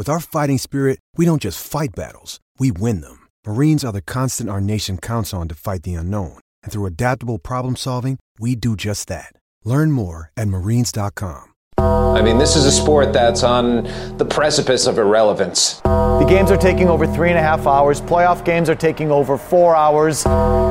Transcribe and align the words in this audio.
With 0.00 0.08
our 0.08 0.18
fighting 0.18 0.56
spirit, 0.56 0.98
we 1.18 1.26
don't 1.26 1.42
just 1.42 1.62
fight 1.62 1.90
battles, 1.94 2.40
we 2.58 2.72
win 2.72 3.02
them. 3.02 3.28
Marines 3.46 3.84
are 3.84 3.92
the 3.92 4.00
constant 4.00 4.48
our 4.48 4.58
nation 4.58 4.96
counts 4.96 5.34
on 5.34 5.46
to 5.48 5.54
fight 5.54 5.82
the 5.82 5.92
unknown. 5.92 6.38
And 6.62 6.72
through 6.72 6.86
adaptable 6.86 7.38
problem 7.38 7.76
solving, 7.76 8.18
we 8.38 8.54
do 8.56 8.76
just 8.76 9.08
that. 9.08 9.34
Learn 9.62 9.92
more 9.92 10.32
at 10.38 10.48
marines.com. 10.48 11.52
I 11.76 12.22
mean, 12.22 12.38
this 12.38 12.56
is 12.56 12.64
a 12.64 12.72
sport 12.72 13.12
that's 13.12 13.42
on 13.42 13.84
the 14.16 14.24
precipice 14.24 14.86
of 14.86 14.96
irrelevance. 14.96 15.82
The 15.82 16.26
games 16.26 16.50
are 16.50 16.56
taking 16.56 16.88
over 16.88 17.06
three 17.06 17.28
and 17.28 17.38
a 17.38 17.42
half 17.42 17.66
hours. 17.66 18.00
Playoff 18.00 18.42
games 18.42 18.70
are 18.70 18.74
taking 18.74 19.10
over 19.10 19.36
four 19.36 19.76
hours. 19.76 20.24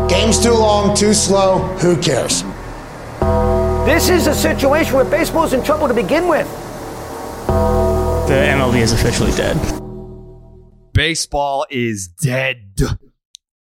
Game's 0.09 0.41
too 0.41 0.55
long, 0.55 0.95
too 0.95 1.14
slow. 1.14 1.59
Who 1.83 2.02
cares? 2.02 2.41
This 3.86 4.09
is 4.09 4.25
a 4.25 4.33
situation 4.33 4.95
where 4.95 5.05
baseball's 5.05 5.53
in 5.53 5.64
trouble 5.64 5.88
to 5.88 5.93
begin 5.93 6.27
with. 6.27 6.47
The 8.30 8.35
MLB 8.35 8.80
is 8.81 8.94
officially 8.94 9.31
dead. 9.31 9.58
Baseball 10.94 11.66
is 11.72 12.08
dead. 12.08 12.77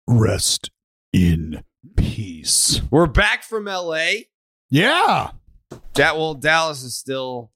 Rest 0.08 0.72
in 1.12 1.62
peace. 1.96 2.82
We're 2.90 3.06
back 3.06 3.44
from 3.44 3.66
LA. 3.66 4.06
Yeah. 4.68 5.30
That 5.94 6.16
well, 6.16 6.34
Dallas 6.34 6.82
is 6.82 6.96
still 6.96 7.52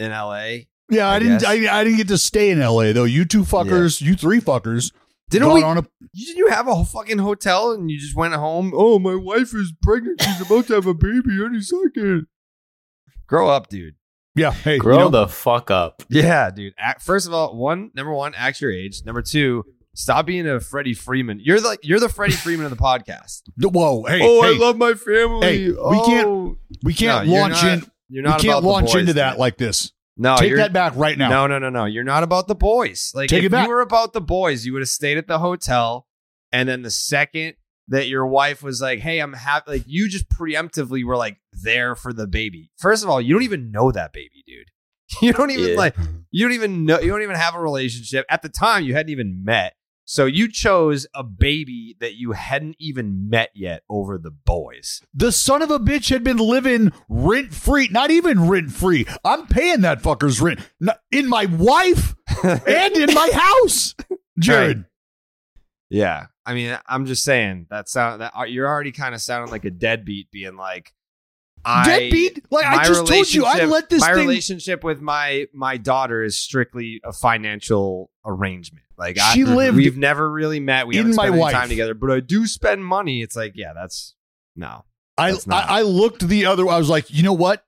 in 0.00 0.10
LA. 0.10 0.64
Yeah, 0.90 1.06
I, 1.06 1.14
I 1.14 1.18
didn't. 1.20 1.46
I, 1.46 1.78
I 1.78 1.84
didn't 1.84 1.98
get 1.98 2.08
to 2.08 2.18
stay 2.18 2.50
in 2.50 2.60
L.A. 2.60 2.92
though. 2.92 3.04
You 3.04 3.24
two 3.24 3.44
fuckers, 3.44 4.00
you 4.02 4.16
three 4.16 4.40
fuckers, 4.40 4.90
Didn't 5.30 5.52
we? 5.52 5.62
on 5.62 5.78
a 5.78 5.82
Didn't 6.12 6.38
you 6.38 6.48
have 6.48 6.66
a 6.66 6.84
fucking 6.84 7.18
hotel 7.18 7.70
and 7.70 7.88
you 7.88 8.00
just 8.00 8.16
went 8.16 8.34
home? 8.34 8.72
Oh, 8.74 8.98
my 8.98 9.14
wife 9.14 9.54
is 9.54 9.72
pregnant. 9.80 10.20
She's 10.20 10.40
about 10.40 10.66
to 10.66 10.74
have 10.74 10.88
a 10.88 10.94
baby 10.94 11.40
any 11.40 11.60
second. 11.60 12.26
Grow 13.28 13.48
up, 13.48 13.68
dude. 13.68 13.94
Yeah. 14.34 14.50
Hey, 14.52 14.78
Grow 14.78 14.94
you 14.94 15.00
know, 15.04 15.08
the 15.10 15.28
fuck 15.28 15.70
up. 15.70 16.02
Yeah, 16.08 16.50
dude. 16.50 16.74
Act, 16.78 17.02
first 17.02 17.26
of 17.26 17.34
all, 17.34 17.56
one 17.56 17.90
number 17.94 18.12
one, 18.12 18.34
act 18.34 18.60
your 18.60 18.72
age. 18.72 19.02
Number 19.04 19.22
two, 19.22 19.64
stop 19.94 20.26
being 20.26 20.46
a 20.48 20.60
Freddie 20.60 20.94
Freeman. 20.94 21.40
You're 21.42 21.60
like 21.60 21.80
you're 21.82 22.00
the 22.00 22.08
Freddie 22.08 22.32
Freeman 22.34 22.64
of 22.66 22.70
the 22.70 22.76
podcast. 22.82 23.42
whoa. 23.60 24.04
Hey, 24.04 24.20
oh, 24.22 24.42
hey, 24.42 24.54
I 24.54 24.58
love 24.58 24.76
my 24.76 24.94
family. 24.94 25.46
Hey, 25.46 25.68
we 25.68 25.76
Oh. 25.78 26.06
can't- 26.06 26.58
we 26.84 26.94
can't 26.94 27.26
No, 27.26 27.32
you're 27.32 27.40
launch 27.42 27.62
not- 27.62 27.72
in. 27.72 27.86
You're 28.08 28.24
We 28.24 28.30
can't 28.30 28.44
about 28.44 28.60
the 28.62 28.68
launch 28.68 28.86
boys, 28.92 28.96
into 28.96 29.12
that 29.14 29.30
dude. 29.32 29.38
like 29.40 29.56
this. 29.56 29.92
No, 30.18 30.36
Take 30.36 30.56
that 30.56 30.74
back 30.74 30.92
right 30.96 31.16
now. 31.16 31.30
No, 31.30 31.46
no, 31.46 31.58
no, 31.58 31.70
no. 31.70 31.86
You're 31.86 32.04
not 32.04 32.22
about 32.22 32.46
the 32.46 32.54
boys. 32.54 33.10
Like 33.14 33.30
Take 33.30 33.38
if 33.40 33.44
it 33.46 33.50
back. 33.52 33.64
you 33.66 33.70
were 33.72 33.80
about 33.80 34.12
the 34.12 34.20
boys, 34.20 34.66
you 34.66 34.74
would 34.74 34.82
have 34.82 34.88
stayed 34.90 35.16
at 35.16 35.26
the 35.26 35.38
hotel, 35.38 36.06
and 36.52 36.68
then 36.68 36.82
the 36.82 36.90
second 36.90 37.54
that 37.88 38.08
your 38.08 38.26
wife 38.26 38.62
was 38.62 38.82
like, 38.82 38.98
"Hey, 39.00 39.18
I'm 39.20 39.32
happy," 39.32 39.70
like 39.70 39.84
you 39.86 40.08
just 40.10 40.28
preemptively 40.28 41.02
were 41.04 41.16
like 41.16 41.38
there 41.52 41.94
for 41.94 42.12
the 42.12 42.26
baby. 42.26 42.70
First 42.78 43.02
of 43.04 43.10
all, 43.10 43.20
you 43.20 43.34
don't 43.34 43.42
even 43.42 43.70
know 43.70 43.90
that 43.92 44.12
baby, 44.12 44.42
dude. 44.46 44.68
You 45.22 45.32
don't 45.32 45.50
even 45.50 45.70
Yeah. 45.70 45.76
like. 45.76 45.96
You 46.30 46.46
don't 46.46 46.54
even 46.54 46.86
know. 46.86 46.98
You 47.00 47.10
don't 47.10 47.22
even 47.22 47.36
have 47.36 47.54
a 47.54 47.60
relationship 47.60 48.24
at 48.30 48.40
the 48.42 48.48
time. 48.48 48.84
You 48.84 48.94
hadn't 48.94 49.10
even 49.10 49.44
met. 49.44 49.74
So 50.04 50.24
you 50.24 50.50
chose 50.50 51.06
a 51.14 51.22
baby 51.22 51.96
that 52.00 52.14
you 52.14 52.32
hadn't 52.32 52.76
even 52.78 53.28
met 53.30 53.50
yet 53.54 53.82
over 53.88 54.18
the 54.18 54.30
boys. 54.30 55.00
The 55.14 55.30
son 55.30 55.62
of 55.62 55.70
a 55.70 55.78
bitch 55.78 56.08
had 56.10 56.24
been 56.24 56.38
living 56.38 56.92
rent 57.08 57.52
free, 57.54 57.88
not 57.90 58.10
even 58.10 58.48
rent 58.48 58.72
free. 58.72 59.06
I'm 59.24 59.46
paying 59.46 59.82
that 59.82 60.02
fucker's 60.02 60.40
rent 60.40 60.60
in 61.12 61.28
my 61.28 61.44
wife 61.46 62.14
and 62.42 62.96
in 62.96 63.14
my 63.14 63.30
house. 63.32 63.94
Jared, 64.38 64.86
Yeah, 65.90 66.26
I 66.46 66.54
mean, 66.54 66.76
I'm 66.88 67.06
just 67.06 67.22
saying 67.22 67.66
that 67.70 67.88
sound 67.88 68.22
that 68.22 68.32
uh, 68.36 68.42
you're 68.44 68.66
already 68.68 68.92
kind 68.92 69.14
of 69.14 69.20
sounding 69.20 69.50
like 69.52 69.64
a 69.64 69.70
deadbeat, 69.70 70.30
being 70.30 70.56
like, 70.56 70.92
I, 71.64 71.84
Deadbeat? 71.84 72.44
Like, 72.50 72.64
I 72.66 72.84
just 72.86 73.06
told 73.06 73.32
you, 73.32 73.44
I 73.44 73.64
let 73.66 73.88
this 73.88 74.00
My 74.00 74.14
thing- 74.14 74.26
relationship 74.26 74.82
with 74.84 75.00
my 75.00 75.46
my 75.52 75.76
daughter 75.76 76.22
is 76.22 76.36
strictly 76.38 77.00
a 77.04 77.12
financial 77.12 78.10
arrangement. 78.24 78.84
Like, 78.98 79.16
She 79.32 79.42
I, 79.42 79.46
lived 79.46 79.76
we've 79.76 79.96
never 79.96 80.30
really 80.30 80.60
met. 80.60 80.86
We 80.86 80.96
haven't 80.96 81.14
spent 81.14 81.34
any 81.34 81.52
time 81.52 81.68
together, 81.68 81.94
but 81.94 82.10
I 82.10 82.20
do 82.20 82.46
spend 82.46 82.84
money. 82.84 83.22
It's 83.22 83.34
like, 83.36 83.52
yeah, 83.56 83.72
that's 83.74 84.14
no. 84.56 84.84
I, 85.18 85.32
That's 85.32 85.46
I 85.48 85.60
I 85.78 85.82
looked 85.82 86.26
the 86.26 86.46
other. 86.46 86.66
I 86.68 86.78
was 86.78 86.88
like, 86.88 87.10
you 87.10 87.22
know 87.22 87.32
what? 87.34 87.64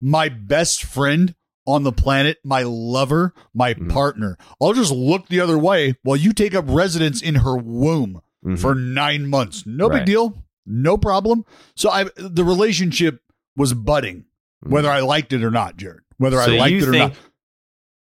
My 0.00 0.28
best 0.28 0.82
friend 0.84 1.34
on 1.66 1.82
the 1.82 1.92
planet, 1.92 2.38
my 2.44 2.62
lover, 2.62 3.34
my 3.54 3.74
Mm-hmm. 3.74 3.88
partner. 3.88 4.38
I'll 4.62 4.72
just 4.72 4.92
look 4.92 5.28
the 5.28 5.40
other 5.40 5.58
way 5.58 5.96
while 6.02 6.16
you 6.16 6.32
take 6.32 6.54
up 6.54 6.64
residence 6.68 7.20
in 7.22 7.36
her 7.36 7.56
womb 7.56 8.20
Mhm. 8.44 8.58
for 8.58 8.74
nine 8.74 9.26
months. 9.28 9.64
No 9.66 9.88
Right. 9.88 9.98
big 9.98 10.06
deal. 10.06 10.44
No 10.64 10.96
problem. 10.96 11.44
So 11.74 11.90
I 11.90 12.04
the 12.16 12.44
relationship 12.44 13.20
was 13.56 13.74
budding, 13.74 14.24
whether 14.60 14.88
mm. 14.88 14.92
I 14.92 15.00
liked 15.00 15.32
it 15.32 15.42
or 15.42 15.50
not, 15.50 15.76
Jared. 15.76 16.00
Whether 16.18 16.36
so 16.42 16.52
I 16.52 16.56
liked 16.56 16.72
you 16.72 16.82
it 16.82 16.88
or 16.88 16.92
not. 16.92 17.12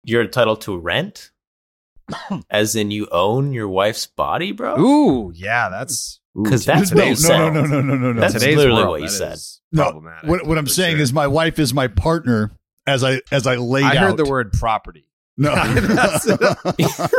you're 0.04 0.22
entitled 0.22 0.60
to 0.62 0.76
rent? 0.78 1.30
As 2.50 2.74
in 2.76 2.90
you 2.90 3.06
own 3.12 3.52
your 3.52 3.68
wife's 3.68 4.06
body, 4.06 4.52
bro? 4.52 4.78
Ooh, 4.80 5.32
yeah, 5.34 5.68
that's 5.68 6.20
ooh, 6.38 6.44
'Cause 6.44 6.64
that's 6.64 6.90
No, 6.92 6.96
what 6.96 7.04
no, 7.04 7.10
you 7.10 7.16
said. 7.16 7.38
no, 7.38 7.50
no, 7.50 7.62
no, 7.66 7.80
no, 7.82 7.94
no, 7.96 8.12
no. 8.12 8.20
That's 8.20 8.34
today's 8.34 8.56
literally 8.56 8.80
world, 8.82 8.90
what 8.92 9.00
you 9.02 9.08
said. 9.08 9.38
No, 9.72 10.02
what, 10.24 10.46
what 10.46 10.56
I'm 10.58 10.66
saying 10.66 10.96
sure. 10.96 11.02
is 11.02 11.12
my 11.12 11.26
wife 11.26 11.58
is 11.58 11.74
my 11.74 11.88
partner 11.88 12.50
as 12.86 13.04
I 13.04 13.20
as 13.30 13.46
I 13.46 13.56
laid 13.56 13.84
I 13.84 13.96
out. 13.96 14.08
heard 14.10 14.16
the 14.16 14.24
word 14.24 14.52
property. 14.52 15.04
No, 15.36 15.54
That's- 15.54 16.26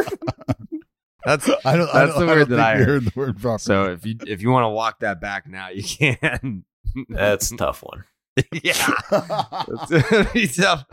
That's 1.25 1.49
I 1.65 1.75
don't. 1.75 1.89
I 1.93 2.05
don't, 2.05 2.19
the 2.19 2.25
I 2.25 2.25
word 2.25 2.39
don't 2.39 2.49
that 2.51 2.59
I 2.59 2.75
heard. 2.77 2.87
heard 2.87 3.05
the 3.05 3.11
word 3.15 3.39
property. 3.41 3.63
So 3.63 3.91
if 3.91 4.05
you 4.05 4.15
if 4.25 4.41
you 4.41 4.49
want 4.51 4.63
to 4.63 4.69
walk 4.69 5.01
that 5.01 5.19
back 5.21 5.47
now, 5.47 5.67
you 5.69 5.83
can. 5.83 6.63
That's 7.09 7.51
a 7.51 7.57
tough 7.57 7.83
one. 7.83 8.05
yeah, 8.63 8.91
it's 9.67 10.09
gonna 10.09 10.29
be 10.33 10.47
tough. 10.47 10.85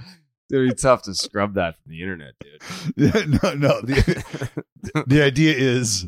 Gonna 0.50 0.68
be 0.68 0.74
tough 0.74 1.02
to 1.02 1.14
scrub 1.14 1.54
that 1.54 1.76
from 1.76 1.90
the 1.90 2.02
internet, 2.02 2.34
dude. 2.40 3.42
no, 3.42 3.54
no. 3.54 3.80
The, 3.80 4.50
the 5.06 5.22
idea 5.22 5.54
is 5.54 6.06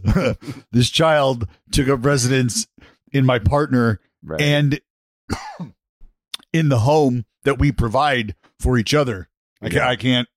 this 0.71 0.91
child 0.91 1.49
took 1.73 1.89
up 1.89 2.05
residence 2.05 2.67
in 3.13 3.27
my 3.27 3.39
partner 3.39 4.01
Right. 4.23 4.41
and 4.41 4.81
in 6.53 6.69
the 6.69 6.79
home 6.81 7.25
that 7.45 7.59
we 7.59 7.73
provide 7.73 8.35
for 8.61 8.79
each 8.79 8.95
other. 8.95 9.29
I 9.63 9.69
can't. 9.71 9.85
I 9.85 9.97
can't. 9.97 10.29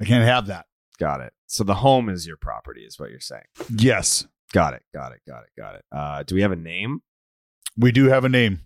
I 0.00 0.04
can't 0.04 0.24
have 0.24 0.46
that. 0.48 0.66
Got 0.98 1.20
it. 1.20 1.32
So 1.46 1.64
the 1.64 1.74
home 1.76 2.08
is 2.08 2.26
your 2.26 2.36
property, 2.36 2.82
is 2.82 2.98
what 2.98 3.10
you're 3.10 3.20
saying. 3.20 3.44
Yes, 3.74 4.26
Got 4.52 4.74
it. 4.74 4.82
Got 4.92 5.12
it. 5.12 5.20
Got 5.28 5.44
it. 5.44 5.50
Got 5.56 5.74
it. 5.76 5.84
Uh, 5.92 6.22
do 6.24 6.34
we 6.34 6.42
have 6.42 6.52
a 6.52 6.56
name? 6.56 7.02
we 7.76 7.92
do 7.92 8.06
have 8.06 8.24
a 8.24 8.28
name. 8.28 8.60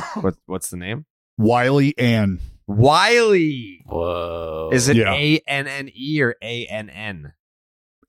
What 0.20 0.36
What's 0.46 0.70
the 0.70 0.76
name? 0.76 1.06
Wiley 1.38 1.96
Ann. 1.98 2.40
Wiley. 2.66 3.82
Whoa. 3.86 4.70
Is 4.72 4.88
it 4.88 4.96
Yeah. 4.96 5.12
A 5.14 5.40
N 5.46 5.66
N 5.66 5.90
E 5.94 6.20
or 6.22 6.36
A 6.42 6.66
N 6.66 6.90
N? 6.90 7.32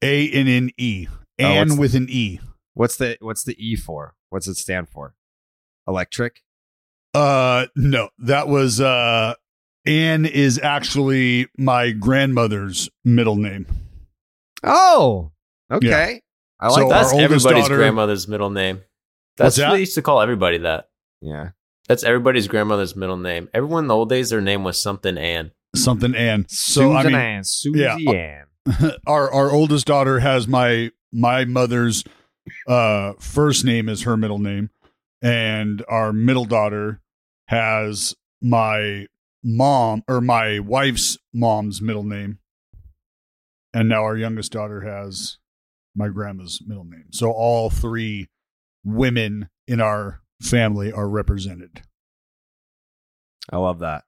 A 0.02 0.30
N 0.32 0.48
N 0.48 0.70
E. 0.78 1.08
Oh, 1.10 1.44
Ann 1.44 1.70
what's- 1.70 1.80
with 1.80 1.96
an 1.96 2.08
E. 2.10 2.40
What's 2.74 2.96
the 2.98 3.18
What's 3.22 3.44
the 3.44 3.56
E 3.58 3.76
for? 3.76 4.16
What's 4.30 4.48
it 4.48 4.56
stand 4.58 4.90
for? 4.90 5.16
Electric. 5.88 6.42
Uh, 7.14 7.66
no, 7.76 8.10
that 8.20 8.48
was 8.48 8.80
uh 8.80 9.34
Anne 9.86 10.26
is 10.26 10.60
actually 10.62 11.48
my 11.58 11.92
grandmother's 11.92 12.90
middle 13.04 13.36
name. 13.36 13.66
Oh, 14.64 15.32
okay. 15.72 15.88
Yeah. 15.88 16.18
I 16.60 16.68
like 16.68 16.76
So 16.76 16.80
that. 16.82 16.84
our 16.84 16.90
That's 16.90 17.14
oldest 17.14 17.24
everybody's 17.46 17.64
daughter- 17.64 17.78
grandmother's 17.78 18.28
middle 18.28 18.50
name. 18.52 18.76
What's 18.78 18.86
That's 19.38 19.56
that? 19.58 19.68
what 19.70 19.74
they 19.74 19.80
used 19.82 19.96
to 19.96 20.02
call 20.02 20.22
everybody 20.22 20.60
that. 20.60 20.90
Yeah. 21.22 21.50
That's 21.92 22.06
everybody's 22.06 22.48
grandmother's 22.48 22.96
middle 22.96 23.18
name. 23.18 23.50
Everyone 23.54 23.84
in 23.84 23.88
the 23.90 23.96
old 23.98 24.08
days, 24.08 24.30
their 24.30 24.40
name 24.40 24.64
was 24.64 24.82
something 24.82 25.18
Ann. 25.18 25.52
Something 25.76 26.16
Anne. 26.16 26.46
So 26.48 26.84
Susan 26.84 26.96
I 26.96 27.04
mean, 27.04 27.16
Ann, 27.16 27.44
Susie 27.44 27.80
yeah. 27.82 28.46
Ann. 28.66 28.94
our 29.08 29.30
our 29.30 29.52
oldest 29.52 29.88
daughter 29.88 30.20
has 30.20 30.48
my 30.48 30.92
my 31.12 31.44
mother's 31.44 32.06
uh 32.66 33.12
first 33.20 33.66
name 33.66 33.90
as 33.90 34.04
her 34.04 34.16
middle 34.16 34.40
name 34.40 34.70
and 35.22 35.84
our 35.90 36.14
middle 36.14 36.46
daughter 36.46 37.02
has 37.48 38.16
my 38.42 39.06
mom 39.44 40.02
or 40.08 40.22
my 40.22 40.60
wife's 40.60 41.18
mom's 41.34 41.82
middle 41.82 42.06
name 42.06 42.40
and 43.74 43.90
now 43.90 44.04
our 44.04 44.16
youngest 44.16 44.54
daughter 44.54 44.80
has 44.80 45.40
my 45.94 46.08
grandma's 46.08 46.62
middle 46.66 46.86
name 46.86 47.08
so 47.12 47.32
all 47.32 47.70
three 47.70 48.30
women 48.86 49.50
in 49.68 49.82
our 49.82 50.21
family 50.42 50.92
are 50.92 51.08
represented 51.08 51.82
I 53.52 53.58
love 53.58 53.80
that. 53.80 54.04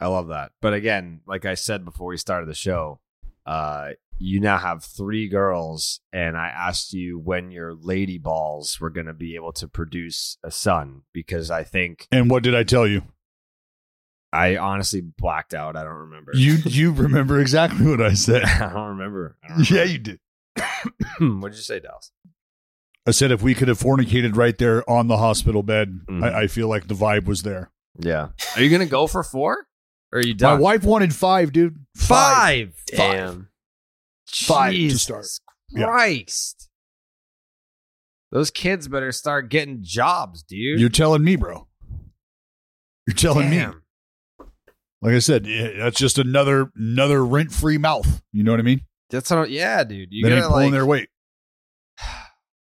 I 0.00 0.06
love 0.06 0.28
that. 0.28 0.52
But 0.60 0.74
again, 0.74 1.20
like 1.26 1.44
I 1.44 1.54
said 1.54 1.84
before 1.84 2.08
we 2.08 2.16
started 2.16 2.48
the 2.48 2.54
show, 2.54 3.00
uh, 3.46 3.90
you 4.18 4.40
now 4.40 4.58
have 4.58 4.84
three 4.84 5.28
girls, 5.28 6.00
and 6.12 6.36
I 6.36 6.48
asked 6.48 6.92
you 6.92 7.18
when 7.18 7.50
your 7.50 7.74
lady 7.74 8.18
balls 8.18 8.80
were 8.80 8.90
going 8.90 9.06
to 9.06 9.14
be 9.14 9.34
able 9.34 9.52
to 9.54 9.68
produce 9.68 10.36
a 10.42 10.50
son 10.50 11.02
because 11.12 11.50
I 11.50 11.64
think 11.64 12.06
and 12.12 12.30
what 12.30 12.42
did 12.42 12.54
i 12.54 12.62
tell 12.62 12.86
you 12.86 13.02
I 14.32 14.58
honestly 14.58 15.00
blacked 15.00 15.54
out. 15.54 15.74
I 15.74 15.82
don't 15.82 15.92
remember. 15.92 16.32
you 16.34 16.58
you 16.64 16.92
remember 16.92 17.40
exactly 17.40 17.84
what 17.86 18.00
i 18.00 18.12
said 18.12 18.44
I 18.44 18.72
don't 18.72 18.90
remember. 18.90 19.36
I 19.42 19.48
don't 19.48 19.70
yeah 19.70 19.84
you 19.84 19.98
did 19.98 20.20
what 21.18 21.50
did 21.50 21.56
you 21.56 21.62
say, 21.62 21.80
Dallas? 21.80 22.12
I 23.06 23.12
said 23.12 23.30
if 23.32 23.42
we 23.42 23.54
could 23.54 23.68
have 23.68 23.78
fornicated 23.78 24.36
right 24.36 24.56
there 24.58 24.88
on 24.88 25.08
the 25.08 25.16
hospital 25.16 25.62
bed, 25.62 26.00
Mhm. 26.08 26.22
I, 26.22 26.42
I 26.42 26.46
feel 26.46 26.68
like 26.68 26.86
the 26.88 26.94
vibe 26.94 27.24
was 27.26 27.42
there. 27.42 27.70
Yeah. 27.98 28.28
Are 28.56 28.62
you 28.62 28.68
going 28.70 28.80
to 28.82 28.90
go 28.90 29.06
for 29.06 29.22
four? 29.22 29.66
Or 30.12 30.18
are 30.18 30.22
you 30.26 30.34
done? 30.34 30.50
My 30.50 30.54
done? 30.56 30.62
wife 30.62 30.84
wanted 30.84 31.14
five, 31.14 31.52
dude. 31.52 31.84
Five. 31.96 32.74
Damn. 32.86 33.48
Five 34.28 34.72
to 34.72 34.76
Jesus 34.76 35.02
start. 35.02 35.26
Yeah. 35.70 35.86
Christ. 35.86 36.68
Those 38.32 38.50
kids 38.50 38.86
better 38.86 39.12
start 39.12 39.48
getting 39.48 39.78
jobs, 39.82 40.42
dude. 40.42 40.78
You're 40.80 40.88
telling 40.88 41.24
me, 41.24 41.36
bro. 41.36 41.66
You're 43.06 43.14
telling 43.16 43.50
me. 43.50 43.64
Like 45.02 45.14
I 45.14 45.18
said, 45.18 45.46
that's 45.78 45.98
just 45.98 46.18
another 46.18 46.70
another 46.76 47.24
rent 47.24 47.50
free 47.52 47.78
mouth. 47.78 48.22
You 48.32 48.44
know 48.44 48.50
what 48.52 48.60
I 48.60 48.64
mean? 48.64 48.82
That's 49.10 49.28
how, 49.30 49.42
yeah, 49.44 49.82
dude. 49.82 50.08
You 50.12 50.24
They 50.24 50.32
ain't 50.32 50.42
gotta 50.42 50.52
pulling 50.52 50.66
like 50.66 50.72
their 50.72 50.86
weight 50.86 51.08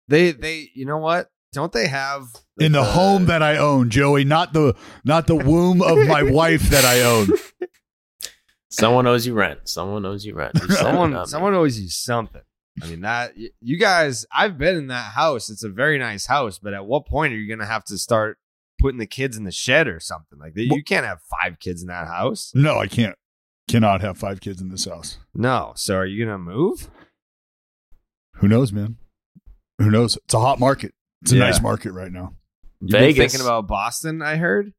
they 0.09 0.31
they 0.31 0.69
you 0.73 0.85
know 0.85 0.97
what? 0.97 1.29
Don't 1.51 1.71
they 1.71 1.87
have 1.87 2.27
in 2.59 2.73
the 2.73 2.83
home 2.83 3.25
that 3.25 3.41
I 3.41 3.57
own, 3.57 3.89
Joey. 3.89 4.23
Not 4.23 4.53
the 4.53 4.75
not 5.03 5.27
the 5.27 5.35
womb 5.35 5.81
of 5.81 5.97
my 6.07 6.23
wife 6.39 6.63
that 6.69 6.85
I 6.85 7.01
own. 7.01 7.29
Someone 8.69 9.07
owes 9.07 9.25
you 9.25 9.33
rent. 9.33 9.61
Someone 9.67 10.05
owes 10.05 10.25
you 10.25 10.35
rent. 10.35 10.55
You 10.55 10.67
said 10.67 10.71
it, 10.71 10.77
someone 10.77 11.11
not 11.11 11.29
someone 11.29 11.53
owes 11.55 11.79
you 11.79 11.89
something. 11.89 12.41
I 12.81 12.87
mean 12.87 13.01
that 13.01 13.33
you 13.61 13.77
guys. 13.77 14.25
I've 14.31 14.57
been 14.57 14.75
in 14.75 14.87
that 14.87 15.13
house. 15.13 15.49
It's 15.49 15.63
a 15.63 15.69
very 15.69 15.97
nice 15.97 16.27
house, 16.27 16.59
but 16.59 16.73
at 16.73 16.85
what 16.85 17.07
point 17.07 17.33
are 17.33 17.37
you 17.37 17.49
gonna 17.49 17.69
have 17.69 17.83
to 17.85 17.97
start 17.97 18.37
putting 18.79 18.99
the 18.99 19.07
kids 19.07 19.35
in 19.35 19.43
the 19.43 19.51
shed 19.51 19.87
or 19.87 19.99
something 19.99 20.37
like 20.39 20.53
that? 20.53 20.63
You 20.63 20.83
can't 20.83 21.05
have 21.05 21.19
five 21.41 21.59
kids 21.59 21.81
in 21.81 21.87
that 21.87 22.07
house. 22.07 22.51
No, 22.53 22.77
I 22.77 22.87
can't. 22.87 23.15
Cannot 23.67 24.01
have 24.01 24.17
five 24.17 24.39
kids 24.39 24.61
in 24.61 24.69
this 24.69 24.85
house. 24.85 25.17
No. 25.33 25.73
So 25.75 25.95
are 25.95 26.05
you 26.05 26.23
gonna 26.23 26.37
move? 26.37 26.89
Who 28.35 28.47
knows, 28.47 28.71
man? 28.71 28.97
Who 29.79 29.89
knows? 29.89 30.17
It's 30.17 30.33
a 30.33 30.39
hot 30.39 30.59
market. 30.59 30.93
It's 31.23 31.31
a 31.31 31.35
Yeah. 31.35 31.45
nice 31.45 31.61
market 31.61 31.91
right 31.93 32.11
now. 32.11 32.35
You've 32.81 32.91
been 32.91 33.01
Vegas. 33.01 33.31
thinking 33.33 33.45
about 33.45 33.67
Boston. 33.67 34.21
I 34.21 34.35
heard. 34.37 34.73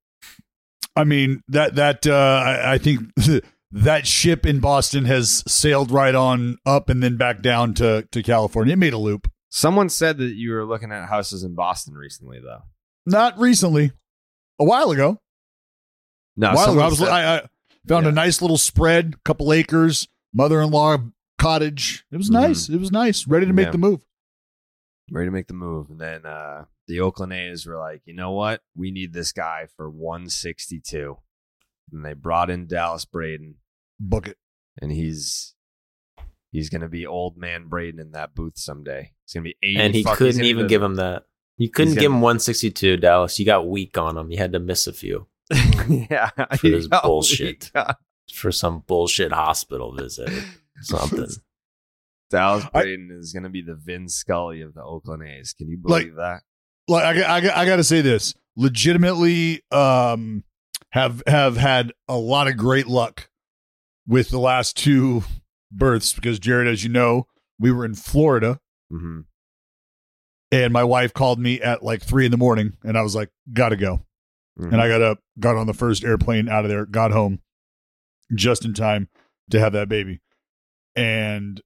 I 0.97 1.05
mean 1.05 1.43
that 1.49 1.75
that 1.77 2.07
uh, 2.07 2.13
I, 2.15 2.75
I 2.75 2.79
think 2.79 3.01
that 3.73 4.07
ship 4.07 4.45
in 4.47 4.61
Boston 4.61 5.05
has 5.05 5.43
sailed 5.47 5.91
right 5.91 6.15
on 6.15 6.59
up 6.67 6.89
and 6.89 7.03
then 7.03 7.17
back 7.17 7.43
down 7.43 7.75
to 7.75 8.07
to 8.11 8.23
California. 8.23 8.73
It 8.75 8.79
made 8.79 8.93
a 8.93 8.99
loop. 8.99 9.31
Someone 9.51 9.89
said 9.89 10.19
that 10.19 10.35
you 10.35 10.53
were 10.53 10.65
looking 10.65 10.93
at 10.93 11.09
houses 11.09 11.43
in 11.45 11.55
Boston 11.55 11.95
recently, 11.95 12.39
though. 12.41 12.63
Not 13.07 13.39
recently, 13.39 13.93
a 14.61 14.65
while 14.65 14.91
ago. 14.93 15.21
No, 16.37 16.51
a 16.51 16.55
while 16.55 16.73
ago, 16.73 16.81
I 16.81 16.89
was 16.89 16.99
said- 16.99 17.09
I, 17.09 17.37
I 17.39 17.43
found 17.89 18.05
Yeah. 18.05 18.11
a 18.11 18.13
nice 18.13 18.41
little 18.41 18.59
spread, 18.59 19.23
couple 19.25 19.53
acres, 19.53 20.07
mother-in-law 20.33 20.99
cottage. 21.39 22.05
It 22.13 22.17
was 22.17 22.29
Mhm. 22.31 22.35
nice. 22.35 22.69
It 22.69 22.79
was 22.79 22.93
nice. 22.93 23.27
Ready 23.27 23.47
to 23.47 23.53
make 23.53 23.67
Yeah. 23.67 23.73
the 23.73 23.79
move. 23.79 24.05
Ready 25.11 25.27
to 25.27 25.33
make 25.33 25.49
the 25.49 25.55
move. 25.55 25.91
And 25.91 26.01
then 26.01 26.25
uh, 26.25 26.65
the 26.87 27.01
Oakland 27.01 27.33
A's 27.33 27.67
were 27.67 27.79
like, 27.79 28.03
you 28.05 28.15
know 28.15 28.33
what? 28.33 28.63
We 28.75 28.91
need 28.91 29.13
this 29.13 29.33
guy 29.33 29.67
for 29.77 29.89
162. 29.91 31.17
And 31.93 32.05
they 32.05 32.13
brought 32.15 32.51
in 32.51 32.67
Dallas 32.67 33.05
Braden, 33.05 33.57
Book 33.99 34.29
it. 34.29 34.39
and 34.81 34.93
he's 34.93 35.55
he's 36.53 36.71
gonna 36.71 36.89
be 36.89 37.07
old 37.07 37.37
man 37.37 37.67
Braden 37.69 38.01
in 38.01 38.13
that 38.13 38.35
booth 38.35 38.57
someday. 38.59 39.13
He's 39.27 39.35
gonna 39.35 39.45
be 39.45 39.57
80. 39.63 39.77
and 39.81 39.95
he 39.95 40.03
fuck- 40.05 40.17
couldn't 40.19 40.45
even 40.45 40.67
give 40.69 40.83
him 40.83 40.95
that. 40.97 41.25
You 41.59 41.69
couldn't 41.69 41.95
give 41.95 42.05
gonna- 42.05 42.17
him 42.17 42.23
162, 42.23 42.97
Dallas. 42.99 43.39
You 43.39 43.45
got 43.45 43.69
weak 43.69 43.99
on 43.99 44.17
him. 44.17 44.31
You 44.31 44.39
had 44.39 44.53
to 44.53 44.59
miss 44.61 44.87
a 44.87 44.93
few 44.93 45.27
yeah, 45.89 46.31
for 46.31 46.69
this 46.69 46.87
bullshit. 47.03 47.71
for 48.33 48.53
some 48.53 48.85
bullshit 48.87 49.33
hospital 49.33 49.93
visit. 49.93 50.29
or 50.31 50.43
Something. 50.83 51.27
Dallas 52.31 52.65
I- 52.67 52.83
Braden 52.83 53.11
is 53.13 53.33
gonna 53.33 53.51
be 53.51 53.63
the 53.63 53.75
Vin 53.75 54.09
Scully 54.09 54.61
of 54.63 54.75
the 54.75 54.83
Oakland 54.83 55.23
A's. 55.23 55.53
Can 55.53 55.69
you 55.69 55.79
Like- 55.85 56.05
believe 56.05 56.17
that? 56.17 56.43
like 56.89 57.05
I, 57.05 57.15
got- 57.15 57.31
I, 57.55 57.63
I 57.63 57.67
got 57.67 57.77
to 57.77 57.85
say 57.85 58.01
this 58.01 58.35
legitimately 58.57 59.63
um 59.71 60.43
have 60.91 61.23
have 61.27 61.57
had 61.57 61.93
a 62.09 62.17
lot 62.17 62.49
of 62.49 62.57
great 62.57 62.87
luck 62.89 63.29
with 64.09 64.31
the 64.31 64.39
last 64.41 64.77
two 64.77 65.23
births 65.71 66.13
because 66.13 66.39
Jared 66.41 66.67
as 66.67 66.83
you 66.83 66.91
know 66.91 67.27
we 67.61 67.71
were 67.71 67.85
in 67.85 67.95
Florida 67.95 68.59
Mm-hmm. 68.93 69.21
and 70.51 70.73
my 70.73 70.83
wife 70.83 71.13
called 71.15 71.39
me 71.39 71.61
at 71.61 71.85
like 71.85 72.03
three 72.03 72.25
in 72.25 72.33
the 72.33 72.37
morning 72.37 72.73
and 72.83 72.99
I 72.99 73.03
was 73.03 73.15
like 73.15 73.31
gotta 73.53 73.77
go 73.77 74.01
Mm-hmm. 74.59 74.73
and 74.73 74.83
I 74.83 74.89
got 74.89 75.01
up 75.01 75.19
got 75.39 75.55
on 75.57 75.69
the 75.69 75.73
first 75.75 76.03
airplane 76.05 76.49
out 76.49 76.65
of 76.65 76.71
there 76.71 76.85
got 76.87 77.13
home 77.13 77.39
just 78.35 78.65
in 78.65 78.75
time 78.75 79.09
to 79.51 79.61
have 79.61 79.73
that 79.75 79.89
baby 79.89 80.21
and 80.97 81.61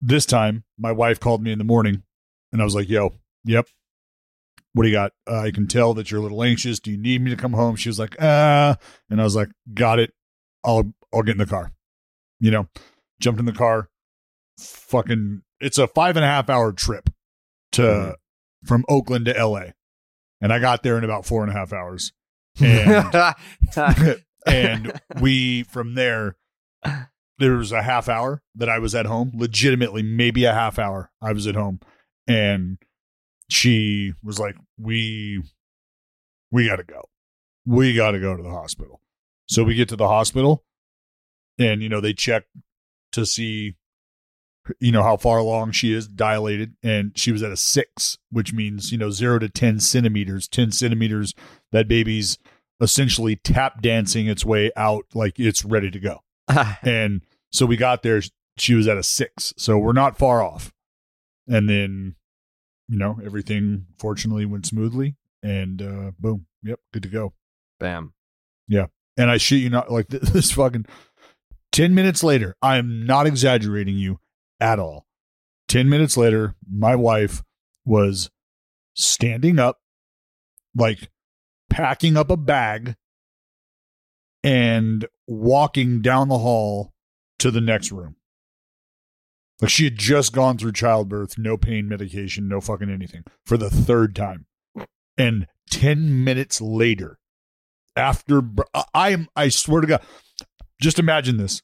this 0.00 0.26
time 0.26 0.64
my 0.78 0.92
wife 0.92 1.18
called 1.20 1.42
me 1.42 1.50
in 1.52 1.58
the 1.58 1.64
morning 1.64 2.02
and 2.52 2.60
I 2.60 2.64
was 2.64 2.74
like 2.74 2.88
yo 2.88 3.14
yep 3.44 3.66
what 4.74 4.84
do 4.84 4.90
you 4.90 4.94
got? 4.94 5.12
Uh, 5.28 5.40
I 5.40 5.50
can 5.50 5.66
tell 5.66 5.92
that 5.94 6.10
you're 6.10 6.20
a 6.20 6.22
little 6.22 6.44
anxious. 6.44 6.78
Do 6.78 6.92
you 6.92 6.98
need 6.98 7.20
me 7.20 7.30
to 7.30 7.36
come 7.36 7.52
home? 7.54 7.74
She 7.74 7.88
was 7.88 7.98
like, 7.98 8.20
uh, 8.22 8.76
and 9.10 9.20
I 9.20 9.24
was 9.24 9.34
like, 9.34 9.48
got 9.74 9.98
it. 9.98 10.12
I'll, 10.62 10.92
I'll 11.12 11.22
get 11.22 11.32
in 11.32 11.38
the 11.38 11.46
car. 11.46 11.72
You 12.38 12.52
know, 12.52 12.68
jumped 13.18 13.40
in 13.40 13.46
the 13.46 13.52
car. 13.52 13.88
Fucking, 14.60 15.42
it's 15.58 15.78
a 15.78 15.88
five 15.88 16.16
and 16.16 16.24
a 16.24 16.28
half 16.28 16.48
hour 16.48 16.70
trip 16.72 17.10
to 17.72 17.82
Mhm. 17.82 18.14
from 18.66 18.84
Oakland 18.88 19.24
to 19.24 19.32
LA, 19.32 19.72
and 20.40 20.52
I 20.52 20.60
got 20.60 20.82
there 20.84 20.98
in 20.98 21.02
about 21.02 21.26
four 21.26 21.42
and 21.42 21.50
a 21.50 21.54
half 21.54 21.72
hours. 21.72 22.12
And 22.60 23.34
and 24.46 25.00
we 25.20 25.64
from 25.64 25.94
there 25.94 26.36
there 27.38 27.56
was 27.56 27.72
a 27.72 27.82
half 27.82 28.08
hour 28.08 28.42
that 28.54 28.68
I 28.68 28.78
was 28.78 28.94
at 28.94 29.06
home, 29.06 29.32
legitimately 29.34 30.02
maybe 30.02 30.44
a 30.44 30.54
half 30.54 30.78
hour 30.78 31.10
I 31.22 31.32
was 31.32 31.46
at 31.46 31.54
home 31.54 31.80
and 32.26 32.78
she 33.48 34.12
was 34.22 34.38
like 34.38 34.56
we 34.78 35.42
we 36.50 36.66
got 36.66 36.76
to 36.76 36.84
go. 36.84 37.08
We 37.66 37.94
got 37.94 38.12
to 38.12 38.20
go 38.20 38.36
to 38.36 38.42
the 38.42 38.50
hospital. 38.50 39.00
So 39.46 39.64
we 39.64 39.74
get 39.74 39.88
to 39.90 39.96
the 39.96 40.08
hospital 40.08 40.64
and 41.58 41.82
you 41.82 41.88
know 41.88 42.00
they 42.00 42.12
check 42.12 42.44
to 43.12 43.24
see 43.24 43.76
you 44.80 44.92
know 44.92 45.02
how 45.02 45.16
far 45.16 45.38
along 45.38 45.72
she 45.72 45.92
is 45.92 46.06
dilated 46.06 46.74
and 46.82 47.16
she 47.16 47.32
was 47.32 47.42
at 47.42 47.50
a 47.50 47.56
6 47.56 48.18
which 48.30 48.52
means 48.52 48.92
you 48.92 48.98
know 48.98 49.10
0 49.10 49.38
to 49.38 49.48
10 49.48 49.80
centimeters 49.80 50.46
10 50.46 50.72
centimeters 50.72 51.32
that 51.72 51.88
baby's 51.88 52.36
essentially 52.80 53.36
tap 53.36 53.80
dancing 53.82 54.26
its 54.26 54.44
way 54.44 54.70
out 54.76 55.04
like 55.14 55.38
it's 55.38 55.64
ready 55.64 55.90
to 55.90 55.98
go. 55.98 56.22
and 56.82 57.22
so 57.50 57.66
we 57.66 57.76
got 57.76 58.02
there. 58.02 58.20
She 58.56 58.74
was 58.74 58.88
at 58.88 58.96
a 58.96 59.02
six, 59.02 59.54
so 59.56 59.78
we're 59.78 59.92
not 59.92 60.18
far 60.18 60.42
off. 60.42 60.72
And 61.46 61.68
then, 61.68 62.16
you 62.88 62.98
know, 62.98 63.18
everything 63.24 63.86
fortunately 63.98 64.44
went 64.44 64.66
smoothly, 64.66 65.16
and 65.42 65.80
uh 65.80 66.10
boom, 66.18 66.46
yep, 66.62 66.80
good 66.92 67.02
to 67.04 67.08
go. 67.08 67.34
Bam. 67.78 68.12
Yeah. 68.66 68.86
And 69.16 69.30
I 69.30 69.36
shit 69.36 69.60
you 69.60 69.70
not, 69.70 69.90
like 69.90 70.08
th- 70.08 70.22
this 70.32 70.52
fucking 70.52 70.86
ten 71.72 71.94
minutes 71.94 72.22
later. 72.22 72.56
I 72.60 72.76
am 72.78 73.06
not 73.06 73.26
exaggerating 73.26 73.96
you 73.96 74.20
at 74.60 74.78
all. 74.78 75.06
Ten 75.68 75.88
minutes 75.88 76.16
later, 76.16 76.54
my 76.68 76.96
wife 76.96 77.42
was 77.84 78.30
standing 78.94 79.58
up, 79.58 79.78
like 80.74 81.10
packing 81.70 82.16
up 82.16 82.30
a 82.30 82.36
bag 82.36 82.96
and 84.48 85.06
walking 85.26 86.00
down 86.00 86.28
the 86.28 86.38
hall 86.38 86.94
to 87.38 87.50
the 87.50 87.60
next 87.60 87.92
room. 87.92 88.16
Like 89.60 89.70
she 89.70 89.84
had 89.84 89.98
just 89.98 90.32
gone 90.32 90.56
through 90.56 90.72
childbirth, 90.72 91.36
no 91.36 91.58
pain 91.58 91.86
medication, 91.86 92.48
no 92.48 92.62
fucking 92.62 92.88
anything 92.88 93.24
for 93.44 93.58
the 93.58 93.68
third 93.68 94.16
time. 94.16 94.46
And 95.18 95.48
10 95.70 96.24
minutes 96.24 96.62
later, 96.62 97.18
after 97.94 98.40
I 98.94 99.10
am, 99.10 99.28
I 99.36 99.50
swear 99.50 99.82
to 99.82 99.86
God, 99.86 100.02
just 100.80 100.98
imagine 100.98 101.36
this. 101.36 101.60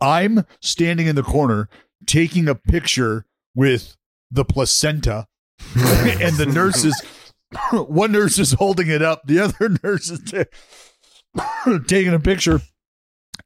I'm 0.00 0.44
standing 0.60 1.06
in 1.06 1.14
the 1.14 1.22
corner 1.22 1.68
taking 2.04 2.48
a 2.48 2.56
picture 2.56 3.26
with 3.54 3.96
the 4.28 4.44
placenta, 4.44 5.28
and 5.76 6.36
the 6.36 6.50
nurses, 6.52 7.00
one 7.72 8.10
nurse 8.10 8.40
is 8.40 8.54
holding 8.54 8.88
it 8.88 9.02
up, 9.02 9.22
the 9.24 9.38
other 9.38 9.68
nurse 9.84 10.10
is 10.10 10.20
t- 10.20 10.44
taking 11.86 12.14
a 12.14 12.20
picture, 12.20 12.60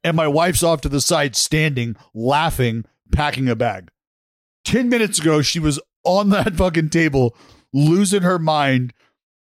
and 0.03 0.15
my 0.15 0.27
wife's 0.27 0.63
off 0.63 0.81
to 0.81 0.89
the 0.89 1.01
side 1.01 1.35
standing, 1.35 1.95
laughing, 2.13 2.85
packing 3.11 3.49
a 3.49 3.55
bag. 3.55 3.89
10 4.65 4.89
minutes 4.89 5.19
ago, 5.19 5.41
she 5.41 5.59
was 5.59 5.79
on 6.03 6.29
that 6.31 6.55
fucking 6.55 6.89
table, 6.89 7.35
losing 7.73 8.21
her 8.21 8.39
mind, 8.39 8.93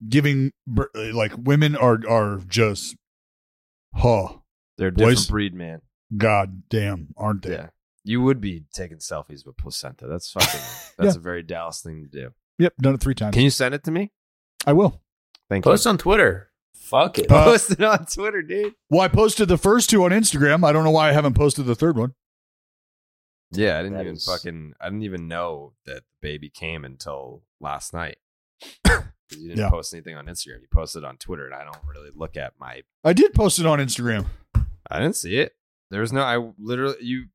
giving 0.08 0.52
like 0.94 1.32
women 1.36 1.76
are 1.76 2.00
are 2.08 2.40
just 2.48 2.96
huh. 3.94 4.28
They're 4.76 4.88
a 4.88 4.94
different 4.94 5.18
Boys. 5.18 5.26
breed, 5.28 5.54
man. 5.54 5.82
God 6.16 6.68
damn, 6.68 7.14
aren't 7.16 7.42
they? 7.42 7.52
Yeah. 7.52 7.68
You 8.02 8.20
would 8.22 8.40
be 8.40 8.64
taking 8.74 8.98
selfies 8.98 9.46
with 9.46 9.56
placenta. 9.56 10.06
That's 10.06 10.30
fucking 10.30 10.60
that's 10.98 11.16
a 11.16 11.20
very 11.20 11.42
Dallas 11.42 11.80
thing 11.80 12.02
to 12.02 12.08
do. 12.08 12.30
Yep, 12.58 12.74
done 12.80 12.94
it 12.94 13.00
three 13.00 13.14
times. 13.14 13.34
Can 13.34 13.42
you 13.42 13.50
send 13.50 13.74
it 13.74 13.84
to 13.84 13.90
me? 13.90 14.12
I 14.66 14.72
will. 14.72 15.00
Thank 15.48 15.64
Post 15.64 15.70
you. 15.70 15.72
Post 15.72 15.86
on 15.86 15.98
Twitter. 15.98 16.50
Fuck 16.84 17.18
it. 17.18 17.30
Uh, 17.30 17.44
Post 17.44 17.70
it 17.72 17.82
on 17.82 18.04
Twitter, 18.06 18.42
dude. 18.42 18.74
Well, 18.90 19.00
I 19.00 19.08
posted 19.08 19.48
the 19.48 19.56
first 19.58 19.88
two 19.90 20.04
on 20.04 20.10
Instagram. 20.10 20.64
I 20.64 20.72
don't 20.72 20.84
know 20.84 20.90
why 20.90 21.08
I 21.08 21.12
haven't 21.12 21.34
posted 21.34 21.66
the 21.66 21.74
third 21.74 21.96
one. 21.96 22.14
Yeah, 23.52 23.78
I 23.78 23.82
didn't 23.82 23.94
That 23.94 24.02
even 24.02 24.14
is- 24.16 24.24
fucking 24.26 24.74
I 24.80 24.86
didn't 24.86 25.02
even 25.04 25.28
know 25.28 25.74
that 25.86 25.96
the 26.02 26.02
baby 26.20 26.50
came 26.50 26.84
until 26.84 27.42
last 27.60 27.92
night. 27.94 28.18
'Cause 28.84 29.02
you 29.38 29.48
didn't 29.48 29.58
Yeah. 29.60 29.70
post 29.70 29.94
anything 29.94 30.16
on 30.16 30.26
Instagram. 30.26 30.60
You 30.60 30.66
posted 30.72 31.04
on 31.04 31.16
Twitter, 31.16 31.46
and 31.46 31.54
I 31.54 31.64
don't 31.64 31.82
really 31.86 32.10
look 32.14 32.36
at 32.36 32.52
my. 32.58 32.82
I 33.04 33.12
did 33.12 33.32
post 33.34 33.58
it 33.58 33.66
on 33.66 33.78
Instagram. 33.78 34.26
I 34.90 34.98
didn't 35.00 35.16
see 35.16 35.38
it. 35.38 35.52
There 35.90 36.00
was 36.02 36.12
no. 36.12 36.20
I 36.22 36.52
literally 36.58 36.96
you. 37.00 37.26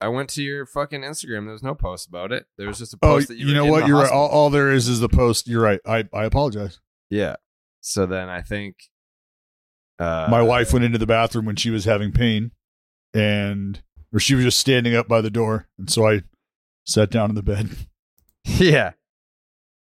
I 0.00 0.08
went 0.08 0.30
to 0.30 0.42
your 0.42 0.66
fucking 0.66 1.02
Instagram. 1.02 1.44
There 1.44 1.52
was 1.52 1.62
no 1.62 1.76
post 1.76 2.08
about 2.08 2.32
it. 2.32 2.46
There 2.58 2.66
was 2.66 2.78
just 2.78 2.94
a 2.94 2.98
Oh, 3.02 3.06
post 3.14 3.28
that 3.28 3.36
you, 3.36 3.46
you, 3.48 3.54
know 3.54 3.64
in 3.66 3.70
what? 3.70 3.80
the 3.82 3.86
You're 3.86 3.98
right. 4.00 4.10
All, 4.10 4.28
all 4.28 4.50
there 4.50 4.72
is 4.72 4.88
is 4.88 4.98
the 4.98 5.08
post. 5.08 5.46
You're 5.46 5.62
right. 5.62 5.78
I, 5.86 6.08
I 6.12 6.24
apologize. 6.24 6.80
Yeah. 7.10 7.36
So 7.82 8.06
then 8.06 8.28
I 8.28 8.40
think 8.42 8.76
uh, 9.98 10.26
My 10.30 10.40
wife 10.40 10.72
went 10.72 10.84
into 10.84 10.98
the 10.98 11.06
bathroom 11.06 11.44
when 11.44 11.56
she 11.56 11.68
was 11.70 11.84
having 11.84 12.12
pain, 12.12 12.52
and 13.12 13.82
or 14.12 14.18
she 14.20 14.34
was 14.34 14.44
just 14.44 14.58
standing 14.58 14.94
up 14.94 15.06
by 15.08 15.20
the 15.20 15.30
door, 15.30 15.68
and 15.78 15.90
so 15.90 16.06
I 16.08 16.22
sat 16.86 17.10
down 17.10 17.28
in 17.30 17.36
the 17.36 17.42
bed. 17.42 17.68
Yeah. 18.44 18.92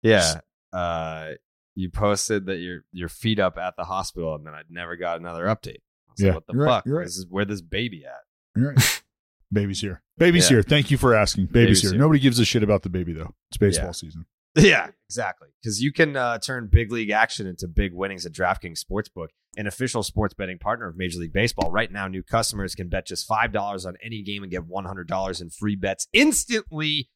Yeah. 0.02 0.40
Uh, 0.74 1.34
you 1.76 1.92
posted 1.92 2.48
that 2.48 2.58
your 2.58 2.86
your 2.92 3.08
feet 3.08 3.40
up 3.40 3.58
at 3.60 3.76
the 3.78 3.84
hospital, 3.84 4.34
and 4.34 4.46
then 4.48 4.56
I 4.56 4.62
never 4.68 4.96
got 4.96 5.20
another 5.20 5.46
update. 5.46 5.78
Like, 6.10 6.18
Yeah, 6.18 6.34
what 6.34 6.48
the 6.48 6.54
you're 6.54 6.64
right, 6.66 6.72
fuck? 6.78 6.86
you're 6.88 6.98
right. 6.98 7.06
This 7.06 7.18
is 7.18 7.28
where 7.30 7.46
this 7.46 7.62
baby 7.62 8.04
at? 8.06 8.60
Right. 8.62 9.04
Baby's 9.54 9.80
here. 9.80 10.02
Baby's 10.18 10.46
Yeah. 10.50 10.56
here. 10.58 10.64
Thank 10.64 10.90
you 10.90 10.98
for 10.98 11.14
asking. 11.14 11.46
Baby's, 11.46 11.54
Baby's 11.54 11.82
here. 11.84 11.92
here. 11.92 12.00
Nobody 12.00 12.20
gives 12.20 12.40
a 12.40 12.46
shit 12.46 12.64
about 12.64 12.82
the 12.82 12.90
baby 12.90 13.14
though. 13.14 13.36
It's 13.52 13.58
baseball 13.58 13.90
Yeah. 13.90 13.92
season. 13.92 14.26
Yeah, 14.58 14.88
exactly. 15.08 15.50
Because 15.62 15.82
you 15.82 15.94
can 15.94 16.16
uh, 16.16 16.40
turn 16.40 16.70
big 16.72 16.92
league 16.92 17.12
action 17.12 17.46
into 17.48 17.68
big 17.68 17.94
winnings 17.94 18.26
at 18.26 18.32
DraftKings 18.32 18.84
Sportsbook, 18.84 19.28
an 19.56 19.68
official 19.68 20.04
sports 20.04 20.34
betting 20.34 20.58
partner 20.58 20.88
of 20.88 20.98
Major 20.98 21.20
League 21.20 21.34
Baseball. 21.34 21.72
Right 21.72 21.92
now, 21.92 22.08
new 22.08 22.24
customers 22.24 22.74
can 22.74 22.90
bet 22.90 23.06
just 23.06 23.30
$5 23.30 23.86
on 23.86 23.96
any 24.04 24.24
game 24.24 24.44
and 24.44 24.52
get 24.52 24.64
$100 24.68 25.42
in 25.42 25.50
free 25.52 25.76
bets 25.76 26.08
instantly. 26.12 27.10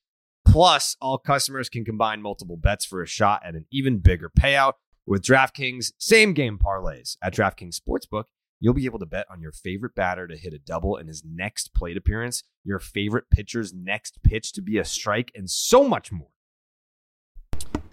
Plus, 0.45 0.95
all 1.01 1.17
customers 1.17 1.69
can 1.69 1.83
combine 1.85 2.21
multiple 2.21 2.57
bets 2.57 2.85
for 2.85 3.01
a 3.01 3.07
shot 3.07 3.41
at 3.45 3.55
an 3.55 3.65
even 3.71 3.99
bigger 3.99 4.29
payout 4.29 4.73
with 5.05 5.23
DraftKings 5.23 5.93
same 5.97 6.33
game 6.33 6.57
parlays. 6.57 7.17
At 7.23 7.33
DraftKings 7.33 7.79
Sportsbook, 7.79 8.25
you'll 8.59 8.73
be 8.73 8.85
able 8.85 8.99
to 8.99 9.05
bet 9.05 9.25
on 9.31 9.41
your 9.41 9.51
favorite 9.51 9.95
batter 9.95 10.27
to 10.27 10.37
hit 10.37 10.53
a 10.53 10.59
double 10.59 10.97
in 10.97 11.07
his 11.07 11.23
next 11.25 11.73
plate 11.73 11.97
appearance, 11.97 12.43
your 12.63 12.79
favorite 12.79 13.25
pitcher's 13.31 13.73
next 13.73 14.19
pitch 14.23 14.53
to 14.53 14.61
be 14.61 14.77
a 14.77 14.85
strike, 14.85 15.31
and 15.35 15.49
so 15.49 15.87
much 15.87 16.11
more. 16.11 16.29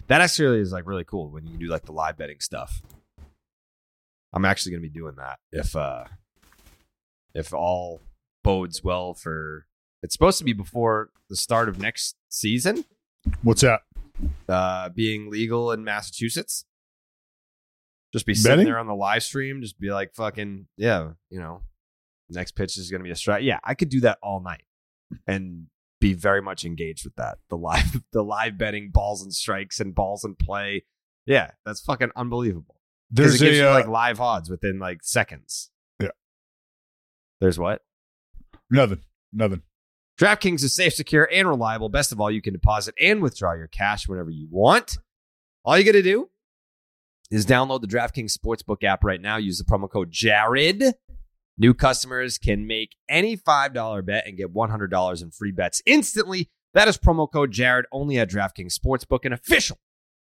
That 0.09 0.21
actually 0.21 0.59
is 0.59 0.71
like 0.71 0.87
really 0.87 1.03
cool 1.03 1.29
when 1.29 1.45
you 1.45 1.57
do 1.57 1.67
like 1.67 1.83
the 1.85 1.91
live 1.91 2.17
betting 2.17 2.39
stuff. 2.39 2.81
I'm 4.33 4.43
actually 4.43 4.71
going 4.73 4.83
to 4.83 4.89
be 4.89 4.93
doing 4.99 5.15
that 5.17 5.39
if 5.51 5.75
uh 5.75 6.05
if 7.33 7.53
all 7.53 8.01
bodes 8.43 8.83
well 8.83 9.13
for 9.13 9.65
it's 10.01 10.13
supposed 10.13 10.37
to 10.39 10.43
be 10.43 10.53
before 10.53 11.09
the 11.29 11.35
start 11.35 11.69
of 11.69 11.79
next 11.79 12.15
season 12.29 12.85
What's 13.43 13.61
that? 13.61 13.81
uh 14.47 14.89
being 14.89 15.29
legal 15.29 15.71
in 15.71 15.83
Massachusetts. 15.83 16.65
Just 18.11 18.25
be 18.25 18.33
sitting 18.33 18.53
Betting? 18.57 18.65
there 18.65 18.79
on 18.79 18.87
the 18.87 18.95
live 18.95 19.21
stream, 19.23 19.61
just 19.61 19.79
be 19.79 19.91
like 19.91 20.15
fucking 20.15 20.67
yeah, 20.77 21.11
you 21.29 21.39
know, 21.39 21.61
next 22.29 22.53
pitch 22.53 22.77
is 22.77 22.89
going 22.89 23.01
to 23.01 23.03
be 23.03 23.11
a 23.11 23.15
strike. 23.15 23.43
Yeah, 23.43 23.59
I 23.63 23.75
could 23.75 23.89
do 23.89 24.01
that 24.01 24.17
all 24.23 24.41
night 24.41 24.63
and 25.27 25.67
be 25.99 26.13
very 26.13 26.41
much 26.41 26.65
engaged 26.65 27.05
with 27.05 27.15
that. 27.15 27.39
The 27.49 27.57
live 27.57 28.03
the 28.11 28.23
live 28.23 28.57
betting 28.57 28.89
balls 28.91 29.21
and 29.21 29.33
strikes 29.33 29.79
and 29.79 29.93
balls 29.93 30.23
and 30.23 30.37
play. 30.37 30.85
Yeah, 31.25 31.51
that's 31.65 31.81
fucking 31.81 32.11
unbelievable. 32.15 32.77
There's 33.11 33.35
it 33.35 33.45
gives 33.45 33.57
a 33.57 33.61
you 33.61 33.67
uh, 33.67 33.73
like 33.73 33.87
live 33.87 34.19
odds 34.19 34.49
within 34.49 34.79
like 34.79 34.99
seconds. 35.03 35.71
Yeah. 35.99 36.09
There's 37.39 37.59
what? 37.59 37.81
nothing. 38.69 39.01
Nothing. 39.33 39.61
DraftKings 40.19 40.63
is 40.63 40.75
safe, 40.75 40.93
secure, 40.93 41.29
and 41.31 41.47
reliable. 41.47 41.87
Best 41.87 42.11
of 42.11 42.19
all, 42.19 42.29
you 42.29 42.41
can 42.41 42.53
deposit 42.53 42.93
and 42.99 43.21
withdraw 43.21 43.53
your 43.53 43.67
cash 43.67 44.07
whenever 44.07 44.29
you 44.29 44.47
want. 44.51 44.97
All 45.63 45.77
you 45.77 45.85
got 45.85 45.93
to 45.93 46.01
do 46.03 46.29
is 47.31 47.45
download 47.45 47.81
the 47.81 47.87
DraftKings 47.87 48.37
Sportsbook 48.37 48.83
app 48.83 49.03
right 49.03 49.21
now. 49.21 49.37
Use 49.37 49.57
the 49.57 49.63
promo 49.63 49.89
code 49.89 50.11
JARED. 50.11 50.93
New 51.59 51.73
customers 51.73 52.37
can 52.37 52.65
make 52.65 52.95
any 53.09 53.35
$5 53.35 54.05
bet 54.05 54.25
and 54.25 54.37
get 54.37 54.53
$100 54.53 55.21
in 55.21 55.31
free 55.31 55.51
bets 55.51 55.81
instantly. 55.85 56.49
That 56.73 56.87
is 56.87 56.97
promo 56.97 57.29
code 57.29 57.51
JARED 57.51 57.85
only 57.91 58.17
at 58.17 58.29
DraftKings 58.29 58.73
Sportsbook, 58.73 59.25
an 59.25 59.33
official 59.33 59.77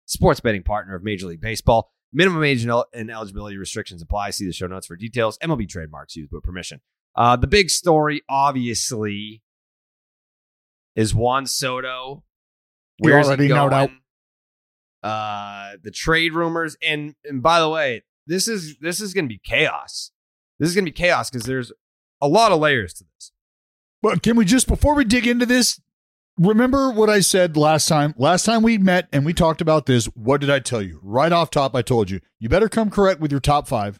sports 0.06 0.40
betting 0.40 0.62
partner 0.62 0.96
of 0.96 1.04
Major 1.04 1.26
League 1.26 1.42
Baseball. 1.42 1.90
Minimum 2.12 2.42
age 2.42 2.64
and 2.64 3.10
eligibility 3.10 3.58
restrictions 3.58 4.00
apply. 4.00 4.30
See 4.30 4.46
the 4.46 4.52
show 4.52 4.66
notes 4.66 4.86
for 4.86 4.96
details. 4.96 5.38
MLB 5.38 5.68
trademarks 5.68 6.16
used 6.16 6.32
with 6.32 6.42
permission. 6.42 6.80
Uh, 7.14 7.36
the 7.36 7.46
big 7.46 7.68
story, 7.68 8.22
obviously, 8.28 9.42
is 10.96 11.14
Juan 11.14 11.46
Soto. 11.46 12.24
We 12.98 13.12
Where's 13.12 13.26
already 13.26 13.44
he 13.44 13.48
going? 13.50 14.00
Uh, 15.02 15.72
the 15.82 15.90
trade 15.90 16.34
rumors, 16.34 16.76
and 16.82 17.14
and 17.24 17.42
by 17.42 17.60
the 17.60 17.68
way, 17.68 18.02
this 18.26 18.48
is 18.48 18.76
this 18.80 19.00
is 19.00 19.14
going 19.14 19.26
to 19.26 19.28
be 19.28 19.40
chaos. 19.42 20.10
This 20.60 20.68
is 20.68 20.74
going 20.76 20.84
to 20.84 20.90
be 20.92 20.94
chaos 20.94 21.28
because 21.30 21.46
there's 21.46 21.72
a 22.20 22.28
lot 22.28 22.52
of 22.52 22.60
layers 22.60 22.94
to 22.94 23.04
this. 23.16 23.32
But 24.02 24.22
can 24.22 24.36
we 24.36 24.44
just 24.44 24.68
before 24.68 24.94
we 24.94 25.04
dig 25.04 25.26
into 25.26 25.44
this, 25.46 25.80
remember 26.38 26.90
what 26.90 27.10
I 27.10 27.20
said 27.20 27.56
last 27.56 27.88
time? 27.88 28.14
Last 28.16 28.44
time 28.44 28.62
we 28.62 28.78
met 28.78 29.08
and 29.12 29.24
we 29.26 29.32
talked 29.34 29.60
about 29.60 29.86
this, 29.86 30.06
what 30.06 30.40
did 30.40 30.50
I 30.50 30.58
tell 30.60 30.80
you? 30.82 31.00
Right 31.02 31.32
off 31.32 31.50
top, 31.50 31.74
I 31.74 31.82
told 31.82 32.10
you, 32.10 32.20
you 32.38 32.48
better 32.48 32.68
come 32.68 32.90
correct 32.90 33.20
with 33.20 33.30
your 33.30 33.40
top 33.40 33.66
five. 33.68 33.98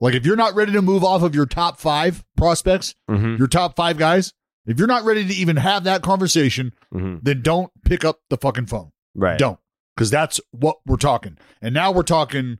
Like 0.00 0.14
if 0.14 0.24
you're 0.24 0.36
not 0.36 0.54
ready 0.54 0.72
to 0.72 0.82
move 0.82 1.04
off 1.04 1.22
of 1.22 1.34
your 1.34 1.46
top 1.46 1.78
five 1.78 2.24
prospects, 2.36 2.94
Mm-hmm. 3.10 3.36
your 3.36 3.48
top 3.48 3.76
five 3.76 3.96
guys, 3.98 4.32
if 4.66 4.78
you're 4.78 4.86
not 4.88 5.04
ready 5.04 5.26
to 5.26 5.34
even 5.34 5.56
have 5.56 5.84
that 5.84 6.02
conversation, 6.02 6.72
Mm-hmm. 6.94 7.16
then 7.22 7.42
don't 7.42 7.70
pick 7.84 8.04
up 8.04 8.20
the 8.30 8.36
fucking 8.36 8.66
phone. 8.66 8.92
Right. 9.14 9.38
Don't. 9.38 9.58
Because 9.96 10.10
that's 10.10 10.40
what 10.52 10.76
we're 10.86 10.96
talking. 10.96 11.36
And 11.60 11.74
now 11.74 11.92
we're 11.92 12.02
talking 12.04 12.58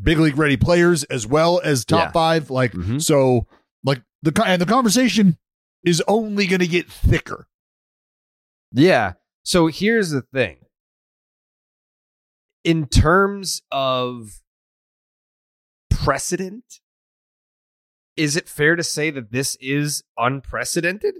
big 0.00 0.18
league 0.18 0.36
ready 0.36 0.56
players 0.56 1.04
as 1.04 1.26
well 1.26 1.60
as 1.64 1.84
top 1.84 2.08
Yeah. 2.08 2.12
five. 2.12 2.50
Like 2.50 2.72
Mhm. 2.72 3.02
so 3.02 3.46
like 3.84 4.02
the 4.22 4.32
and 4.44 4.60
the 4.60 4.66
conversation 4.66 5.38
is 5.84 6.02
only 6.08 6.46
gonna 6.46 6.66
get 6.66 6.90
thicker. 6.90 7.46
Yeah. 8.72 9.14
So 9.44 9.66
here's 9.68 10.10
the 10.10 10.22
thing. 10.22 10.58
In 12.64 12.86
terms 12.88 13.60
of 13.70 14.40
precedent, 15.90 16.80
is 18.16 18.36
it 18.36 18.48
fair 18.48 18.76
to 18.76 18.82
say 18.82 19.10
that 19.10 19.32
this 19.32 19.56
is 19.60 20.02
unprecedented? 20.16 21.16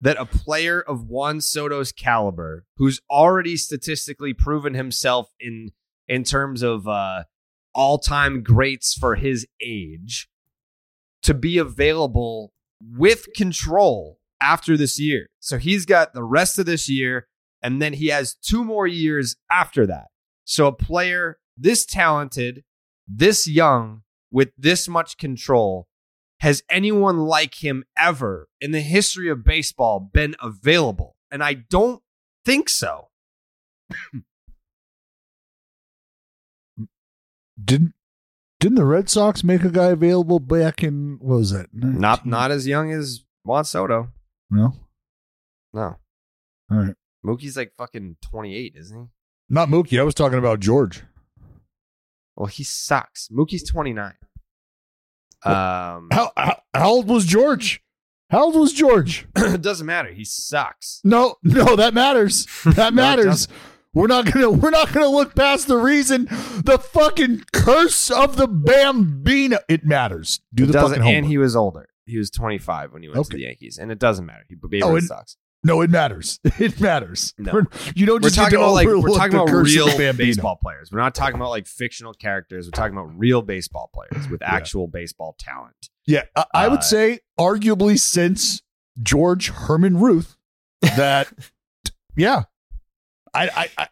That 0.00 0.16
a 0.18 0.26
player 0.26 0.80
of 0.80 1.04
Juan 1.08 1.40
Soto's 1.40 1.92
caliber, 1.92 2.66
who's 2.76 3.00
already 3.10 3.56
statistically 3.56 4.34
proven 4.34 4.74
himself 4.74 5.30
in 5.40 5.70
in 6.08 6.24
terms 6.24 6.62
of 6.62 6.86
uh, 6.86 7.24
all 7.74 7.98
time 7.98 8.42
greats 8.42 8.94
for 8.94 9.16
his 9.16 9.46
age, 9.62 10.28
to 11.22 11.34
be 11.34 11.58
available 11.58 12.52
with 12.80 13.32
control 13.34 14.18
after 14.40 14.76
this 14.76 14.98
year. 14.98 15.28
So 15.40 15.58
he's 15.58 15.86
got 15.86 16.12
the 16.12 16.24
rest 16.24 16.58
of 16.58 16.66
this 16.66 16.88
year, 16.88 17.26
and 17.62 17.80
then 17.80 17.94
he 17.94 18.08
has 18.08 18.34
two 18.34 18.64
more 18.64 18.86
years 18.86 19.36
after 19.50 19.86
that. 19.86 20.06
So 20.44 20.66
a 20.66 20.72
player 20.72 21.38
this 21.56 21.86
talented, 21.86 22.64
this 23.06 23.46
young, 23.46 24.02
with 24.30 24.50
this 24.58 24.88
much 24.88 25.16
control. 25.16 25.86
Has 26.40 26.62
anyone 26.68 27.20
like 27.20 27.62
him 27.64 27.84
ever 27.96 28.48
in 28.60 28.72
the 28.72 28.80
history 28.80 29.30
of 29.30 29.44
baseball 29.44 30.00
been 30.00 30.34
available? 30.42 31.16
And 31.30 31.42
I 31.42 31.54
don't 31.54 32.02
think 32.44 32.68
so. 32.68 33.08
Didn't 37.62 37.94
didn't 38.60 38.76
the 38.76 38.84
Red 38.86 39.08
Sox 39.10 39.44
make 39.44 39.62
a 39.62 39.70
guy 39.70 39.86
available 39.88 40.40
back 40.40 40.82
in 40.82 41.18
what 41.20 41.36
was 41.38 41.50
that? 41.52 41.66
Not 41.72 42.24
not 42.26 42.50
as 42.50 42.66
young 42.66 42.90
as 42.92 43.24
Juan 43.44 43.64
Soto. 43.64 44.08
No. 44.50 44.74
No. 45.72 45.96
All 46.70 46.78
right. 46.78 46.94
Mookie's 47.24 47.56
like 47.56 47.72
fucking 47.76 48.16
28, 48.22 48.74
isn't 48.76 48.98
he? 48.98 49.06
Not 49.48 49.68
Mookie. 49.68 49.98
I 49.98 50.02
was 50.02 50.14
talking 50.14 50.38
about 50.38 50.60
George. 50.60 51.02
Well, 52.36 52.46
he 52.46 52.64
sucks. 52.64 53.28
Mookie's 53.30 53.64
29. 53.64 54.14
Um, 55.44 56.08
How 56.10 56.32
how, 56.36 56.62
how 56.72 56.88
old 56.90 57.08
was 57.08 57.26
George? 57.26 57.82
How 58.30 58.44
old 58.44 58.56
was 58.56 58.72
George? 58.72 59.26
it 59.36 59.60
doesn't 59.62 59.86
matter. 59.86 60.10
He 60.12 60.24
sucks. 60.24 61.00
No, 61.04 61.36
no, 61.42 61.76
that 61.76 61.92
matters. 61.94 62.46
That 62.64 62.94
matters. 62.94 63.46
We're 63.94 64.06
not 64.08 64.30
gonna 64.30 64.50
we're 64.50 64.70
not 64.70 64.92
gonna 64.92 65.08
look 65.08 65.34
past 65.34 65.68
the 65.68 65.76
reason 65.76 66.26
the 66.64 66.78
fucking 66.78 67.44
curse 67.52 68.10
of 68.10 68.36
the 68.36 68.46
Bambino. 68.48 69.58
It 69.68 69.84
matters. 69.84 70.40
Do 70.52 70.64
It 70.64 70.66
the 70.66 70.72
doesn't, 70.74 70.88
fucking 70.90 71.02
homework. 71.02 71.16
and 71.18 71.26
he 71.26 71.38
was 71.38 71.56
older. 71.56 71.88
He 72.06 72.18
was 72.18 72.30
25 72.30 72.92
when 72.92 73.02
he 73.02 73.08
went 73.08 73.24
to 73.26 73.36
the 73.36 73.42
Yankees, 73.44 73.78
and 73.78 73.90
it 73.90 73.98
doesn't 73.98 74.26
matter. 74.26 74.44
He 74.48 74.56
Babe 74.56 74.82
Oh, 74.84 74.98
sucks. 75.00 75.36
no, 75.62 75.80
it 75.80 75.88
matters. 75.90 76.38
It 76.58 76.78
matters. 76.80 77.32
No. 77.38 77.52
We're- 77.52 77.66
you 77.94 78.04
don't 78.04 78.16
We're 78.22 78.28
just 78.28 78.34
talking 78.36 78.58
about 78.58 78.72
like 78.72 78.86
we're 78.86 79.00
talking 79.16 79.34
about 79.34 79.50
real 79.50 79.86
baseball 80.12 80.56
players. 80.60 80.92
We're 80.92 80.98
not 80.98 81.14
talking 81.14 81.36
about 81.36 81.48
like 81.50 81.66
fictional 81.66 82.12
characters. 82.12 82.66
We're 82.66 82.72
talking 82.72 82.96
about 82.96 83.16
real 83.18 83.40
baseball 83.40 83.90
players 83.94 84.28
with 84.28 84.42
actual 84.42 84.86
baseball 84.88 85.34
talent. 85.38 85.88
Yeah, 86.06 86.24
I, 86.36 86.44
I 86.52 86.68
would 86.68 86.80
Uh, 86.80 86.82
say 86.82 87.18
arguably 87.40 87.98
since 87.98 88.62
George 89.02 89.48
Herman 89.48 89.96
Ruth 89.98 90.36
that 90.82 91.32
yeah. 92.16 92.42
I, 93.34 93.48
I 93.56 93.68
I 93.78 93.88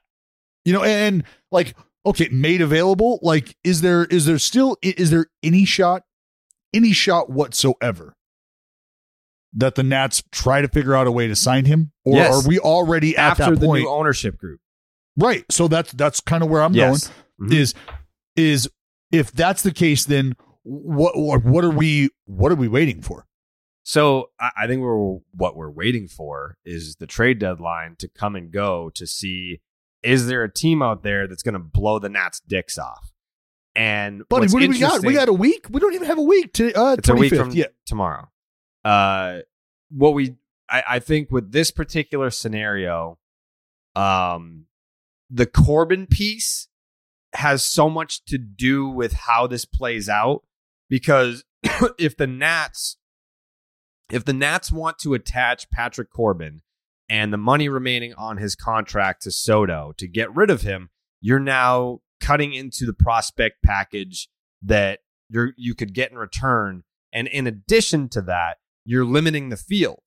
you 0.64 0.72
know 0.72 0.82
and 0.84 1.24
like 1.50 1.74
okay, 2.06 2.28
made 2.30 2.60
available, 2.60 3.18
like 3.22 3.56
is 3.64 3.80
there 3.80 4.04
is 4.06 4.26
there 4.26 4.38
still 4.38 4.76
is 4.82 5.10
there 5.10 5.26
any 5.42 5.64
shot 5.64 6.02
any 6.74 6.92
shot 6.92 7.30
whatsoever 7.30 8.14
that 9.54 9.74
the 9.74 9.82
Nats 9.82 10.22
try 10.32 10.62
to 10.62 10.68
figure 10.68 10.94
out 10.94 11.06
a 11.06 11.12
way 11.12 11.28
to 11.28 11.36
sign 11.36 11.66
him 11.66 11.92
or 12.04 12.16
Yes. 12.16 12.32
are 12.44 12.48
we 12.48 12.58
already 12.58 13.16
at 13.16 13.32
After 13.32 13.50
that 13.50 13.60
the 13.60 13.66
point? 13.66 13.82
new 13.82 13.88
ownership 13.90 14.38
group, 14.38 14.60
Right. 15.16 15.44
So 15.50 15.68
that's 15.68 15.92
that's 15.92 16.20
kind 16.20 16.42
of 16.42 16.48
where 16.48 16.62
I'm 16.62 16.72
Yes. 16.74 17.08
going. 17.38 17.50
Mhm. 17.50 17.54
Is 17.54 17.74
is 18.36 18.68
if 19.10 19.30
that's 19.32 19.62
the 19.62 19.72
case, 19.72 20.06
then 20.06 20.34
what 20.62 21.12
what 21.44 21.64
are 21.64 21.70
we 21.70 22.08
what 22.24 22.50
are 22.50 22.54
we 22.56 22.68
waiting 22.68 23.02
for? 23.02 23.26
So 23.82 24.30
I, 24.38 24.50
I 24.62 24.66
think 24.66 24.82
we're 24.82 25.18
what 25.32 25.56
we're 25.56 25.70
waiting 25.70 26.08
for 26.08 26.56
is 26.64 26.96
the 26.96 27.06
trade 27.06 27.38
deadline 27.38 27.96
to 27.98 28.08
come 28.08 28.36
and 28.36 28.50
go 28.52 28.90
to 28.94 29.06
see 29.06 29.60
is 30.02 30.26
there 30.26 30.42
a 30.42 30.52
team 30.52 30.82
out 30.82 31.02
there 31.02 31.28
that's 31.28 31.42
going 31.42 31.54
to 31.54 31.60
blow 31.60 32.00
the 32.00 32.08
Nats' 32.08 32.40
dicks 32.40 32.76
off? 32.76 33.12
And 33.74 34.28
Buddy, 34.28 34.48
what 34.48 34.60
do 34.60 34.68
we 34.68 34.78
got? 34.78 35.04
We 35.04 35.14
got 35.14 35.28
a 35.28 35.32
week. 35.32 35.66
We 35.70 35.80
don't 35.80 35.94
even 35.94 36.06
have 36.06 36.18
a 36.18 36.22
week 36.22 36.52
to 36.54 36.72
uh 36.78 36.96
it's 36.98 37.08
a 37.08 37.14
week 37.14 37.34
from 37.34 37.50
yeah. 37.52 37.66
tomorrow. 37.86 38.28
Uh, 38.84 39.40
what 39.90 40.14
we 40.14 40.36
I, 40.68 40.84
I 40.88 40.98
think 40.98 41.30
with 41.30 41.52
this 41.52 41.70
particular 41.70 42.30
scenario, 42.30 43.18
um, 43.94 44.66
the 45.30 45.46
Corbin 45.46 46.06
piece 46.06 46.68
has 47.34 47.64
so 47.64 47.88
much 47.88 48.24
to 48.26 48.36
do 48.36 48.88
with 48.88 49.12
how 49.12 49.46
this 49.46 49.64
plays 49.64 50.08
out 50.08 50.42
because 50.90 51.44
if 51.98 52.16
the 52.16 52.26
Nats 52.26 52.98
if 54.10 54.24
the 54.24 54.32
Nats 54.32 54.70
want 54.70 54.98
to 54.98 55.14
attach 55.14 55.70
Patrick 55.70 56.10
Corbin 56.10 56.62
and 57.08 57.32
the 57.32 57.38
money 57.38 57.68
remaining 57.68 58.14
on 58.14 58.36
his 58.36 58.54
contract 58.54 59.22
to 59.22 59.30
Soto 59.30 59.92
to 59.96 60.08
get 60.08 60.34
rid 60.34 60.50
of 60.50 60.62
him, 60.62 60.90
you're 61.20 61.38
now 61.38 62.00
cutting 62.20 62.54
into 62.54 62.86
the 62.86 62.92
prospect 62.92 63.62
package 63.62 64.28
that 64.62 65.00
you're 65.28 65.52
you 65.56 65.74
could 65.74 65.94
get 65.94 66.10
in 66.10 66.18
return. 66.18 66.84
And 67.12 67.28
in 67.28 67.46
addition 67.46 68.08
to 68.10 68.22
that, 68.22 68.58
you're 68.84 69.04
limiting 69.04 69.48
the 69.48 69.56
field 69.56 70.00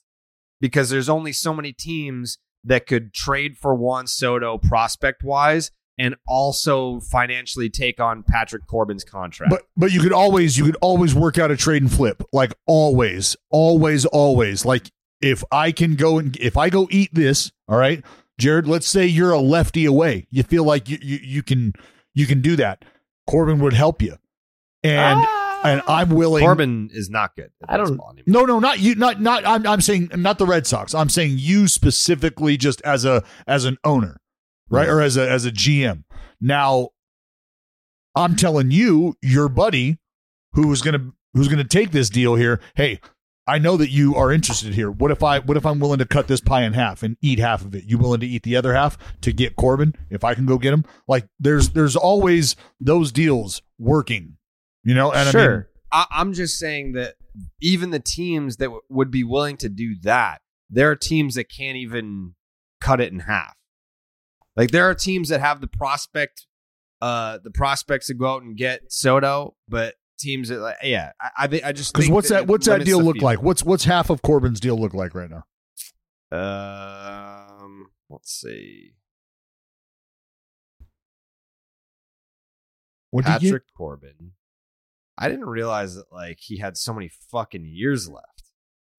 because 0.59 0.89
there's 0.89 1.09
only 1.09 1.33
so 1.33 1.53
many 1.53 1.73
teams 1.73 2.37
that 2.63 2.87
could 2.87 3.13
trade 3.13 3.57
for 3.57 3.75
Juan 3.75 4.07
Soto 4.07 4.57
prospect 4.57 5.23
wise 5.23 5.71
and 5.97 6.15
also 6.27 6.99
financially 6.99 7.69
take 7.69 7.99
on 7.99 8.23
Patrick 8.23 8.67
Corbin's 8.67 9.03
contract. 9.03 9.49
But 9.49 9.63
but 9.77 9.91
you 9.91 10.01
could 10.01 10.13
always 10.13 10.57
you 10.57 10.65
could 10.65 10.77
always 10.81 11.15
work 11.15 11.37
out 11.37 11.51
a 11.51 11.57
trade 11.57 11.81
and 11.81 11.91
flip. 11.91 12.23
Like 12.33 12.53
always, 12.65 13.35
always, 13.49 14.05
always. 14.05 14.65
Like 14.65 14.91
if 15.21 15.43
I 15.51 15.71
can 15.71 15.95
go 15.95 16.17
and 16.17 16.35
if 16.37 16.57
I 16.57 16.69
go 16.69 16.87
eat 16.91 17.13
this, 17.13 17.51
all 17.67 17.77
right, 17.77 18.03
Jared. 18.37 18.67
Let's 18.67 18.87
say 18.87 19.05
you're 19.05 19.31
a 19.31 19.39
lefty 19.39 19.85
away. 19.85 20.27
You 20.29 20.43
feel 20.43 20.63
like 20.63 20.89
you 20.89 20.97
you, 21.01 21.19
you 21.21 21.43
can 21.43 21.73
you 22.13 22.25
can 22.25 22.41
do 22.41 22.55
that. 22.57 22.83
Corbin 23.27 23.59
would 23.59 23.73
help 23.73 24.01
you, 24.01 24.17
and 24.83 25.19
ah! 25.21 25.61
and 25.63 25.81
I'm 25.87 26.09
willing. 26.09 26.43
Corbin 26.43 26.89
is 26.93 27.09
not 27.09 27.35
good. 27.35 27.51
I 27.67 27.77
don't- 27.77 27.87
anymore. 27.87 28.13
No, 28.27 28.45
no, 28.45 28.59
not 28.59 28.79
you. 28.79 28.95
Not 28.95 29.21
not. 29.21 29.45
I'm 29.45 29.65
I'm 29.65 29.81
saying 29.81 30.11
not 30.15 30.37
the 30.37 30.45
Red 30.45 30.67
Sox. 30.67 30.93
I'm 30.93 31.09
saying 31.09 31.35
you 31.37 31.67
specifically, 31.67 32.57
just 32.57 32.81
as 32.81 33.05
a 33.05 33.23
as 33.47 33.65
an 33.65 33.77
owner, 33.83 34.19
right, 34.69 34.87
or 34.87 35.01
as 35.01 35.17
a 35.17 35.29
as 35.29 35.45
a 35.45 35.51
GM. 35.51 36.03
Now, 36.41 36.89
I'm 38.15 38.35
telling 38.35 38.71
you, 38.71 39.15
your 39.21 39.49
buddy, 39.49 39.99
who's 40.53 40.81
gonna 40.81 41.11
who's 41.33 41.47
gonna 41.47 41.63
take 41.63 41.91
this 41.91 42.09
deal 42.09 42.35
here. 42.35 42.59
Hey, 42.75 42.99
I 43.47 43.59
know 43.59 43.77
that 43.77 43.91
you 43.91 44.15
are 44.15 44.31
interested 44.31 44.73
here. 44.73 44.89
What 44.89 45.11
if 45.11 45.21
I 45.21 45.39
what 45.39 45.57
if 45.57 45.65
I'm 45.65 45.79
willing 45.79 45.99
to 45.99 46.05
cut 46.05 46.27
this 46.27 46.41
pie 46.41 46.63
in 46.63 46.73
half 46.73 47.03
and 47.03 47.15
eat 47.21 47.37
half 47.37 47.63
of 47.63 47.75
it? 47.75 47.83
You 47.83 47.97
willing 47.97 48.21
to 48.21 48.27
eat 48.27 48.43
the 48.43 48.55
other 48.55 48.73
half 48.73 48.97
to 49.21 49.31
get 49.31 49.55
Corbin? 49.55 49.93
If 50.09 50.23
I 50.23 50.33
can 50.33 50.45
go 50.45 50.57
get 50.57 50.73
him, 50.73 50.85
like 51.07 51.27
there's 51.39 51.69
there's 51.69 51.95
always 51.95 52.55
those 52.79 53.11
deals 53.11 53.61
working, 53.77 54.37
you 54.83 54.95
know. 54.95 55.11
And 55.11 55.19
I 55.19 55.25
mean, 55.25 55.31
sure. 55.31 55.69
I, 55.91 56.05
I'm 56.11 56.33
just 56.33 56.57
saying 56.57 56.93
that 56.93 57.15
even 57.61 57.91
the 57.91 57.99
teams 57.99 58.57
that 58.57 58.65
w- 58.65 58.81
would 58.89 59.11
be 59.11 59.23
willing 59.23 59.57
to 59.57 59.69
do 59.69 59.95
that, 60.01 60.41
there 60.69 60.89
are 60.89 60.95
teams 60.95 61.35
that 61.35 61.49
can't 61.49 61.77
even 61.77 62.33
cut 62.81 62.99
it 62.99 63.13
in 63.13 63.19
half. 63.19 63.55
Like 64.55 64.71
there 64.71 64.89
are 64.89 64.95
teams 64.95 65.29
that 65.29 65.41
have 65.41 65.61
the 65.61 65.67
prospect, 65.67 66.45
uh, 67.01 67.39
the 67.43 67.51
prospects 67.51 68.07
to 68.07 68.13
go 68.13 68.27
out 68.27 68.43
and 68.43 68.55
get 68.55 68.91
Soto, 68.91 69.55
but 69.67 69.95
teams 70.17 70.49
that, 70.49 70.59
like, 70.59 70.77
yeah, 70.83 71.11
I, 71.19 71.29
I, 71.37 71.61
I 71.65 71.71
just 71.71 71.93
because 71.93 72.09
what's 72.09 72.29
that 72.29 72.47
what's 72.47 72.67
that 72.67 72.85
deal 72.85 73.01
look 73.01 73.15
field. 73.15 73.23
like? 73.23 73.41
What's 73.41 73.63
what's 73.63 73.83
half 73.83 74.09
of 74.09 74.21
Corbin's 74.21 74.59
deal 74.59 74.77
look 74.77 74.93
like 74.93 75.13
right 75.13 75.29
now? 75.29 75.43
Um, 76.31 77.87
let's 78.09 78.31
see. 78.31 78.93
What 83.11 83.25
did 83.25 83.33
you 83.33 83.39
get? 83.39 83.45
Patrick 83.47 83.63
Corbin. 83.77 84.31
I 85.17 85.29
didn't 85.29 85.45
realize 85.45 85.95
that 85.95 86.11
like 86.11 86.39
he 86.41 86.57
had 86.57 86.77
so 86.77 86.93
many 86.93 87.09
fucking 87.31 87.65
years 87.65 88.09
left. 88.09 88.51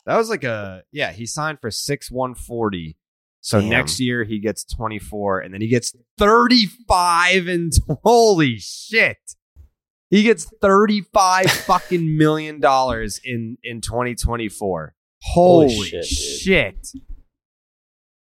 That 0.07 0.16
was 0.16 0.31
like 0.31 0.45
a 0.45 0.83
yeah, 0.92 1.12
he 1.12 1.27
signed 1.27 1.61
for 1.61 1.71
six 1.71 2.11
one 2.11 2.35
forty. 2.35 2.97
So 3.47 3.61
Damn. 3.61 3.69
next 3.69 4.01
year 4.01 4.25
he 4.25 4.41
gets 4.41 4.65
twenty 4.65 4.99
four, 4.99 5.39
and 5.39 5.55
then 5.55 5.61
he 5.61 5.69
gets 5.69 5.95
thirty 6.19 6.67
five. 6.89 7.47
And 7.57 7.73
holy 8.03 8.59
shit, 8.59 9.19
he 10.11 10.25
gets 10.25 10.51
thirty 10.61 11.03
five 11.15 11.49
fucking 11.51 12.19
million 12.19 12.59
dollars 12.59 13.21
in 13.23 13.57
in 13.63 13.81
twenty 13.81 14.17
twenty 14.17 14.49
four. 14.49 14.97
Holy, 15.23 15.73
Holy 15.73 15.87
shit, 15.87 16.07
shit! 16.07 16.89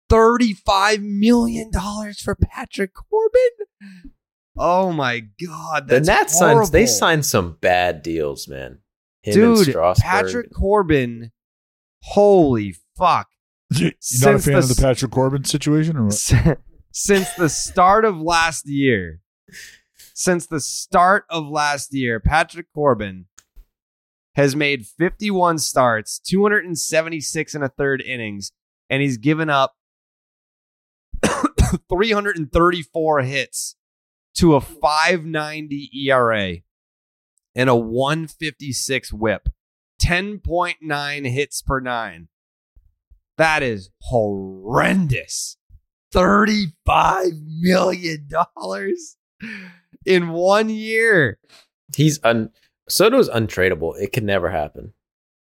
Thirty 0.07 0.53
five 0.53 1.01
million 1.01 1.71
dollars 1.71 2.21
for 2.21 2.35
Patrick 2.35 2.91
Corbin. 2.93 4.03
Oh 4.55 4.91
my 4.91 5.21
god, 5.43 5.87
The 5.87 5.95
that's 5.95 6.07
Nats 6.07 6.37
signed. 6.37 6.67
They 6.67 6.85
signed 6.85 7.25
some 7.25 7.57
bad 7.59 8.03
deals, 8.03 8.47
man. 8.47 8.81
Him 9.23 9.33
dude. 9.33 9.75
Patrick 9.97 10.53
Corbin. 10.53 11.31
Holy 12.03 12.75
fuck! 12.95 13.29
You're 13.69 13.91
not 14.21 14.35
a 14.35 14.39
fan 14.39 14.53
the 14.53 14.59
of 14.59 14.69
the 14.69 14.81
Patrick 14.81 15.11
Corbin 15.11 15.43
situation, 15.43 15.97
or 15.97 16.05
what? 16.05 16.59
Since 16.91 17.33
the 17.33 17.49
start 17.49 18.05
of 18.05 18.19
last 18.19 18.67
year, 18.67 19.21
since 20.13 20.47
the 20.47 20.59
start 20.59 21.25
of 21.29 21.47
last 21.47 21.93
year, 21.93 22.19
Patrick 22.19 22.65
Corbin 22.73 23.25
has 24.35 24.55
made 24.55 24.87
51 24.87 25.59
starts, 25.59 26.17
276 26.17 27.53
and 27.53 27.63
a 27.63 27.69
third 27.69 28.01
innings, 28.01 28.51
and 28.89 29.03
he's 29.03 29.17
given 29.17 29.47
up 29.47 29.75
334 31.23 33.21
hits 33.21 33.75
to 34.35 34.55
a 34.55 34.61
590 34.61 35.91
ERA 36.07 36.57
and 37.55 37.69
a 37.69 37.75
156 37.75 39.13
whip. 39.13 39.49
10.9 40.01 41.31
hits 41.31 41.61
per 41.61 41.79
nine. 41.79 42.27
That 43.37 43.63
is 43.63 43.89
horrendous. 44.01 45.57
$35 46.13 47.31
million 47.59 48.27
in 50.05 50.29
one 50.29 50.69
year. 50.69 51.37
He's 51.95 52.19
un. 52.23 52.49
Soto's 52.89 53.29
untradeable. 53.29 53.99
It 54.01 54.13
could 54.13 54.23
never 54.23 54.49
happen. 54.49 54.93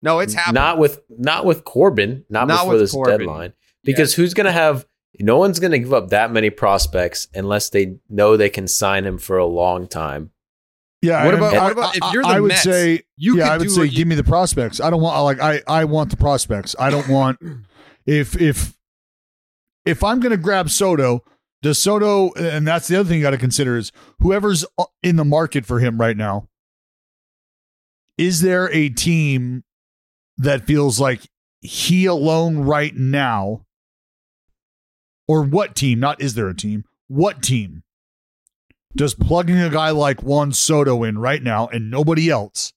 No, 0.02 0.20
it's 0.20 0.34
happening. 0.34 0.56
Not 0.56 0.78
with 0.78 1.02
not 1.10 1.46
with 1.46 1.64
Corbin. 1.64 2.26
Not, 2.30 2.48
Not 2.48 2.58
before 2.60 2.72
with 2.74 2.82
this 2.82 2.92
Corbin. 2.92 3.20
deadline. 3.20 3.54
Because 3.84 4.14
who's 4.14 4.34
going 4.34 4.46
to 4.46 4.52
have? 4.52 4.86
No 5.20 5.38
one's 5.38 5.60
going 5.60 5.72
to 5.72 5.80
give 5.80 5.94
up 5.94 6.10
that 6.10 6.32
many 6.32 6.50
prospects 6.50 7.28
unless 7.34 7.70
they 7.70 7.98
know 8.10 8.36
they 8.38 8.50
can 8.50 8.68
sign 8.68 9.06
him 9.06 9.18
for 9.18 9.38
a 9.38 9.46
long 9.46 9.88
time. 9.88 10.32
Yeah. 11.02 11.26
What 11.26 11.34
about- 11.36 11.54
I- 11.54 11.64
what 11.64 11.72
about 11.72 11.96
if 11.98 12.14
you're 12.14 12.24
the 12.24 12.30
I 12.30 12.40
would 12.40 12.50
Mets, 12.50 12.64
say 12.64 13.02
you 13.18 13.38
yeah, 13.38 13.44
could 13.46 13.52
I 13.52 13.58
would 13.58 13.64
do 13.64 13.70
say 13.70 13.82
what 13.82 13.92
you- 13.92 13.98
give 13.98 14.08
me 14.08 14.16
the 14.16 14.24
prospects. 14.24 14.80
I 14.80 14.90
don't 14.90 15.02
want 15.02 15.24
like 15.24 15.40
I 15.40 15.62
I 15.68 15.86
want 15.86 16.10
the 16.12 16.18
prospects. 16.18 16.76
I 16.80 16.90
don't 16.90 17.08
want 17.10 17.40
if 18.06 18.40
if 18.40 18.78
if 19.86 20.04
I'm 20.04 20.20
going 20.20 20.32
to 20.32 20.38
grab 20.38 20.70
Soto, 20.70 21.24
does 21.62 21.80
Soto 21.80 22.32
and 22.34 22.68
that's 22.68 22.88
the 22.88 23.00
other 23.00 23.10
thing 23.10 23.18
you 23.18 23.24
got 23.24 23.32
to 23.32 23.38
consider 23.38 23.78
is 23.78 23.92
whoever's 24.20 24.66
uh, 24.78 24.86
in 25.04 25.16
the 25.16 25.26
market 25.26 25.66
for 25.66 25.80
him 25.80 26.00
right 26.00 26.18
now. 26.18 26.48
Is 28.18 28.42
there 28.42 28.72
a 28.72 28.90
team 28.90 29.64
that 30.38 30.66
feels 30.66 31.00
like 31.00 31.22
he 31.62 32.06
alone 32.06 32.60
right 32.60 32.96
now 32.96 33.66
or 35.28 35.44
what 35.44 35.76
team, 35.76 36.00
not 36.00 36.22
is 36.22 36.34
there 36.34 36.50
a 36.50 36.56
team? 36.56 36.84
What 37.08 37.42
team 37.42 37.84
does 38.96 39.14
plugging 39.14 39.60
a 39.60 39.70
guy 39.70 39.92
like 39.92 40.22
Juan 40.22 40.52
Soto 40.52 41.04
in 41.04 41.18
right 41.18 41.42
now 41.42 41.68
and 41.68 41.90
nobody 41.90 42.30
else 42.30 42.74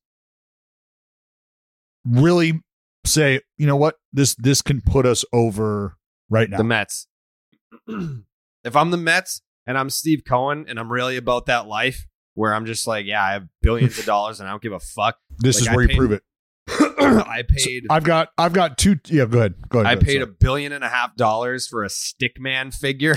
really 2.04 2.62
say, 3.04 3.40
you 3.58 3.66
know 3.66 3.76
what, 3.76 3.96
this 4.12 4.34
this 4.36 4.62
can 4.62 4.80
put 4.80 5.06
us 5.06 5.24
over 5.32 5.96
right 6.30 6.48
now? 6.50 6.58
the 6.58 6.64
Mets. 6.64 7.06
if 7.88 8.76
I'm 8.76 8.90
the 8.90 8.96
Mets 8.96 9.42
and 9.66 9.76
I'm 9.78 9.90
Steve 9.90 10.22
Cohen 10.26 10.66
and 10.68 10.78
I'm 10.78 10.90
really 10.90 11.16
about 11.16 11.46
that 11.46 11.66
life 11.66 12.06
where 12.34 12.52
I'm 12.54 12.66
just 12.66 12.86
like, 12.86 13.06
yeah, 13.06 13.22
I 13.22 13.32
have 13.32 13.46
billions 13.62 13.98
of 13.98 14.04
dollars 14.06 14.40
and 14.40 14.48
I 14.48 14.52
don't 14.52 14.62
give 14.62 14.72
a 14.72 14.80
fuck. 14.80 15.16
This 15.38 15.56
Like, 15.56 15.62
is 15.62 15.68
I 15.68 15.74
where 15.74 15.82
you 15.82 15.88
paid- 15.88 15.98
prove 15.98 16.12
it. 16.12 16.22
I 16.68 17.42
paid 17.46 17.84
I've 17.90 18.04
got 18.04 18.30
I've 18.38 18.54
got 18.54 18.78
two. 18.78 18.98
Yeah, 19.08 19.26
go 19.26 19.38
ahead. 19.40 19.54
Go 19.68 19.80
ahead. 19.80 19.86
I 19.90 19.94
go 19.96 20.00
ahead, 20.00 20.06
paid 20.06 20.22
a 20.22 20.26
billion 20.26 20.72
and 20.72 20.82
a 20.82 20.88
half 20.88 21.14
dollars 21.14 21.68
for 21.68 21.84
a 21.84 21.88
stickman 21.88 22.74
figure. 22.74 23.16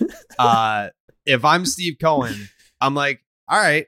uh, 0.38 0.88
if 1.24 1.44
I'm 1.44 1.64
Steve 1.64 1.98
Cohen, 2.00 2.48
I'm 2.80 2.96
like, 2.96 3.20
all 3.48 3.60
right, 3.60 3.86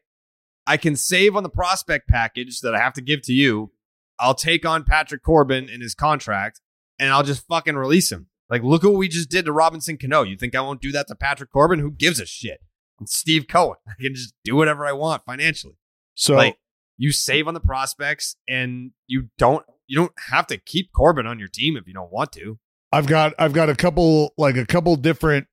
I 0.65 0.77
can 0.77 0.95
save 0.95 1.35
on 1.35 1.43
the 1.43 1.49
prospect 1.49 2.09
package 2.09 2.61
that 2.61 2.77
I 2.77 2.79
have 2.79 2.93
to 2.95 3.01
give 3.01 3.23
to 3.23 3.33
you. 3.33 3.73
I'll 4.21 4.35
take 4.35 4.67
on 4.67 4.85
Patrick 4.85 5.23
Corbin 5.23 5.69
in 5.69 5.81
his 5.81 5.95
contract 5.95 6.61
and 6.99 7.11
I'll 7.11 7.23
just 7.23 7.47
fucking 7.47 7.77
release 7.77 8.13
him. 8.13 8.27
Like, 8.51 8.63
look 8.63 8.85
at 8.85 8.91
what 8.91 8.99
we 8.99 9.09
just 9.09 9.31
did 9.31 9.45
to 9.47 9.53
Robinson 9.53 9.97
Cano. 9.97 10.23
You 10.23 10.37
think 10.37 10.55
I 10.55 10.61
won't 10.61 10.81
do 10.83 10.93
that 10.93 11.07
to 11.09 11.15
Patrick 11.15 11.51
Corbin? 11.53 11.79
Who 11.79 11.91
gives 11.93 12.21
a 12.21 12.27
shit? 12.27 12.59
I'm 12.99 13.07
Steve 13.07 13.47
Cohen. 13.49 13.77
I 13.89 13.93
can 14.01 14.15
just 14.15 14.35
do 14.45 14.57
whatever 14.57 14.85
I 14.87 14.93
want 14.93 15.25
financially. 15.25 15.77
So 16.15 16.35
like, 16.35 16.59
you 16.99 17.13
save 17.13 17.49
on 17.49 17.55
the 17.55 17.61
prospects 17.61 18.37
and 18.49 18.91
you 19.07 19.29
don't 19.39 19.65
you 19.87 19.97
don't 19.97 20.13
have 20.29 20.47
to 20.49 20.59
keep 20.59 20.93
Corbin 20.93 21.27
on 21.27 21.39
your 21.39 21.49
team 21.49 21.77
if 21.77 21.87
you 21.87 21.95
don't 21.95 22.13
want 22.13 22.31
to. 22.33 22.59
I've 22.93 23.07
got 23.07 23.33
I've 23.39 23.53
got 23.55 23.71
a 23.71 23.75
couple 23.75 24.35
like 24.37 24.57
a 24.57 24.67
couple 24.67 24.97
different. 24.97 25.47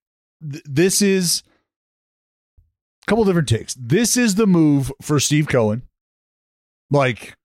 th- 0.52 0.64
This 0.66 1.02
is 1.02 1.44
a 3.04 3.10
couple 3.10 3.24
different 3.26 3.48
takes. 3.48 3.76
This 3.76 4.18
is 4.18 4.36
the 4.36 4.46
move 4.48 4.92
for 5.02 5.20
Steve 5.20 5.48
Cohen. 5.48 5.84
Like 6.92 7.36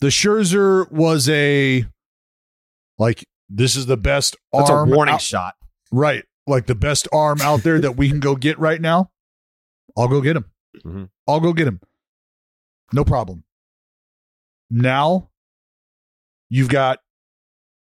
the 0.00 0.08
Scherzer 0.08 0.90
was 0.90 1.28
a 1.28 1.84
like 2.98 3.26
this 3.48 3.76
is 3.76 3.86
the 3.86 3.96
best 3.96 4.36
That's 4.52 4.70
arm 4.70 4.92
a 4.92 4.96
warning 4.96 5.14
out- 5.14 5.22
shot. 5.22 5.54
right? 5.92 6.24
Like 6.46 6.66
the 6.66 6.74
best 6.74 7.08
arm 7.12 7.40
out 7.40 7.62
there 7.62 7.80
that 7.80 7.96
we 7.96 8.08
can 8.08 8.20
go 8.20 8.36
get 8.36 8.58
right 8.58 8.80
now. 8.80 9.10
I'll 9.96 10.08
go 10.08 10.20
get 10.20 10.36
him. 10.36 10.44
Mhm. 10.84 11.10
I'll 11.26 11.40
go 11.40 11.52
get 11.52 11.66
him. 11.66 11.80
No 12.92 13.04
problem. 13.04 13.44
Now 14.70 15.30
you've 16.48 16.68
got 16.68 17.00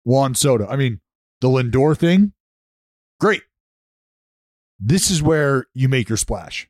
Juan 0.04 0.34
Soto. 0.34 0.66
I 0.66 0.76
mean, 0.76 1.00
the 1.40 1.48
Lindor 1.48 1.96
thing, 1.96 2.32
great. 3.20 3.42
This 4.80 5.10
is 5.10 5.22
where 5.22 5.66
you 5.74 5.88
make 5.88 6.08
your 6.08 6.16
splash. 6.16 6.68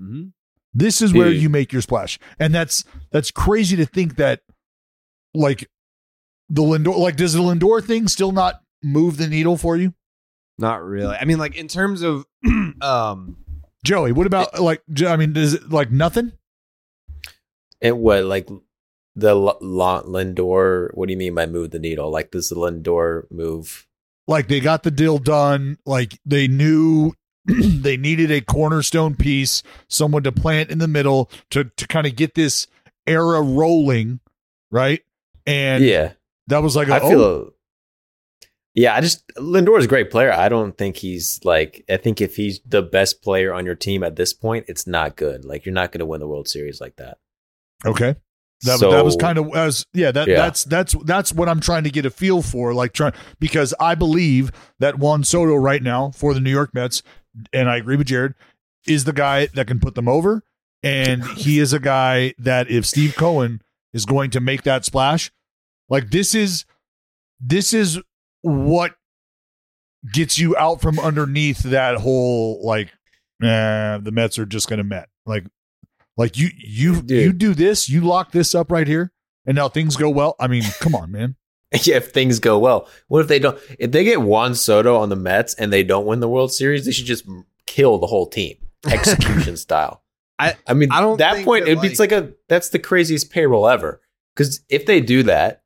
Mm-hmm. 0.00 0.28
This 0.72 1.02
is 1.02 1.12
where 1.12 1.30
Dude. 1.30 1.42
you 1.42 1.48
make 1.48 1.72
your 1.72 1.82
splash. 1.82 2.18
And 2.38 2.54
that's 2.54 2.84
that's 3.10 3.30
crazy 3.30 3.76
to 3.76 3.86
think 3.86 4.16
that 4.16 4.40
like 5.34 5.68
the 6.48 6.62
Lindor 6.62 6.96
like 6.98 7.16
does 7.16 7.32
the 7.32 7.40
Lindor 7.40 7.84
thing 7.84 8.08
still 8.08 8.32
not 8.32 8.60
move 8.82 9.16
the 9.16 9.26
needle 9.26 9.56
for 9.56 9.76
you? 9.76 9.94
Not 10.58 10.84
really. 10.84 11.16
I 11.16 11.24
mean, 11.24 11.38
like 11.38 11.56
in 11.56 11.68
terms 11.68 12.02
of 12.02 12.24
um 12.80 13.36
Joey, 13.84 14.12
what 14.12 14.26
about 14.26 14.60
like 14.60 14.82
I 15.06 15.16
mean, 15.16 15.32
does 15.32 15.54
it 15.54 15.70
like 15.70 15.90
nothing? 15.90 16.32
And 17.80 17.98
what 18.00 18.24
like 18.24 18.48
the 19.16 19.30
L- 19.30 19.58
L- 19.62 20.04
Lindor? 20.04 20.90
What 20.94 21.06
do 21.06 21.12
you 21.12 21.18
mean 21.18 21.34
by 21.34 21.46
move 21.46 21.70
the 21.70 21.78
needle? 21.78 22.10
Like 22.10 22.30
does 22.30 22.48
the 22.50 22.56
Lindor 22.56 23.30
move? 23.30 23.86
Like 24.28 24.48
they 24.48 24.60
got 24.60 24.82
the 24.84 24.90
deal 24.90 25.18
done, 25.18 25.78
like 25.84 26.20
they 26.24 26.46
knew 26.46 27.14
they 27.82 27.96
needed 27.96 28.30
a 28.30 28.40
cornerstone 28.40 29.14
piece, 29.16 29.62
someone 29.88 30.22
to 30.24 30.32
plant 30.32 30.70
in 30.70 30.78
the 30.78 30.88
middle 30.88 31.30
to 31.50 31.64
to 31.64 31.86
kind 31.86 32.06
of 32.06 32.16
get 32.16 32.34
this 32.34 32.66
era 33.06 33.42
rolling, 33.42 34.20
right? 34.70 35.00
And 35.46 35.84
yeah, 35.84 36.12
that 36.48 36.62
was 36.62 36.76
like 36.76 36.88
a, 36.88 36.94
I 36.94 37.00
feel. 37.00 37.20
oh, 37.20 37.52
Yeah, 38.74 38.94
I 38.94 39.00
just 39.00 39.26
Lindor 39.36 39.78
is 39.78 39.84
a 39.86 39.88
great 39.88 40.10
player. 40.10 40.32
I 40.32 40.48
don't 40.48 40.76
think 40.76 40.96
he's 40.96 41.40
like. 41.44 41.84
I 41.88 41.96
think 41.96 42.20
if 42.20 42.36
he's 42.36 42.60
the 42.66 42.82
best 42.82 43.22
player 43.22 43.52
on 43.52 43.66
your 43.66 43.74
team 43.74 44.02
at 44.04 44.16
this 44.16 44.32
point, 44.32 44.66
it's 44.68 44.86
not 44.86 45.16
good. 45.16 45.44
Like 45.44 45.64
you're 45.66 45.74
not 45.74 45.92
going 45.92 46.00
to 46.00 46.06
win 46.06 46.20
the 46.20 46.28
World 46.28 46.48
Series 46.48 46.80
like 46.80 46.96
that. 46.96 47.18
Okay. 47.84 48.14
That, 48.62 48.78
So- 48.78 48.90
that 48.90 49.04
was 49.06 49.16
kind 49.16 49.38
of 49.38 49.48
as 49.56 49.86
yeah 49.94 50.12
that 50.12 50.28
Yeah. 50.28 50.36
that's 50.36 50.64
that's 50.64 50.92
that's 51.04 51.32
what 51.32 51.48
I'm 51.48 51.60
trying 51.60 51.84
to 51.84 51.90
get 51.90 52.04
a 52.04 52.10
feel 52.10 52.42
for 52.42 52.74
like 52.74 52.92
trying 52.92 53.14
because 53.38 53.72
I 53.80 53.94
believe 53.94 54.52
that 54.80 54.98
Juan 54.98 55.24
Soto 55.24 55.54
right 55.54 55.82
now 55.82 56.10
for 56.10 56.34
the 56.34 56.40
New 56.40 56.50
York 56.50 56.74
Mets 56.74 57.02
and 57.52 57.68
I 57.68 57.76
agree 57.76 57.96
with 57.96 58.06
Jared 58.06 58.34
is 58.86 59.04
the 59.04 59.12
guy 59.12 59.46
that 59.54 59.66
can 59.66 59.80
put 59.80 59.94
them 59.94 60.08
over 60.08 60.42
and 60.82 61.24
he 61.24 61.58
is 61.58 61.72
a 61.72 61.80
guy 61.80 62.34
that 62.38 62.70
if 62.70 62.86
Steve 62.86 63.14
Cohen 63.16 63.60
is 63.92 64.04
going 64.04 64.30
to 64.30 64.40
make 64.40 64.62
that 64.62 64.84
splash 64.84 65.30
like 65.88 66.10
this 66.10 66.34
is 66.34 66.64
this 67.40 67.72
is 67.72 67.98
what 68.42 68.94
gets 70.12 70.38
you 70.38 70.56
out 70.56 70.80
from 70.80 70.98
underneath 70.98 71.62
that 71.64 71.98
whole 71.98 72.64
like 72.64 72.88
eh, 73.42 73.98
the 73.98 74.10
Mets 74.12 74.38
are 74.38 74.46
just 74.46 74.68
going 74.68 74.78
to 74.78 74.84
Met 74.84 75.08
like 75.26 75.44
like 76.16 76.36
you 76.36 76.50
you 76.56 77.00
Dude. 77.02 77.24
you 77.24 77.32
do 77.32 77.54
this, 77.54 77.88
you 77.88 78.02
lock 78.02 78.30
this 78.32 78.54
up 78.54 78.70
right 78.70 78.86
here, 78.86 79.12
and 79.46 79.56
now 79.56 79.68
things 79.68 79.96
go 79.96 80.10
well. 80.10 80.36
I 80.38 80.48
mean, 80.48 80.64
come 80.80 80.94
on, 80.94 81.10
man. 81.10 81.36
yeah, 81.82 81.96
if 81.96 82.10
things 82.10 82.38
go 82.38 82.58
well. 82.58 82.88
What 83.08 83.20
if 83.20 83.28
they 83.28 83.38
don't? 83.38 83.58
If 83.78 83.92
they 83.92 84.04
get 84.04 84.22
Juan 84.22 84.54
Soto 84.54 84.96
on 84.96 85.08
the 85.08 85.16
Mets 85.16 85.54
and 85.54 85.72
they 85.72 85.84
don't 85.84 86.06
win 86.06 86.20
the 86.20 86.28
World 86.28 86.52
Series, 86.52 86.84
they 86.84 86.92
should 86.92 87.06
just 87.06 87.24
kill 87.66 87.98
the 87.98 88.06
whole 88.06 88.26
team, 88.26 88.56
execution 88.86 89.56
style. 89.56 90.02
I 90.38 90.56
I 90.66 90.74
mean, 90.74 90.90
I 90.90 91.00
don't 91.00 91.18
that 91.18 91.44
point 91.44 91.64
that, 91.64 91.72
it'd 91.72 91.82
be 91.82 91.88
it's 91.88 92.00
like 92.00 92.12
a 92.12 92.32
that's 92.48 92.70
the 92.70 92.78
craziest 92.78 93.30
payroll 93.30 93.68
ever. 93.68 94.00
Because 94.34 94.60
if 94.68 94.86
they 94.86 95.00
do 95.00 95.22
that, 95.24 95.62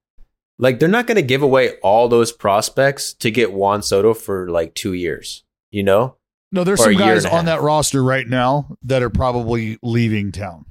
like 0.58 0.78
they're 0.78 0.88
not 0.88 1.06
going 1.06 1.16
to 1.16 1.22
give 1.22 1.42
away 1.42 1.76
all 1.78 2.08
those 2.08 2.32
prospects 2.32 3.14
to 3.14 3.30
get 3.30 3.52
Juan 3.52 3.82
Soto 3.82 4.14
for 4.14 4.48
like 4.50 4.74
two 4.74 4.92
years. 4.92 5.44
You 5.70 5.82
know, 5.84 6.16
No, 6.52 6.64
there's 6.64 6.80
Or 6.80 6.84
some 6.84 6.96
guys 6.96 7.24
on 7.24 7.46
that 7.46 7.62
roster 7.62 8.02
right 8.02 8.26
now 8.26 8.76
that 8.82 9.02
are 9.02 9.10
probably 9.10 9.78
leaving 9.82 10.32
town. 10.32 10.66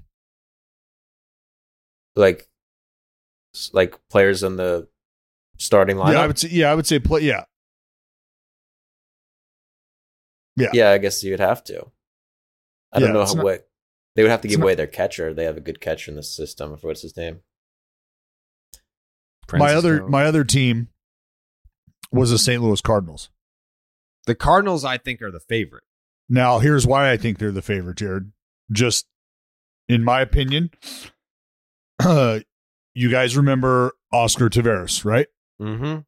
like 2.15 2.48
like 3.72 3.96
players 4.10 4.43
on 4.43 4.58
the 4.58 4.88
starting 5.57 5.97
lineup. 5.97 6.13
Yeah, 6.13 6.21
I 6.21 6.27
would 6.27 6.39
say. 6.39 6.47
Yeah, 6.49 6.71
I 6.71 6.75
would 6.75 6.87
say 6.87 6.99
play. 6.99 7.21
Yeah, 7.21 7.43
yeah. 10.55 10.69
Yeah, 10.73 10.91
I 10.91 10.97
guess 10.97 11.23
you'd 11.23 11.39
have 11.39 11.63
to. 11.65 11.91
I 12.91 12.99
Yeah, 12.99 13.07
don't 13.07 13.13
know 13.13 13.25
how 13.25 13.33
not- 13.33 13.43
what 13.43 13.69
they 14.15 14.21
would 14.21 14.31
have 14.31 14.41
to 14.41 14.47
give 14.47 14.59
not- 14.59 14.65
away 14.65 14.75
their 14.75 14.87
catcher. 14.87 15.33
They 15.33 15.45
have 15.45 15.57
a 15.57 15.61
good 15.61 15.81
catcher 15.81 16.11
in 16.11 16.15
the 16.15 16.23
system. 16.23 16.71
I 16.71 16.75
forget 16.75 16.85
what's 16.85 17.01
his 17.01 17.17
name. 17.17 17.41
my 19.51 19.73
other 19.73 19.97
Francisco. 19.97 20.07
my 20.09 20.25
other 20.25 20.43
team 20.43 20.87
was 22.11 22.31
the 22.31 22.37
St. 22.37 22.61
Louis 22.61 22.81
Cardinals. 22.81 23.29
the 24.25 24.35
Cardinals, 24.35 24.85
I 24.85 24.97
think, 24.97 25.21
are 25.21 25.31
the 25.31 25.39
favorite. 25.41 25.83
Now, 26.29 26.59
here's 26.59 26.87
why 26.87 27.11
I 27.11 27.17
think 27.17 27.37
they're 27.39 27.51
the 27.51 27.61
favorite, 27.61 27.97
Jared. 27.97 28.31
Just 28.71 29.05
in 29.89 30.01
my 30.03 30.21
opinion, 30.21 30.71
uh, 32.01 32.39
you 32.93 33.11
guys 33.11 33.35
remember 33.35 33.91
Oscar 34.13 34.47
Taveras, 34.49 35.03
right? 35.03 35.27
Mm-hmm. 35.63 35.99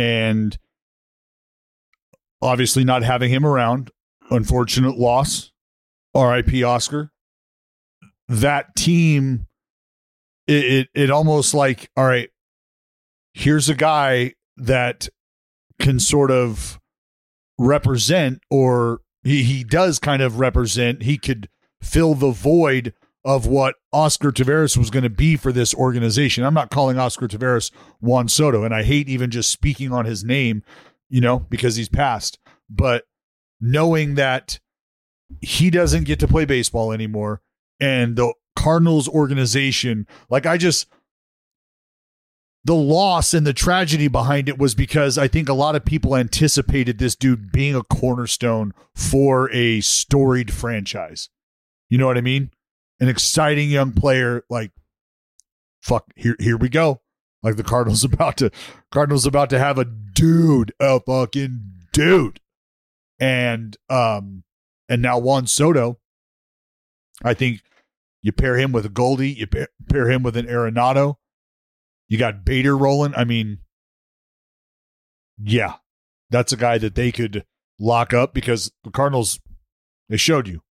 and 0.00 0.58
obviously 2.42 2.84
not 2.84 3.02
having 3.02 3.30
him 3.30 3.46
around 3.46 3.90
unfortunate 4.30 4.98
loss 4.98 5.52
rip 6.14 6.52
oscar 6.64 7.12
that 8.28 8.74
team 8.74 9.46
it, 10.46 10.64
it 10.64 10.88
it 10.94 11.10
almost 11.10 11.54
like 11.54 11.90
all 11.96 12.06
right 12.06 12.30
here's 13.34 13.68
a 13.68 13.74
guy 13.74 14.32
that 14.56 15.08
can 15.78 16.00
sort 16.00 16.30
of 16.30 16.80
represent 17.58 18.42
or 18.50 19.00
he, 19.22 19.42
he 19.42 19.64
does 19.64 19.98
kind 19.98 20.22
of 20.22 20.40
represent 20.40 21.02
he 21.02 21.18
could 21.18 21.48
fill 21.80 22.14
the 22.14 22.30
void 22.30 22.94
of 23.26 23.44
what 23.44 23.74
Oscar 23.92 24.30
Taveras 24.30 24.76
was 24.76 24.88
going 24.88 25.02
to 25.02 25.10
be 25.10 25.36
for 25.36 25.50
this 25.50 25.74
organization. 25.74 26.44
I'm 26.44 26.54
not 26.54 26.70
calling 26.70 26.96
Oscar 26.96 27.26
Taveras 27.26 27.72
Juan 28.00 28.28
Soto, 28.28 28.62
and 28.62 28.72
I 28.72 28.84
hate 28.84 29.08
even 29.08 29.32
just 29.32 29.50
speaking 29.50 29.92
on 29.92 30.04
his 30.04 30.22
name, 30.22 30.62
you 31.10 31.20
know, 31.20 31.40
because 31.40 31.74
he's 31.74 31.88
passed. 31.88 32.38
But 32.70 33.02
knowing 33.60 34.14
that 34.14 34.60
he 35.40 35.70
doesn't 35.70 36.04
get 36.04 36.20
to 36.20 36.28
play 36.28 36.44
baseball 36.44 36.92
anymore 36.92 37.42
and 37.80 38.14
the 38.14 38.32
Cardinals 38.54 39.08
organization, 39.08 40.06
like 40.30 40.46
I 40.46 40.56
just 40.56 40.86
the 42.64 42.76
loss 42.76 43.34
and 43.34 43.44
the 43.44 43.52
tragedy 43.52 44.06
behind 44.06 44.48
it 44.48 44.58
was 44.58 44.76
because 44.76 45.18
I 45.18 45.26
think 45.26 45.48
a 45.48 45.52
lot 45.54 45.74
of 45.74 45.84
people 45.84 46.16
anticipated 46.16 46.98
this 46.98 47.16
dude 47.16 47.50
being 47.50 47.74
a 47.74 47.82
cornerstone 47.82 48.72
for 48.94 49.50
a 49.52 49.80
storied 49.80 50.52
franchise. 50.52 51.28
You 51.88 51.98
know 51.98 52.06
what 52.06 52.18
I 52.18 52.22
mean? 52.22 52.50
An 53.00 53.08
exciting 53.08 53.70
young 53.70 53.92
player 53.92 54.44
like 54.48 54.72
fuck 55.82 56.06
here 56.16 56.36
here 56.38 56.56
we 56.56 56.68
go. 56.68 57.00
Like 57.42 57.56
the 57.56 57.64
Cardinals 57.64 58.04
about 58.12 58.36
to 58.38 58.50
Cardinals 58.90 59.26
about 59.26 59.50
to 59.50 59.58
have 59.58 59.78
a 59.78 59.84
dude, 59.84 60.72
a 60.80 61.00
fucking 61.00 61.60
dude. 61.92 62.40
And 63.18 63.76
um 63.88 64.44
and 64.88 65.02
now 65.02 65.18
Juan 65.18 65.46
Soto 65.46 65.98
I 67.24 67.34
think 67.34 67.62
you 68.22 68.32
pair 68.32 68.56
him 68.56 68.72
with 68.72 68.92
Goldie, 68.92 69.32
you 69.32 69.46
pair, 69.46 69.68
pair 69.88 70.10
him 70.10 70.22
with 70.22 70.36
an 70.36 70.46
Arenado 70.46 71.16
you 72.08 72.18
got 72.18 72.44
Bader 72.44 72.76
rolling. 72.76 73.14
I 73.14 73.24
mean, 73.24 73.58
yeah, 75.42 75.74
that's 76.30 76.52
a 76.52 76.56
guy 76.56 76.78
that 76.78 76.94
they 76.94 77.12
could 77.12 77.44
lock 77.78 78.14
up 78.14 78.32
because 78.32 78.72
the 78.84 78.90
Cardinals, 78.90 79.40
they 80.08 80.16
showed 80.16 80.48
you. 80.48 80.62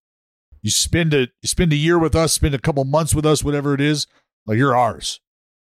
You 0.64 0.70
spend 0.70 1.12
a 1.14 1.20
you 1.42 1.46
spend 1.46 1.72
a 1.72 1.76
year 1.76 1.98
with 1.98 2.16
us, 2.16 2.32
spend 2.32 2.54
a 2.54 2.58
couple 2.58 2.82
months 2.84 3.14
with 3.14 3.24
us, 3.26 3.44
whatever 3.44 3.74
it 3.74 3.80
is, 3.80 4.06
like 4.46 4.56
you're 4.58 4.74
ours. 4.76 5.20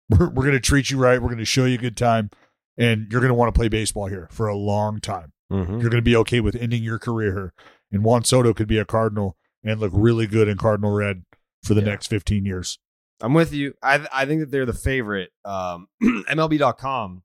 We're, 0.10 0.30
we're 0.30 0.44
going 0.44 0.52
to 0.54 0.60
treat 0.60 0.92
you 0.92 1.00
right. 1.00 1.20
We're 1.20 1.30
going 1.30 1.40
to 1.40 1.46
show 1.46 1.66
you 1.66 1.74
a 1.76 1.82
good 1.82 1.98
time, 1.98 2.30
and 2.78 3.08
you're 3.12 3.20
going 3.22 3.30
to 3.32 3.34
want 3.34 3.52
to 3.54 3.58
play 3.58 3.68
baseball 3.68 4.06
here 4.06 4.30
for 4.32 4.48
a 4.48 4.56
long 4.56 5.00
time. 5.00 5.34
Mm-hmm. 5.52 5.72
You're 5.80 5.90
going 5.90 5.96
to 5.96 6.02
be 6.04 6.16
okay 6.18 6.40
with 6.40 6.56
ending 6.56 6.84
your 6.84 7.00
career 7.00 7.34
here. 7.34 7.54
And 7.92 8.04
Juan 8.04 8.24
Soto 8.24 8.54
could 8.54 8.68
be 8.68 8.78
a 8.78 8.86
Cardinal 8.86 9.36
and 9.64 9.80
look 9.80 9.92
really 9.96 10.28
good 10.28 10.48
in 10.48 10.58
Cardinal 10.58 10.92
red 10.92 11.24
for 11.64 11.74
the 11.74 11.82
Yeah. 11.82 11.88
next 11.88 12.06
15 12.08 12.46
years. 12.46 12.78
I'm 13.22 13.34
with 13.34 13.52
you. 13.54 13.74
I 13.82 14.08
I 14.14 14.26
think 14.28 14.42
that 14.42 14.52
they're 14.52 14.66
the 14.68 14.74
favorite. 14.74 15.32
Um, 15.44 15.88
MLB.com 16.04 17.24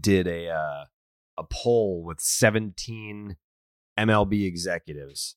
did 0.00 0.26
a 0.26 0.48
uh, 0.48 0.84
a 1.38 1.44
poll 1.48 2.02
with 2.02 2.20
17 2.20 3.36
MLB 3.98 4.46
executives, 4.46 5.36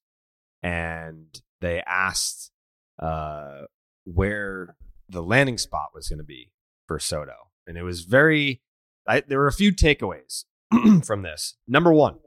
and 0.63 1.41
they 1.61 1.83
asked 1.85 2.51
uh, 2.97 3.63
where 4.05 4.75
the 5.09 5.21
landing 5.21 5.57
spot 5.57 5.89
was 5.93 6.07
going 6.07 6.19
to 6.19 6.23
be 6.23 6.51
for 6.87 6.97
Soto, 6.97 7.51
and 7.67 7.77
it 7.77 7.83
was 7.83 8.01
very. 8.01 8.61
I, 9.05 9.21
there 9.21 9.39
were 9.39 9.47
a 9.47 9.53
few 9.53 9.73
takeaways 9.73 10.45
from 11.05 11.23
this. 11.23 11.57
Number 11.67 11.91
one, 11.91 12.19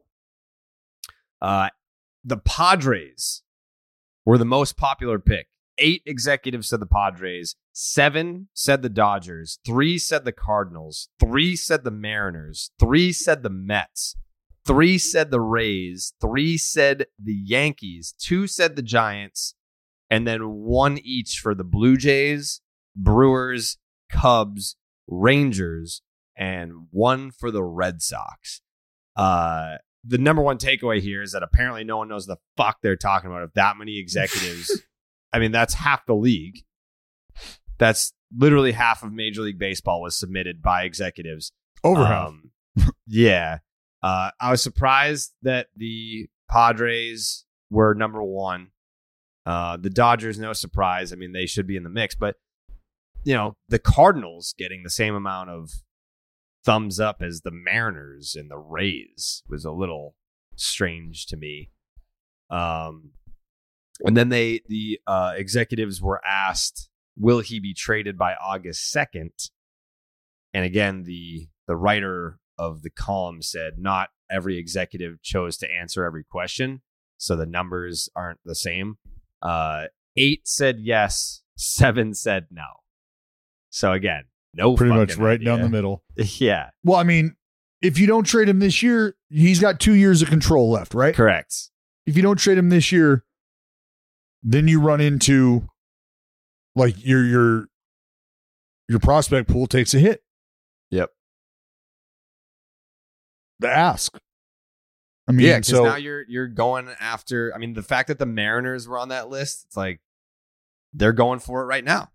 uh, 1.41 1.71
the 2.23 2.37
Padres 2.37 3.43
were 4.27 4.37
the 4.37 4.45
most 4.45 4.77
popular 4.77 5.19
pick. 5.19 5.49
Eight 5.79 6.03
executives 6.07 6.69
said 6.69 6.81
the 6.81 6.87
Padres, 6.87 7.55
seven 7.73 8.49
said 8.55 8.83
the 8.83 8.89
Dodgers, 8.89 9.59
three 9.65 9.99
said 9.99 10.25
the 10.25 10.33
Cardinals, 10.33 11.09
three 11.21 11.55
said 11.55 11.85
the 11.85 11.91
Mariners, 11.91 12.71
three 12.79 13.13
said 13.13 13.43
the 13.43 13.51
Mets, 13.51 14.17
three 14.67 14.99
said 14.99 15.31
the 15.31 15.41
Rays, 15.41 16.13
three 16.21 16.59
said 16.59 17.07
the 17.23 17.35
Yankees, 17.35 18.15
two 18.19 18.47
said 18.47 18.77
the 18.77 18.83
Giants, 18.83 19.55
and 20.11 20.27
then 20.27 20.51
one 20.51 20.99
each 20.99 21.39
for 21.39 21.55
the 21.55 21.65
Blue 21.65 21.97
Jays, 21.97 22.61
Brewers, 22.97 23.79
Cubs, 24.11 24.77
Rangers, 25.07 26.03
and 26.37 26.73
one 26.91 27.31
for 27.31 27.51
the 27.51 27.63
Red 27.63 28.03
Sox. 28.03 28.61
Uh, 29.17 29.77
the 30.05 30.19
number 30.19 30.43
one 30.43 30.59
takeaway 30.59 31.01
here 31.01 31.23
is 31.23 31.33
that 31.33 31.43
apparently 31.43 31.85
no 31.85 31.97
one 31.97 32.09
knows 32.09 32.27
the 32.27 32.37
fuck 32.57 32.79
they're 32.83 32.97
talking 32.97 33.31
about. 33.31 33.43
If 33.43 33.55
that 33.55 33.77
many 33.77 33.99
executives, 33.99 34.83
I 35.33 35.39
mean, 35.39 35.53
that's 35.53 35.75
half 35.75 36.07
the 36.07 36.15
league. 36.15 36.59
That's 37.79 38.13
literally 38.37 38.73
half 38.73 39.03
of 39.03 39.13
Major 39.13 39.43
League 39.43 39.59
Baseball 39.59 40.01
was 40.01 40.17
submitted 40.17 40.63
by 40.63 40.85
executives. 40.85 41.53
Over 41.85 42.07
half. 42.07 42.29
Um, 42.29 42.51
yeah. 43.07 43.59
Uh, 44.07 44.31
I 44.41 44.53
was 44.53 44.63
surprised 44.63 45.33
that 45.43 45.67
the 45.75 46.29
Padres 46.49 47.45
were 47.71 47.93
number 47.93 48.23
one. 48.23 48.69
Uh, 49.45 49.79
the 49.79 49.91
Dodgers, 49.91 50.39
no 50.39 50.53
surprise. 50.53 51.13
I 51.13 51.17
mean, 51.17 51.33
they 51.33 51.47
should 51.47 51.67
be 51.67 51.77
in 51.77 51.83
the 51.83 51.91
mix, 51.91 52.15
but 52.15 52.37
you 53.25 53.35
know, 53.35 53.57
the 53.69 53.81
Cardinals 53.81 54.55
getting 54.57 54.85
the 54.85 54.91
same 54.91 55.17
amount 55.17 55.51
of 55.51 55.73
thumbs 56.65 57.01
up 57.01 57.21
as 57.21 57.41
the 57.41 57.51
Mariners 57.51 58.37
and 58.37 58.49
the 58.49 58.59
Rays 58.59 59.43
was 59.49 59.65
a 59.65 59.73
little 59.73 60.15
strange 60.55 61.27
to 61.27 61.37
me. 61.37 61.73
Um, 62.49 63.11
and 64.05 64.17
then 64.17 64.29
they 64.29 64.61
the 64.69 65.01
uh, 65.09 65.33
executives 65.37 66.01
were 66.01 66.25
asked, 66.25 66.91
"Will 67.19 67.41
he 67.41 67.59
be 67.59 67.75
traded 67.75 68.17
by 68.17 68.35
August 68.35 68.95
2nd? 68.95 69.51
And 70.55 70.65
again, 70.65 71.03
the 71.03 71.49
the 71.67 71.75
writer 71.75 72.39
of 72.59 72.83
the 72.83 72.91
column 72.91 73.43
said 73.43 73.75
not 73.79 74.11
every 74.31 74.59
executive 74.59 75.23
chose 75.23 75.57
to 75.59 75.71
answer 75.71 76.05
every 76.05 76.25
question, 76.25 76.83
so 77.19 77.37
the 77.37 77.47
numbers 77.47 78.09
aren't 78.17 78.41
the 78.45 78.55
same. 78.55 78.97
Uh, 79.43 79.85
eight 80.17 80.47
said 80.47 80.79
yes, 80.81 81.43
seven 81.57 82.15
said 82.15 82.47
no. 82.51 82.65
So 83.71 83.93
again, 83.93 84.25
no 84.55 84.75
Pretty 84.75 84.95
much 84.95 85.17
right 85.17 85.43
down 85.43 85.61
the 85.61 85.69
middle. 85.69 86.03
Yeah, 86.17 86.71
Well, 86.83 86.99
I 86.99 87.03
mean, 87.03 87.37
if 87.83 87.99
you 87.99 88.07
don't 88.07 88.25
trade 88.25 88.49
him 88.49 88.59
this 88.59 88.83
year, 88.83 89.15
he's 89.29 89.61
got 89.61 89.81
two 89.81 89.93
years 89.95 90.23
of 90.23 90.29
control 90.29 90.71
left, 90.71 90.95
right? 90.95 91.15
correct. 91.15 91.71
If 92.07 92.17
you 92.17 92.23
don't 92.23 92.39
trade 92.39 92.57
him 92.57 92.71
this 92.71 92.91
year, 92.91 93.25
then 94.43 94.67
you 94.69 94.81
run 94.81 95.01
into 95.01 95.69
like 96.75 97.05
your 97.05 97.25
your 97.25 97.67
your 98.89 99.01
prospect 99.01 99.49
pool 99.49 99.67
takes 99.67 99.93
a 99.93 99.99
hit. 99.99 100.23
Ask. 103.65 104.17
I 105.29 105.33
mean, 105.33 105.47
yeah, 105.47 105.57
because 105.57 105.69
so 105.69 105.85
now 105.85 105.97
you're 105.97 106.25
you're 106.29 106.47
going 106.47 106.89
after. 107.01 107.53
I 107.55 107.59
mean, 107.59 107.75
the 107.75 107.83
fact 107.83 108.09
that 108.09 108.19
the 108.19 108.27
Mariners 108.27 108.87
were 108.87 108.99
on 108.99 109.09
that 109.09 109.29
list, 109.29 109.65
it's 109.67 109.77
like 109.77 110.01
they're 110.93 111.13
going 111.13 111.41
for 111.41 111.63
it 111.63 111.67
right 111.67 111.85
now. 111.85 112.11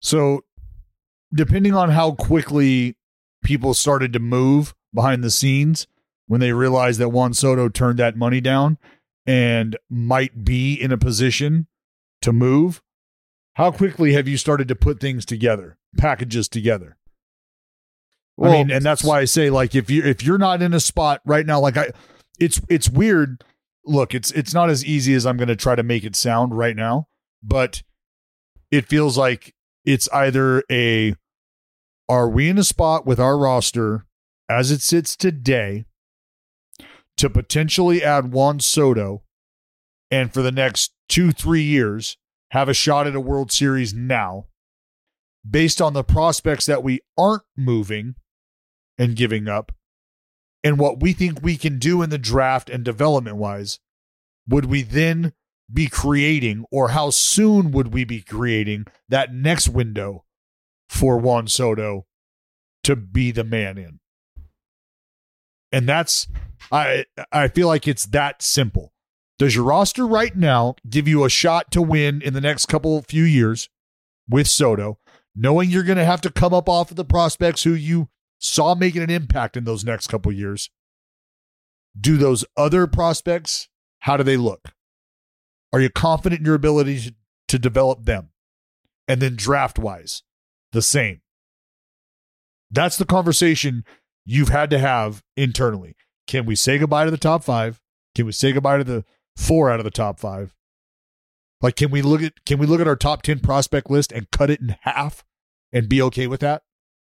So, 0.00 0.44
depending 1.34 1.74
on 1.74 1.90
how 1.90 2.12
quickly 2.12 2.96
people 3.42 3.74
started 3.74 4.12
to 4.12 4.18
move 4.20 4.74
behind 4.94 5.24
the 5.24 5.30
scenes 5.30 5.86
when 6.26 6.40
they 6.40 6.52
realized 6.52 7.00
that 7.00 7.08
Juan 7.08 7.34
Soto 7.34 7.68
turned 7.68 7.98
that 7.98 8.16
money 8.16 8.40
down 8.40 8.78
and 9.26 9.76
might 9.90 10.44
be 10.44 10.74
in 10.74 10.92
a 10.92 10.98
position 10.98 11.66
to 12.22 12.32
move, 12.32 12.80
how 13.54 13.70
quickly 13.70 14.12
have 14.12 14.28
you 14.28 14.36
started 14.36 14.68
to 14.68 14.76
put 14.76 15.00
things 15.00 15.26
together, 15.26 15.78
packages 15.96 16.48
together? 16.48 16.96
I 18.40 18.50
mean, 18.50 18.70
and 18.70 18.84
that's 18.84 19.04
why 19.04 19.20
I 19.20 19.24
say 19.24 19.50
like 19.50 19.74
if 19.74 19.90
you 19.90 20.02
if 20.02 20.22
you're 20.22 20.38
not 20.38 20.62
in 20.62 20.74
a 20.74 20.80
spot 20.80 21.20
right 21.24 21.46
now, 21.46 21.60
like 21.60 21.76
I, 21.76 21.90
it's 22.38 22.60
it's 22.68 22.88
weird. 22.88 23.44
Look, 23.84 24.14
it's 24.14 24.30
it's 24.32 24.54
not 24.54 24.70
as 24.70 24.84
easy 24.84 25.14
as 25.14 25.26
I'm 25.26 25.36
going 25.36 25.48
to 25.48 25.56
try 25.56 25.74
to 25.74 25.82
make 25.82 26.04
it 26.04 26.16
sound 26.16 26.56
right 26.56 26.76
now, 26.76 27.08
but 27.42 27.82
it 28.70 28.86
feels 28.86 29.18
like 29.18 29.54
it's 29.84 30.08
either 30.12 30.62
a 30.70 31.14
are 32.08 32.28
we 32.28 32.48
in 32.48 32.58
a 32.58 32.64
spot 32.64 33.06
with 33.06 33.20
our 33.20 33.38
roster 33.38 34.06
as 34.48 34.70
it 34.70 34.80
sits 34.80 35.16
today 35.16 35.84
to 37.16 37.30
potentially 37.30 38.02
add 38.02 38.32
Juan 38.32 38.60
Soto 38.60 39.22
and 40.10 40.32
for 40.32 40.42
the 40.42 40.52
next 40.52 40.92
two, 41.08 41.32
three 41.32 41.62
years 41.62 42.16
have 42.50 42.68
a 42.68 42.74
shot 42.74 43.06
at 43.06 43.14
a 43.14 43.20
World 43.20 43.50
Series 43.50 43.94
now 43.94 44.46
based 45.48 45.80
on 45.80 45.94
the 45.94 46.04
prospects 46.04 46.66
that 46.66 46.82
we 46.82 47.00
aren't 47.16 47.42
moving 47.56 48.14
and 49.02 49.16
giving 49.16 49.48
up 49.48 49.72
and 50.62 50.78
what 50.78 51.00
we 51.00 51.12
think 51.12 51.42
we 51.42 51.56
can 51.56 51.80
do 51.80 52.02
in 52.02 52.10
the 52.10 52.18
draft 52.18 52.70
and 52.70 52.84
development 52.84 53.36
wise, 53.36 53.80
would 54.48 54.66
we 54.66 54.82
then 54.82 55.32
be 55.72 55.88
creating 55.88 56.64
or 56.70 56.90
how 56.90 57.10
soon 57.10 57.72
would 57.72 57.92
we 57.92 58.04
be 58.04 58.20
creating 58.20 58.86
that 59.08 59.34
next 59.34 59.68
window 59.68 60.24
for 60.88 61.18
Juan 61.18 61.48
Soto 61.48 62.06
to 62.84 62.94
be 62.94 63.32
the 63.32 63.42
man 63.42 63.76
in? 63.76 63.98
And 65.72 65.88
that's 65.88 66.28
I 66.70 67.06
I 67.32 67.48
feel 67.48 67.66
like 67.66 67.88
it's 67.88 68.06
that 68.06 68.40
simple. 68.40 68.92
Does 69.38 69.56
your 69.56 69.64
roster 69.64 70.06
right 70.06 70.36
now 70.36 70.76
give 70.88 71.08
you 71.08 71.24
a 71.24 71.30
shot 71.30 71.72
to 71.72 71.82
win 71.82 72.22
in 72.22 72.34
the 72.34 72.40
next 72.40 72.66
couple 72.66 72.96
of 72.96 73.06
few 73.06 73.24
years 73.24 73.68
with 74.28 74.46
Soto, 74.46 75.00
knowing 75.34 75.70
you're 75.70 75.82
going 75.82 75.98
to 75.98 76.04
have 76.04 76.20
to 76.20 76.30
come 76.30 76.54
up 76.54 76.68
off 76.68 76.90
of 76.90 76.96
the 76.96 77.04
prospects 77.04 77.64
who 77.64 77.72
you 77.72 78.08
saw 78.42 78.74
making 78.74 79.02
an 79.02 79.10
impact 79.10 79.56
in 79.56 79.64
those 79.64 79.84
next 79.84 80.08
couple 80.08 80.32
years? 80.32 80.70
Do 81.98 82.16
those 82.16 82.44
other 82.56 82.86
prospects, 82.86 83.68
how 84.00 84.16
do 84.16 84.24
they 84.24 84.36
look? 84.36 84.72
Are 85.72 85.80
you 85.80 85.88
confident 85.88 86.40
in 86.40 86.46
your 86.46 86.54
ability 86.54 87.00
to, 87.00 87.14
to 87.52 87.58
develop 87.58 88.06
them. 88.06 88.30
And 89.06 89.20
then 89.20 89.36
draft 89.36 89.78
wise, 89.78 90.22
the 90.72 90.80
same. 90.80 91.20
That's 92.70 92.96
the 92.96 93.04
conversation 93.04 93.84
you've 94.24 94.48
had 94.48 94.70
to 94.70 94.78
have 94.78 95.22
internally. 95.36 95.94
Can 96.26 96.46
we 96.46 96.56
say 96.56 96.78
goodbye 96.78 97.04
to 97.04 97.10
the 97.10 97.18
top 97.18 97.44
five? 97.44 97.78
Can 98.14 98.24
we 98.24 98.32
say 98.32 98.52
goodbye 98.52 98.78
to 98.78 98.84
the 98.84 99.04
four 99.36 99.70
out 99.70 99.80
of 99.80 99.84
the 99.84 99.90
top 99.90 100.18
five? 100.18 100.54
Like, 101.60 101.76
can 101.76 101.90
we 101.90 102.00
look 102.00 102.22
at 102.22 102.42
can 102.46 102.58
we 102.58 102.66
look 102.66 102.80
at 102.80 102.88
our 102.88 102.96
top 102.96 103.20
ten 103.20 103.38
prospect 103.38 103.90
list 103.90 104.12
and 104.12 104.30
cut 104.30 104.48
it 104.48 104.60
in 104.60 104.76
half 104.80 105.22
and 105.72 105.90
be 105.90 106.00
okay 106.00 106.26
with 106.26 106.40
that? 106.40 106.62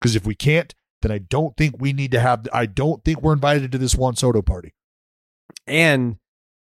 Because 0.02 0.16
if 0.16 0.26
we 0.26 0.34
can't, 0.34 0.74
then 1.04 1.12
I 1.12 1.20
don't 1.20 1.56
think 1.56 1.76
we 1.80 1.94
need 1.94 2.12
to 2.12 2.20
have. 2.20 2.48
I 2.52 2.66
don't 2.66 3.04
think 3.04 3.22
we're 3.22 3.34
invited 3.34 3.72
to 3.74 3.78
this 3.78 3.94
Juan 3.94 4.16
Soto 4.16 4.42
party. 4.42 4.74
And 5.68 6.18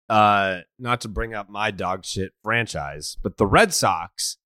uh, 0.08 0.60
not 0.78 1.02
to 1.02 1.08
bring 1.08 1.34
up 1.34 1.50
my 1.50 1.70
dog 1.70 2.04
shit 2.04 2.32
franchise, 2.42 3.18
but 3.22 3.36
the 3.36 3.46
Red 3.46 3.74
Sox, 3.74 4.38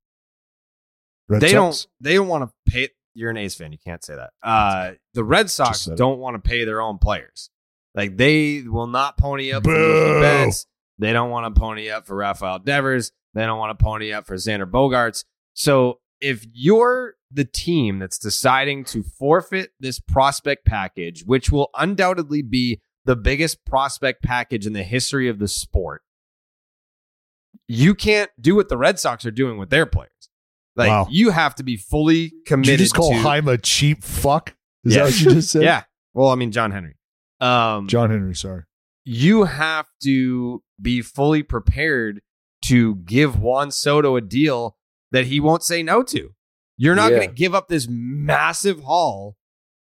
Red 1.28 1.40
they 1.40 1.52
Sox? 1.52 1.54
don't 1.54 1.86
they 2.00 2.14
don't 2.14 2.28
want 2.28 2.50
to 2.50 2.72
pay. 2.72 2.88
You're 3.14 3.30
an 3.30 3.36
A's 3.36 3.54
fan, 3.54 3.72
you 3.72 3.78
can't 3.84 4.02
say 4.02 4.16
that. 4.16 4.30
Uh, 4.42 4.92
the 5.14 5.22
Red 5.22 5.50
Sox 5.50 5.84
don't 5.84 6.18
want 6.18 6.42
to 6.42 6.48
pay 6.48 6.64
their 6.64 6.80
own 6.80 6.98
players. 6.98 7.50
Like 7.94 8.16
they 8.16 8.62
will 8.62 8.86
not 8.86 9.18
pony 9.18 9.52
up 9.52 9.64
for 9.64 9.74
Boo. 9.74 10.20
Betts. 10.20 10.66
They 10.98 11.12
don't 11.12 11.30
want 11.30 11.54
to 11.54 11.60
pony 11.60 11.90
up 11.90 12.06
for 12.06 12.16
Rafael 12.16 12.58
Devers. 12.58 13.12
They 13.34 13.44
don't 13.44 13.58
want 13.58 13.78
to 13.78 13.84
pony 13.84 14.12
up 14.12 14.26
for 14.26 14.36
Xander 14.36 14.70
Bogaerts. 14.70 15.24
So 15.54 16.00
if 16.20 16.46
you're 16.52 17.14
the 17.32 17.44
team 17.44 17.98
that's 17.98 18.18
deciding 18.18 18.84
to 18.84 19.02
forfeit 19.02 19.70
this 19.80 19.98
prospect 20.00 20.64
package, 20.66 21.24
which 21.24 21.50
will 21.50 21.70
undoubtedly 21.76 22.42
be 22.42 22.80
the 23.04 23.16
biggest 23.16 23.64
prospect 23.64 24.22
package 24.22 24.66
in 24.66 24.72
the 24.72 24.82
history 24.82 25.28
of 25.28 25.38
the 25.38 25.48
sport, 25.48 26.02
you 27.68 27.94
can't 27.94 28.30
do 28.40 28.54
what 28.54 28.68
the 28.68 28.76
Red 28.76 28.98
Sox 28.98 29.24
are 29.26 29.30
doing 29.30 29.58
with 29.58 29.70
their 29.70 29.86
players. 29.86 30.10
Like 30.76 30.88
Wow. 30.88 31.06
you 31.10 31.30
have 31.30 31.54
to 31.56 31.62
be 31.62 31.76
fully 31.76 32.28
Did 32.30 32.46
committed. 32.46 32.70
you 32.80 32.84
just 32.86 32.94
call 32.94 33.10
to, 33.10 33.18
Heim 33.18 33.48
a 33.48 33.58
cheap 33.58 34.02
fuck? 34.02 34.54
Is 34.84 34.94
Yeah. 34.94 34.98
that 35.00 35.04
what 35.04 35.20
you 35.20 35.30
just 35.34 35.50
said? 35.50 35.62
Yeah. 35.62 35.84
Well, 36.14 36.28
I 36.28 36.34
mean 36.34 36.50
John 36.52 36.70
Henry. 36.70 36.96
Um, 37.40 37.88
John 37.88 38.10
Henry, 38.10 38.34
sorry. 38.34 38.64
you 39.04 39.44
have 39.44 39.86
to 40.04 40.62
be 40.80 41.02
fully 41.02 41.42
prepared 41.42 42.20
to 42.66 42.96
give 42.96 43.38
Juan 43.40 43.70
Soto 43.70 44.16
a 44.16 44.20
deal 44.20 44.76
that 45.10 45.26
he 45.26 45.40
won't 45.40 45.62
say 45.62 45.82
no 45.82 46.02
to. 46.04 46.34
You're 46.82 46.96
not 46.96 47.12
Yeah. 47.12 47.18
going 47.18 47.28
to 47.28 47.34
give 47.34 47.54
up 47.54 47.68
this 47.68 47.86
massive 47.88 48.80
haul 48.82 49.36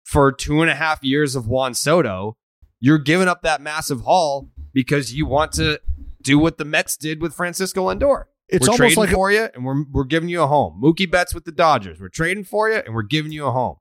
for 0.05 0.31
two 0.31 0.61
and 0.61 0.71
a 0.71 0.75
half 0.75 1.03
years 1.03 1.35
of 1.35 1.47
Juan 1.47 1.73
Soto. 1.73 2.37
You're 2.81 2.99
giving 2.99 3.29
up 3.29 3.41
that 3.45 3.63
massive 3.63 4.03
haul 4.03 4.51
because 4.75 5.15
you 5.15 5.25
want 5.25 5.53
to 5.53 5.81
do 6.23 6.39
what 6.39 6.59
the 6.59 6.67
Mets 6.67 6.99
did 6.99 7.23
with 7.23 7.33
Francisco 7.33 7.87
Lindor. 7.89 8.25
It's 8.47 8.69
we're 8.69 8.73
almost 8.73 8.77
trading 8.79 8.99
like 8.99 9.09
a- 9.09 9.15
for 9.15 9.33
you, 9.33 9.49
and 9.55 9.65
we're 9.65 9.85
we're 9.91 10.05
giving 10.05 10.29
you 10.29 10.43
a 10.43 10.47
home. 10.47 10.83
Mookie 10.85 11.11
Betts 11.11 11.35
with 11.35 11.47
the 11.47 11.53
Dodgers. 11.53 11.99
We're 11.99 12.11
trading 12.11 12.45
for 12.45 12.69
you, 12.69 12.83
and 12.85 12.95
we're 12.95 13.03
giving 13.05 13.33
you 13.33 13.47
a 13.47 13.53
home. 13.53 13.77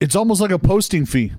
It's 0.00 0.16
almost 0.16 0.40
like 0.40 0.50
a 0.52 0.58
posting 0.58 1.04
fee. 1.04 1.32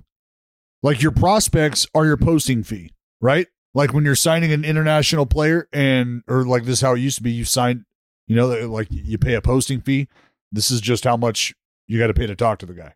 Like 0.84 1.02
your 1.02 1.12
prospects 1.12 1.88
are 1.96 2.06
your 2.06 2.18
posting 2.18 2.62
fee, 2.62 2.92
right? 3.20 3.48
Like 3.74 3.94
when 3.94 4.06
you're 4.06 4.14
signing 4.16 4.52
an 4.52 4.64
international 4.64 5.26
player 5.26 5.68
and 5.74 6.22
or 6.28 6.46
like 6.46 6.66
this 6.66 6.74
is 6.74 6.82
how 6.82 6.94
it 6.94 7.00
used 7.00 7.18
to 7.18 7.24
be, 7.24 7.32
you 7.32 7.46
sign, 7.46 7.86
you 8.28 8.36
know, 8.36 8.48
like 8.70 8.90
you 8.92 9.18
pay 9.18 9.34
a 9.34 9.42
posting 9.42 9.82
fee. 9.82 10.08
This 10.52 10.72
is 10.72 10.82
just 10.82 11.04
how 11.04 11.18
much 11.18 11.54
you 11.88 11.98
got 12.00 12.08
to 12.08 12.14
pay 12.14 12.28
to 12.28 12.36
talk 12.36 12.60
to 12.60 12.66
the 12.66 12.74
guy. 12.74 12.94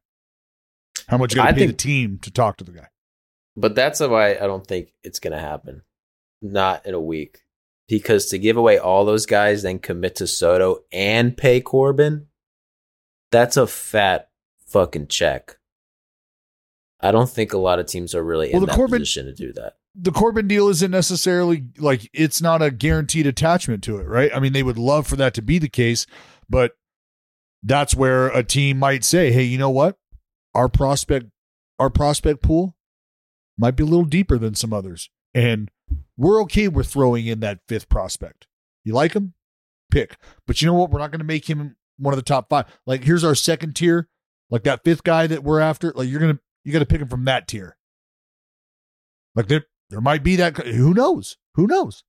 How 1.08 1.18
much 1.18 1.34
you 1.34 1.38
got 1.38 1.48
to 1.48 1.54
pay 1.54 1.60
think- 1.60 1.72
the 1.72 1.78
team 1.78 2.20
to 2.24 2.32
talk 2.32 2.58
to 2.58 2.63
the 2.63 2.72
guy. 2.72 2.88
But 3.58 3.74
that's 3.76 4.02
why 4.02 4.32
I 4.32 4.48
don't 4.48 4.68
think 4.68 4.89
it's 5.04 5.20
going 5.20 5.32
to 5.34 5.39
happen. 5.39 5.84
Not 6.41 6.86
in 6.86 6.94
a 6.94 7.00
week. 7.00 7.39
Because 7.88 8.26
to 8.28 8.38
give 8.39 8.58
away 8.58 8.78
all 8.80 9.06
those 9.06 9.26
guys, 9.26 9.62
then 9.63 9.80
commit 9.80 10.15
to 10.15 10.28
Soto 10.28 10.80
and 10.91 11.38
pay 11.38 11.62
Corbin, 11.62 12.28
that's 13.32 13.56
a 13.58 13.68
fat 13.68 14.30
fucking 14.68 15.08
check. 15.08 15.58
I 17.00 17.12
don't 17.12 17.30
think 17.30 17.54
a 17.54 17.58
lot 17.60 17.80
of 17.80 17.86
teams 17.86 18.15
are 18.15 18.24
really 18.24 18.48
Well, 18.50 18.56
in 18.58 18.62
the 18.62 18.65
that 18.68 18.76
Corbin- 18.76 19.00
position 19.02 19.26
to 19.28 19.34
do 19.34 19.54
that. 19.54 19.76
the 19.94 20.12
Corbin 20.12 20.48
deal 20.48 20.68
isn't 20.70 20.89
necessarily 20.91 21.65
like 21.78 22.10
it's 22.12 22.41
not 22.41 22.62
a 22.62 22.72
guaranteed 22.72 23.28
attachment 23.28 23.84
to 23.84 23.98
it, 24.00 24.08
right? 24.08 24.32
I 24.36 24.39
mean, 24.39 24.54
they 24.54 24.63
would 24.63 24.80
love 24.80 25.06
for 25.08 25.15
that 25.18 25.34
to 25.36 25.41
be 25.41 25.60
the 25.60 25.70
case, 25.70 26.08
but 26.50 26.76
that's 27.65 27.95
where 27.95 28.28
a 28.28 28.43
team 28.43 28.80
might 28.80 29.04
say, 29.04 29.32
"Hey, 29.32 29.43
you 29.43 29.58
know 29.58 29.69
what? 29.69 29.97
Our 30.54 30.69
prospect 30.69 31.28
our 31.80 31.89
prospect 31.89 32.41
pool 32.41 32.78
might 33.58 33.75
be 33.75 33.84
a 33.84 33.88
little 33.88 34.06
deeper 34.06 34.38
than 34.38 34.56
some 34.56 34.71
others, 34.71 35.10
and 35.34 35.69
we're 36.17 36.41
okay 36.43 36.67
with 36.67 36.88
throwing 36.88 37.28
in 37.28 37.39
that 37.41 37.60
fifth 37.67 37.89
prospect. 37.89 38.47
You 38.84 38.93
like 38.93 39.13
him? 39.13 39.34
Pick. 39.91 40.17
But 40.47 40.62
you 40.62 40.67
know 40.67 40.73
what? 40.73 40.91
We're 40.91 40.99
not 40.99 41.12
going 41.12 41.19
to 41.19 41.25
make 41.25 41.49
him 41.49 41.75
one 41.97 42.13
of 42.13 42.17
the 42.17 42.23
top 42.23 42.49
5. 42.49 42.65
Like 42.86 43.04
here's 43.04 43.23
our 43.23 43.36
second 43.36 43.75
tier, 43.75 44.10
like 44.49 44.63
that 44.63 44.84
fifth 44.84 45.04
guy 45.04 45.28
that 45.28 45.43
we're 45.43 45.60
after, 45.60 45.91
like 45.95 46.08
you're 46.08 46.19
going 46.19 46.36
to 46.36 46.39
you 46.63 46.73
got 46.73 46.80
to 46.80 46.86
pick 46.86 47.01
him 47.01 47.08
from 47.08 47.25
that 47.25 47.47
tier. 47.47 47.78
Like 49.36 49.47
there, 49.47 49.65
there 49.89 50.01
might 50.01 50.23
be 50.23 50.36
that. 50.38 50.58
Who 50.58 50.93
knows? 50.93 51.38
Who 51.56 51.67
knows? 51.67 52.04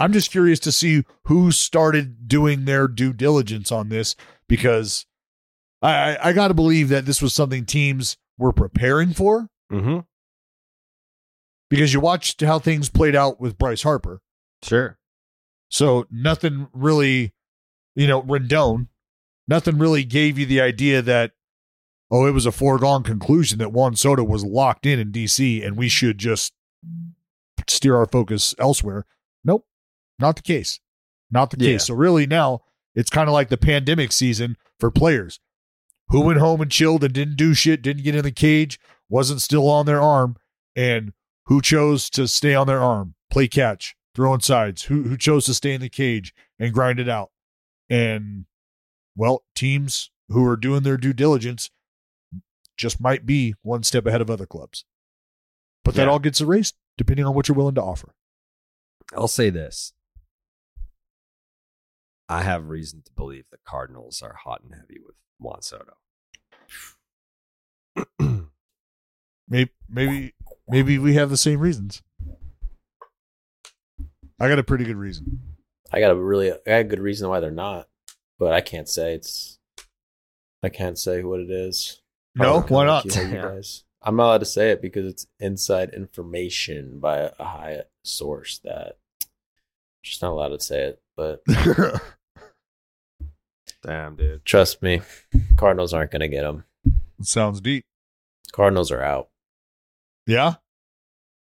I'm 0.00 0.12
just 0.12 0.30
curious 0.30 0.58
to 0.60 0.72
see 0.72 1.04
who 1.26 1.50
started 1.52 2.26
doing 2.28 2.64
their 2.64 2.88
due 2.88 3.12
diligence 3.12 3.70
on 3.70 3.88
this 3.88 4.16
because 4.48 5.06
I, 5.82 6.16
I, 6.16 6.28
I 6.28 6.32
got 6.32 6.48
to 6.48 6.54
believe 6.54 6.88
that 6.88 7.06
this 7.06 7.22
was 7.22 7.32
something 7.34 7.64
teams 7.64 8.16
were 8.38 8.52
preparing 8.52 9.12
for 9.12 9.48
Mm-hmm. 9.72 10.00
because 11.70 11.92
you 11.94 12.00
watched 12.00 12.40
how 12.42 12.58
things 12.58 12.88
played 12.90 13.16
out 13.16 13.40
with 13.40 13.58
Bryce 13.58 13.82
Harper. 13.82 14.20
Sure. 14.62 14.98
So 15.70 16.06
nothing 16.10 16.68
really, 16.72 17.32
you 17.96 18.06
know, 18.06 18.22
Rendon, 18.22 18.88
nothing 19.48 19.78
really 19.78 20.04
gave 20.04 20.38
you 20.38 20.46
the 20.46 20.60
idea 20.60 21.02
that, 21.02 21.32
oh, 22.10 22.26
it 22.26 22.32
was 22.32 22.46
a 22.46 22.52
foregone 22.52 23.02
conclusion 23.02 23.58
that 23.58 23.72
Juan 23.72 23.96
Soto 23.96 24.22
was 24.22 24.44
locked 24.44 24.86
in 24.86 24.98
in 25.00 25.10
DC 25.10 25.64
and 25.66 25.76
we 25.76 25.88
should 25.88 26.18
just 26.18 26.52
steer 27.68 27.96
our 27.96 28.06
focus 28.06 28.54
elsewhere. 28.58 29.06
Nope, 29.44 29.66
not 30.18 30.36
the 30.36 30.42
case. 30.42 30.80
Not 31.30 31.50
the 31.50 31.56
Yeah. 31.58 31.72
case. 31.72 31.86
So 31.86 31.94
really 31.94 32.26
now 32.26 32.62
it's 32.94 33.10
kind 33.10 33.28
of 33.28 33.32
like 33.32 33.48
the 33.48 33.56
pandemic 33.56 34.12
season 34.12 34.56
for 34.78 34.90
players 34.90 35.40
who 36.08 36.20
went 36.20 36.38
home 36.38 36.60
and 36.60 36.70
chilled 36.70 37.02
and 37.02 37.12
didn't 37.14 37.36
do 37.36 37.54
shit, 37.54 37.82
didn't 37.82 38.04
get 38.04 38.14
in 38.14 38.22
the 38.22 38.30
cage, 38.30 38.78
wasn't 39.08 39.40
still 39.42 39.68
on 39.68 39.86
their 39.86 40.00
arm, 40.00 40.36
and 40.76 41.12
who 41.46 41.60
chose 41.60 42.08
to 42.10 42.28
stay 42.28 42.54
on 42.54 42.66
their 42.66 42.80
arm, 42.80 43.14
play 43.30 43.48
catch, 43.48 43.96
throw 44.14 44.36
sides, 44.38 44.84
who 44.84 45.04
who 45.04 45.16
chose 45.16 45.44
to 45.46 45.54
stay 45.54 45.72
in 45.74 45.80
the 45.80 45.88
cage 45.88 46.34
and 46.58 46.72
grind 46.74 47.00
it 47.00 47.08
out. 47.08 47.30
And 47.90 48.46
well, 49.16 49.44
teams 49.54 50.10
who 50.28 50.46
are 50.46 50.56
doing 50.56 50.82
their 50.82 50.96
due 50.96 51.12
diligence 51.12 51.70
just 52.76 53.00
might 53.00 53.24
be 53.26 53.54
one 53.62 53.82
step 53.82 54.06
ahead 54.06 54.20
of 54.20 54.30
other 54.30 54.46
clubs. 54.46 54.84
But 55.84 55.94
that 55.96 56.08
all 56.08 56.18
gets 56.18 56.40
erased 56.40 56.76
depending 56.96 57.26
on 57.26 57.34
what 57.34 57.48
you're 57.48 57.56
willing 57.56 57.74
to 57.74 57.82
offer. 57.82 58.14
I'll 59.14 59.28
say 59.28 59.50
this. 59.50 59.92
I 62.34 62.42
have 62.42 62.68
reason 62.68 63.02
to 63.04 63.12
believe 63.12 63.44
the 63.50 63.58
Cardinals 63.64 64.20
are 64.22 64.34
hot 64.44 64.62
and 64.64 64.74
heavy 64.74 64.98
with 65.04 65.14
Juan 65.38 65.62
Soto. 65.62 65.94
Maybe 69.48 69.70
maybe 69.90 70.34
maybe 70.68 70.98
we 70.98 71.14
have 71.14 71.28
the 71.28 71.36
same 71.36 71.60
reasons. 71.60 72.02
I 74.40 74.48
got 74.48 74.58
a 74.58 74.62
pretty 74.64 74.84
good 74.84 74.96
reason. 74.96 75.40
I 75.92 76.00
got 76.00 76.10
a 76.12 76.16
really, 76.16 76.50
I 76.50 76.56
got 76.66 76.80
a 76.80 76.84
good 76.84 76.98
reason 77.00 77.28
why 77.28 77.40
they're 77.40 77.50
not, 77.50 77.86
but 78.38 78.52
I 78.54 78.62
can't 78.62 78.88
say 78.88 79.14
it's. 79.14 79.58
I 80.62 80.70
can't 80.70 80.98
say 80.98 81.22
what 81.24 81.40
it 81.40 81.50
is. 81.50 82.00
No, 82.34 82.62
why 82.62 82.86
not? 82.86 83.04
you- 83.04 83.12
you 83.22 83.28
Yeah. 83.28 83.42
guys. 83.42 83.84
I'm 84.02 84.16
not 84.16 84.24
allowed 84.24 84.38
to 84.38 84.44
say 84.46 84.70
it 84.70 84.80
because 84.82 85.06
it's 85.06 85.26
inside 85.38 85.90
information 85.90 86.98
by 86.98 87.30
a 87.38 87.44
high 87.44 87.82
source 88.02 88.58
that. 88.64 88.96
I'm 89.22 89.28
Just 90.02 90.22
not 90.22 90.32
allowed 90.32 90.48
to 90.48 90.60
say 90.60 90.84
it, 90.84 91.02
but 91.16 91.42
Damn, 93.84 94.16
dude. 94.16 94.44
trust 94.44 94.82
me, 94.82 95.02
Cardinals 95.56 95.92
aren't 95.92 96.10
going 96.10 96.20
to 96.20 96.28
get 96.28 96.44
him. 96.44 96.64
Sounds 97.22 97.60
deep. 97.60 97.84
Cardinals 98.52 98.90
are 98.90 99.02
out. 99.02 99.28
Yeah. 100.26 100.54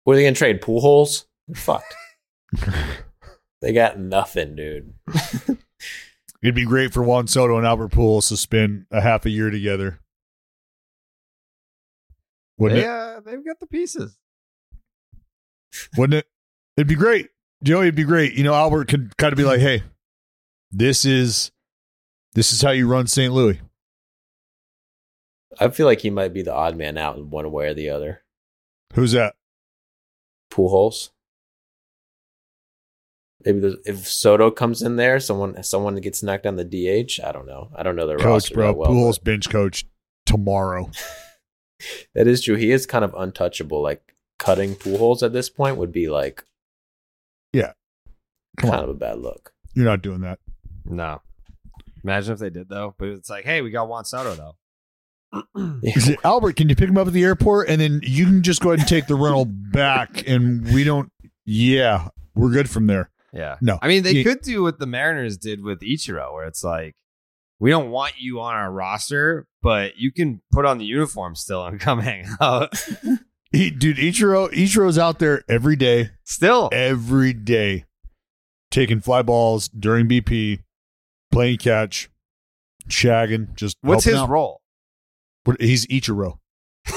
What 0.04 0.14
are 0.14 0.16
they 0.16 0.22
going 0.22 0.34
to 0.34 0.38
trade? 0.38 0.60
Pool 0.60 0.80
holes? 0.80 1.26
They're 1.48 1.54
fucked. 1.56 1.94
they 3.62 3.72
got 3.72 3.98
nothing, 3.98 4.56
dude. 4.56 4.94
It'd 6.42 6.54
be 6.54 6.66
great 6.66 6.92
for 6.92 7.02
Juan 7.02 7.26
Soto 7.26 7.56
and 7.56 7.66
Albert 7.66 7.92
Pujols 7.92 8.28
to 8.28 8.36
spend 8.36 8.86
a 8.90 9.00
half 9.00 9.24
a 9.26 9.30
year 9.30 9.50
together. 9.50 10.00
Wouldn't 12.58 12.80
They, 12.80 12.86
it? 12.86 12.90
uh, 12.90 13.20
they've 13.20 13.44
got 13.44 13.58
the 13.60 13.66
pieces. 13.66 14.16
Wouldn't 15.96 16.18
it? 16.18 16.26
It'd 16.76 16.86
be 16.88 16.94
great. 16.94 17.30
Joey, 17.62 17.84
it'd 17.84 17.94
be 17.94 18.04
great. 18.04 18.34
You 18.34 18.44
know, 18.44 18.54
Albert 18.54 18.88
could 18.88 19.16
kind 19.16 19.32
of 19.32 19.36
be 19.38 19.44
like, 19.44 19.60
"Hey, 19.60 19.82
this 20.70 21.04
is 21.04 21.50
this 22.34 22.52
is 22.52 22.62
how 22.62 22.70
you 22.70 22.86
run 22.88 23.06
St. 23.06 23.32
Louis." 23.32 23.60
I 25.58 25.68
feel 25.68 25.86
like 25.86 26.00
he 26.00 26.10
might 26.10 26.34
be 26.34 26.42
the 26.42 26.52
odd 26.52 26.76
man 26.76 26.98
out 26.98 27.16
in 27.16 27.30
one 27.30 27.50
way 27.52 27.68
or 27.68 27.74
the 27.74 27.90
other. 27.90 28.22
Who's 28.94 29.12
that? 29.12 29.34
Pool 30.50 30.68
holes. 30.68 31.10
Maybe 33.44 33.60
there's- 33.60 33.76
if 33.84 34.06
Soto 34.08 34.50
comes 34.50 34.82
in 34.82 34.96
there, 34.96 35.20
someone 35.20 35.62
someone 35.62 35.96
gets 35.96 36.22
knocked 36.22 36.46
on 36.46 36.56
the 36.56 36.64
DH. 36.64 37.20
I 37.22 37.30
don't 37.32 37.46
know. 37.46 37.70
I 37.74 37.82
don't 37.82 37.94
know 37.96 38.06
their 38.06 38.16
Coach, 38.16 38.26
roster 38.26 38.54
bro. 38.54 38.66
that 38.68 38.76
well. 38.78 38.90
Pujols 38.90 39.22
bench 39.22 39.48
coach 39.50 39.84
tomorrow. 40.26 40.90
That 42.14 42.26
is 42.28 42.40
true. 42.42 42.54
He 42.54 42.70
is 42.70 42.86
kind 42.86 43.04
of 43.04 43.12
untouchable. 43.14 43.82
Like 43.82 44.14
cutting 44.38 44.74
pool 44.74 44.96
holes 44.96 45.22
at 45.22 45.34
this 45.34 45.50
point 45.50 45.76
would 45.76 45.92
be 45.92 46.08
like 46.08 46.46
Yeah. 47.52 47.72
Come 48.56 48.70
kind 48.70 48.82
on. 48.82 48.84
of 48.84 48.90
a 48.90 48.98
bad 48.98 49.18
look. 49.18 49.52
You're 49.74 49.84
not 49.84 50.00
doing 50.00 50.20
that. 50.22 50.38
No. 50.86 51.20
Imagine 52.04 52.34
if 52.34 52.38
they 52.38 52.50
did 52.50 52.68
though. 52.68 52.94
But 52.98 53.08
it's 53.08 53.30
like, 53.30 53.44
hey, 53.44 53.62
we 53.62 53.70
got 53.70 53.88
Juan 53.88 54.04
Soto 54.04 54.34
though. 54.34 54.56
Is 55.82 56.08
it 56.08 56.20
Albert? 56.22 56.56
Can 56.56 56.68
you 56.68 56.76
pick 56.76 56.88
him 56.88 56.96
up 56.98 57.06
at 57.08 57.12
the 57.12 57.24
airport 57.24 57.68
and 57.68 57.80
then 57.80 58.00
you 58.04 58.24
can 58.26 58.42
just 58.42 58.60
go 58.60 58.70
ahead 58.70 58.80
and 58.80 58.88
take 58.88 59.06
the 59.08 59.14
rental 59.16 59.44
back 59.48 60.28
and 60.28 60.72
we 60.72 60.84
don't. 60.84 61.10
Yeah, 61.44 62.08
we're 62.34 62.50
good 62.52 62.70
from 62.70 62.86
there. 62.86 63.10
Yeah. 63.32 63.56
No. 63.60 63.78
I 63.82 63.88
mean, 63.88 64.02
they 64.04 64.12
Yeah. 64.12 64.22
could 64.22 64.42
do 64.42 64.62
what 64.62 64.78
the 64.78 64.86
Mariners 64.86 65.36
did 65.36 65.60
with 65.62 65.80
Ichiro, 65.80 66.32
where 66.32 66.46
it's 66.46 66.62
like, 66.62 66.94
we 67.58 67.70
don't 67.70 67.90
want 67.90 68.14
you 68.18 68.40
on 68.40 68.54
our 68.54 68.70
roster, 68.70 69.46
but 69.62 69.96
you 69.96 70.12
can 70.12 70.40
put 70.52 70.64
on 70.64 70.78
the 70.78 70.84
uniform 70.84 71.34
still 71.34 71.64
and 71.66 71.80
come 71.80 71.98
hang 72.00 72.26
out. 72.40 72.72
He, 73.50 73.70
dude, 73.70 73.96
Ichiro, 73.96 74.50
Ichiro's 74.52 74.98
out 74.98 75.18
there 75.18 75.42
every 75.48 75.76
day, 75.76 76.10
still. 76.24 76.68
every 76.72 77.32
day, 77.32 77.84
taking 78.70 79.00
fly 79.00 79.22
balls 79.22 79.68
during 79.68 80.08
BP, 80.08 80.60
playing 81.34 81.58
catch, 81.58 82.08
shagging, 82.88 83.54
just 83.54 83.76
What's 83.82 84.04
his 84.04 84.14
out. 84.16 84.28
role? 84.28 84.60
What- 85.44 85.60
He's 85.60 85.86
Ichiro. 85.88 86.38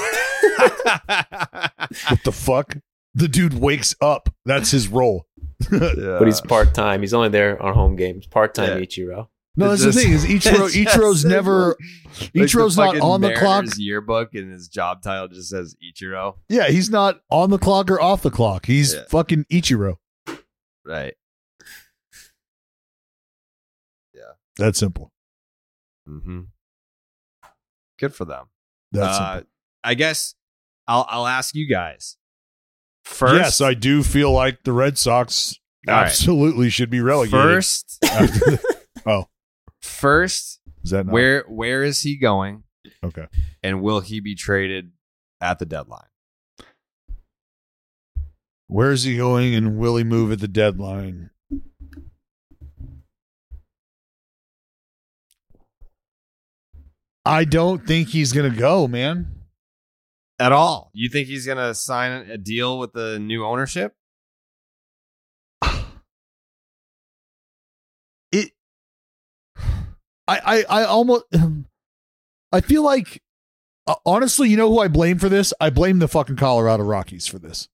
What 2.08 2.24
the 2.24 2.32
fuck? 2.32 2.76
The 3.14 3.28
dude 3.28 3.54
wakes 3.54 3.94
up. 4.00 4.28
That's 4.44 4.70
his 4.70 4.88
role. 4.88 5.26
But 5.70 6.24
he's 6.26 6.40
part 6.40 6.72
time. 6.74 7.00
He's 7.00 7.12
only 7.14 7.30
there 7.30 7.60
on 7.60 7.74
home 7.74 7.96
games. 7.96 8.26
Part 8.26 8.54
time 8.54 8.78
Yeah. 8.78 8.84
Ichiro. 8.84 9.28
No, 9.56 9.70
that's 9.70 9.82
It's 9.82 9.96
the 9.96 10.02
thing 10.02 10.12
is 10.12 10.24
just- 10.24 10.46
Ichiro. 10.46 10.68
Ichiro's 10.84 11.24
never. 11.24 11.76
Like 12.20 12.32
the 12.32 12.40
Ichiro's 12.40 12.76
not 12.76 12.86
fucking 12.88 13.02
on 13.02 13.20
the 13.20 13.30
clock. 13.32 13.64
Mariners 13.64 13.78
yearbook, 13.80 14.34
and 14.34 14.52
his 14.52 14.68
job 14.68 15.02
title 15.02 15.26
just 15.28 15.48
says 15.50 15.74
Ichiro. 15.82 16.36
Yeah, 16.48 16.68
he's 16.68 16.90
not 16.90 17.20
on 17.30 17.50
the 17.50 17.58
clock 17.58 17.90
or 17.90 18.00
off 18.00 18.22
the 18.22 18.30
clock. 18.30 18.66
He's 18.66 18.94
Yeah. 18.94 19.02
fucking 19.08 19.46
Ichiro. 19.50 19.96
Right. 20.86 21.14
That's 24.58 24.78
simple. 24.78 25.12
Mm-hmm. 26.08 26.40
Good 27.98 28.14
for 28.14 28.24
them. 28.24 28.46
That's 28.92 29.18
Uh. 29.18 29.42
I 29.84 29.94
guess 29.94 30.34
I'll 30.86 31.06
I'll 31.08 31.26
ask 31.26 31.54
you 31.54 31.68
guys 31.68 32.16
first. 33.04 33.34
yes, 33.34 33.60
I 33.60 33.74
do 33.74 34.02
feel 34.02 34.32
like 34.32 34.64
the 34.64 34.72
Red 34.72 34.98
Sox 34.98 35.58
All 35.86 35.94
right. 35.94 36.06
absolutely 36.06 36.70
should 36.70 36.90
be 36.90 37.00
relegated. 37.00 37.40
first. 37.40 37.98
the- 38.00 38.76
oh, 39.06 39.26
First, 39.80 40.60
is 40.82 40.90
that 40.90 41.06
not? 41.06 41.12
where 41.12 41.42
where 41.48 41.84
is 41.84 42.00
he 42.00 42.16
going, 42.16 42.64
Okay. 43.04 43.26
and 43.62 43.80
will 43.82 44.00
he 44.00 44.18
be 44.20 44.34
traded 44.34 44.90
at 45.40 45.58
the 45.60 45.66
deadline? 45.66 46.06
Where 48.66 48.90
is 48.92 49.04
he 49.04 49.16
going 49.16 49.54
and 49.54 49.78
will 49.78 49.96
he 49.96 50.04
move 50.04 50.30
at 50.32 50.40
the 50.40 50.48
deadline? 50.48 51.30
I 57.28 57.44
don't 57.44 57.86
think 57.86 58.08
he's 58.08 58.32
going 58.32 58.50
to 58.50 58.58
go, 58.58 58.88
man. 58.88 59.38
At 60.40 60.52
all? 60.52 60.90
You 60.94 61.08
think 61.08 61.26
he's 61.26 61.46
gonna 61.46 61.74
sign 61.74 62.30
a 62.30 62.38
deal 62.38 62.78
with 62.78 62.92
the 62.92 63.18
new 63.18 63.44
ownership? 63.44 63.94
It 68.30 68.52
I 70.28 70.38
I 70.38 70.64
I 70.68 70.84
almost 70.84 71.24
I 72.52 72.60
feel 72.60 72.84
like 72.84 73.22
uh, 73.86 73.94
honestly, 74.06 74.48
you 74.48 74.56
know 74.56 74.68
who 74.68 74.78
I 74.78 74.88
blame 74.88 75.18
for 75.18 75.28
this? 75.28 75.52
I 75.60 75.70
blame 75.70 75.98
the 75.98 76.08
fucking 76.08 76.36
Colorado 76.36 76.84
Rockies 76.84 77.26
for 77.26 77.38
this. 77.38 77.68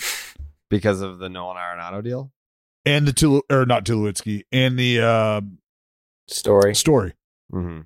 Because 0.70 1.02
of 1.02 1.18
the 1.18 1.28
Nolan 1.28 1.56
Arenado 1.58 2.02
deal? 2.02 2.32
And 2.84 3.06
the 3.06 3.12
Tulu 3.12 3.42
or 3.48 3.66
not 3.66 3.84
Tulowitzki 3.84 4.42
and 4.50 4.76
the 4.76 5.00
uh 5.00 5.40
Story. 6.26 6.74
story. 6.74 7.12
Mm-hmm. 7.52 7.82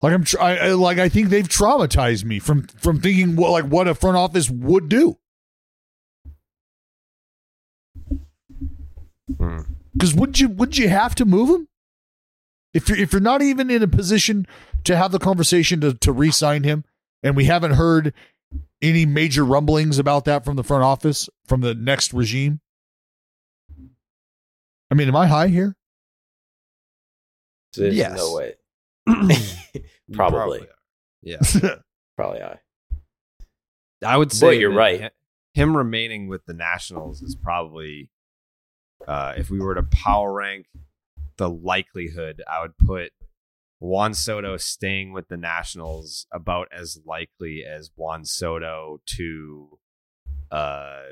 Like 0.00 0.12
I'm, 0.12 0.24
tr- 0.24 0.40
I, 0.40 0.56
I 0.56 0.68
like 0.72 0.98
I 0.98 1.08
think 1.08 1.28
they've 1.28 1.48
traumatized 1.48 2.24
me 2.24 2.38
from 2.38 2.62
from 2.66 3.00
thinking 3.00 3.34
what 3.36 3.50
like 3.50 3.64
what 3.64 3.88
a 3.88 3.94
front 3.94 4.16
office 4.16 4.48
would 4.48 4.88
do. 4.88 5.18
Hmm. 9.36 9.60
Because 9.92 10.14
would 10.14 10.38
you 10.38 10.48
would 10.48 10.78
you 10.78 10.88
have 10.88 11.14
to 11.16 11.24
move 11.24 11.50
him 11.50 11.68
if 12.72 12.88
you're 12.88 12.98
if 12.98 13.12
you're 13.12 13.20
not 13.20 13.42
even 13.42 13.70
in 13.70 13.82
a 13.82 13.88
position 13.88 14.46
to 14.84 14.96
have 14.96 15.10
the 15.10 15.18
conversation 15.18 15.80
to 15.80 15.94
to 15.94 16.12
re-sign 16.12 16.62
him, 16.62 16.84
and 17.22 17.34
we 17.36 17.46
haven't 17.46 17.72
heard 17.72 18.14
any 18.80 19.04
major 19.04 19.44
rumblings 19.44 19.98
about 19.98 20.24
that 20.26 20.44
from 20.44 20.54
the 20.56 20.62
front 20.62 20.84
office 20.84 21.28
from 21.44 21.60
the 21.60 21.74
next 21.74 22.12
regime. 22.12 22.60
I 24.90 24.94
mean, 24.94 25.08
am 25.08 25.16
I 25.16 25.26
high 25.26 25.48
here? 25.48 25.76
There's 27.74 27.94
Yes. 27.94 28.16
No 28.16 28.34
way. 28.34 28.54
Probably. 30.12 30.66
Yeah. 31.22 31.38
Probably 32.16 32.42
I. 32.42 32.58
I 34.04 34.16
would 34.16 34.32
say 34.32 34.58
you're 34.58 34.72
right. 34.72 35.10
Him 35.54 35.76
remaining 35.76 36.28
with 36.28 36.44
the 36.46 36.54
Nationals 36.54 37.20
is 37.20 37.34
probably, 37.34 38.10
uh, 39.08 39.34
if 39.36 39.50
we 39.50 39.58
were 39.58 39.74
to 39.74 39.82
power 39.82 40.32
rank 40.32 40.66
the 41.36 41.50
likelihood, 41.50 42.42
I 42.48 42.60
would 42.60 42.76
put 42.78 43.10
Juan 43.80 44.14
Soto 44.14 44.56
staying 44.56 45.12
with 45.12 45.28
the 45.28 45.36
Nationals 45.36 46.26
about 46.32 46.68
as 46.72 47.00
likely 47.04 47.64
as 47.64 47.90
Juan 47.96 48.24
Soto 48.24 49.00
to 49.16 49.78
uh, 50.50 51.02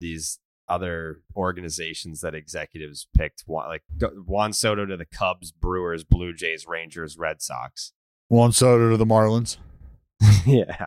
these 0.00 0.38
other 0.68 1.20
organizations 1.36 2.20
that 2.20 2.34
executives 2.34 3.08
picked. 3.16 3.42
Juan- 3.46 3.68
Like 3.68 3.82
Juan 4.26 4.52
Soto 4.52 4.86
to 4.86 4.96
the 4.96 5.04
Cubs, 5.06 5.52
Brewers, 5.52 6.04
Blue 6.04 6.32
Jays, 6.32 6.66
Rangers, 6.66 7.16
Red 7.18 7.42
Sox. 7.42 7.92
Juan 8.28 8.52
Soto 8.52 8.90
to 8.90 8.96
the 8.96 9.06
Marlins. 9.06 9.56
yeah. 10.46 10.86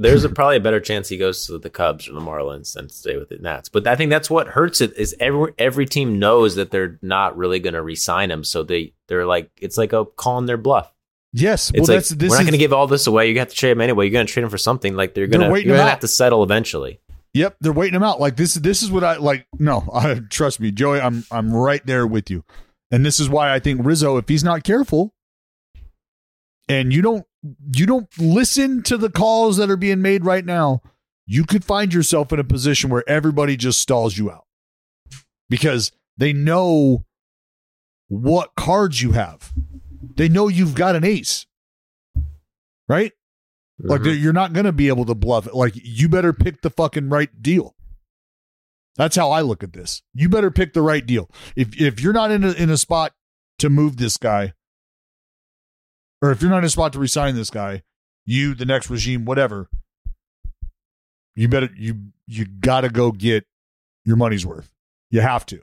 There's 0.00 0.22
a, 0.22 0.28
probably 0.28 0.58
a 0.58 0.60
better 0.60 0.78
chance 0.78 1.08
he 1.08 1.16
goes 1.16 1.46
to 1.46 1.58
the 1.58 1.70
Cubs 1.70 2.08
or 2.08 2.12
the 2.12 2.20
Marlins 2.20 2.74
than 2.74 2.86
to 2.86 2.94
stay 2.94 3.16
with 3.16 3.30
the 3.30 3.38
Nats. 3.38 3.68
But 3.68 3.88
I 3.88 3.96
think 3.96 4.10
that's 4.10 4.30
what 4.30 4.46
hurts 4.46 4.80
it 4.80 4.96
is 4.96 5.14
every 5.18 5.52
every 5.58 5.86
team 5.86 6.20
knows 6.20 6.54
that 6.54 6.70
they're 6.70 7.00
not 7.02 7.36
really 7.36 7.58
going 7.58 7.74
to 7.74 7.82
re-sign 7.82 8.30
him, 8.30 8.44
so 8.44 8.62
they 8.62 8.94
they're 9.08 9.26
like 9.26 9.50
it's 9.60 9.76
like 9.76 9.92
a 9.92 10.04
calling 10.04 10.46
their 10.46 10.56
bluff. 10.56 10.92
Yes, 11.32 11.72
well, 11.72 11.80
It's 11.80 11.88
like 11.88 11.96
that's 11.96 12.08
this 12.10 12.30
we're 12.30 12.36
not 12.36 12.42
going 12.44 12.52
to 12.52 12.58
give 12.58 12.72
all 12.72 12.86
this 12.86 13.08
away. 13.08 13.28
You 13.28 13.38
have 13.40 13.48
to 13.48 13.56
trade 13.56 13.72
him 13.72 13.80
anyway. 13.80 14.06
You're 14.06 14.12
going 14.12 14.26
to 14.26 14.32
trade 14.32 14.44
him 14.44 14.50
for 14.50 14.56
something. 14.58 14.94
Like 14.94 15.14
they're 15.14 15.26
They're 15.26 15.40
going 15.40 15.52
to 15.52 15.60
you're 15.66 15.74
going 15.76 15.84
to 15.84 15.90
have 15.90 16.00
to 16.00 16.08
settle 16.08 16.44
eventually. 16.44 17.00
Yep, 17.34 17.56
they're 17.60 17.72
waiting 17.72 17.94
him 17.94 18.02
out. 18.02 18.20
Like 18.20 18.36
this. 18.36 18.54
This 18.54 18.82
is 18.82 18.90
what 18.90 19.04
I 19.04 19.16
like. 19.16 19.46
No, 19.58 19.88
I, 19.92 20.20
trust 20.30 20.60
me, 20.60 20.70
Joey. 20.70 21.00
I'm 21.00 21.24
I'm 21.30 21.52
right 21.52 21.84
there 21.86 22.06
with 22.06 22.30
you, 22.30 22.44
and 22.90 23.04
this 23.04 23.20
is 23.20 23.28
why 23.28 23.54
I 23.54 23.58
think 23.58 23.84
Rizzo, 23.84 24.16
if 24.16 24.28
he's 24.28 24.44
not 24.44 24.64
careful, 24.64 25.14
and 26.68 26.92
you 26.92 27.02
don't 27.02 27.26
you 27.74 27.86
don't 27.86 28.08
listen 28.18 28.82
to 28.84 28.96
the 28.96 29.10
calls 29.10 29.56
that 29.58 29.70
are 29.70 29.76
being 29.76 30.02
made 30.02 30.24
right 30.24 30.44
now, 30.44 30.80
you 31.26 31.44
could 31.44 31.64
find 31.64 31.92
yourself 31.92 32.32
in 32.32 32.40
a 32.40 32.44
position 32.44 32.90
where 32.90 33.08
everybody 33.08 33.56
just 33.56 33.80
stalls 33.80 34.16
you 34.16 34.30
out 34.30 34.46
because 35.48 35.92
they 36.16 36.32
know 36.32 37.04
what 38.08 38.54
cards 38.56 39.02
you 39.02 39.12
have. 39.12 39.52
They 40.16 40.28
know 40.28 40.48
you've 40.48 40.74
got 40.74 40.96
an 40.96 41.04
ace, 41.04 41.46
right? 42.88 43.12
Like 43.80 44.00
Mhm. 44.00 44.20
you're 44.20 44.32
not 44.32 44.52
going 44.52 44.66
to 44.66 44.72
be 44.72 44.88
able 44.88 45.04
to 45.04 45.14
bluff 45.14 45.46
it. 45.46 45.54
Like 45.54 45.72
you 45.76 46.08
better 46.08 46.32
pick 46.32 46.62
the 46.62 46.70
fucking 46.70 47.08
right 47.10 47.30
deal. 47.40 47.76
That's 48.96 49.14
how 49.14 49.30
I 49.30 49.42
look 49.42 49.62
at 49.62 49.72
this. 49.72 50.02
You 50.12 50.28
better 50.28 50.50
pick 50.50 50.72
the 50.72 50.82
right 50.82 51.06
deal. 51.06 51.30
If 51.54 51.80
if 51.80 52.00
you're 52.00 52.12
not 52.12 52.32
in 52.32 52.42
a, 52.42 52.50
in 52.52 52.70
a 52.70 52.76
spot 52.76 53.14
to 53.60 53.70
move 53.70 53.96
this 53.96 54.16
guy, 54.16 54.54
or 56.20 56.32
if 56.32 56.42
you're 56.42 56.50
not 56.50 56.58
in 56.58 56.64
a 56.64 56.68
spot 56.70 56.92
to 56.94 56.98
resign 56.98 57.36
this 57.36 57.50
guy, 57.50 57.84
you 58.26 58.54
the 58.54 58.64
next 58.64 58.90
regime, 58.90 59.24
whatever, 59.24 59.70
you 61.36 61.46
better 61.46 61.68
you 61.76 62.10
you 62.26 62.44
got 62.46 62.80
to 62.80 62.88
go 62.88 63.12
get 63.12 63.46
your 64.04 64.16
money's 64.16 64.44
worth. 64.44 64.72
You 65.10 65.20
have 65.20 65.46
to. 65.46 65.60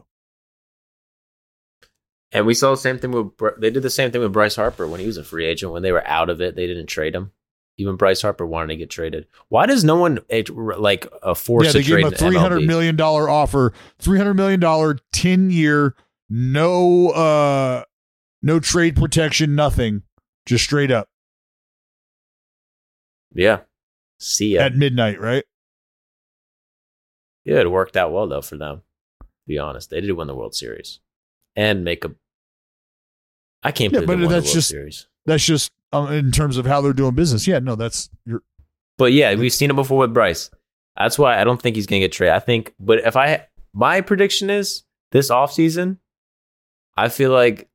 And 2.31 2.45
we 2.45 2.53
saw 2.53 2.71
the 2.71 2.77
same 2.77 2.97
thing 2.99 3.11
with 3.11 3.31
they 3.59 3.69
did 3.69 3.83
the 3.83 3.89
same 3.89 4.11
thing 4.11 4.21
with 4.21 4.33
Bryce 4.33 4.55
Harper 4.55 4.87
when 4.87 4.99
he 5.01 5.07
was 5.07 5.17
a 5.17 5.23
free 5.23 5.45
agent. 5.45 5.71
When 5.73 5.83
they 5.83 5.91
were 5.91 6.05
out 6.07 6.29
of 6.29 6.41
it, 6.41 6.55
they 6.55 6.67
didn't 6.67 6.87
trade 6.87 7.15
him. 7.15 7.31
Even 7.77 7.97
Bryce 7.97 8.21
Harper 8.21 8.45
wanted 8.45 8.67
to 8.67 8.77
get 8.77 8.89
traded. 8.89 9.27
Why 9.49 9.65
does 9.65 9.83
no 9.83 9.97
one 9.97 10.19
like 10.77 11.07
a 11.21 11.35
force 11.35 11.65
yeah, 11.65 11.71
they 11.73 11.83
gave 11.83 11.97
him 11.99 12.05
a 12.05 12.11
three 12.11 12.37
hundred 12.37 12.63
million 12.63 12.95
dollar 12.95 13.29
offer, 13.29 13.73
three 13.99 14.17
hundred 14.17 14.35
million 14.35 14.59
dollar, 14.61 14.97
ten 15.11 15.49
year, 15.49 15.93
no 16.29 17.09
uh 17.09 17.83
no 18.41 18.59
trade 18.59 18.95
protection, 18.95 19.55
nothing. 19.55 20.03
Just 20.45 20.63
straight 20.63 20.91
up 20.91 21.09
Yeah. 23.33 23.61
See 24.19 24.53
ya. 24.55 24.61
at 24.61 24.75
midnight, 24.75 25.19
right? 25.19 25.43
yeah, 27.43 27.59
it 27.59 27.69
worked 27.69 27.97
out 27.97 28.11
well 28.13 28.27
though 28.27 28.41
for 28.41 28.57
them. 28.57 28.83
To 29.21 29.27
be 29.47 29.57
honest. 29.59 29.89
They 29.89 30.01
did 30.01 30.11
win 30.13 30.27
the 30.27 30.35
World 30.35 30.55
Series 30.55 30.99
and 31.55 31.83
make 31.83 32.05
a. 32.05 32.11
I 33.61 33.71
can't 33.71 33.91
Yeah, 33.91 33.99
believe 34.01 34.07
but 34.07 34.15
they 34.17 34.23
won 34.23 34.31
that's 34.31 34.45
the 34.45 34.47
World 34.49 34.53
just- 34.55 34.69
Series. 34.69 35.07
That's 35.25 35.43
just 35.43 35.71
um, 35.91 36.11
in 36.11 36.31
terms 36.31 36.57
of 36.57 36.65
how 36.65 36.81
they're 36.81 36.93
doing 36.93 37.15
business. 37.15 37.47
Yeah, 37.47 37.59
no, 37.59 37.75
that's 37.75 38.09
you're 38.25 38.43
But 38.97 39.13
yeah, 39.13 39.33
we've 39.35 39.53
seen 39.53 39.69
it 39.69 39.75
before 39.75 39.99
with 39.99 40.13
Bryce. 40.13 40.49
That's 40.97 41.19
why 41.19 41.39
I 41.39 41.43
don't 41.43 41.61
think 41.61 41.75
he's 41.75 41.87
going 41.87 42.01
to 42.01 42.07
get 42.07 42.11
traded. 42.13 42.35
I 42.35 42.39
think, 42.39 42.73
but 42.79 42.99
if 42.99 43.17
I, 43.17 43.47
my 43.73 44.01
prediction 44.01 44.49
is 44.49 44.83
this 45.11 45.29
offseason, 45.29 45.97
I 46.95 47.09
feel 47.09 47.31
like 47.31 47.67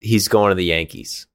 he's 0.00 0.28
going 0.28 0.50
to 0.50 0.54
the 0.54 0.64
Yankees. 0.64 1.26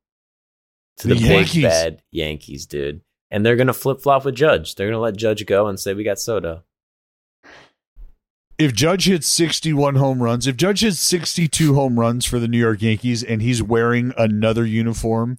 To 1.00 1.10
the, 1.10 1.16
The 1.16 1.20
big 1.22 1.30
Yankees. 1.30 1.64
bad 1.64 2.02
Yankees, 2.12 2.66
dude. 2.66 3.02
And 3.32 3.46
they're 3.46 3.56
going 3.58 3.68
to 3.68 3.74
flip 3.74 4.02
flop 4.02 4.26
with 4.26 4.36
Judge. 4.36 4.76
They're 4.76 4.88
going 4.88 4.96
to 4.96 5.00
let 5.00 5.18
Judge 5.18 5.46
go 5.46 5.68
and 5.68 5.80
say, 5.80 5.94
we 5.94 6.04
got 6.04 6.20
Soto. 6.20 6.64
If 8.60 8.74
Judge 8.74 9.06
hits 9.06 9.28
61 9.28 9.96
home 9.96 10.22
runs, 10.22 10.46
if 10.46 10.58
Judge 10.58 10.82
hits 10.82 11.00
62 11.00 11.74
home 11.74 12.00
runs 12.00 12.26
for 12.26 12.40
the 12.40 12.48
New 12.48 12.60
York 12.60 12.82
Yankees 12.82 13.24
and 13.24 13.42
he's 13.42 13.64
wearing 13.64 14.14
another 14.18 14.66
uniform 14.66 15.38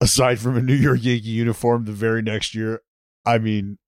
aside 0.00 0.38
from 0.38 0.56
a 0.56 0.62
New 0.62 0.74
York 0.74 0.98
Yankee 1.02 1.30
uniform 1.30 1.86
the 1.86 1.92
very 1.92 2.20
next 2.20 2.54
year, 2.54 2.82
I 3.24 3.38
mean 3.38 3.78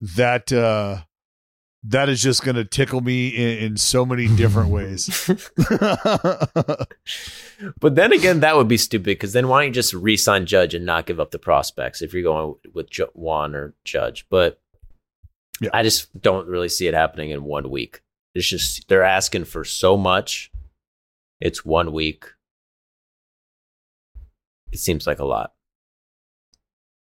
that 0.00 0.52
uh 0.52 0.98
that 1.84 2.08
is 2.08 2.22
just 2.22 2.44
going 2.44 2.54
to 2.54 2.64
tickle 2.64 3.00
me 3.00 3.28
in, 3.28 3.58
in 3.64 3.76
so 3.76 4.06
many 4.06 4.28
different 4.36 4.68
ways. 4.68 5.28
But 7.80 7.94
then 7.94 8.12
again, 8.12 8.40
that 8.40 8.56
would 8.56 8.68
be 8.68 8.76
stupid 8.76 9.04
because 9.04 9.32
then 9.32 9.48
why 9.48 9.62
don't 9.62 9.68
you 9.68 9.74
just 9.74 9.94
re 9.94 10.16
sign 10.16 10.46
Judge 10.46 10.74
and 10.74 10.86
not 10.86 11.06
give 11.06 11.20
up 11.20 11.30
the 11.30 11.38
prospects 11.38 12.02
if 12.02 12.12
you're 12.12 12.22
going 12.22 12.54
with 12.72 12.90
Ju- 12.90 13.10
Juan 13.14 13.54
or 13.54 13.74
Judge? 13.84 14.26
But 14.28 14.60
Yeah. 15.62 15.70
I 15.72 15.82
just 15.82 16.20
don't 16.20 16.48
really 16.48 16.68
see 16.68 16.86
it 16.86 16.94
happening 16.94 17.30
in 17.30 17.44
one 17.44 17.70
week. 17.70 18.02
It's 18.34 18.46
just, 18.46 18.88
they're 18.88 19.04
asking 19.04 19.44
for 19.44 19.64
so 19.64 19.96
much. 19.96 20.50
It's 21.40 21.64
one 21.64 21.92
week. 21.92 22.24
It 24.72 24.78
seems 24.78 25.06
like 25.06 25.18
a 25.18 25.24
lot. 25.24 25.52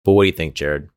But 0.04 0.14
what 0.14 0.24
do 0.24 0.28
you 0.28 0.34
think, 0.34 0.56
Jared? 0.56 0.90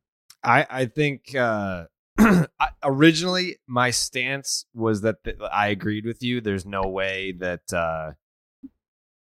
I 0.43 0.67
I 0.71 0.87
think 0.87 1.35
uh, 1.35 1.85
I, 2.19 2.47
originally 2.83 3.57
my 3.67 3.91
stance 3.91 4.67
was 4.75 5.03
that 5.03 5.25
th- 5.25 5.37
I 5.53 5.69
agreed 5.69 6.07
with 6.07 6.23
you. 6.23 6.41
There's 6.41 6.67
no 6.67 6.83
way 6.83 7.33
that 7.39 7.73
uh, 7.73 8.13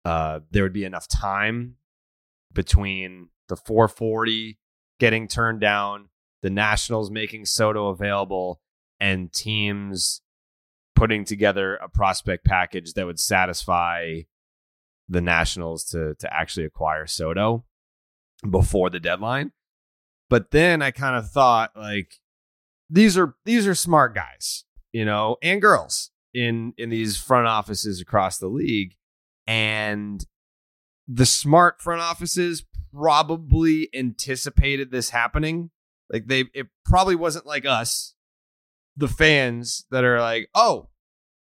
uh, 0.06 0.40
there 0.52 0.64
would 0.64 0.74
be 0.74 0.86
enough 0.86 1.08
time 1.08 1.76
between 2.54 3.30
the 3.50 3.56
440 3.56 4.58
getting 5.00 5.28
turned 5.28 5.60
down, 5.60 6.10
the 6.42 6.50
Nationals 6.50 7.12
making 7.12 7.46
Soto 7.46 7.88
available, 7.88 8.62
and 9.00 9.32
teams 9.32 10.22
putting 10.96 11.24
together 11.24 11.76
a 11.76 11.90
prospect 11.90 12.46
package 12.46 12.94
that 12.94 13.06
would 13.06 13.20
satisfy 13.20 14.22
the 15.08 15.22
Nationals 15.22 15.86
to 15.86 16.16
to 16.16 16.34
actually 16.34 16.66
acquire 16.66 17.08
Soto 17.08 17.66
before 18.50 18.90
the 18.90 19.00
deadline. 19.00 19.52
But 20.30 20.52
then 20.52 20.82
I 20.82 20.92
kind 20.92 21.16
of 21.16 21.30
thought 21.30 21.72
like 21.76 22.16
these 22.90 23.18
are 23.18 23.36
these 23.46 23.68
are 23.68 23.76
smart 23.76 24.16
guys, 24.16 24.66
you 24.92 25.06
know, 25.06 25.38
and 25.42 25.62
girls 25.62 26.12
in 26.34 26.74
in 26.78 26.90
these 26.90 27.18
front 27.18 27.48
offices 27.48 28.02
across 28.02 28.38
the 28.38 28.48
league 28.48 28.96
and 29.46 30.26
the 31.08 31.26
smart 31.26 31.82
front 31.82 32.02
offices 32.02 32.66
probably 32.94 33.90
anticipated 33.94 34.92
this 34.92 35.12
happening. 35.12 35.72
Like 36.12 36.28
they 36.28 36.46
it 36.54 36.68
probably 36.86 37.16
wasn't 37.16 37.46
like 37.46 37.66
us 37.66 38.14
the 38.96 39.08
fans 39.08 39.86
that 39.92 40.04
are 40.04 40.20
like, 40.20 40.50
"Oh, 40.56 40.90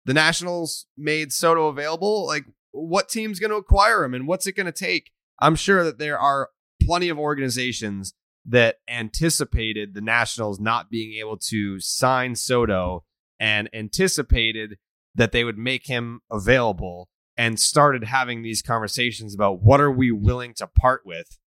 the 0.05 0.13
Nationals 0.13 0.87
made 0.97 1.31
Soto 1.31 1.67
available. 1.67 2.25
Like 2.25 2.45
what 2.71 3.09
team's 3.09 3.39
going 3.39 3.51
to 3.51 3.57
acquire 3.57 4.03
him 4.03 4.13
and 4.13 4.27
what's 4.27 4.47
it 4.47 4.53
going 4.55 4.65
to 4.65 4.71
take?" 4.71 5.11
I'm 5.39 5.55
sure 5.55 5.83
that 5.83 5.99
there 5.99 6.19
are 6.19 6.49
plenty 6.81 7.09
of 7.09 7.17
organizations 7.19 8.13
that 8.45 8.77
anticipated 8.87 9.93
the 9.93 10.01
Nationals 10.01 10.59
not 10.59 10.89
being 10.89 11.19
able 11.19 11.37
to 11.37 11.79
sign 11.79 12.35
Soto 12.35 13.03
and 13.39 13.69
anticipated 13.73 14.77
that 15.15 15.31
they 15.31 15.43
would 15.43 15.57
make 15.57 15.87
him 15.87 16.21
available 16.31 17.09
and 17.37 17.59
started 17.59 18.03
having 18.03 18.41
these 18.41 18.61
conversations 18.61 19.33
about 19.33 19.61
what 19.61 19.79
are 19.79 19.91
we 19.91 20.11
willing 20.11 20.53
to 20.55 20.67
part 20.67 21.01
with 21.05 21.37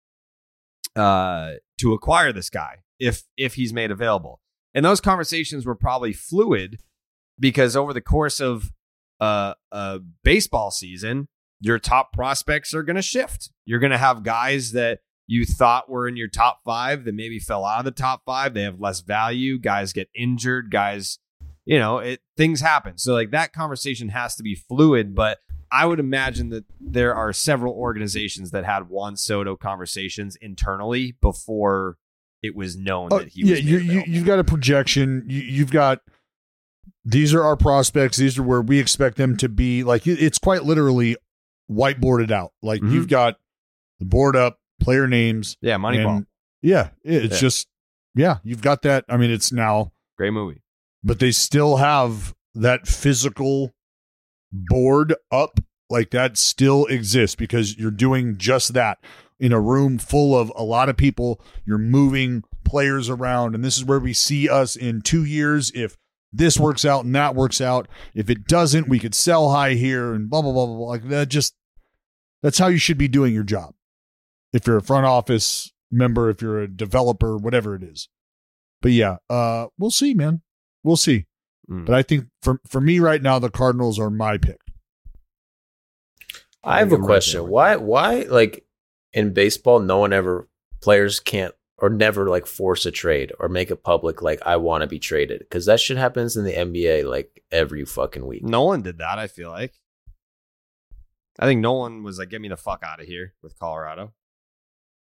uh, 0.96 1.52
to 1.78 1.92
acquire 1.92 2.32
this 2.32 2.50
guy 2.50 2.78
if 3.02 3.24
if 3.36 3.54
he's 3.54 3.72
made 3.72 3.90
available. 3.90 4.40
And 4.74 4.84
those 4.84 5.00
conversations 5.00 5.66
were 5.66 5.74
probably 5.74 6.12
fluid 6.12 6.78
because 7.38 7.76
over 7.76 7.92
the 7.92 8.00
course 8.00 8.40
of 8.40 8.70
uh, 9.20 9.54
a 9.70 10.00
baseball 10.24 10.70
season, 10.70 11.28
your 11.60 11.78
top 11.78 12.12
prospects 12.12 12.72
are 12.72 12.82
going 12.82 12.96
to 12.96 13.02
shift. 13.02 13.50
You're 13.66 13.80
going 13.80 13.92
to 13.92 13.98
have 13.98 14.22
guys 14.22 14.72
that 14.72 15.00
you 15.26 15.44
thought 15.44 15.90
were 15.90 16.08
in 16.08 16.16
your 16.16 16.28
top 16.28 16.60
five 16.64 17.04
that 17.04 17.14
maybe 17.14 17.38
fell 17.38 17.64
out 17.64 17.80
of 17.80 17.84
the 17.84 17.90
top 17.90 18.22
five. 18.24 18.54
They 18.54 18.62
have 18.62 18.80
less 18.80 19.00
value. 19.00 19.58
Guys 19.58 19.92
get 19.92 20.08
injured. 20.14 20.70
Guys, 20.70 21.18
you 21.64 21.78
know, 21.78 21.98
it 21.98 22.20
things 22.36 22.60
happen. 22.60 22.98
So 22.98 23.12
like 23.12 23.32
that 23.32 23.52
conversation 23.52 24.08
has 24.10 24.36
to 24.36 24.42
be 24.42 24.54
fluid. 24.54 25.14
But 25.14 25.38
I 25.70 25.86
would 25.86 26.00
imagine 26.00 26.50
that 26.50 26.64
there 26.80 27.14
are 27.14 27.32
several 27.32 27.74
organizations 27.74 28.50
that 28.52 28.64
had 28.64 28.88
Juan 28.88 29.16
Soto 29.16 29.56
conversations 29.56 30.36
internally 30.40 31.16
before 31.20 31.96
it 32.42 32.54
was 32.56 32.76
known 32.76 33.08
Oh, 33.12 33.18
that 33.20 33.28
he 33.28 33.42
yeah, 33.44 33.50
was. 33.52 33.62
you, 33.64 33.78
made 33.78 33.84
you, 33.86 33.90
available. 33.92 34.12
you've 34.12 34.26
got 34.26 34.38
a 34.38 34.44
projection. 34.44 35.24
You, 35.28 35.40
you've 35.40 35.70
got 35.70 36.00
these 37.04 37.32
are 37.34 37.42
our 37.42 37.56
prospects. 37.56 38.16
These 38.16 38.38
are 38.38 38.42
where 38.42 38.62
we 38.62 38.78
expect 38.78 39.16
them 39.16 39.36
to 39.38 39.48
be. 39.48 39.82
Like 39.84 40.06
it's 40.06 40.38
quite 40.38 40.64
literally 40.64 41.16
whiteboarded 41.70 42.30
out. 42.30 42.52
Like 42.62 42.80
Mhm. 42.80 42.92
you've 42.92 43.08
got 43.08 43.36
the 43.98 44.04
board 44.06 44.36
up, 44.36 44.58
player 44.80 45.06
names. 45.08 45.56
yeah, 45.60 45.76
Moneyball, 45.76 46.26
Yeah, 46.62 46.90
it's 47.04 47.34
Yeah. 47.34 47.40
just 47.40 47.68
yeah. 48.14 48.38
You've 48.44 48.62
got 48.62 48.82
that. 48.82 49.04
I 49.08 49.16
mean, 49.16 49.30
it's 49.30 49.52
now, 49.52 49.92
great 50.18 50.32
movie. 50.32 50.62
but 51.02 51.18
they 51.18 51.30
still 51.32 51.76
have 51.78 52.34
that 52.54 52.86
physical 52.86 53.72
board 54.52 55.14
up. 55.30 55.60
Like 55.90 56.10
that 56.10 56.38
still 56.38 56.86
exists 56.86 57.36
because 57.36 57.76
you're 57.78 57.90
doing 57.90 58.38
just 58.38 58.72
that 58.74 58.98
in 59.42 59.52
a 59.52 59.60
room 59.60 59.98
full 59.98 60.38
of 60.38 60.52
a 60.54 60.62
lot 60.62 60.88
of 60.88 60.96
people. 60.96 61.40
You're 61.66 61.76
moving 61.76 62.44
players 62.64 63.10
around, 63.10 63.56
and 63.56 63.64
this 63.64 63.76
is 63.76 63.84
where 63.84 63.98
we 63.98 64.12
see 64.12 64.48
us 64.48 64.76
in 64.76 65.02
two 65.02 65.24
years. 65.24 65.72
If 65.74 65.96
this 66.32 66.58
works 66.58 66.84
out 66.84 67.04
and 67.04 67.14
that 67.16 67.34
works 67.34 67.60
out, 67.60 67.88
if 68.14 68.30
it 68.30 68.46
doesn't, 68.46 68.88
we 68.88 69.00
could 69.00 69.16
sell 69.16 69.50
high 69.50 69.74
here 69.74 70.14
and 70.14 70.30
blah 70.30 70.42
blah 70.42 70.52
blah 70.52 70.66
blah. 70.66 70.76
blah. 70.76 70.86
Like 70.86 71.08
that, 71.08 71.28
just 71.28 71.56
that's 72.40 72.58
how 72.58 72.68
you 72.68 72.78
should 72.78 72.96
be 72.98 73.08
doing 73.08 73.34
your 73.34 73.42
job. 73.42 73.74
If 74.52 74.64
you're 74.64 74.76
a 74.76 74.82
front 74.82 75.06
office 75.06 75.72
member, 75.90 76.30
if 76.30 76.40
you're 76.40 76.60
a 76.60 76.68
developer, 76.68 77.36
whatever 77.36 77.74
it 77.74 77.82
is. 77.82 78.08
But 78.80 78.92
yeah, 78.92 79.16
uh, 79.28 79.66
we'll 79.76 79.90
see, 79.90 80.14
man. 80.14 80.42
We'll 80.84 80.96
see. 80.96 81.26
Mm. 81.68 81.84
But 81.84 81.96
I 81.96 82.02
think 82.02 82.26
for 82.42 82.60
for 82.68 82.80
me 82.80 83.00
right 83.00 83.20
now, 83.20 83.40
the 83.40 83.50
Cardinals 83.50 83.98
are 83.98 84.10
my 84.10 84.38
pick. 84.38 84.60
I 86.62 86.78
have 86.78 86.92
a 86.92 86.98
question. 86.98 87.48
why 87.48 87.74
why 87.74 88.20
like 88.20 88.64
in 89.12 89.32
baseball 89.32 89.80
no 89.80 89.98
one 89.98 90.12
ever 90.12 90.48
players 90.80 91.20
can't 91.20 91.54
or 91.78 91.90
never 91.90 92.28
like 92.28 92.46
force 92.46 92.86
a 92.86 92.90
trade 92.90 93.32
or 93.38 93.48
make 93.48 93.70
it 93.70 93.82
public 93.82 94.22
like 94.22 94.40
I 94.44 94.56
want 94.56 94.82
to 94.82 94.86
be 94.86 94.98
traded 94.98 95.48
cuz 95.50 95.66
that 95.66 95.80
shit 95.80 95.96
happens 95.96 96.36
in 96.36 96.44
the 96.44 96.52
NBA 96.52 97.08
like 97.08 97.42
every 97.50 97.84
fucking 97.84 98.26
week. 98.26 98.42
Nolan 98.42 98.82
did 98.82 98.98
that. 98.98 99.18
I 99.18 99.26
feel 99.26 99.50
like. 99.50 99.74
I 101.38 101.46
think 101.46 101.62
Nolan 101.62 102.02
was 102.02 102.18
like, 102.18 102.28
"Get 102.28 102.42
me 102.42 102.48
the 102.48 102.58
fuck 102.58 102.82
out 102.84 103.00
of 103.00 103.06
here" 103.06 103.32
with 103.42 103.58
Colorado. 103.58 104.12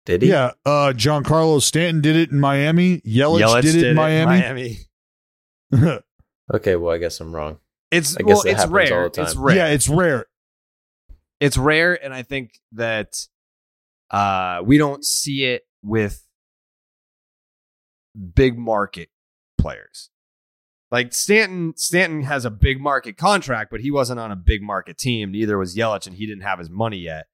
Did 0.06 0.22
he? 0.22 0.30
Yeah, 0.30 0.52
uh, 0.66 0.94
Carlos 0.98 1.66
Stanton 1.66 2.02
did 2.02 2.16
it 2.16 2.32
in 2.32 2.40
Miami. 2.40 3.02
Yelich, 3.02 3.42
Yelich 3.42 3.62
did 3.64 3.76
it 3.76 3.88
in 3.88 3.96
Miami. 3.96 4.78
Miami. 5.72 6.00
Okay, 6.54 6.76
well 6.76 6.94
I 6.94 7.00
guess 7.00 7.20
I'm 7.20 7.36
wrong. 7.36 7.58
It's 7.92 8.16
I 8.18 8.22
guess 8.22 8.28
well, 8.28 8.44
that 8.44 8.52
it's 8.52 8.68
rare. 8.68 8.98
all 8.98 9.04
the 9.06 9.10
time. 9.10 9.26
It's 9.26 9.36
rare. 9.36 9.56
Yeah, 9.56 9.68
it's 9.68 9.90
rare. 9.90 10.26
it's 11.40 11.58
rare, 11.58 12.04
and 12.04 12.14
I 12.14 12.22
think 12.22 12.60
that 12.74 13.28
uh, 14.12 14.62
we 14.64 14.78
don't 14.78 15.04
see 15.06 15.46
it 15.46 15.64
with 15.84 16.26
big 18.34 18.58
market 18.58 19.10
players. 19.58 20.10
Like 20.92 21.14
Stanton, 21.14 21.74
Stanton 21.76 22.24
has 22.24 22.46
a 22.46 22.50
big 22.52 22.80
market 22.80 23.18
contract, 23.18 23.72
but 23.72 23.82
he 23.82 23.92
wasn't 23.92 24.20
on 24.20 24.32
a 24.32 24.36
big 24.36 24.62
market 24.62 24.98
team. 24.98 25.32
Neither 25.32 25.58
was 25.58 25.76
Yelich, 25.76 26.08
and 26.08 26.16
he 26.16 26.26
didn't 26.26 26.44
have 26.44 26.60
his 26.60 26.70
money 26.70 27.00
yet. 27.00 27.26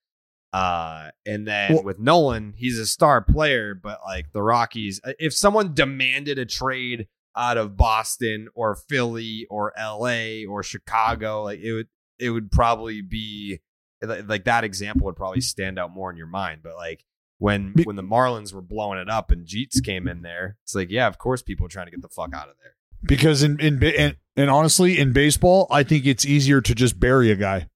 Uh, 0.53 1.11
and 1.25 1.47
then 1.47 1.73
Well- 1.73 1.83
with 1.83 1.99
Nolan, 1.99 2.53
he's 2.57 2.79
a 2.79 2.85
star 2.85 3.21
player, 3.21 3.73
but 3.75 3.99
like 4.05 4.31
the 4.33 4.41
Rockies, 4.41 4.99
uh, 5.03 5.13
if 5.19 5.33
someone 5.33 5.73
demanded 5.73 6.39
a 6.39 6.45
trade 6.45 7.07
out 7.35 7.57
of 7.57 7.77
Boston 7.77 8.49
or 8.53 8.75
Philly 8.75 9.47
or 9.49 9.71
LA 9.77 10.43
or 10.45 10.63
Chicago, 10.63 11.43
like 11.43 11.59
it 11.59 11.71
would 11.73 11.87
it 12.19 12.29
would 12.29 12.51
probably 12.51 13.01
be 13.01 13.61
like 14.01 14.45
that 14.45 14.63
example 14.63 15.05
would 15.05 15.15
probably 15.15 15.41
stand 15.41 15.77
out 15.79 15.91
more 15.91 16.09
in 16.11 16.17
your 16.17 16.27
mind. 16.27 16.61
But 16.63 16.75
like 16.75 17.05
when 17.37 17.73
when 17.83 17.95
the 17.95 18.03
Marlins 18.03 18.53
were 18.53 18.61
blowing 18.61 18.99
it 18.99 19.09
up 19.09 19.31
and 19.31 19.45
Jeets 19.47 19.83
came 19.83 20.07
in 20.07 20.21
there, 20.21 20.57
it's 20.63 20.75
like, 20.75 20.89
yeah, 20.91 21.07
of 21.07 21.17
course 21.17 21.41
people 21.41 21.65
are 21.65 21.69
trying 21.69 21.85
to 21.87 21.91
get 21.91 22.01
the 22.01 22.09
fuck 22.09 22.33
out 22.33 22.49
of 22.49 22.55
there. 22.61 22.73
because 23.03 23.43
in 23.43 23.59
in 23.59 23.83
and, 23.83 24.15
and 24.35 24.49
honestly 24.49 24.97
in 24.99 25.13
baseball, 25.13 25.67
I 25.69 25.83
think 25.83 26.05
it's 26.05 26.25
easier 26.25 26.61
to 26.61 26.73
just 26.75 26.99
bury 26.99 27.31
a 27.31 27.35
guy. 27.35 27.67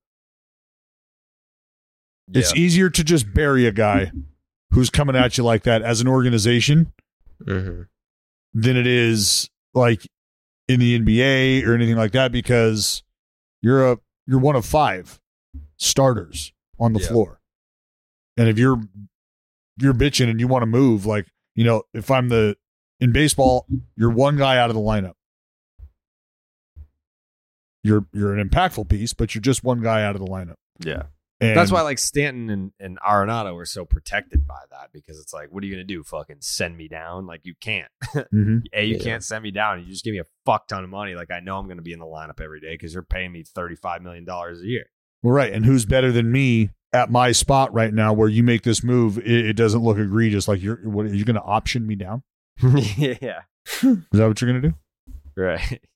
It's 2.33 2.55
easier 2.55 2.89
to 2.89 3.03
just 3.03 3.31
bury 3.33 3.67
a 3.67 3.71
guy 3.71 4.11
who's 4.71 4.89
coming 4.89 5.15
at 5.15 5.37
you 5.37 5.43
like 5.43 5.63
that 5.63 5.81
as 5.83 6.01
an 6.01 6.07
organization 6.07 6.91
Mm-hmm. 7.45 7.81
than 8.53 8.77
it 8.77 8.87
is 8.87 9.49
like 9.73 10.07
in 10.69 10.79
the 10.79 10.97
NBA 10.97 11.67
or 11.67 11.75
anything 11.75 11.97
like 11.97 12.13
that 12.13 12.31
because 12.31 13.03
you're 13.61 13.91
a 13.91 13.99
you're 14.25 14.39
one 14.39 14.55
of 14.55 14.65
five 14.65 15.19
starters 15.77 16.53
on 16.79 16.93
the 16.93 16.99
Yeah. 16.99 17.07
floor. 17.07 17.41
And 18.37 18.47
if 18.49 18.57
you're 18.57 18.81
you're 19.77 19.93
bitching 19.93 20.29
and 20.29 20.39
you 20.39 20.47
want 20.47 20.61
to 20.63 20.67
move, 20.67 21.05
like, 21.05 21.27
you 21.55 21.63
know, 21.63 21.83
if 21.93 22.09
I'm 22.11 22.29
the 22.29 22.55
in 22.99 23.11
baseball, 23.11 23.65
you're 23.97 24.09
one 24.11 24.37
guy 24.37 24.57
out 24.57 24.69
of 24.69 24.75
the 24.75 24.81
lineup. 24.81 25.13
You're 27.83 28.05
you're 28.13 28.33
an 28.37 28.47
impactful 28.49 28.89
piece, 28.89 29.13
but 29.13 29.35
you're 29.35 29.41
just 29.41 29.63
one 29.63 29.81
guy 29.81 30.03
out 30.03 30.15
of 30.15 30.21
the 30.21 30.27
lineup. 30.27 30.55
Yeah. 30.79 31.03
And 31.41 31.55
That's 31.55 31.69
why 31.71 31.81
like 31.81 31.99
Stanton 31.99 32.49
and, 32.49 32.71
and 32.79 32.97
Arenado 33.05 33.55
are 33.61 33.65
so 33.65 33.83
protected 33.83 34.47
by 34.47 34.61
that 34.71 34.91
because 34.93 35.19
it's 35.19 35.33
like, 35.33 35.51
what 35.51 35.61
are 35.63 35.67
you 35.67 35.73
gonna 35.75 35.83
do? 35.83 36.01
Fucking 36.01 36.37
send 36.39 36.77
me 36.77 36.87
down? 36.87 37.27
Like 37.27 37.41
you 37.43 37.53
can't. 37.59 37.91
Mhm. 38.33 38.63
A, 38.73 38.85
you 38.85 38.95
Yeah. 38.95 39.03
can't 39.03 39.23
send 39.23 39.43
me 39.43 39.51
down. 39.51 39.81
You 39.81 39.87
just 39.87 40.03
give 40.05 40.13
me 40.13 40.19
a 40.19 40.25
fuck 40.45 40.67
ton 40.67 40.83
of 40.85 40.89
money. 40.89 41.13
Like 41.13 41.31
I 41.31 41.41
know 41.41 41.57
I'm 41.59 41.67
gonna 41.67 41.81
be 41.81 41.91
in 41.93 41.99
the 41.99 42.05
lineup 42.05 42.39
every 42.41 42.61
day 42.61 42.73
because 42.73 42.93
you're 42.93 43.03
paying 43.03 43.31
me 43.33 43.43
thirty 43.43 43.75
five 43.75 44.01
million 44.01 44.23
dollars 44.25 44.61
a 44.61 44.65
year. 44.65 44.85
Well, 45.25 45.33
right. 45.33 45.51
And 45.51 45.65
who's 45.65 45.85
better 45.85 46.11
than 46.11 46.31
me 46.31 46.69
at 46.93 47.09
my 47.09 47.31
spot 47.31 47.73
right 47.73 47.91
now 47.91 48.13
where 48.13 48.29
you 48.29 48.43
make 48.43 48.61
this 48.61 48.83
move? 48.83 49.17
It, 49.17 49.47
it 49.47 49.53
doesn't 49.53 49.81
look 49.81 49.97
egregious. 49.97 50.47
Like 50.47 50.61
you're 50.61 50.75
what 50.87 51.07
are 51.07 51.15
you 51.15 51.25
gonna 51.25 51.41
option 51.43 51.87
me 51.87 51.95
down? 51.95 52.21
yeah. 52.61 53.41
Is 53.81 53.97
that 54.11 54.27
what 54.27 54.39
you're 54.39 54.51
gonna 54.51 54.61
do? 54.61 54.73
Right. 55.35 55.81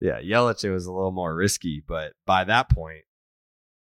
Yeah, 0.00 0.20
Yelich 0.20 0.62
it 0.62 0.70
was 0.70 0.86
a 0.86 0.92
little 0.92 1.10
more 1.10 1.34
risky, 1.34 1.82
but 1.84 2.12
by 2.24 2.44
that 2.44 2.70
point, 2.70 3.02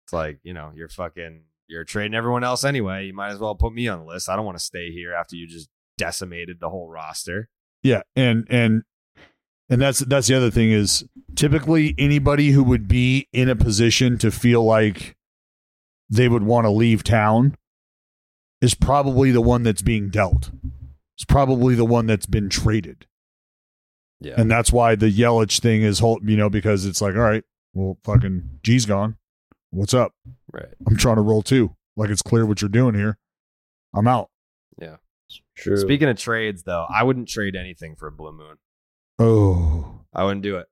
it's 0.05 0.13
like, 0.13 0.39
you 0.41 0.53
know, 0.53 0.71
you're 0.73 0.87
fucking 0.87 1.41
you're 1.67 1.83
trading 1.83 2.15
everyone 2.15 2.45
else 2.45 2.63
anyway. 2.63 3.07
You 3.07 3.13
might 3.13 3.31
as 3.31 3.39
well 3.39 3.55
put 3.55 3.73
me 3.73 3.89
on 3.89 3.99
the 3.99 4.05
list. 4.05 4.29
I 4.29 4.37
don't 4.37 4.45
want 4.45 4.57
to 4.57 4.63
stay 4.63 4.89
here 4.93 5.13
after 5.13 5.35
you 5.35 5.47
just 5.49 5.67
decimated 5.97 6.61
the 6.61 6.69
whole 6.69 6.87
roster. 6.87 7.49
Yeah, 7.83 8.03
and 8.15 8.47
and 8.49 8.83
and 9.69 9.81
that's 9.81 9.99
that's 9.99 10.27
the 10.27 10.35
other 10.35 10.51
thing 10.51 10.71
is 10.71 11.05
typically 11.35 11.93
anybody 11.97 12.51
who 12.51 12.63
would 12.63 12.87
be 12.87 13.27
in 13.33 13.49
a 13.49 13.55
position 13.55 14.17
to 14.19 14.31
feel 14.31 14.63
like 14.63 15.15
they 16.09 16.27
would 16.27 16.43
want 16.43 16.65
to 16.65 16.71
leave 16.71 17.03
town 17.03 17.55
is 18.61 18.73
probably 18.73 19.31
the 19.31 19.41
one 19.41 19.63
that's 19.63 19.81
being 19.81 20.09
dealt. 20.09 20.51
It's 21.15 21.25
probably 21.25 21.75
the 21.75 21.85
one 21.85 22.07
that's 22.07 22.25
been 22.25 22.49
traded. 22.49 23.05
Yeah. 24.19 24.35
And 24.37 24.49
that's 24.49 24.71
why 24.71 24.95
the 24.95 25.11
Yelich 25.11 25.59
thing 25.59 25.83
is 25.83 25.99
whole, 25.99 26.19
you 26.23 26.37
know, 26.37 26.49
because 26.49 26.85
it's 26.85 27.01
like, 27.01 27.15
all 27.15 27.21
right, 27.21 27.43
well, 27.73 27.97
fucking 28.03 28.59
G's 28.63 28.85
gone. 28.85 29.17
What's 29.71 29.93
up? 29.93 30.13
right. 30.51 30.69
I'm 30.87 30.97
trying 30.97 31.17
to 31.17 31.21
roll 31.21 31.41
too. 31.41 31.75
Like 31.95 32.09
it's 32.09 32.21
clear 32.21 32.45
what 32.45 32.61
you're 32.61 32.69
doing 32.69 32.95
here. 32.95 33.17
I'm 33.93 34.07
out. 34.07 34.29
Yeah. 34.81 34.97
True. 35.55 35.77
Speaking 35.77 36.07
of 36.07 36.17
trades 36.17 36.63
though, 36.63 36.85
I 36.89 37.03
wouldn't 37.03 37.27
trade 37.27 37.55
anything 37.55 37.95
for 37.95 38.07
a 38.07 38.11
blue 38.11 38.31
moon. 38.31 38.57
Oh, 39.19 40.05
I 40.13 40.23
wouldn't 40.23 40.43
do 40.43 40.57
it. 40.57 40.67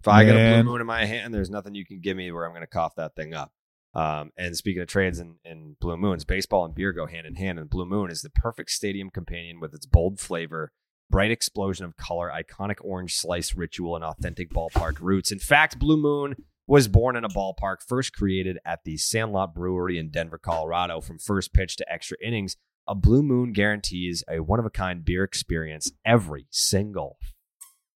If 0.00 0.08
I 0.08 0.24
get 0.24 0.36
a 0.36 0.62
blue 0.62 0.72
moon 0.72 0.80
in 0.80 0.86
my 0.86 1.06
hand, 1.06 1.32
there's 1.32 1.50
nothing 1.50 1.74
you 1.74 1.86
can 1.86 2.00
give 2.00 2.16
me 2.16 2.30
where 2.30 2.44
I'm 2.44 2.52
going 2.52 2.60
to 2.60 2.66
cough 2.66 2.96
that 2.96 3.16
thing 3.16 3.32
up. 3.32 3.52
Um, 3.94 4.32
and 4.36 4.56
speaking 4.56 4.82
of 4.82 4.88
trades 4.88 5.18
and, 5.18 5.36
and 5.44 5.78
blue 5.78 5.96
moons, 5.96 6.24
baseball 6.24 6.64
and 6.64 6.74
beer 6.74 6.92
go 6.92 7.06
hand 7.06 7.26
in 7.26 7.36
hand. 7.36 7.58
And 7.58 7.70
blue 7.70 7.86
moon 7.86 8.10
is 8.10 8.22
the 8.22 8.30
perfect 8.30 8.70
stadium 8.70 9.08
companion 9.08 9.60
with 9.60 9.72
its 9.72 9.86
bold 9.86 10.20
flavor, 10.20 10.72
bright 11.08 11.30
explosion 11.30 11.86
of 11.86 11.96
color, 11.96 12.30
iconic 12.30 12.76
orange 12.82 13.14
slice 13.14 13.54
ritual, 13.54 13.94
and 13.94 14.04
authentic 14.04 14.50
ballpark 14.50 15.00
roots. 15.00 15.30
In 15.30 15.38
fact, 15.38 15.78
blue 15.78 15.96
moon 15.96 16.34
was 16.66 16.88
born 16.88 17.14
in 17.14 17.24
a 17.24 17.28
ballpark 17.28 17.76
first 17.86 18.12
created 18.12 18.58
at 18.66 18.80
the 18.84 18.96
Sandlot 18.96 19.54
Brewery 19.54 19.96
in 19.96 20.10
Denver, 20.10 20.38
Colorado. 20.38 21.00
From 21.00 21.18
first 21.18 21.54
pitch 21.54 21.76
to 21.76 21.92
extra 21.92 22.16
innings, 22.22 22.56
a 22.86 22.94
blue 22.94 23.22
moon 23.22 23.52
guarantees 23.52 24.24
a 24.28 24.40
one 24.40 24.58
of 24.58 24.66
a 24.66 24.70
kind 24.70 25.04
beer 25.04 25.24
experience 25.24 25.92
every 26.04 26.46
single 26.50 27.16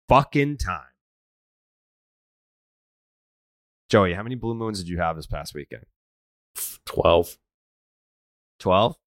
fucking 0.09 0.57
time. 0.57 0.81
Joey, 3.89 4.13
how 4.13 4.23
many 4.23 4.35
blue 4.35 4.53
moons 4.55 4.79
did 4.79 4.89
you 4.89 4.97
have 4.99 5.15
this 5.15 5.27
past 5.27 5.53
weekend? 5.53 5.83
12. 6.85 7.37
12? 8.59 8.97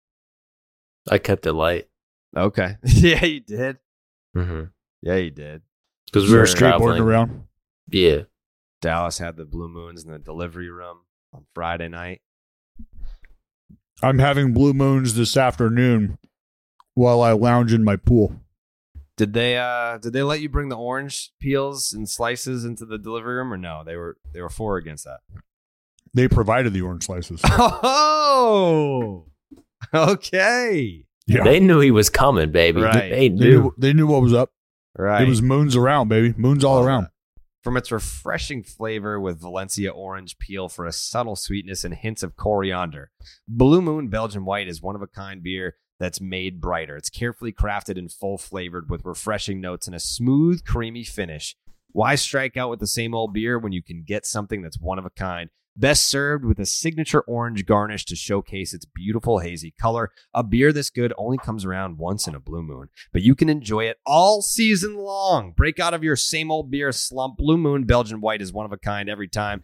I 1.11 1.19
kept 1.19 1.47
it 1.47 1.53
light. 1.53 1.89
Okay. 2.37 2.77
yeah, 2.85 3.25
you 3.25 3.41
did. 3.41 3.79
Mm-hmm. 4.37 4.65
Yeah, 5.03 5.17
you 5.17 5.31
did. 5.31 5.63
Because 6.07 6.25
we 6.25 6.31
You're 6.31 6.41
were 6.41 6.47
skateboarding 6.47 6.59
traveling. 6.97 7.03
around. 7.03 7.43
Yeah. 7.91 8.23
Dallas 8.81 9.19
had 9.19 9.37
the 9.37 9.45
blue 9.45 9.69
moons 9.69 10.05
in 10.05 10.11
the 10.11 10.19
delivery 10.19 10.71
room 10.71 10.99
on 11.35 11.45
Friday 11.55 11.89
night. 11.89 12.23
I'm 14.03 14.19
having 14.19 14.55
blue 14.55 14.73
moons 14.73 15.15
this 15.15 15.37
afternoon 15.37 16.19
while 16.95 17.21
I 17.21 17.33
lounge 17.33 17.73
in 17.75 17.85
my 17.85 17.97
pool. 17.97 18.35
Did 19.21 19.35
they 19.35 19.59
uh 19.59 19.99
did 19.99 20.15
they 20.15 20.23
let 20.23 20.41
you 20.41 20.49
bring 20.49 20.71
the 20.71 20.79
orange 20.79 21.31
peels 21.41 21.93
and 21.93 22.09
slices 22.09 22.65
into 22.65 22.87
the 22.87 22.97
delivery 22.97 23.35
room 23.37 23.53
or 23.53 23.59
no? 23.59 23.83
They 23.85 23.95
were 23.95 24.17
they 24.33 24.41
were 24.41 24.49
for 24.49 24.77
or 24.77 24.79
against 24.79 25.05
that. 25.05 25.19
They 26.15 26.27
provided 26.27 26.73
the 26.73 26.81
orange 26.81 27.05
slices. 27.05 27.43
Oh. 28.33 29.27
Okay. 29.93 31.05
Yeah. 31.27 31.45
They 31.45 31.61
knew 31.61 31.81
he 31.81 31.91
was 31.91 32.09
coming, 32.09 32.51
baby. 32.51 32.81
Right. 32.81 33.11
They 33.11 33.11
They 33.11 33.29
knew. 33.29 33.63
knew, 33.63 33.75
they 33.77 33.93
knew 33.93 34.07
what 34.07 34.23
was 34.23 34.33
up. 34.33 34.53
Right. 34.97 35.23
It 35.23 35.29
was 35.29 35.43
moons 35.43 35.77
around, 35.77 36.09
baby. 36.09 36.33
Moons 36.39 36.65
all 36.65 36.77
Love 36.77 36.87
around. 36.87 37.03
that. 37.05 37.11
From 37.63 37.77
its 37.77 37.93
refreshing 37.93 38.63
flavor 38.63 39.21
with 39.21 39.41
Valencia 39.43 39.91
orange 39.91 40.39
peel 40.39 40.71
for 40.71 40.87
a 40.87 40.93
subtle 40.93 41.37
sweetness 41.37 41.85
and 41.85 41.93
hints 41.95 42.23
of 42.23 42.35
coriander, 42.37 43.11
Blue 43.47 43.83
Moon 43.83 44.09
Belgian 44.09 44.47
White 44.47 44.69
is 44.69 44.81
one 44.81 44.95
of 44.97 45.03
a 45.03 45.07
kind 45.07 45.43
beer 45.43 45.77
that's 46.01 46.21
made 46.21 46.61
brighter. 46.61 46.97
It's 46.97 47.11
carefully 47.11 47.53
crafted 47.53 47.99
and 47.99 48.11
full 48.11 48.39
flavored 48.39 48.91
with 48.91 49.05
refreshing 49.05 49.61
notes 49.61 49.87
and 49.87 49.95
a 49.95 50.01
smooth, 50.01 50.65
creamy 50.65 51.05
finish. 51.05 51.55
Why 51.93 52.15
strike 52.15 52.57
out 52.57 52.71
with 52.71 52.81
the 52.81 52.87
same 52.87 53.15
old 53.15 53.35
beer 53.35 53.59
when 53.59 53.73
you 53.73 53.83
can 53.83 54.03
get 54.05 54.27
something 54.27 54.63
that's 54.63 54.81
one 54.81 54.99
of 54.99 55.05
a 55.05 55.11
kind? 55.11 55.51
Best 55.77 56.09
served 56.09 56.45
with 56.45 56.59
a 56.59 56.67
signature 56.67 57.21
orange 57.23 57.65
garnish 57.65 58.05
to 58.07 58.17
showcase 58.17 58.75
its 58.75 58.85
beautiful 58.85 59.39
hazy 59.39 59.73
color. 59.81 60.11
A 60.35 60.43
beer 60.43 60.73
this 60.73 60.91
good 60.91 61.13
only 61.17 61.39
comes 61.39 61.65
around 61.65 61.99
once 61.99 62.27
in 62.27 62.35
a 62.35 62.41
blue 62.41 62.63
moon, 62.63 62.89
but 63.13 63.23
you 63.23 63.35
can 63.35 63.49
enjoy 63.49 63.85
it 63.85 63.99
all 64.05 64.43
season 64.43 64.97
long. 64.97 65.53
Break 65.57 65.79
out 65.79 65.95
of 65.95 66.03
your 66.03 66.17
same 66.17 66.51
old 66.51 66.71
beer 66.71 66.93
slump. 66.93 67.37
Blue 67.37 67.57
Moon 67.57 67.85
Belgian 67.85 68.21
White 68.21 68.43
is 68.43 68.53
one 68.53 68.67
of 68.67 68.73
a 68.73 68.79
kind 68.79 69.09
every 69.09 69.29
time. 69.29 69.63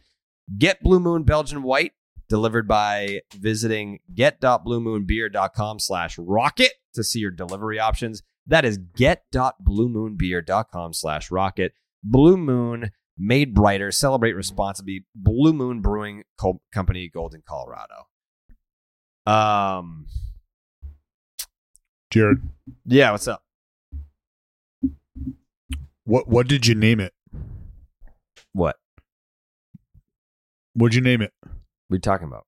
Get 0.56 0.80
Blue 0.80 1.00
Moon 1.00 1.24
Belgian 1.24 1.62
White 1.62 1.92
delivered 2.28 2.68
by 2.68 3.22
visiting 3.34 4.00
get.bluemoonbeer.com 4.14 5.78
slash 5.78 6.18
rocket 6.18 6.72
to 6.94 7.04
see 7.04 7.20
your 7.20 7.30
delivery 7.30 7.78
options. 7.78 8.22
That 8.46 8.64
is 8.64 8.78
get.bluemoonbeer.com 8.78 10.92
slash 10.92 11.30
rocket. 11.30 11.72
Blue 12.02 12.36
Moon 12.36 12.90
made 13.18 13.54
brighter. 13.54 13.90
Celebrate 13.90 14.34
responsibly. 14.34 15.04
Blue 15.14 15.52
Moon 15.52 15.80
Brewing 15.80 16.24
Co- 16.38 16.60
Company, 16.72 17.10
Golden, 17.12 17.42
Colorado. 17.46 18.06
Um, 19.26 20.06
Jared, 22.12 22.42
yeah, 22.84 23.10
what's 23.10 23.26
up? 23.26 23.42
what 26.04 26.28
what 26.28 26.48
did 26.48 26.66
you 26.66 26.74
name 26.74 27.00
it? 27.00 27.12
What? 28.52 28.76
What'd 30.74 30.94
you 30.94 31.00
name 31.00 31.20
it? 31.20 31.32
What 31.88 31.94
are 31.94 31.96
you 31.96 32.00
talking 32.00 32.26
about? 32.26 32.46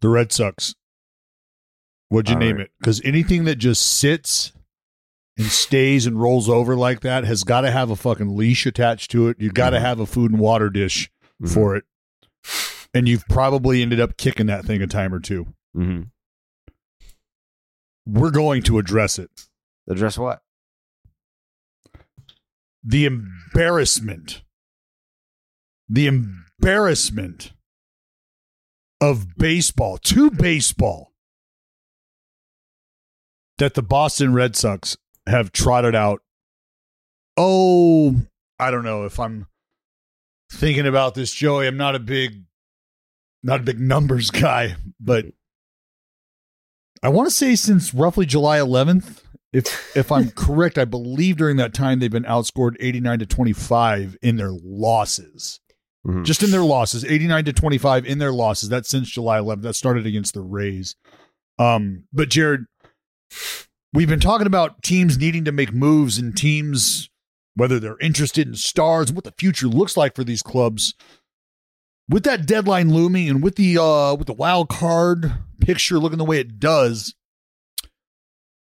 The 0.00 0.08
Red 0.08 0.32
Sox. 0.32 0.74
What'd 2.08 2.28
you 2.28 2.34
All 2.36 2.40
name 2.40 2.56
right. 2.56 2.66
it? 2.66 2.70
Because 2.78 3.00
anything 3.04 3.44
that 3.44 3.56
just 3.56 3.98
sits 3.98 4.52
and 5.36 5.46
stays 5.46 6.06
and 6.06 6.20
rolls 6.20 6.48
over 6.48 6.74
like 6.76 7.00
that 7.00 7.24
has 7.24 7.44
got 7.44 7.62
to 7.62 7.70
have 7.70 7.90
a 7.90 7.96
fucking 7.96 8.36
leash 8.36 8.66
attached 8.66 9.10
to 9.12 9.28
it. 9.28 9.36
You 9.40 9.50
got 9.50 9.70
to 9.70 9.78
Mhm. 9.78 9.82
have 9.82 10.00
a 10.00 10.06
food 10.06 10.30
and 10.32 10.40
water 10.40 10.70
dish 10.70 11.10
Mhm. 11.42 11.52
for 11.54 11.76
it. 11.76 11.84
And 12.94 13.06
you've 13.08 13.26
probably 13.28 13.82
ended 13.82 14.00
up 14.00 14.16
kicking 14.16 14.46
that 14.46 14.64
thing 14.64 14.80
a 14.82 14.86
time 14.86 15.12
or 15.14 15.20
two. 15.20 15.54
Mm-hmm. 15.76 16.04
We're 18.06 18.30
going 18.30 18.62
to 18.64 18.78
address 18.78 19.18
it. 19.18 19.48
Address 19.88 20.16
what? 20.18 20.42
The 22.82 23.04
embarrassment. 23.04 24.42
The 25.88 26.06
embarrassment 26.06 27.52
of 29.00 29.36
baseball, 29.36 29.98
to 29.98 30.30
baseball, 30.30 31.12
that 33.58 33.74
the 33.74 33.82
Boston 33.82 34.32
Red 34.32 34.56
Sox 34.56 34.96
have 35.26 35.52
trotted 35.52 35.94
out. 35.94 36.22
Oh, 37.36 38.16
I 38.58 38.70
don't 38.70 38.84
know 38.84 39.04
if 39.04 39.20
I'm 39.20 39.46
thinking 40.50 40.86
about 40.86 41.14
this, 41.14 41.32
Joey. 41.32 41.66
I'm 41.66 41.76
not 41.76 41.94
a 41.94 42.00
big, 42.00 42.44
not 43.42 43.60
a 43.60 43.64
big 43.64 43.80
numbers 43.80 44.30
guy, 44.30 44.76
but 45.00 45.26
I 47.02 47.08
want 47.10 47.28
to 47.28 47.34
say 47.34 47.54
since 47.54 47.94
roughly 47.94 48.26
July 48.26 48.58
11th 48.58 49.22
if 49.52 49.96
if 49.96 50.12
I'm 50.12 50.30
correct, 50.36 50.78
I 50.78 50.84
believe 50.84 51.36
during 51.36 51.56
that 51.56 51.74
time 51.74 51.98
they've 51.98 52.10
been 52.10 52.24
outscored 52.24 52.76
89 52.80 53.20
to 53.20 53.26
25 53.26 54.16
in 54.22 54.36
their 54.36 54.50
losses. 54.50 55.60
Mhm. 56.06 56.24
Just 56.24 56.42
in 56.42 56.50
their 56.50 56.62
losses, 56.62 57.04
89 57.04 57.44
to 57.46 57.52
25 57.52 58.06
in 58.06 58.18
their 58.18 58.32
losses. 58.32 58.68
That's 58.68 58.88
since 58.88 59.08
July 59.08 59.38
11th. 59.38 59.62
That 59.62 59.74
started 59.74 60.06
against 60.06 60.34
the 60.34 60.40
Rays. 60.40 60.96
Um, 61.58 62.04
but 62.12 62.28
Jared, 62.28 62.66
we've 63.92 64.08
been 64.08 64.20
talking 64.20 64.46
about 64.46 64.82
teams 64.82 65.18
needing 65.18 65.44
to 65.44 65.52
make 65.52 65.72
moves 65.72 66.18
and 66.18 66.36
teams 66.36 67.10
whether 67.54 67.80
they're 67.80 67.98
interested 67.98 68.46
in 68.46 68.54
stars, 68.54 69.12
what 69.12 69.24
the 69.24 69.34
future 69.36 69.66
looks 69.66 69.96
like 69.96 70.14
for 70.14 70.22
these 70.22 70.42
clubs. 70.42 70.94
With 72.08 72.22
that 72.22 72.46
deadline 72.46 72.94
looming 72.94 73.28
and 73.28 73.42
with 73.42 73.56
the 73.56 73.76
uh 73.76 74.14
with 74.14 74.28
the 74.28 74.32
wild 74.32 74.68
card 74.68 75.32
picture 75.60 75.98
looking 75.98 76.18
the 76.18 76.24
way 76.24 76.38
it 76.38 76.60
does, 76.60 77.14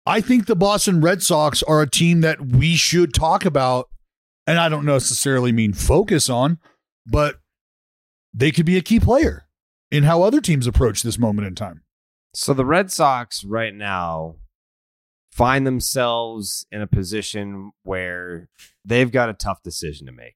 I 0.05 0.19
think 0.19 0.45
the 0.45 0.55
Boston 0.55 0.99
Red 1.01 1.23
Sox 1.23 1.63
are 1.63 1.81
a 1.81 1.89
team 1.89 2.21
that 2.21 2.45
we 2.45 2.75
should 2.75 3.13
talk 3.13 3.45
about. 3.45 3.89
And 4.45 4.59
I 4.59 4.67
don't 4.67 4.85
necessarily 4.85 5.53
mean 5.53 5.71
focus 5.71 6.29
on, 6.29 6.59
but 7.05 7.39
they 8.33 8.51
could 8.51 8.65
be 8.65 8.77
a 8.77 8.81
key 8.81 8.99
player 8.99 9.47
in 9.91 10.03
how 10.03 10.23
other 10.23 10.41
teams 10.41 10.65
approach 10.67 11.03
this 11.03 11.19
moment 11.19 11.47
in 11.47 11.55
time. 11.55 11.83
So 12.33 12.53
the 12.53 12.65
Red 12.65 12.91
Sox 12.91 13.43
right 13.43 13.73
now 13.73 14.35
find 15.31 15.67
themselves 15.67 16.65
in 16.71 16.81
a 16.81 16.87
position 16.87 17.71
where 17.83 18.49
they've 18.85 19.11
got 19.11 19.29
a 19.29 19.33
tough 19.33 19.61
decision 19.63 20.07
to 20.07 20.11
make. 20.11 20.35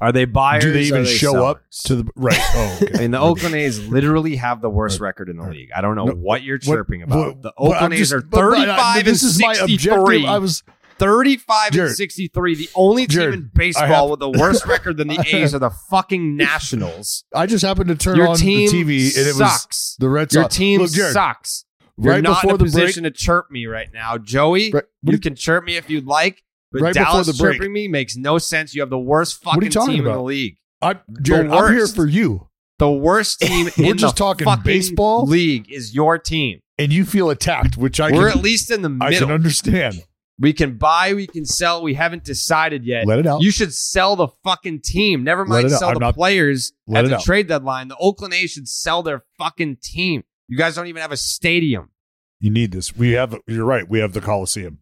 Are 0.00 0.10
they 0.12 0.24
buyers? 0.24 0.64
Do 0.64 0.72
they 0.72 0.82
even 0.82 1.04
show 1.04 1.46
up 1.46 1.62
to 1.84 1.96
the 1.96 2.10
right? 2.16 2.36
Oh, 2.54 2.78
okay. 2.82 2.92
I 2.94 2.98
mean, 3.02 3.10
the 3.12 3.20
Oakland 3.20 3.54
A's 3.54 3.86
literally 3.88 4.36
have 4.36 4.60
the 4.60 4.68
worst 4.68 4.98
record 5.00 5.28
in 5.28 5.36
the 5.36 5.48
league. 5.48 5.70
I 5.74 5.80
don't 5.80 5.94
know 5.94 6.06
No, 6.06 6.12
what 6.14 6.42
you're 6.42 6.58
what- 6.64 6.74
chirping 6.76 7.02
about. 7.02 7.18
what- 7.18 7.42
the 7.42 7.52
but 7.56 7.62
Oakland 7.62 7.94
A's 7.94 8.12
are 8.12 8.20
but- 8.20 8.30
but 8.32 8.68
I- 8.68 8.94
35 8.96 9.04
this 9.04 9.22
and 9.22 9.30
is 9.30 9.40
my 9.40 9.52
63. 9.54 9.94
objective. 10.16 10.28
I 10.28 10.38
was 10.38 10.62
35 10.98 11.72
Jared, 11.72 11.88
and 11.88 11.96
63. 11.96 12.54
The 12.54 12.68
only 12.74 13.06
team 13.06 13.32
in 13.32 13.50
baseball 13.54 13.86
have- 13.86 14.10
with 14.10 14.22
a 14.22 14.28
worse 14.30 14.66
record 14.68 14.96
than 14.96 15.08
the 15.08 15.22
A's 15.26 15.54
are 15.54 15.58
the 15.58 15.70
fucking 15.70 16.36
Nationals. 16.36 17.24
I 17.34 17.46
just 17.46 17.64
happened 17.64 17.88
to 17.88 17.94
turn 17.96 18.16
Your 18.16 18.28
on 18.28 18.36
the 18.38 18.66
TV 18.66 19.16
and 19.16 19.26
it 19.26 19.34
sucks. 19.34 19.66
was 19.66 19.96
the 19.98 20.08
Red 20.08 20.32
Your 20.32 20.44
Sox. 20.44 20.56
team 20.56 20.80
Look, 20.80 20.90
Jared, 20.92 21.12
sucks. 21.12 21.64
You're 21.98 22.14
right 22.14 22.22
not 22.22 22.42
before 22.42 22.50
in 22.50 22.54
a 22.56 22.58
the 22.58 22.64
position 22.64 23.02
break, 23.04 23.14
to 23.14 23.22
chirp 23.22 23.50
me 23.50 23.66
right 23.66 23.88
now, 23.92 24.18
Joey. 24.18 24.70
Right- 24.72 24.84
you 25.02 25.18
can 25.18 25.34
chirp 25.34 25.64
me 25.64 25.76
if 25.76 25.88
you'd 25.90 26.06
like, 26.06 26.42
but 26.72 26.82
Right 26.82 26.94
before 26.94 27.04
Dallas 27.04 27.26
the 27.26 27.32
break. 27.42 27.56
chirping 27.58 27.72
me 27.72 27.88
makes 27.88 28.16
no 28.16 28.38
sense. 28.38 28.74
You 28.74 28.82
have 28.82 28.90
the 28.90 28.98
worst 28.98 29.44
What 29.44 29.52
are 29.52 29.64
you 29.64 29.70
fucking 29.70 29.72
talking 29.72 29.94
team 29.96 30.06
in 30.06 30.12
the 30.12 30.22
league. 30.22 30.56
I, 30.82 30.96
Jared, 31.22 31.50
The 31.50 31.54
I'm 31.56 31.72
here 31.74 31.86
for 31.86 32.06
you, 32.06 32.48
The 32.78 32.90
worst 32.90 33.40
team 33.42 33.70
We're 33.78 33.92
in 33.92 33.96
just 33.98 34.16
the 34.16 34.24
talking 34.24 34.44
fucking 34.44 34.64
baseball. 34.64 35.24
league 35.26 35.70
is 35.72 35.94
your 35.94 36.18
team. 36.18 36.60
and 36.78 36.92
you 36.92 37.06
feel 37.06 37.30
attacked, 37.30 37.78
which 37.78 37.98
I 38.00 38.10
We're 38.12 38.28
can, 38.30 38.38
at 38.38 38.44
least 38.44 38.70
in 38.70 38.82
the 38.82 38.90
middle. 38.90 39.14
I 39.14 39.18
can 39.18 39.30
understand. 39.30 40.02
We 40.38 40.52
can 40.52 40.76
buy, 40.76 41.14
we 41.14 41.26
can 41.26 41.46
sell. 41.46 41.82
We 41.82 41.94
haven't 41.94 42.24
decided 42.24 42.84
yet. 42.84 43.06
Let 43.06 43.18
it 43.18 43.26
out. 43.26 43.40
You 43.42 43.50
should 43.50 43.72
sell 43.72 44.16
the 44.16 44.28
fucking 44.44 44.80
team. 44.82 45.24
Never 45.24 45.44
mind 45.46 45.70
sell 45.70 45.94
the 45.94 46.00
not- 46.00 46.14
players 46.14 46.72
at 46.94 47.06
the 47.06 47.16
out. 47.16 47.22
trade 47.22 47.46
deadline. 47.48 47.88
The 47.88 47.96
Oakland 47.96 48.34
A's 48.34 48.50
should 48.50 48.68
sell 48.68 49.02
their 49.02 49.24
fucking 49.38 49.78
team. 49.82 50.24
You 50.48 50.58
guys 50.58 50.74
don't 50.74 50.86
even 50.88 51.00
have 51.00 51.12
a 51.12 51.16
stadium. 51.16 51.90
You 52.38 52.50
need 52.50 52.70
this. 52.72 52.94
We 52.94 53.12
have. 53.12 53.34
You're 53.46 53.64
right. 53.64 53.88
We 53.88 54.00
have 54.00 54.12
the 54.12 54.20
Coliseum. 54.20 54.78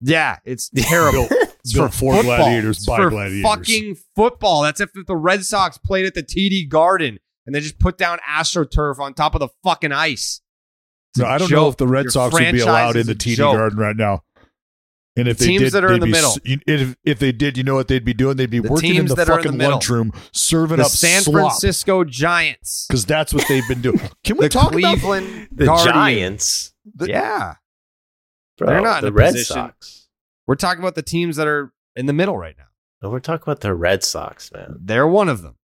Yeah, 0.00 0.38
it's 0.44 0.68
terrible. 0.70 1.28
Built, 1.28 1.42
It's 1.64 1.72
built 1.72 1.94
for 1.94 2.14
football. 2.14 2.36
gladiators 2.38 2.78
It's 2.78 2.86
by 2.86 2.96
for 2.96 3.10
gladiators. 3.10 3.42
Fucking 3.42 3.96
football. 4.16 4.62
That's 4.62 4.80
if 4.80 4.90
the 5.06 5.16
Red 5.16 5.44
Sox 5.44 5.78
played 5.78 6.06
at 6.06 6.14
the 6.14 6.22
TD 6.22 6.68
Garden 6.68 7.18
and 7.46 7.54
they 7.54 7.60
just 7.60 7.78
put 7.80 7.98
down 7.98 8.18
AstroTurf 8.28 8.98
on 9.00 9.14
top 9.14 9.34
of 9.34 9.40
the 9.40 9.48
fucking 9.64 9.92
ice. 9.92 10.40
No, 11.18 11.26
I 11.26 11.38
don't 11.38 11.50
know 11.50 11.68
if 11.68 11.76
the 11.76 11.86
Red 11.86 12.04
Your 12.04 12.10
Sox 12.10 12.32
would 12.32 12.52
be 12.52 12.60
allowed 12.60 12.96
in 12.96 13.06
the 13.06 13.14
TD 13.14 13.34
joke. 13.36 13.56
Garden 13.56 13.78
right 13.78 13.96
now. 13.96 14.22
And 15.14 15.28
if 15.28 15.36
The 15.38 15.44
they 15.44 15.48
teams 15.50 15.62
did, 15.64 15.72
that 15.74 15.84
are 15.84 15.92
in 15.92 16.00
they'd 16.00 16.00
the 16.00 16.06
be 16.06 16.12
middle. 16.12 16.36
If, 16.66 16.96
if 17.04 17.18
they 17.18 17.32
did, 17.32 17.58
you 17.58 17.64
know 17.64 17.74
what 17.74 17.88
they'd 17.88 18.04
be 18.04 18.14
doing? 18.14 18.36
They'd 18.38 18.48
be 18.48 18.60
The 18.60 18.70
working 18.70 18.94
in 18.94 19.06
the 19.06 19.14
that 19.16 19.28
are 19.28 19.40
in 19.40 19.42
the 19.42 19.52
fucking 19.52 19.70
lunchroom, 19.70 20.12
serving 20.32 20.78
The 20.78 20.84
up 20.84 20.90
San 20.90 21.20
slop. 21.22 21.34
Francisco 21.52 22.02
Giants. 22.04 22.86
Because 22.88 23.04
that's 23.04 23.34
what 23.34 23.46
they've 23.46 23.66
been 23.68 23.82
doing. 23.82 24.00
Can 24.24 24.38
we 24.38 24.46
The 24.46 24.48
talk 24.48 24.72
about 24.72 24.98
Cleveland 24.98 25.48
The 25.52 25.66
Guardians. 25.66 25.92
Giants. 25.94 26.74
yeah. 27.02 27.54
Bro, 28.56 28.68
They're 28.68 28.80
not 28.80 28.98
in 28.98 29.04
the 29.04 29.08
a 29.08 29.12
Red 29.12 29.32
position. 29.32 29.54
Sox. 29.54 30.08
We're 30.46 30.54
talking 30.56 30.82
about 30.82 30.94
the 30.94 31.02
teams 31.02 31.36
that 31.36 31.46
are 31.46 31.72
in 31.94 32.06
the 32.06 32.12
middle 32.14 32.36
right 32.38 32.54
now. 32.56 32.64
No, 33.02 33.10
we're 33.10 33.20
talking 33.20 33.42
about 33.42 33.60
the 33.60 33.74
Red 33.74 34.02
Sox, 34.04 34.50
man. 34.52 34.76
They're 34.80 35.06
one 35.06 35.28
of 35.28 35.42
them. 35.42 35.56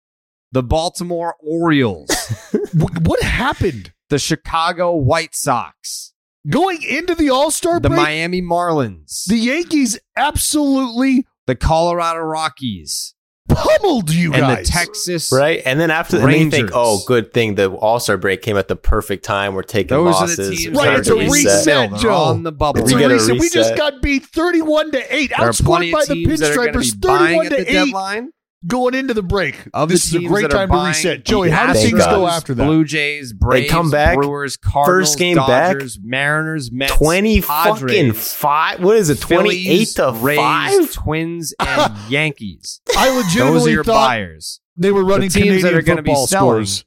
The 0.52 0.62
Baltimore 0.62 1.36
Orioles. 1.40 2.10
What 2.74 3.22
happened 3.22 3.92
the 4.10 4.18
Chicago 4.18 4.94
White 4.94 5.34
Sox. 5.34 6.12
Going 6.48 6.82
into 6.82 7.14
the 7.14 7.30
All 7.30 7.50
Star 7.50 7.80
The 7.80 7.88
break? 7.88 8.00
Miami 8.00 8.42
Marlins. 8.42 9.24
the 9.26 9.36
Yankees 9.38 9.98
absolutely 10.16 11.26
the 11.46 11.56
Colorado 11.56 12.20
Rockies. 12.20 13.14
pummeled 13.48 14.10
you 14.12 14.32
and 14.34 14.42
guys. 14.42 14.66
the 14.66 14.72
Texas 14.72 15.32
Right? 15.32 15.62
And 15.64 15.80
then 15.80 15.90
after, 15.90 16.16
and 16.18 16.26
then 16.26 16.32
you 16.34 16.50
think, 16.50 16.64
Rangers. 16.64 16.72
oh, 16.76 17.00
good 17.06 17.32
thing 17.32 17.54
the 17.54 17.70
All 17.70 17.98
Star 18.00 18.18
break 18.18 18.42
came 18.42 18.56
at 18.58 18.68
the 18.68 18.76
perfect 18.76 19.24
time. 19.24 19.54
We're 19.54 19.62
taking 19.62 19.96
Those 19.96 20.12
losses. 20.14 20.38
are 20.38 20.42
the 20.50 20.56
teams 20.56 20.76
We're 20.76 20.84
Right, 20.84 20.98
it's 20.98 21.08
a 21.08 21.14
to 21.14 21.18
in 21.20 21.26
the 21.26 21.32
reset, 21.32 21.94
Joe. 22.00 22.14
on 22.14 22.42
the 22.42 22.52
bubble. 22.52 22.82
It's 22.82 22.92
We 22.92 22.96
a 22.96 23.08
get 23.08 23.10
a 23.10 23.14
reset. 23.14 23.38
We 23.40 23.48
just 23.48 23.74
got 23.76 24.02
beat 24.02 24.26
thirty-one 24.26 24.90
to 24.92 25.14
eight, 25.14 25.32
There 25.36 25.48
outscored 25.48 25.92
by 25.92 26.04
the 26.04 26.14
teams 26.14 26.40
that 26.40 26.52
are 26.52 26.56
going 26.56 26.72
to 26.74 26.78
Pinstripers, 26.80 27.02
thirty-one 27.02 27.46
to 27.50 27.60
eight, 27.60 27.72
deadline. 27.72 28.30
Going 28.66 28.94
into 28.94 29.14
the 29.14 29.22
break. 29.22 29.56
Of 29.72 29.88
the 29.88 29.94
this 29.94 30.06
is 30.06 30.14
a 30.14 30.20
great 30.26 30.50
time 30.50 30.70
to 30.70 30.86
reset. 30.86 31.24
Joey, 31.24 31.50
how 31.50 31.72
do 31.72 31.78
things 31.78 31.92
go 32.04 32.26
after 32.26 32.54
that? 32.54 32.64
Blue 32.64 32.84
Jays, 32.84 33.32
Braves, 33.32 33.70
come 33.70 33.90
back, 33.90 34.16
Brewers, 34.16 34.56
Cardinals, 34.56 35.08
first 35.10 35.18
game 35.18 35.36
back, 35.36 35.74
Dodgers, 35.74 35.98
Mariners, 36.02 36.72
Mets, 36.72 36.92
20 36.94 37.42
Padres, 37.42 37.80
fucking 37.80 38.12
five. 38.14 38.82
What 38.82 38.96
is 38.96 39.10
it? 39.10 39.20
28 39.20 39.64
Phillies, 39.64 39.94
to 39.94 40.12
Rays, 40.20 40.38
5? 40.38 40.92
Twins, 40.92 41.54
and 41.60 41.92
Yankees. 42.08 42.80
I 42.96 43.06
Those 43.08 43.14
are 43.14 43.16
legitimately 43.24 43.72
your 43.72 43.84
thought 43.84 44.08
buyers. 44.08 44.60
they 44.76 44.90
were 44.92 45.04
running 45.04 45.28
The 45.28 45.40
teams 45.40 45.62
that 45.62 45.74
are 45.74 45.82
gonna 45.82 46.02
be 46.02 46.10
football 46.10 46.26
selling. 46.26 46.64
scores. 46.66 46.84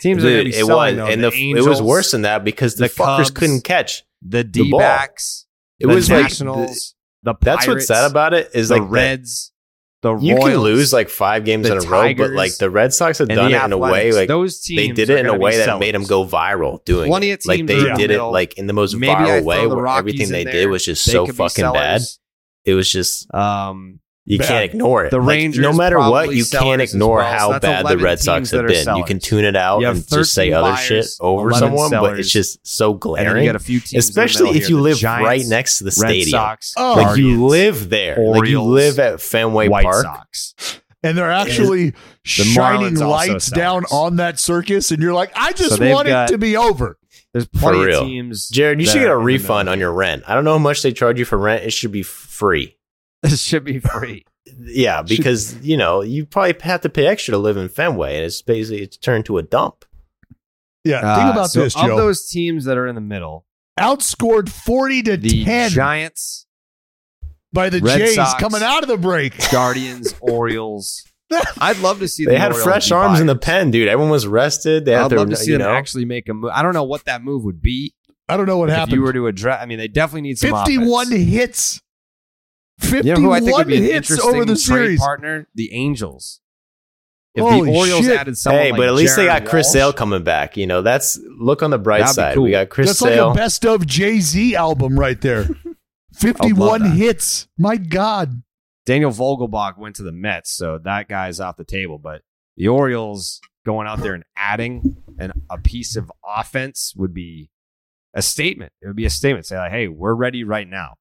Teams 0.00 0.22
that 0.22 0.28
are 0.28 0.32
going 0.32 0.44
Dude, 0.44 0.52
to 0.52 0.56
be 0.58 0.62
it 0.62 0.66
selling, 0.66 0.96
was, 0.96 1.06
though, 1.06 1.12
and 1.12 1.24
the 1.24 1.30
the, 1.30 1.50
it 1.52 1.64
was 1.68 1.80
worse 1.82 2.10
than 2.10 2.22
that 2.22 2.44
because 2.44 2.74
the, 2.76 2.84
the 2.84 2.88
fuckers 2.90 3.34
couldn't 3.34 3.62
catch. 3.64 4.02
the 4.22 4.38
the. 4.38 4.44
D-backs, 4.44 5.46
It 5.78 5.86
the 5.86 5.94
was 5.94 6.10
like 6.10 6.22
Nationals, 6.24 6.94
the 7.22 7.34
that's 7.40 7.66
what's 7.66 7.86
sad 7.86 8.10
about 8.10 8.34
it 8.34 8.50
is 8.54 8.68
the 8.68 8.74
like 8.76 8.82
the- 8.82 8.88
Reds, 8.88 9.52
the 10.04 10.16
you 10.18 10.34
Royals, 10.36 10.48
can 10.50 10.58
lose 10.60 10.92
like 10.92 11.08
five 11.08 11.44
games 11.44 11.68
in 11.68 11.76
a 11.76 11.80
row, 11.80 12.14
but 12.14 12.30
like 12.30 12.56
the 12.58 12.70
Red 12.70 12.92
Sox 12.94 13.18
have 13.18 13.28
done 13.28 13.50
it 13.52 13.64
in 13.64 13.72
a 13.72 13.78
way 13.78 14.12
like 14.12 14.28
those 14.28 14.60
teams 14.60 14.76
they 14.80 14.88
did 14.92 15.10
it 15.10 15.18
in 15.18 15.26
a 15.26 15.36
way 15.36 15.56
that 15.56 15.64
sellers. 15.64 15.80
made 15.80 15.94
them 15.94 16.04
go 16.04 16.24
viral 16.26 16.84
doing 16.84 17.08
Plenty 17.10 17.30
it. 17.30 17.44
like 17.46 17.66
they 17.66 17.78
in 17.78 17.84
the 17.84 17.94
did 17.94 18.10
it 18.10 18.22
like 18.22 18.54
in 18.58 18.66
the 18.66 18.72
most 18.74 18.94
Maybe 18.94 19.12
viral 19.12 19.42
way 19.42 19.62
the 19.66 19.74
where 19.74 19.86
everything 19.88 20.28
they 20.30 20.44
there. 20.44 20.52
did 20.52 20.66
was 20.70 20.84
just 20.84 21.04
They 21.06 21.12
so 21.12 21.26
fucking 21.26 21.64
bad. 21.72 22.02
It 22.64 22.74
was 22.74 22.90
just 22.90 23.32
Um, 23.34 24.00
you 24.26 24.38
Bad. 24.38 24.48
can't 24.48 24.64
ignore 24.64 25.04
it. 25.04 25.10
The 25.10 25.20
Rangers, 25.20 25.26
Like, 25.26 25.36
Rangers 25.36 25.62
no 25.62 25.72
matter 25.76 25.98
what, 25.98 26.34
you 26.34 26.44
can't 26.46 26.80
ignore 26.80 27.18
well. 27.18 27.30
How 27.38 27.52
that's 27.52 27.62
bad 27.62 27.86
the 27.86 27.98
Red 27.98 28.20
Sox 28.20 28.50
have 28.52 28.64
are 28.64 28.68
been. 28.68 28.96
You 28.96 29.04
can 29.04 29.18
tune 29.18 29.44
it 29.44 29.54
out 29.56 29.84
and 29.84 30.06
just 30.08 30.32
say 30.32 30.50
13 30.50 30.54
other 30.54 30.70
buyers, 30.72 30.80
shit 30.86 31.06
over 31.20 31.50
11 31.50 31.68
someone, 31.68 31.90
but 31.90 32.18
it's 32.18 32.30
just 32.32 32.66
so 32.66 32.86
and 32.92 32.94
you 32.94 32.98
glaring. 33.00 33.48
a 33.50 33.58
few 33.58 33.80
teams, 33.80 34.02
Especially 34.08 34.50
if 34.50 34.54
here, 34.62 34.70
you 34.70 34.76
the 34.76 34.82
live 34.82 34.96
Giants, 34.96 35.26
right 35.26 35.44
next 35.46 35.78
to 35.78 35.84
the 35.84 35.88
Red 36.00 36.08
stadium. 36.10 36.28
Sox, 36.30 36.72
Oh. 36.78 36.94
like 36.94 37.18
you 37.18 37.44
live 37.46 37.90
there. 37.90 38.16
like 38.18 38.48
you 38.48 38.62
live 38.62 38.98
at 38.98 39.20
Fenway 39.20 39.68
White 39.68 39.84
Park. 39.84 40.04
Sox. 40.04 40.80
and 41.02 41.18
they're 41.18 41.30
actually 41.30 41.92
shining 42.22 42.94
Marlins 42.94 43.02
also 43.02 43.32
lights 43.32 43.50
down 43.50 43.84
on 43.92 44.16
that 44.16 44.38
circus, 44.40 44.90
and 44.90 45.02
you're 45.02 45.12
like, 45.12 45.32
I 45.36 45.52
just 45.52 45.76
So 45.76 45.90
want 45.92 46.08
got- 46.08 46.30
it 46.30 46.32
to 46.32 46.38
be 46.38 46.56
over. 46.56 46.96
There's 47.34 47.46
plenty 47.46 47.92
of 47.92 48.04
teams. 48.04 48.48
Jared, 48.48 48.80
you 48.80 48.86
should 48.86 49.00
get 49.00 49.10
a 49.10 49.16
refund 49.16 49.68
on 49.68 49.78
your 49.80 49.92
rent. 49.92 50.22
I 50.26 50.34
don't 50.34 50.44
know 50.44 50.52
how 50.52 50.58
much 50.58 50.82
they 50.82 50.92
charge 50.92 51.18
you 51.18 51.24
for 51.24 51.36
rent. 51.36 51.64
It 51.64 51.72
should 51.72 51.90
be 51.92 52.02
free. 52.04 52.76
This 53.30 53.42
should 53.42 53.64
be 53.64 53.78
free. 53.80 54.24
Yeah, 54.60 55.02
because 55.02 55.56
you 55.64 55.76
know 55.76 56.02
you 56.02 56.26
probably 56.26 56.54
have 56.62 56.82
to 56.82 56.88
pay 56.88 57.06
extra 57.06 57.32
to 57.32 57.38
live 57.38 57.56
in 57.56 57.68
Fenway, 57.68 58.16
and 58.16 58.24
it's 58.26 58.42
basically 58.42 58.82
it's 58.82 58.96
turned 58.96 59.24
to 59.26 59.38
a 59.38 59.42
dump. 59.42 59.84
Yeah, 60.84 61.00
think 61.16 61.28
Uh, 61.28 61.32
about 61.32 61.50
so 61.50 61.62
this, 61.62 61.74
Of 61.74 61.88
those 61.88 62.28
teams 62.28 62.66
that 62.66 62.76
are 62.76 62.86
in 62.86 62.94
the 62.94 63.00
middle, 63.00 63.46
Outscored 63.80 64.48
forty 64.50 65.02
to 65.02 65.16
the 65.16 65.44
ten 65.44 65.70
Giants, 65.70 66.46
by 67.52 67.70
the 67.70 67.80
Red 67.80 67.98
Jays 67.98 68.14
Sox. 68.16 68.38
coming 68.40 68.62
out 68.62 68.82
of 68.82 68.88
the 68.88 68.98
break. 68.98 69.32
Guardians, 69.50 70.14
Orioles. 70.20 71.02
I'd 71.58 71.78
love 71.78 71.98
to 72.00 72.06
see 72.08 72.26
They 72.26 72.32
the 72.34 72.38
had 72.38 72.52
Orioles 72.52 72.64
fresh 72.64 72.88
be 72.90 72.94
arms 72.94 73.20
in 73.20 73.26
the 73.26 73.34
pen, 73.36 73.70
dude. 73.70 73.88
Everyone 73.88 74.10
was 74.10 74.26
rested. 74.26 74.84
They 74.84 74.92
had 74.92 75.04
I'd 75.04 75.10
their, 75.12 75.18
love 75.20 75.30
to 75.30 75.36
see 75.36 75.52
you 75.52 75.58
them 75.58 75.66
know, 75.66 75.72
actually 75.74 76.04
make 76.04 76.28
a 76.28 76.34
move. 76.34 76.50
I 76.54 76.62
don't 76.62 76.74
know 76.74 76.84
what 76.84 77.06
that 77.06 77.22
move 77.24 77.42
would 77.44 77.62
be. 77.62 77.94
I 78.28 78.36
don't 78.36 78.46
know 78.46 78.58
what 78.58 78.68
if 78.68 78.76
happened. 78.76 78.96
you 78.96 79.02
were 79.02 79.12
to 79.14 79.26
address. 79.26 79.60
I 79.60 79.66
mean, 79.66 79.78
they 79.78 79.88
definitely 79.88 80.20
need 80.22 80.38
some 80.38 80.50
Fifty-one 80.50 81.06
offense. 81.08 81.28
hits. 81.30 81.80
You 82.82 82.88
Fifty-one 82.88 83.22
know 83.22 83.28
who 83.28 83.32
I 83.32 83.40
think 83.40 83.56
would 83.56 83.66
be 83.68 83.76
an 83.76 83.82
hits 83.84 84.10
interesting 84.10 84.34
over 84.34 84.44
the 84.44 84.52
trade 84.54 84.58
series. 84.60 85.00
partner? 85.00 85.48
The 85.54 85.72
Angels. 85.72 86.40
If 87.34 87.42
Holy 87.42 87.70
the 87.70 87.76
Orioles 87.76 88.04
shit. 88.04 88.16
added 88.18 88.38
someone 88.38 88.62
Hey, 88.62 88.70
like 88.70 88.78
but 88.78 88.86
at 88.88 88.94
least 88.94 89.16
they 89.16 89.26
got 89.26 89.44
Chris 89.44 89.66
Walsh, 89.66 89.72
Sale 89.72 89.92
coming 89.92 90.22
back. 90.22 90.56
You 90.56 90.66
know, 90.68 90.82
that's 90.82 91.18
look 91.38 91.62
on 91.64 91.70
the 91.70 91.78
bright 91.78 92.00
That'd 92.00 92.14
side. 92.14 92.34
cool. 92.34 92.44
We 92.44 92.52
got 92.52 92.68
Chris 92.68 92.88
That's 92.88 92.98
Sale. 93.00 93.28
like 93.28 93.34
a 93.36 93.38
best 93.38 93.64
of 93.66 93.86
Jay 93.86 94.20
Z 94.20 94.54
album 94.54 94.98
right 94.98 95.20
there. 95.20 95.48
Fifty-one 96.14 96.92
hits. 96.92 97.48
My 97.58 97.76
God. 97.76 98.42
Daniel 98.86 99.10
Vogelbach 99.10 99.78
went 99.78 99.96
to 99.96 100.02
the 100.02 100.12
Mets, 100.12 100.50
so 100.50 100.78
that 100.84 101.08
guy's 101.08 101.40
off 101.40 101.56
the 101.56 101.64
table. 101.64 101.98
But 101.98 102.22
the 102.56 102.68
Orioles 102.68 103.40
going 103.66 103.86
out 103.88 104.00
there 104.00 104.14
and 104.14 104.24
adding 104.36 104.96
an, 105.18 105.32
a 105.50 105.58
piece 105.58 105.96
of 105.96 106.12
offense 106.24 106.92
would 106.96 107.14
be 107.14 107.50
a 108.14 108.22
statement. 108.22 108.72
It 108.82 108.86
would 108.86 108.96
be 108.96 109.06
a 109.06 109.10
statement. 109.10 109.46
Say 109.46 109.56
like, 109.56 109.72
"Hey, 109.72 109.88
we're 109.88 110.14
ready 110.14 110.44
right 110.44 110.68
now. 110.68 110.94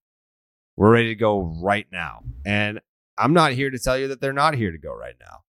We're 0.77 0.91
ready 0.91 1.09
to 1.09 1.15
go 1.15 1.39
right 1.61 1.87
now." 1.91 2.23
And 2.45 2.79
I'm 3.17 3.33
not 3.33 3.51
here 3.53 3.69
to 3.69 3.79
tell 3.79 3.97
you 3.97 4.07
that 4.09 4.21
they're 4.21 4.33
not 4.33 4.55
here 4.55 4.71
to 4.71 4.77
go 4.77 4.93
right 4.93 5.15
now. 5.19 5.43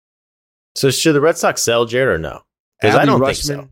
So 0.75 0.91
should 0.91 1.15
the 1.15 1.21
Red 1.21 1.37
Sox 1.37 1.63
sell 1.63 1.85
Jared 1.85 2.17
or 2.17 2.19
no? 2.19 2.43
Because 2.81 2.97
I 2.97 3.03
Adley 3.03 3.07
don't 3.07 3.21
Rushman, 3.21 3.47
think 3.47 3.61
so. 3.63 3.69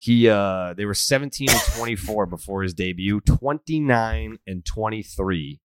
He 0.00 0.28
uh 0.28 0.74
they 0.74 0.84
were 0.84 0.94
17 0.94 1.50
and 1.50 1.60
24 1.76 2.26
before 2.26 2.62
his 2.62 2.72
debut, 2.72 3.20
29 3.20 4.38
and 4.46 4.64
23 4.64 5.60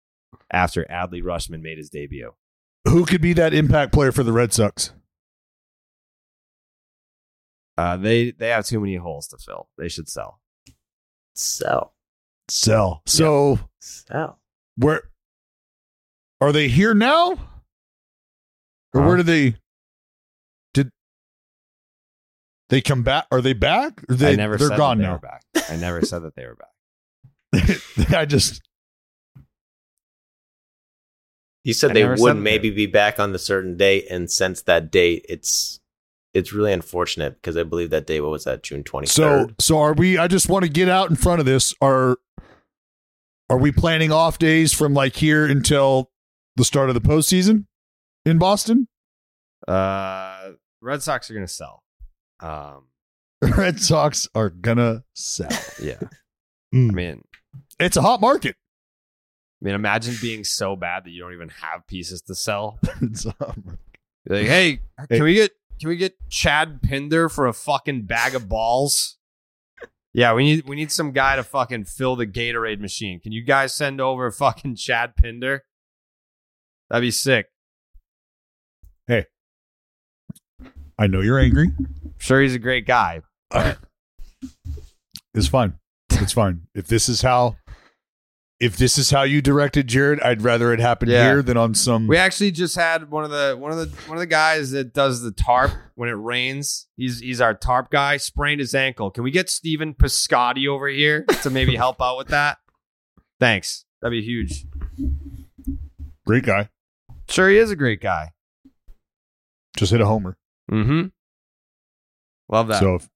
after 0.52 0.84
Adley 0.84 1.22
Rutschman 1.22 1.60
made 1.62 1.78
his 1.78 1.90
debut. 1.90 2.32
Who 2.86 3.04
could 3.04 3.20
be 3.20 3.32
that 3.34 3.52
impact 3.52 3.92
player 3.92 4.12
for 4.12 4.22
the 4.22 4.32
Red 4.32 4.52
Sox? 4.52 4.92
Uh 7.76 7.96
they 7.96 8.30
they 8.30 8.48
have 8.48 8.66
too 8.66 8.80
many 8.80 8.96
holes 8.96 9.26
to 9.28 9.36
fill. 9.38 9.68
They 9.76 9.88
should 9.88 10.08
sell. 10.08 10.40
Sell. 11.34 11.94
Sell. 12.48 13.02
So 13.06 13.58
Sell. 13.80 14.39
Where 14.80 15.02
are 16.40 16.52
they 16.52 16.68
here 16.68 16.94
now? 16.94 17.32
Or 17.32 17.36
Huh? 18.92 19.00
where 19.00 19.08
uh-huh. 19.08 19.16
did 19.18 19.26
they 19.26 19.54
did 20.74 20.90
they 22.70 22.80
come 22.80 23.02
back? 23.02 23.26
Are 23.30 23.40
they 23.40 23.52
back? 23.52 24.02
Or 24.08 24.14
they, 24.16 24.32
I 24.32 24.36
never 24.36 24.56
they're 24.56 24.68
said 24.68 24.76
gone 24.78 24.98
they 24.98 25.04
now. 25.04 25.12
were 25.14 25.18
back. 25.18 25.42
I 25.68 25.76
never 25.76 26.02
said 26.02 26.20
that 26.22 26.34
they 26.36 26.46
were 26.46 26.56
back. 26.56 28.12
I 28.16 28.24
just 28.26 28.62
You 31.64 31.74
said 31.74 31.90
I 31.90 31.94
they 31.94 32.04
would 32.08 32.18
said 32.18 32.36
that. 32.36 32.40
maybe 32.40 32.70
be 32.70 32.86
back 32.86 33.20
on 33.20 33.32
the 33.32 33.38
certain 33.38 33.76
date, 33.76 34.06
and 34.10 34.30
since 34.30 34.62
that 34.62 34.90
date, 34.90 35.26
it's 35.28 35.78
it's 36.32 36.52
really 36.52 36.72
unfortunate 36.72 37.34
because 37.34 37.56
I 37.56 37.64
believe 37.64 37.90
that 37.90 38.06
day 38.06 38.20
what 38.20 38.30
was 38.30 38.44
that 38.44 38.62
June 38.62 38.82
twenty 38.84 39.06
so 39.08 39.48
so 39.58 39.78
are 39.80 39.92
we 39.92 40.16
I 40.16 40.26
just 40.28 40.48
want 40.48 40.64
to 40.64 40.70
get 40.70 40.88
out 40.88 41.10
in 41.10 41.16
front 41.16 41.40
of 41.40 41.46
this. 41.46 41.74
Are 41.80 42.18
are 43.50 43.58
we 43.58 43.70
planning 43.72 44.10
off 44.12 44.38
days 44.38 44.72
from 44.72 44.94
like 44.94 45.16
here 45.16 45.44
until 45.44 46.10
the 46.56 46.64
start 46.64 46.88
of 46.88 46.94
the 46.94 47.00
postseason 47.00 47.66
in 48.24 48.38
Boston? 48.38 48.88
Uh 49.68 50.52
Red 50.80 51.02
Sox 51.02 51.30
are 51.30 51.34
going 51.34 51.46
to 51.46 51.52
sell. 51.52 51.82
Um 52.40 52.86
Red 53.42 53.80
Sox 53.80 54.28
are 54.34 54.48
gonna 54.50 55.04
sell. 55.14 55.50
yeah. 55.82 55.98
Mm. 56.72 56.90
I 56.90 56.94
mean, 56.94 57.24
It's 57.80 57.96
a 57.96 58.02
hot 58.02 58.20
market. 58.20 58.54
I 59.60 59.64
mean 59.64 59.74
imagine 59.74 60.14
being 60.22 60.44
so 60.44 60.76
bad 60.76 61.02
that 61.04 61.10
you 61.10 61.20
don't 61.20 61.32
even 61.34 61.48
have 61.48 61.84
pieces 61.88 62.22
to 62.28 62.34
sell. 62.36 62.78
It's 63.02 63.26
a 63.26 63.30
hot 63.40 63.56
market. 63.64 63.80
Like, 64.28 64.46
"Hey, 64.46 64.80
Hey. 65.08 65.16
can 65.16 65.22
we 65.24 65.34
get 65.34 65.50
can 65.80 65.88
we 65.88 65.96
get 65.96 66.14
Chad 66.28 66.80
Pinder 66.82 67.28
for 67.28 67.48
a 67.48 67.52
fucking 67.52 68.02
bag 68.02 68.36
of 68.36 68.48
balls?" 68.48 69.18
Yeah, 70.12 70.32
we 70.34 70.44
need 70.44 70.66
we 70.68 70.76
need 70.76 70.90
some 70.90 71.12
guy 71.12 71.36
to 71.36 71.42
fucking 71.44 71.84
fill 71.84 72.16
the 72.16 72.26
Gatorade 72.26 72.80
machine. 72.80 73.20
Can 73.20 73.32
you 73.32 73.42
guys 73.42 73.74
send 73.74 74.00
over 74.00 74.30
fucking 74.32 74.76
Chad 74.76 75.14
Pinder? 75.16 75.64
That'd 76.88 77.02
be 77.02 77.10
sick. 77.12 77.46
Hey, 79.06 79.26
I 80.98 81.06
know 81.06 81.20
you're 81.20 81.38
angry. 81.38 81.68
sure 82.18 82.40
he's 82.42 82.54
a 82.54 82.58
great 82.58 82.86
guy. 82.86 83.22
It's 85.32 85.46
fine. 85.46 85.74
It's 86.10 86.32
fine. 86.32 86.62
If 86.74 86.88
this 86.88 87.08
is 87.08 87.22
how, 87.22 87.56
if 88.60 88.76
this 88.76 88.98
is 88.98 89.10
how 89.10 89.22
you 89.22 89.40
directed 89.40 89.86
Jared, 89.88 90.20
I'd 90.20 90.42
rather 90.42 90.72
it 90.72 90.80
happen 90.80 91.08
Yeah. 91.08 91.24
here 91.24 91.42
than 91.42 91.56
on 91.56 91.74
some. 91.74 92.06
We 92.06 92.16
actually 92.18 92.50
just 92.50 92.76
had 92.76 93.10
one 93.10 93.24
of 93.24 93.30
the 93.30 93.56
one 93.58 93.72
of 93.72 93.78
the 93.78 93.86
one 94.08 94.16
of 94.18 94.20
the 94.20 94.26
guys 94.26 94.70
that 94.72 94.92
does 94.92 95.22
the 95.22 95.32
tarp 95.32 95.72
when 95.94 96.08
it 96.10 96.12
rains. 96.12 96.86
He's 96.96 97.20
he's 97.20 97.40
our 97.40 97.54
tarp 97.54 97.90
guy. 97.90 98.18
Sprained 98.18 98.60
his 98.60 98.74
ankle. 98.74 99.10
Can 99.10 99.24
we 99.24 99.30
get 99.30 99.48
Stephen 99.48 99.94
Piscotty 99.94 100.68
over 100.68 100.88
here 100.88 101.24
to 101.42 101.50
maybe 101.50 101.74
help 101.76 102.00
out 102.02 102.18
with 102.18 102.28
that? 102.28 102.58
Thanks. 103.40 103.84
That'd 104.02 104.12
be 104.18 104.22
huge. 104.24 104.66
Great 106.26 106.44
guy. 106.44 106.68
Sure, 107.28 107.48
he 107.48 107.56
is 107.58 107.70
a 107.70 107.76
great 107.76 108.00
guy. 108.00 108.32
Just 109.76 109.92
hit 109.92 110.00
a 110.00 110.06
homer. 110.06 110.36
Mm-hmm. 110.70 111.06
Love 112.50 112.68
that. 112.68 112.80
So, 112.80 112.96
if 112.96 113.08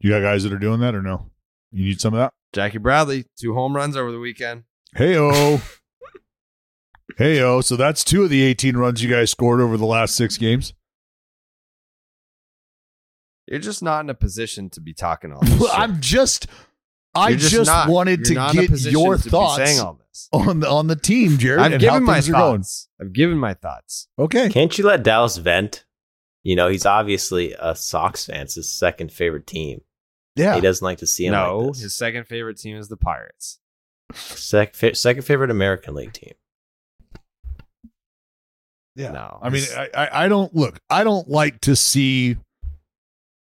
you 0.00 0.10
got 0.10 0.20
guys 0.20 0.44
that 0.44 0.52
are 0.52 0.58
doing 0.58 0.80
that 0.80 0.94
or 0.94 1.02
no? 1.02 1.30
You 1.72 1.84
need 1.84 2.00
some 2.00 2.14
of 2.14 2.18
that. 2.18 2.32
Jackie 2.52 2.78
Bradley, 2.78 3.26
two 3.38 3.54
home 3.54 3.74
runs 3.76 3.96
over 3.96 4.12
the 4.12 4.18
weekend. 4.20 4.64
Hey 4.96 5.16
oh. 5.18 5.62
hey 7.18 7.40
oh. 7.42 7.60
So 7.60 7.76
that's 7.76 8.02
two 8.02 8.24
of 8.24 8.30
the 8.30 8.42
18 8.42 8.76
runs 8.76 9.02
you 9.02 9.10
guys 9.10 9.30
scored 9.30 9.60
over 9.60 9.76
the 9.76 9.84
last 9.86 10.14
six 10.16 10.38
games. 10.38 10.72
You're 13.46 13.60
just 13.60 13.82
not 13.82 14.00
in 14.04 14.10
a 14.10 14.14
position 14.14 14.70
to 14.70 14.80
be 14.80 14.92
talking 14.94 15.32
all 15.32 15.40
this. 15.42 15.58
Shit. 15.60 15.70
I'm 15.78 16.00
just. 16.00 16.46
I 17.14 17.30
You're 17.30 17.38
just, 17.38 17.66
not- 17.70 17.88
wanted 17.88 18.24
to 18.26 18.34
not 18.34 18.54
in 18.54 18.64
a 18.64 18.66
get 18.68 18.80
your 18.92 19.16
to 19.16 19.30
thoughts 19.30 19.56
saying 19.64 19.80
all 19.80 19.98
this. 20.10 20.28
on 20.34 20.60
the 20.60 20.68
on 20.68 20.86
the 20.86 20.96
team, 20.96 21.38
Jared, 21.38 21.60
I've 21.60 21.72
and 21.72 21.80
given 21.80 21.94
how 21.94 22.00
my 22.00 22.14
things 22.14 22.28
are 22.28 22.32
going. 22.32 22.58
thoughts. 22.60 22.88
I've 23.00 23.12
given 23.14 23.38
my 23.38 23.54
thoughts. 23.54 24.08
Okay. 24.18 24.50
Can't 24.50 24.76
you 24.76 24.84
let 24.84 25.02
Dallas 25.02 25.38
vent? 25.38 25.86
You 26.42 26.56
know, 26.56 26.68
he's 26.68 26.84
obviously 26.84 27.54
a 27.58 27.74
Sox 27.74 28.26
fan. 28.26 28.42
It's 28.42 28.54
his 28.56 28.70
second 28.70 29.12
favorite 29.12 29.46
team. 29.46 29.80
Yeah. 30.36 30.54
He 30.56 30.60
doesn't 30.60 30.84
like 30.84 30.98
to 30.98 31.06
see 31.06 31.24
him 31.26 31.32
No, 31.32 31.58
like 31.60 31.72
this. 31.74 31.82
his 31.84 31.96
second 31.96 32.24
favorite 32.24 32.58
team 32.58 32.76
is 32.76 32.88
the 32.88 32.98
Pirates. 32.98 33.58
Sec- 34.12 34.74
fa- 34.74 34.94
second 34.94 35.22
favorite 35.22 35.50
American 35.50 35.94
League 35.94 36.12
team. 36.12 36.34
Yeah. 38.94 39.12
No, 39.12 39.38
I 39.42 39.50
mean, 39.50 39.64
I, 39.76 39.88
I, 39.94 40.24
I 40.24 40.28
don't 40.28 40.54
look. 40.54 40.80
I 40.88 41.04
don't 41.04 41.28
like 41.28 41.60
to 41.62 41.76
see. 41.76 42.36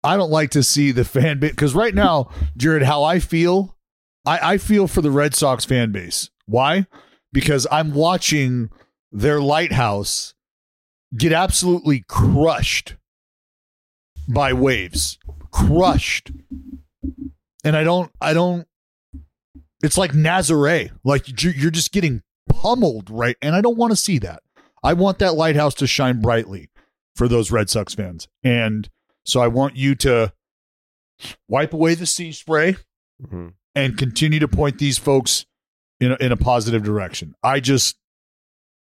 I 0.03 0.17
don't 0.17 0.31
like 0.31 0.51
to 0.51 0.63
see 0.63 0.91
the 0.91 1.03
fan 1.03 1.39
base 1.39 1.51
because 1.51 1.75
right 1.75 1.93
now, 1.93 2.29
Jared, 2.55 2.83
how 2.83 3.03
I 3.03 3.19
feel, 3.19 3.75
I, 4.25 4.53
I 4.53 4.57
feel 4.57 4.87
for 4.87 5.01
the 5.01 5.11
Red 5.11 5.35
Sox 5.35 5.65
fan 5.65 5.91
base. 5.91 6.29
Why? 6.45 6.87
Because 7.33 7.67
I'm 7.71 7.93
watching 7.93 8.69
their 9.11 9.41
lighthouse 9.41 10.33
get 11.15 11.33
absolutely 11.33 12.03
crushed 12.07 12.95
by 14.27 14.53
waves, 14.53 15.17
crushed, 15.51 16.31
and 17.63 17.75
I 17.75 17.83
don't, 17.83 18.11
I 18.21 18.33
don't. 18.33 18.67
It's 19.84 19.97
like 19.97 20.11
Nazare, 20.11 20.91
like 21.03 21.43
you're 21.43 21.53
you're 21.53 21.71
just 21.71 21.91
getting 21.91 22.23
pummeled, 22.49 23.09
right? 23.09 23.36
And 23.41 23.55
I 23.55 23.61
don't 23.61 23.78
want 23.78 23.91
to 23.91 23.95
see 23.97 24.17
that. 24.19 24.41
I 24.84 24.93
want 24.93 25.19
that 25.19 25.36
lighthouse 25.36 25.73
to 25.75 25.88
shine 25.88 26.21
brightly 26.21 26.69
for 27.15 27.28
those 27.28 27.51
Red 27.51 27.69
Sox 27.69 27.93
fans. 27.93 28.28
And 28.43 28.89
so 29.25 29.39
I 29.41 29.47
want 29.47 29.75
you 29.75 29.95
to 29.95 30.34
wipe 31.47 31.73
away 31.73 31.95
the 31.95 32.05
sea 32.05 32.32
spray 32.32 32.78
Mhm. 33.21 33.53
and 33.75 33.97
continue 33.97 34.39
to 34.39 34.47
point 34.47 34.78
these 34.78 34.97
folks 34.99 35.45
in 35.99 36.11
a, 36.11 36.15
in 36.17 36.32
a 36.32 36.38
positive 36.38 36.84
direction. 36.84 37.34
I 37.43 37.59
just 37.59 37.97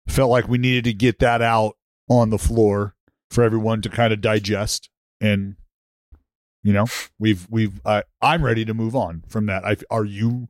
felt 0.08 0.32
like 0.32 0.48
we 0.48 0.58
needed 0.58 0.86
to 0.86 0.94
get 0.94 1.20
that 1.20 1.42
out 1.42 1.76
on 2.10 2.30
the 2.30 2.38
floor 2.40 2.96
for 3.30 3.44
everyone 3.44 3.82
to 3.82 3.90
kind 3.90 4.12
of 4.14 4.22
digest 4.22 4.90
and 5.20 5.56
you 6.64 6.74
know, 6.74 6.86
we've 7.20 7.48
we've 7.50 7.82
I 7.86 8.04
I'm 8.22 8.44
ready 8.46 8.66
to 8.66 8.74
move 8.74 8.96
on 8.96 9.24
from 9.28 9.48
that. 9.48 9.66
I 9.66 9.78
are 9.90 10.06
you 10.06 10.48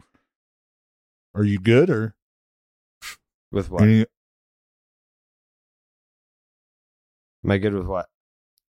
are 1.35 1.43
you 1.43 1.59
good 1.59 1.89
or 1.89 2.15
With 3.51 3.69
what? 3.69 3.83
any, 3.83 4.05
Am 7.43 7.51
I 7.51 7.57
good 7.57 7.73
with 7.73 7.87
what? 7.87 8.07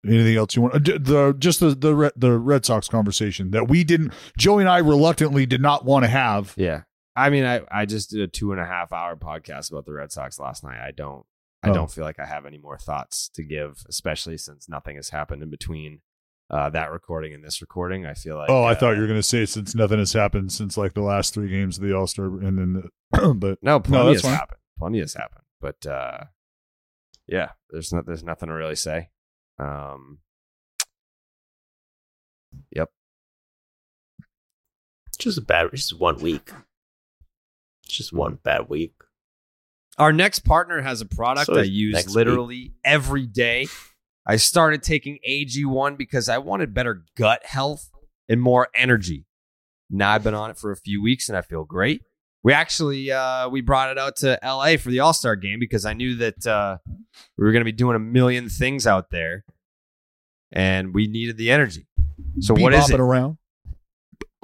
Anything 0.06 0.38
else 0.38 0.56
you 0.56 0.62
want? 0.62 0.76
uh, 0.76 0.80
The 1.00 1.36
just 1.38 1.60
the 1.60 1.70
the 1.76 1.94
Red, 1.96 2.12
the 2.16 2.38
Red 2.38 2.66
Sox 2.66 2.88
conversation 2.88 3.52
that 3.52 3.68
we 3.68 3.84
didn't. 3.84 4.14
Joey 4.38 4.62
and 4.64 4.70
I 4.70 4.78
reluctantly 4.78 5.46
did 5.46 5.62
not 5.62 5.84
want 5.86 6.04
to 6.04 6.10
have. 6.10 6.54
Yeah. 6.56 6.84
I 7.16 7.30
mean, 7.30 7.44
I, 7.44 7.62
I 7.70 7.86
just 7.86 8.12
did 8.12 8.22
a 8.22 8.28
two 8.28 8.52
and 8.54 8.62
a 8.62 8.66
half 8.66 8.94
hour 8.94 9.16
podcast 9.18 9.72
about 9.72 9.86
the 9.86 9.92
Red 9.94 10.12
Sox 10.12 10.40
last 10.40 10.64
night. 10.64 10.80
I 10.80 10.92
don't 10.92 11.26
I 11.64 11.70
Oh. 11.70 11.74
don't 11.74 11.92
feel 11.92 12.06
like 12.06 12.20
I 12.20 12.26
have 12.26 12.46
any 12.46 12.58
more 12.58 12.78
thoughts 12.78 13.30
to 13.34 13.44
give, 13.44 13.84
especially 13.90 14.38
since 14.38 14.70
nothing 14.70 14.96
has 14.96 15.10
happened 15.10 15.44
in 15.44 15.50
between 15.50 16.00
uh, 16.50 16.70
that 16.72 16.92
recording 16.92 17.34
and 17.34 17.44
this 17.44 17.62
recording. 17.62 18.06
I 18.06 18.14
feel 18.14 18.38
like 18.38 18.50
oh, 18.50 18.64
I 18.64 18.72
uh, 18.72 18.76
thought 18.76 18.92
you 18.96 19.02
were 19.02 19.08
going 19.08 19.20
to 19.20 19.24
say 19.24 19.46
since 19.46 19.76
nothing 19.76 20.00
has 20.00 20.14
happened 20.14 20.52
since 20.52 20.78
like 20.78 20.94
the 20.94 21.02
last 21.02 21.34
three 21.34 21.50
games 21.50 21.78
of 21.78 21.84
the 21.84 21.96
All 21.96 22.08
Star, 22.08 22.26
and 22.26 22.58
then 22.58 22.74
the, 23.12 23.34
but 23.36 23.60
no, 23.62 23.80
plenty 23.80 24.14
that's 24.14 24.22
has 24.24 24.32
fine. 24.32 24.40
happened. 24.40 24.60
Plenty 24.78 25.00
has 25.00 25.14
happened, 25.14 25.44
but 25.62 25.86
uh, 25.86 26.24
yeah, 27.28 27.50
there's 27.70 27.94
not 27.94 28.06
there's 28.06 28.24
nothing 28.24 28.50
to 28.50 28.56
really 28.56 28.76
say. 28.76 29.10
Um, 29.60 30.20
yep. 32.72 32.90
Just 35.20 35.38
a 35.38 35.42
bad. 35.42 35.68
It's 35.74 35.90
just 35.90 36.00
one 36.00 36.18
week. 36.20 36.52
It's 37.84 37.98
just 37.98 38.14
one 38.14 38.40
bad 38.42 38.70
week. 38.70 38.94
Our 39.98 40.14
next 40.14 40.40
partner 40.40 40.82
has 40.82 41.02
a 41.02 41.06
product 41.06 41.48
So 41.48 41.60
I 41.60 41.64
use 41.64 41.94
next 41.94 42.16
literally 42.16 42.74
every 42.86 43.26
day. 43.26 43.68
I 44.30 44.36
started 44.36 44.84
taking 44.84 45.18
AG1 45.28 45.98
because 45.98 46.30
I 46.30 46.38
wanted 46.38 46.72
better 46.72 47.04
gut 47.18 47.44
health 47.48 47.90
and 48.30 48.40
more 48.40 48.68
energy. 48.76 49.26
Now 49.90 50.12
I've 50.12 50.24
been 50.24 50.36
on 50.36 50.52
it 50.52 50.58
for 50.60 50.72
a 50.72 50.78
few 50.78 51.02
weeks 51.02 51.30
and 51.30 51.36
I 51.36 51.42
feel 51.42 51.64
great. 51.64 52.04
We 52.44 52.54
actually 52.54 53.12
uh, 53.12 53.50
we 53.50 53.62
brought 53.62 53.90
it 53.90 53.98
out 53.98 54.18
to 54.18 54.38
LA 54.44 54.78
for 54.78 54.92
the 54.92 55.00
All 55.00 55.14
Star 55.14 55.36
game 55.36 55.58
because 55.60 55.84
I 55.84 55.94
knew 55.94 56.16
that 56.18 56.46
uh, 56.46 56.78
we 57.40 57.44
were 57.44 57.52
going 57.52 57.62
to 57.62 57.66
be 57.66 57.72
doing 57.72 57.96
a 57.96 58.00
million 58.00 58.50
things 58.50 58.86
out 58.86 59.10
there, 59.10 59.46
and 60.52 60.94
we 60.94 61.08
needed 61.08 61.38
the 61.38 61.50
energy. 61.50 61.88
So 62.40 62.54
what 62.54 62.76
is 62.76 62.92
it? 62.92 63.00
around? 63.00 63.40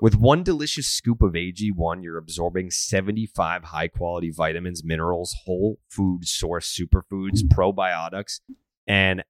With 0.02 0.16
one 0.16 0.42
delicious 0.42 0.88
scoop 0.88 1.22
of 1.22 1.34
AG1, 1.34 2.04
you're 2.04 2.18
absorbing 2.18 2.72
75 2.72 3.66
high 3.66 3.88
quality 3.88 4.32
vitamins, 4.32 4.84
minerals, 4.84 5.36
whole 5.46 5.78
food 5.92 6.28
source 6.28 6.76
superfoods, 6.76 7.44
probiotics, 7.44 8.40
and 8.88 9.24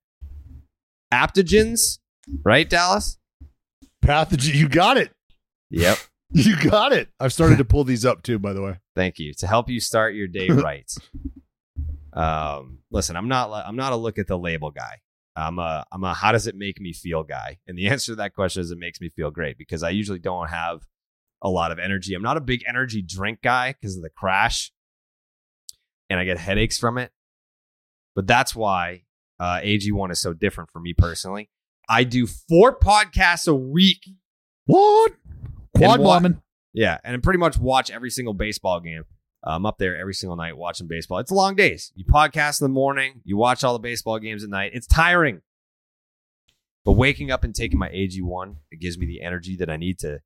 aptogens. 1.15 1.99
Right, 2.43 2.69
Dallas? 2.69 3.17
Pathogen. 4.03 4.53
You 4.53 4.67
got 4.69 4.97
it. 4.97 5.11
Yep. 5.69 5.97
You 6.31 6.59
got 6.59 6.91
it. 6.91 7.07
I've 7.19 7.31
started 7.31 7.59
to 7.59 7.65
pull 7.65 7.83
these 7.83 8.03
up 8.03 8.23
too, 8.23 8.39
by 8.39 8.51
the 8.51 8.61
way. 8.61 8.79
Thank 8.95 9.19
you 9.19 9.33
to 9.35 9.47
help 9.47 9.69
you 9.69 9.79
start 9.79 10.15
your 10.15 10.27
day 10.27 10.49
right. 10.49 10.91
um, 12.11 12.79
listen, 12.91 13.15
I'm 13.15 13.29
not 13.29 13.51
I'm 13.51 13.75
not 13.75 13.93
a 13.93 13.95
look 13.95 14.17
at 14.17 14.27
the 14.27 14.37
label 14.37 14.71
guy. 14.71 14.99
I'm 15.35 15.59
a 15.59 15.85
I'm 15.91 16.03
a 16.03 16.13
how 16.15 16.31
does 16.31 16.47
it 16.47 16.55
make 16.55 16.81
me 16.81 16.93
feel 16.93 17.23
guy, 17.23 17.59
and 17.67 17.77
the 17.77 17.87
answer 17.91 18.13
to 18.13 18.15
that 18.17 18.33
question 18.33 18.61
is 18.61 18.71
it 18.71 18.79
makes 18.79 18.99
me 18.99 19.09
feel 19.09 19.31
great 19.31 19.57
because 19.57 19.83
I 19.83 19.91
usually 19.91 20.19
don't 20.19 20.49
have 20.49 20.81
a 21.41 21.49
lot 21.49 21.71
of 21.71 21.79
energy. 21.79 22.15
I'm 22.15 22.23
not 22.23 22.37
a 22.37 22.41
big 22.41 22.63
energy 22.67 23.03
drink 23.03 23.39
guy 23.43 23.73
because 23.73 23.95
of 23.95 24.01
the 24.01 24.09
crash, 24.09 24.73
and 26.09 26.19
I 26.19 26.25
get 26.25 26.39
headaches 26.39 26.79
from 26.79 26.97
it. 26.97 27.11
But 28.15 28.27
that's 28.27 28.55
why 28.55 29.03
uh, 29.39 29.59
AG1 29.63 30.11
is 30.11 30.19
so 30.19 30.33
different 30.33 30.71
for 30.71 30.79
me 30.79 30.93
personally. 30.93 31.49
I 31.87 32.03
do 32.03 32.25
four 32.27 32.77
podcasts 32.77 33.47
a 33.47 33.55
week. 33.55 33.99
What? 34.65 35.13
Quad 35.75 36.01
bombing. 36.01 36.41
Yeah, 36.73 36.97
and 37.03 37.15
I 37.15 37.19
pretty 37.19 37.39
much 37.39 37.57
watch 37.57 37.89
every 37.91 38.09
single 38.09 38.33
baseball 38.33 38.79
game. 38.79 39.03
I'm 39.43 39.65
up 39.65 39.77
there 39.77 39.95
every 39.95 40.13
single 40.13 40.35
night 40.35 40.57
watching 40.57 40.87
baseball. 40.87 41.19
It's 41.19 41.31
long 41.31 41.55
days. 41.55 41.91
You 41.95 42.03
podcast 42.03 42.61
in 42.61 42.65
the 42.65 42.73
morning, 42.73 43.21
you 43.23 43.37
watch 43.37 43.63
all 43.63 43.73
the 43.73 43.79
baseball 43.79 44.17
games 44.17 44.43
at 44.43 44.49
night. 44.49 44.71
It's 44.73 44.87
tiring. 44.87 45.41
But 46.83 46.93
waking 46.93 47.31
up 47.31 47.43
and 47.43 47.53
taking 47.53 47.79
my 47.79 47.89
AG1, 47.89 48.55
it 48.71 48.79
gives 48.79 48.97
me 48.97 49.05
the 49.05 49.21
energy 49.21 49.55
that 49.57 49.69
I 49.69 49.77
need 49.77 49.99
to 49.99 50.21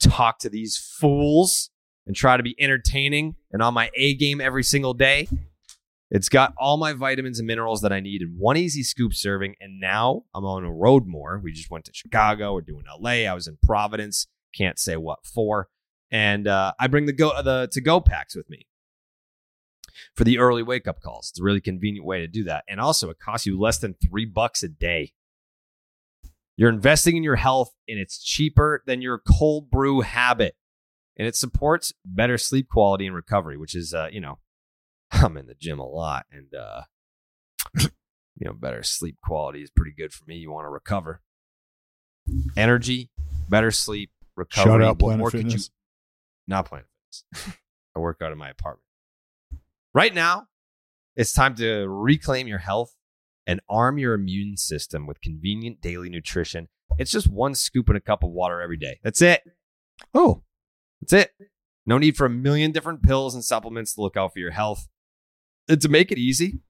talk 0.00 0.38
to 0.40 0.48
these 0.48 0.76
fools 0.76 1.70
and 2.06 2.14
try 2.14 2.36
to 2.36 2.42
be 2.42 2.56
entertaining 2.58 3.36
and 3.52 3.62
on 3.62 3.74
my 3.74 3.90
A 3.94 4.14
game 4.14 4.40
every 4.40 4.64
single 4.64 4.94
day. 4.94 5.28
It's 6.14 6.28
got 6.28 6.52
all 6.58 6.76
my 6.76 6.92
vitamins 6.92 7.38
and 7.38 7.46
minerals 7.46 7.80
that 7.80 7.92
I 7.92 8.00
need 8.00 8.20
in 8.20 8.36
one 8.36 8.58
easy 8.58 8.82
scoop 8.82 9.14
serving. 9.14 9.54
And 9.62 9.80
now 9.80 10.24
I'm 10.34 10.44
on 10.44 10.62
a 10.62 10.70
road 10.70 11.06
more. 11.06 11.40
We 11.42 11.52
just 11.52 11.70
went 11.70 11.86
to 11.86 11.94
Chicago. 11.94 12.52
We're 12.52 12.60
doing 12.60 12.84
LA. 13.00 13.26
I 13.26 13.32
was 13.32 13.46
in 13.46 13.56
Providence. 13.62 14.26
Can't 14.54 14.78
say 14.78 14.98
what 14.98 15.24
for. 15.24 15.70
And 16.10 16.46
uh, 16.46 16.74
I 16.78 16.88
bring 16.88 17.06
the 17.06 17.14
go 17.14 17.42
the 17.42 17.66
to 17.72 17.80
go 17.80 17.98
packs 17.98 18.36
with 18.36 18.50
me 18.50 18.66
for 20.14 20.24
the 20.24 20.36
early 20.36 20.62
wake 20.62 20.86
up 20.86 21.00
calls. 21.00 21.30
It's 21.30 21.40
a 21.40 21.42
really 21.42 21.62
convenient 21.62 22.06
way 22.06 22.20
to 22.20 22.28
do 22.28 22.44
that. 22.44 22.64
And 22.68 22.78
also, 22.78 23.08
it 23.08 23.18
costs 23.18 23.46
you 23.46 23.58
less 23.58 23.78
than 23.78 23.94
three 23.94 24.26
bucks 24.26 24.62
a 24.62 24.68
day. 24.68 25.14
You're 26.58 26.68
investing 26.68 27.16
in 27.16 27.22
your 27.22 27.36
health, 27.36 27.72
and 27.88 27.98
it's 27.98 28.22
cheaper 28.22 28.82
than 28.86 29.00
your 29.00 29.18
cold 29.18 29.70
brew 29.70 30.02
habit. 30.02 30.56
And 31.16 31.26
it 31.26 31.36
supports 31.36 31.94
better 32.04 32.36
sleep 32.36 32.68
quality 32.68 33.06
and 33.06 33.16
recovery, 33.16 33.56
which 33.56 33.74
is, 33.74 33.94
uh, 33.94 34.08
you 34.12 34.20
know, 34.20 34.38
I'm 35.12 35.36
in 35.36 35.46
the 35.46 35.54
gym 35.54 35.78
a 35.78 35.86
lot, 35.86 36.26
and 36.32 36.54
uh, 36.54 36.82
you 37.78 37.88
know, 38.40 38.52
better 38.54 38.82
sleep 38.82 39.16
quality 39.24 39.62
is 39.62 39.70
pretty 39.70 39.92
good 39.96 40.12
for 40.12 40.24
me. 40.26 40.36
You 40.36 40.50
want 40.50 40.64
to 40.64 40.70
recover, 40.70 41.20
energy, 42.56 43.10
better 43.48 43.70
sleep, 43.70 44.10
recovery. 44.36 44.72
Shout 44.72 44.82
out 44.82 45.00
What 45.02 45.18
more 45.18 45.30
could 45.30 45.52
you- 45.52 45.58
not 46.48 46.66
Planet 46.66 46.86
Fitness. 47.34 47.56
I 47.96 47.98
work 48.00 48.20
out 48.22 48.32
in 48.32 48.38
my 48.38 48.48
apartment. 48.50 48.84
Right 49.94 50.14
now, 50.14 50.46
it's 51.14 51.32
time 51.34 51.54
to 51.56 51.86
reclaim 51.88 52.48
your 52.48 52.58
health 52.58 52.94
and 53.46 53.60
arm 53.68 53.98
your 53.98 54.14
immune 54.14 54.56
system 54.56 55.06
with 55.06 55.20
convenient 55.20 55.80
daily 55.82 56.08
nutrition. 56.08 56.68
It's 56.98 57.10
just 57.10 57.28
one 57.30 57.54
scoop 57.54 57.90
in 57.90 57.96
a 57.96 58.00
cup 58.00 58.22
of 58.22 58.30
water 58.30 58.60
every 58.62 58.76
day. 58.78 58.98
That's 59.02 59.20
it. 59.20 59.42
Oh, 60.14 60.42
That's 61.00 61.12
it. 61.12 61.30
No 61.84 61.98
need 61.98 62.16
for 62.16 62.24
a 62.26 62.30
million 62.30 62.70
different 62.72 63.02
pills 63.02 63.34
and 63.34 63.44
supplements 63.44 63.94
to 63.94 64.00
look 64.00 64.16
out 64.16 64.32
for 64.32 64.38
your 64.38 64.52
health. 64.52 64.88
And 65.72 65.80
to 65.80 65.88
make 65.88 66.12
it 66.12 66.18
easy, 66.18 66.60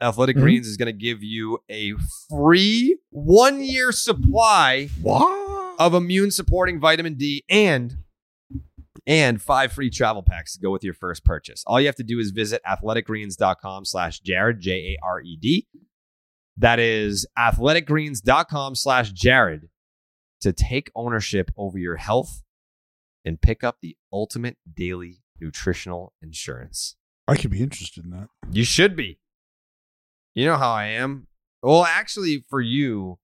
Athletic 0.00 0.36
Mhm. 0.36 0.40
Greens 0.40 0.66
is 0.66 0.76
going 0.76 0.86
to 0.86 0.92
give 0.98 1.22
you 1.22 1.58
a 1.68 1.92
free 2.28 2.96
one 3.10 3.62
year 3.62 3.92
supply 3.92 4.86
what? 5.00 5.76
of 5.78 5.94
immune 5.94 6.30
supporting 6.30 6.80
vitamin 6.80 7.14
D 7.14 7.44
and 7.48 7.96
and 9.06 9.42
five 9.42 9.72
free 9.72 9.90
travel 9.90 10.22
packs 10.22 10.54
to 10.54 10.60
go 10.60 10.70
with 10.70 10.84
your 10.84 10.94
first 10.94 11.24
purchase. 11.24 11.64
All 11.66 11.80
you 11.80 11.86
have 11.86 11.96
to 11.96 12.04
do 12.04 12.20
is 12.20 12.30
visit 12.30 12.62
athleticgreens.com 12.64 13.84
slash 13.84 14.20
Jared, 14.20 14.60
J 14.60 14.94
A 14.94 14.98
R 15.04 15.20
E 15.22 15.36
D. 15.40 15.66
That 16.56 16.78
is 16.78 17.26
athleticgreens.com 17.38 18.74
slash 18.76 19.10
Jared 19.12 19.68
to 20.40 20.52
take 20.52 20.90
ownership 20.94 21.50
over 21.56 21.78
your 21.78 21.96
health 21.96 22.42
and 23.24 23.40
pick 23.40 23.64
up 23.64 23.78
the 23.80 23.96
ultimate 24.12 24.56
daily 24.72 25.22
nutritional 25.40 26.12
insurance. 26.22 26.96
I 27.32 27.36
could 27.40 27.50
be 27.50 27.62
interested 27.62 28.04
in 28.04 28.10
that. 28.10 28.28
You 28.50 28.64
should 28.64 28.94
be. 28.96 29.18
You 30.34 30.46
know 30.46 30.56
how 30.56 30.70
I 30.72 30.84
am. 30.86 31.26
Well, 31.62 31.84
actually, 31.84 32.44
for 32.48 32.60
you, 32.60 33.18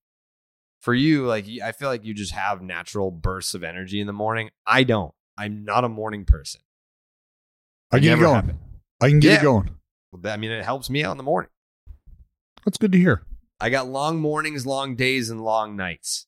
for 0.81 0.93
you, 0.93 1.25
like 1.27 1.45
I 1.63 1.71
feel 1.71 1.89
like 1.89 2.03
you 2.05 2.13
just 2.13 2.33
have 2.33 2.61
natural 2.61 3.11
bursts 3.11 3.53
of 3.53 3.63
energy 3.63 3.99
in 3.99 4.07
the 4.07 4.13
morning. 4.13 4.49
I 4.65 4.83
don't. 4.83 5.13
I'm 5.37 5.63
not 5.65 5.83
a 5.83 5.89
morning 5.89 6.25
person. 6.25 6.61
I 7.91 7.97
It 7.97 8.01
get 8.01 8.17
it 8.17 8.21
going. 8.21 8.57
I 9.01 9.09
can 9.09 9.19
get 9.19 9.31
Yeah. 9.31 9.39
it 9.39 9.43
going. 9.43 9.75
I 10.25 10.37
mean, 10.37 10.51
it 10.51 10.63
helps 10.65 10.89
me 10.89 11.03
out 11.03 11.11
in 11.11 11.17
the 11.17 11.23
morning. 11.23 11.49
That's 12.65 12.77
good 12.77 12.91
to 12.91 12.97
hear. 12.97 13.23
I 13.59 13.69
got 13.69 13.87
long 13.87 14.19
mornings, 14.19 14.65
long 14.65 14.95
days, 14.95 15.29
and 15.29 15.41
long 15.41 15.75
nights. 15.75 16.27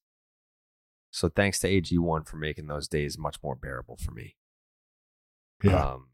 So 1.11 1.29
thanks 1.29 1.59
to 1.59 1.67
AG1 1.69 2.27
for 2.27 2.37
making 2.37 2.67
those 2.67 2.87
days 2.87 3.17
much 3.17 3.37
more 3.43 3.55
bearable 3.55 3.97
for 3.97 4.11
me. 4.11 4.35
Yeah. 5.63 5.93
Um, 5.93 6.07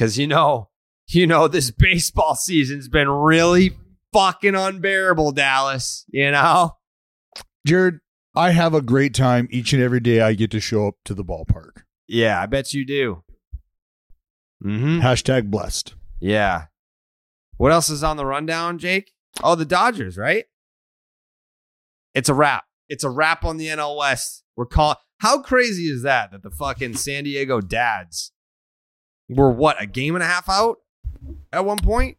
cause 0.00 0.16
you 0.16 0.26
know, 0.26 0.70
you 1.08 1.26
know, 1.26 1.46
this 1.46 1.70
baseball 1.78 2.34
season's 2.34 2.88
been 2.88 3.08
really 3.08 3.76
fucking 4.12 4.54
unbearable, 4.54 5.32
Dallas. 5.32 6.04
You 6.08 6.30
know? 6.30 6.76
Jared, 7.66 8.00
I 8.34 8.52
have 8.52 8.74
a 8.74 8.80
great 8.80 9.14
time 9.14 9.48
each 9.50 9.72
and 9.72 9.82
every 9.82 10.00
day 10.00 10.20
I 10.20 10.32
get 10.32 10.50
to 10.52 10.60
show 10.60 10.88
up 10.88 10.94
to 11.04 11.14
the 11.14 11.24
ballpark. 11.24 11.82
Yeah, 12.08 12.40
I 12.40 12.46
bet 12.46 12.72
you 12.72 12.84
do. 12.84 13.22
Mm-hmm. 14.64 15.00
Hashtag 15.00 15.50
blessed. 15.50 15.94
Yeah. 16.20 16.66
What 17.56 17.72
else 17.72 17.90
is 17.90 18.02
on 18.02 18.16
the 18.16 18.26
rundown, 18.26 18.78
Jake? 18.78 19.12
Oh, 19.42 19.54
the 19.54 19.64
Dodgers, 19.64 20.16
right? 20.16 20.44
It's 22.14 22.28
a 22.28 22.34
wrap. 22.34 22.64
It's 22.88 23.04
a 23.04 23.10
wrap 23.10 23.44
on 23.44 23.58
the 23.58 23.68
NL 23.68 23.96
West. 23.96 24.42
We're 24.56 24.66
calling. 24.66 24.96
How 25.18 25.40
crazy 25.42 25.84
is 25.84 26.02
that? 26.02 26.32
That 26.32 26.42
the 26.42 26.50
fucking 26.50 26.94
San 26.96 27.24
Diego 27.24 27.60
Dads 27.60 28.32
were 29.34 29.50
what 29.50 29.80
a 29.80 29.86
game 29.86 30.14
and 30.14 30.22
a 30.22 30.26
half 30.26 30.48
out 30.48 30.78
at 31.52 31.64
one 31.64 31.78
point. 31.78 32.16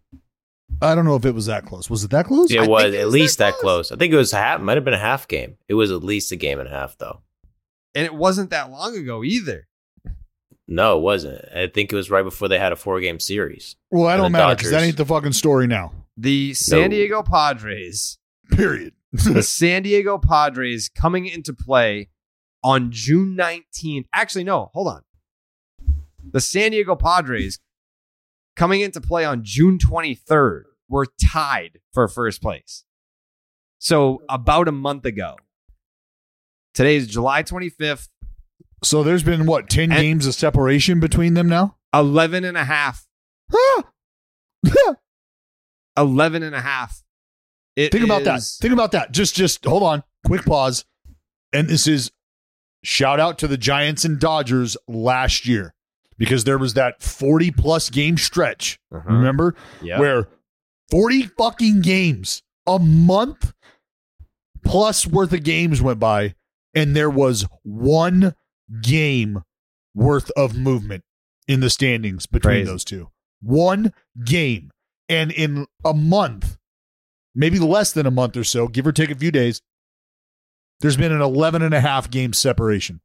I 0.81 0.95
don't 0.95 1.05
know 1.05 1.15
if 1.15 1.25
it 1.25 1.35
was 1.35 1.45
that 1.45 1.65
close. 1.65 1.89
Was 1.89 2.03
it 2.03 2.11
that 2.11 2.25
close? 2.25 2.49
It 2.51 2.59
I 2.59 2.67
was 2.67 2.83
think 2.83 2.95
it 2.95 2.99
at 2.99 3.05
was 3.05 3.13
least 3.13 3.37
that 3.37 3.51
that 3.53 3.59
close. 3.59 3.91
I 3.91 3.97
think 3.97 4.13
it 4.13 4.17
was 4.17 4.31
half. 4.31 4.61
Might 4.61 4.77
have 4.77 4.85
been 4.85 4.93
a 4.95 4.97
half 4.99 5.27
game. 5.27 5.57
It 5.67 5.75
was 5.75 5.91
at 5.91 6.03
least 6.03 6.31
a 6.31 6.35
game 6.35 6.59
and 6.59 6.67
a 6.67 6.71
half, 6.71 6.97
though. 6.97 7.21
And 7.93 8.05
it 8.05 8.15
wasn't 8.15 8.49
that 8.49 8.71
long 8.71 8.95
ago 8.97 9.23
either. 9.23 9.67
No, 10.67 10.97
it 10.97 11.01
wasn't. 11.01 11.43
I 11.53 11.67
think 11.67 11.91
it 11.91 11.95
was 11.95 12.09
right 12.09 12.23
before 12.23 12.47
they 12.47 12.57
had 12.57 12.71
a 12.71 12.75
four 12.77 12.99
game 13.01 13.19
series. 13.19 13.75
Well, 13.91 14.05
that 14.05 14.17
don't 14.17 14.31
matter 14.31 14.55
because 14.55 14.71
that 14.71 14.81
ain't 14.81 14.97
the 14.97 15.05
fucking 15.05 15.33
story 15.33 15.67
now. 15.67 15.91
The 16.17 16.53
San 16.53 16.83
No. 16.83 16.87
Diego 16.87 17.21
Padres, 17.23 18.17
Period. 18.51 18.93
the 19.11 19.43
San 19.43 19.83
Diego 19.83 20.17
Padres 20.17 20.87
coming 20.89 21.25
into 21.25 21.53
play 21.53 22.09
on 22.63 22.91
June 22.91 23.35
19th. 23.37 24.05
Actually, 24.13 24.45
no, 24.45 24.69
hold 24.73 24.87
on. 24.87 25.01
The 26.31 26.41
San 26.41 26.71
Diego 26.71 26.95
Padres 26.95 27.59
coming 28.55 28.81
into 28.81 29.01
play 29.01 29.25
on 29.25 29.43
June 29.43 29.77
23rd 29.77 30.63
were 30.89 31.07
tied 31.23 31.79
for 31.93 32.07
first 32.07 32.41
place. 32.41 32.83
So 33.79 34.21
about 34.29 34.67
a 34.67 34.71
month 34.71 35.05
ago. 35.05 35.37
Today 36.73 36.95
is 36.95 37.07
July 37.07 37.43
25th, 37.43 38.07
so 38.83 39.03
there's 39.03 39.23
been 39.23 39.45
what, 39.45 39.69
10 39.69 39.91
And- 39.91 39.93
games 40.01 40.25
of 40.25 40.33
separation 40.35 40.99
between 40.99 41.33
them 41.33 41.47
now? 41.47 41.75
11 41.93 42.45
and 42.45 42.55
a 42.57 42.63
half. 42.63 43.05
Ah! 43.53 43.83
11 45.97 46.43
and 46.43 46.55
a 46.55 46.61
half. 46.61 47.03
It 47.75 47.91
Think 47.91 48.05
about 48.05 48.23
that. 48.23 48.41
Think 48.61 48.73
about 48.73 48.91
that. 48.93 49.11
Just 49.11 49.35
just 49.35 49.65
hold 49.65 49.83
on. 49.83 50.03
Quick 50.25 50.45
pause. 50.45 50.85
And 51.53 51.67
this 51.69 51.87
is 51.87 52.11
shout 52.83 53.19
out 53.19 53.37
to 53.39 53.47
the 53.47 53.57
Giants 53.57 54.05
and 54.05 54.19
Dodgers 54.19 54.77
last 54.87 55.45
year 55.45 55.73
because 56.21 56.43
there 56.43 56.59
was 56.59 56.75
that 56.75 57.01
40 57.01 57.49
plus 57.51 57.89
game 57.89 58.15
stretch. 58.15 58.79
Uh-huh. 58.93 59.11
Remember? 59.11 59.55
Yep. 59.81 59.99
Where 59.99 60.27
40 60.91 61.23
fucking 61.23 61.81
games, 61.81 62.43
a 62.67 62.77
month 62.77 63.53
plus 64.63 65.07
worth 65.07 65.33
of 65.33 65.43
games 65.43 65.81
went 65.81 65.99
by 65.99 66.35
and 66.75 66.95
there 66.95 67.09
was 67.09 67.47
one 67.63 68.35
game 68.81 69.43
worth 69.95 70.29
of 70.37 70.55
movement 70.55 71.03
in 71.47 71.59
the 71.59 71.69
standings 71.69 72.27
between 72.27 72.53
Crazy. 72.57 72.65
those 72.65 72.85
two. 72.85 73.09
One 73.41 73.91
game. 74.23 74.69
And 75.09 75.31
in 75.31 75.65
a 75.83 75.93
month, 75.93 76.57
maybe 77.33 77.57
less 77.57 77.91
than 77.91 78.05
a 78.05 78.11
month 78.11 78.37
or 78.37 78.43
so, 78.43 78.67
give 78.67 78.85
or 78.85 78.91
take 78.91 79.09
a 79.09 79.15
few 79.15 79.31
days, 79.31 79.61
there's 80.81 80.97
been 80.97 81.11
an 81.11 81.21
11 81.21 81.61
and 81.63 81.73
a 81.73 81.81
half 81.81 82.09
game 82.11 82.31
separation. 82.31 83.01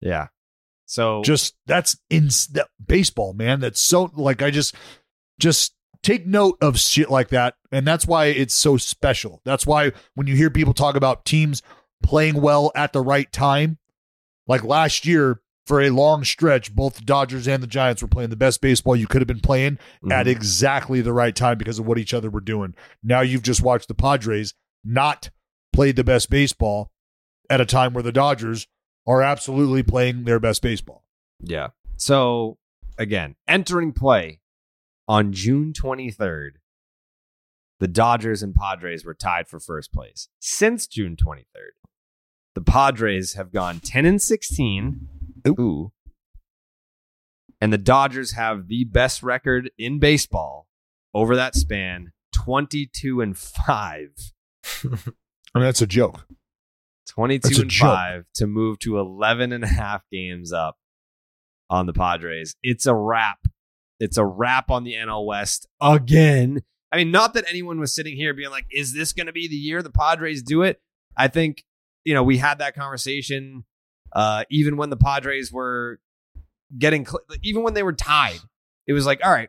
Yeah. 0.00 0.28
So 0.92 1.22
Just 1.22 1.54
that's 1.66 1.96
in 2.10 2.28
that, 2.52 2.68
baseball, 2.86 3.32
man. 3.32 3.60
That's 3.60 3.80
so 3.80 4.10
like 4.14 4.42
I 4.42 4.50
just 4.50 4.74
just 5.40 5.74
take 6.02 6.26
note 6.26 6.58
of 6.60 6.78
shit 6.78 7.08
like 7.10 7.28
that, 7.30 7.54
and 7.70 7.86
that's 7.86 8.06
why 8.06 8.26
it's 8.26 8.52
so 8.52 8.76
special. 8.76 9.40
That's 9.42 9.66
why 9.66 9.92
when 10.14 10.26
you 10.26 10.36
hear 10.36 10.50
people 10.50 10.74
talk 10.74 10.94
about 10.94 11.24
teams 11.24 11.62
playing 12.02 12.42
well 12.42 12.70
at 12.74 12.92
the 12.92 13.00
right 13.00 13.32
time, 13.32 13.78
like 14.46 14.64
last 14.64 15.06
year 15.06 15.40
for 15.66 15.80
a 15.80 15.88
long 15.88 16.24
stretch, 16.24 16.74
both 16.74 16.96
the 16.96 17.04
Dodgers 17.06 17.48
and 17.48 17.62
the 17.62 17.66
Giants 17.68 18.02
were 18.02 18.08
playing 18.08 18.28
the 18.28 18.36
best 18.36 18.60
baseball 18.60 18.94
you 18.94 19.06
could 19.06 19.22
have 19.22 19.28
been 19.28 19.40
playing 19.40 19.78
at 20.10 20.26
Mhm. 20.26 20.30
exactly 20.30 21.00
the 21.00 21.14
right 21.14 21.34
time 21.34 21.56
because 21.56 21.78
of 21.78 21.86
what 21.86 21.96
each 21.96 22.12
other 22.12 22.28
were 22.28 22.40
doing. 22.42 22.74
Now 23.02 23.22
you've 23.22 23.44
just 23.44 23.62
watched 23.62 23.88
the 23.88 23.94
Padres 23.94 24.52
not 24.84 25.30
play 25.72 25.90
the 25.92 26.04
best 26.04 26.28
baseball 26.28 26.90
at 27.48 27.62
a 27.62 27.64
time 27.64 27.94
where 27.94 28.02
the 28.02 28.12
Dodgers 28.12 28.66
are 29.06 29.22
absolutely 29.22 29.82
playing 29.82 30.24
their 30.24 30.38
best 30.38 30.62
baseball. 30.62 31.04
Yeah. 31.40 31.68
So 31.96 32.58
again, 32.98 33.36
entering 33.48 33.92
play 33.92 34.40
on 35.08 35.32
June 35.32 35.72
23rd, 35.72 36.52
the 37.80 37.88
Dodgers 37.88 38.42
and 38.42 38.54
Padres 38.54 39.04
were 39.04 39.14
tied 39.14 39.48
for 39.48 39.58
first 39.58 39.92
place. 39.92 40.28
Since 40.38 40.86
June 40.86 41.16
23rd, 41.16 41.72
the 42.54 42.60
Padres 42.60 43.34
have 43.34 43.52
gone 43.52 43.80
10 43.80 44.04
and 44.06 44.22
16. 44.22 45.08
Ooh. 45.48 45.92
And 47.60 47.72
the 47.72 47.78
Dodgers 47.78 48.32
have 48.32 48.68
the 48.68 48.84
best 48.84 49.22
record 49.22 49.70
in 49.78 49.98
baseball 49.98 50.68
over 51.14 51.34
that 51.36 51.54
span 51.54 52.12
22 52.32 53.20
and 53.20 53.36
5. 53.36 54.08
I 54.84 54.88
mean, 54.88 55.02
that's 55.54 55.82
a 55.82 55.86
joke. 55.86 56.26
22 57.14 57.62
and 57.62 57.70
joke. 57.70 57.88
5 57.88 58.24
to 58.36 58.46
move 58.46 58.78
to 58.80 58.98
11 58.98 59.52
and 59.52 59.64
a 59.64 59.68
half 59.68 60.02
games 60.10 60.52
up 60.52 60.76
on 61.68 61.86
the 61.86 61.92
Padres. 61.92 62.56
It's 62.62 62.86
a 62.86 62.94
wrap. 62.94 63.38
It's 64.00 64.16
a 64.16 64.24
wrap 64.24 64.70
on 64.70 64.84
the 64.84 64.94
NL 64.94 65.26
West 65.26 65.66
again. 65.80 66.62
I 66.90 66.96
mean, 66.96 67.10
not 67.10 67.34
that 67.34 67.44
anyone 67.48 67.78
was 67.78 67.94
sitting 67.94 68.16
here 68.16 68.34
being 68.34 68.50
like, 68.50 68.66
is 68.70 68.94
this 68.94 69.12
going 69.12 69.26
to 69.26 69.32
be 69.32 69.48
the 69.48 69.56
year 69.56 69.82
the 69.82 69.90
Padres 69.90 70.42
do 70.42 70.62
it? 70.62 70.80
I 71.16 71.28
think, 71.28 71.64
you 72.04 72.14
know, 72.14 72.22
we 72.22 72.38
had 72.38 72.58
that 72.58 72.74
conversation 72.74 73.64
uh, 74.12 74.44
even 74.50 74.76
when 74.76 74.90
the 74.90 74.96
Padres 74.96 75.52
were 75.52 76.00
getting, 76.76 77.06
cl- 77.06 77.24
even 77.42 77.62
when 77.62 77.74
they 77.74 77.82
were 77.82 77.94
tied. 77.94 78.40
It 78.86 78.92
was 78.92 79.06
like, 79.06 79.20
all 79.24 79.30
right, 79.30 79.48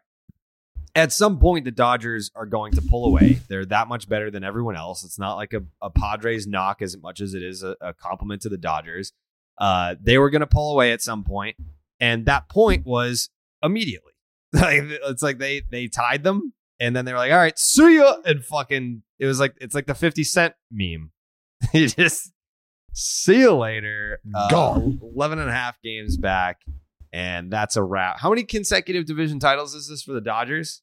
at 0.96 1.12
some 1.12 1.39
point 1.39 1.66
the 1.66 1.72
Dodgers 1.72 2.32
are 2.36 2.46
going 2.46 2.74
to 2.74 2.82
pull 2.82 3.06
away. 3.06 3.39
They're 3.48 3.66
that 3.66 3.88
much 3.88 4.08
better 4.08 4.30
than 4.30 4.44
everyone 4.44 4.76
else. 4.76 5.04
It's 5.04 5.20
not 5.20 5.36
like 5.36 5.54
a, 5.54 5.64
a 5.82 5.89
Padres 5.89 6.46
knock 6.48 6.82
as 6.82 6.98
much 6.98 7.22
as 7.22 7.34
it 7.34 7.44
is 7.44 7.64
a, 7.64 7.76
a 7.82 7.94
compliment 7.94 8.41
to 8.44 8.50
the 8.50 8.58
Dodgers. 8.58 9.14
Uh, 9.58 9.96
they 10.02 10.18
were 10.18 10.30
going 10.30 10.41
to 10.41 10.48
pull 10.48 10.72
away 10.72 10.91
at 10.91 11.02
some 11.02 11.24
point, 11.24 11.58
and 12.00 12.26
that 12.26 12.50
point 12.50 12.86
was 12.86 13.30
immediately. 13.62 14.10
Like 14.56 14.82
it's 14.84 15.24
like 15.24 15.39
they 15.39 15.64
they 15.72 15.88
tied 15.88 16.24
them, 16.24 16.54
and 16.80 16.96
then 16.96 17.06
they 17.06 17.12
were 17.12 17.18
like, 17.18 17.32
"All 17.32 17.39
right, 17.39 17.58
see 17.58 17.96
ya," 17.96 18.18
and 18.24 18.46
fucking. 18.46 19.02
It 19.18 19.26
was 19.26 19.39
like 19.39 19.56
it's 19.60 19.74
like 19.74 19.88
the 19.88 19.96
Fifty 19.96 20.24
Cent 20.24 20.54
meme. 20.70 21.10
you 21.74 21.88
just 21.88 22.32
see 22.94 23.39
you 23.39 23.56
later. 23.56 24.20
Uh, 24.34 24.50
Gone. 24.50 25.00
11 25.16 25.39
and 25.39 25.50
a 25.50 25.54
half 25.54 25.82
games 25.82 26.18
back, 26.18 26.62
and 27.14 27.51
that's 27.51 27.78
a 27.78 27.84
wrap. 27.84 28.20
How 28.20 28.30
many 28.30 28.43
consecutive 28.43 29.05
division 29.05 29.39
titles 29.39 29.76
is 29.76 29.88
this 29.88 30.01
for 30.01 30.11
the 30.14 30.22
Dodgers? 30.22 30.82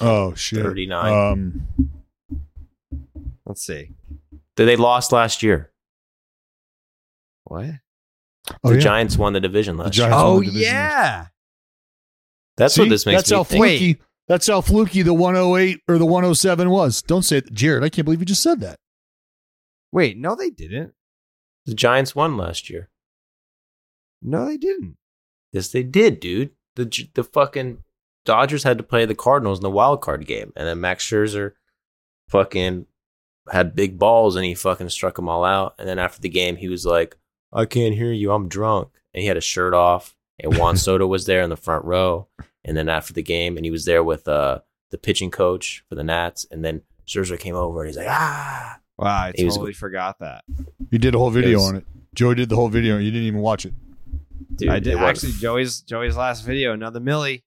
Oh 0.00 0.34
shit. 0.34 0.62
39. 0.62 1.12
Um 1.12 1.68
Let's 3.44 3.64
see. 3.64 3.90
That 4.56 4.64
they 4.64 4.76
lost 4.76 5.12
last 5.12 5.42
year. 5.42 5.70
What? 7.44 7.66
oh, 8.64 8.70
the 8.70 8.74
yeah. 8.76 8.80
Giants 8.80 9.18
won 9.18 9.34
the 9.34 9.40
division 9.40 9.76
last 9.76 9.96
year. 9.98 10.08
Oh 10.10 10.40
division. 10.40 10.62
yeah. 10.62 11.26
That's 12.56 12.74
See? 12.74 12.82
what 12.82 12.90
this 12.90 13.04
makes 13.04 13.18
That's 13.18 13.30
me 13.30 13.36
how 13.36 13.44
think. 13.44 13.64
fluky. 13.64 13.98
That's 14.28 14.46
how 14.46 14.60
fluky 14.60 15.02
the 15.02 15.12
108 15.14 15.80
or 15.88 15.98
the 15.98 16.06
107 16.06 16.70
was. 16.70 17.02
Don't 17.02 17.22
say 17.22 17.38
it, 17.38 17.52
Jared. 17.52 17.84
I 17.84 17.88
can't 17.88 18.04
believe 18.04 18.20
you 18.20 18.26
just 18.26 18.42
said 18.42 18.60
that. 18.60 18.78
Wait, 19.90 20.16
no, 20.16 20.34
they 20.34 20.48
didn't. 20.48 20.94
The 21.66 21.74
Giants 21.74 22.14
won 22.14 22.36
last 22.36 22.70
year. 22.70 22.88
No, 24.22 24.46
they 24.46 24.56
didn't. 24.56 24.96
Yes, 25.52 25.68
they 25.68 25.82
did, 25.82 26.20
dude. 26.20 26.50
The 26.76 27.08
the 27.14 27.24
fucking 27.24 27.82
Dodgers 28.24 28.62
had 28.62 28.78
to 28.78 28.84
play 28.84 29.04
the 29.04 29.14
Cardinals 29.14 29.58
in 29.58 29.62
the 29.62 29.70
wild 29.70 30.00
card 30.00 30.26
game, 30.26 30.52
and 30.56 30.66
then 30.66 30.80
Max 30.80 31.04
Scherzer 31.04 31.52
fucking 32.28 32.86
had 33.50 33.74
big 33.74 33.98
balls, 33.98 34.36
and 34.36 34.44
he 34.44 34.54
fucking 34.54 34.88
struck 34.88 35.16
them 35.16 35.28
all 35.28 35.44
out. 35.44 35.74
And 35.78 35.88
then 35.88 35.98
after 35.98 36.20
the 36.20 36.28
game, 36.28 36.56
he 36.56 36.68
was 36.68 36.86
like, 36.86 37.16
"I 37.52 37.64
can't 37.66 37.94
hear 37.94 38.12
you. 38.12 38.32
I'm 38.32 38.48
drunk." 38.48 38.88
And 39.14 39.20
he 39.20 39.26
had 39.26 39.36
his 39.36 39.44
shirt 39.44 39.74
off, 39.74 40.14
and 40.38 40.56
Juan 40.56 40.76
Soto 40.78 41.06
was 41.06 41.26
there 41.26 41.42
in 41.42 41.50
the 41.50 41.56
front 41.56 41.84
row. 41.84 42.28
And 42.64 42.76
then 42.76 42.88
after 42.88 43.12
the 43.12 43.22
game, 43.24 43.56
and 43.56 43.64
he 43.66 43.70
was 43.72 43.84
there 43.86 44.04
with 44.04 44.28
uh, 44.28 44.60
the 44.92 44.98
pitching 44.98 45.30
coach 45.32 45.84
for 45.88 45.96
the 45.96 46.04
Nats, 46.04 46.46
and 46.50 46.64
then 46.64 46.82
Scherzer 47.06 47.38
came 47.38 47.56
over, 47.56 47.80
and 47.80 47.88
he's 47.88 47.96
like, 47.96 48.06
"Ah." 48.08 48.78
Wow, 48.98 49.08
I 49.08 49.32
He 49.34 49.44
was- 49.44 49.56
forgot 49.76 50.18
that. 50.20 50.44
You 50.90 50.98
did 50.98 51.14
a 51.14 51.18
whole 51.18 51.30
video 51.30 51.58
was- 51.58 51.68
on 51.68 51.76
it. 51.76 51.86
Joey 52.14 52.34
did 52.36 52.50
the 52.50 52.56
whole 52.56 52.68
video. 52.68 52.98
You 52.98 53.10
didn't 53.10 53.26
even 53.26 53.40
watch 53.40 53.64
it. 53.64 53.72
Dude, 54.56 54.68
I 54.68 54.78
did 54.80 54.96
actually 54.96 55.32
Joey's 55.32 55.80
Joey's 55.80 56.16
last 56.16 56.42
video, 56.44 56.72
another 56.72 57.00
Millie. 57.00 57.44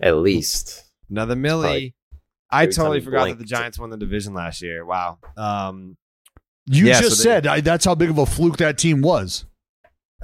at 0.00 0.16
least. 0.16 0.84
Another 1.10 1.36
Millie. 1.36 1.94
I 2.50 2.66
totally 2.66 2.98
you 2.98 3.04
forgot 3.04 3.28
that 3.28 3.38
the 3.38 3.44
Giants 3.44 3.78
won 3.78 3.90
the 3.90 3.96
division 3.96 4.34
last 4.34 4.62
year. 4.62 4.84
Wow. 4.84 5.18
Um 5.36 5.96
You 6.66 6.86
Yeah, 6.86 7.00
just 7.00 7.16
so 7.18 7.22
they- 7.22 7.34
said 7.34 7.46
I, 7.46 7.60
that's 7.60 7.84
how 7.84 7.94
big 7.94 8.10
of 8.10 8.18
a 8.18 8.26
fluke 8.26 8.58
that 8.58 8.78
team 8.78 9.00
was. 9.02 9.44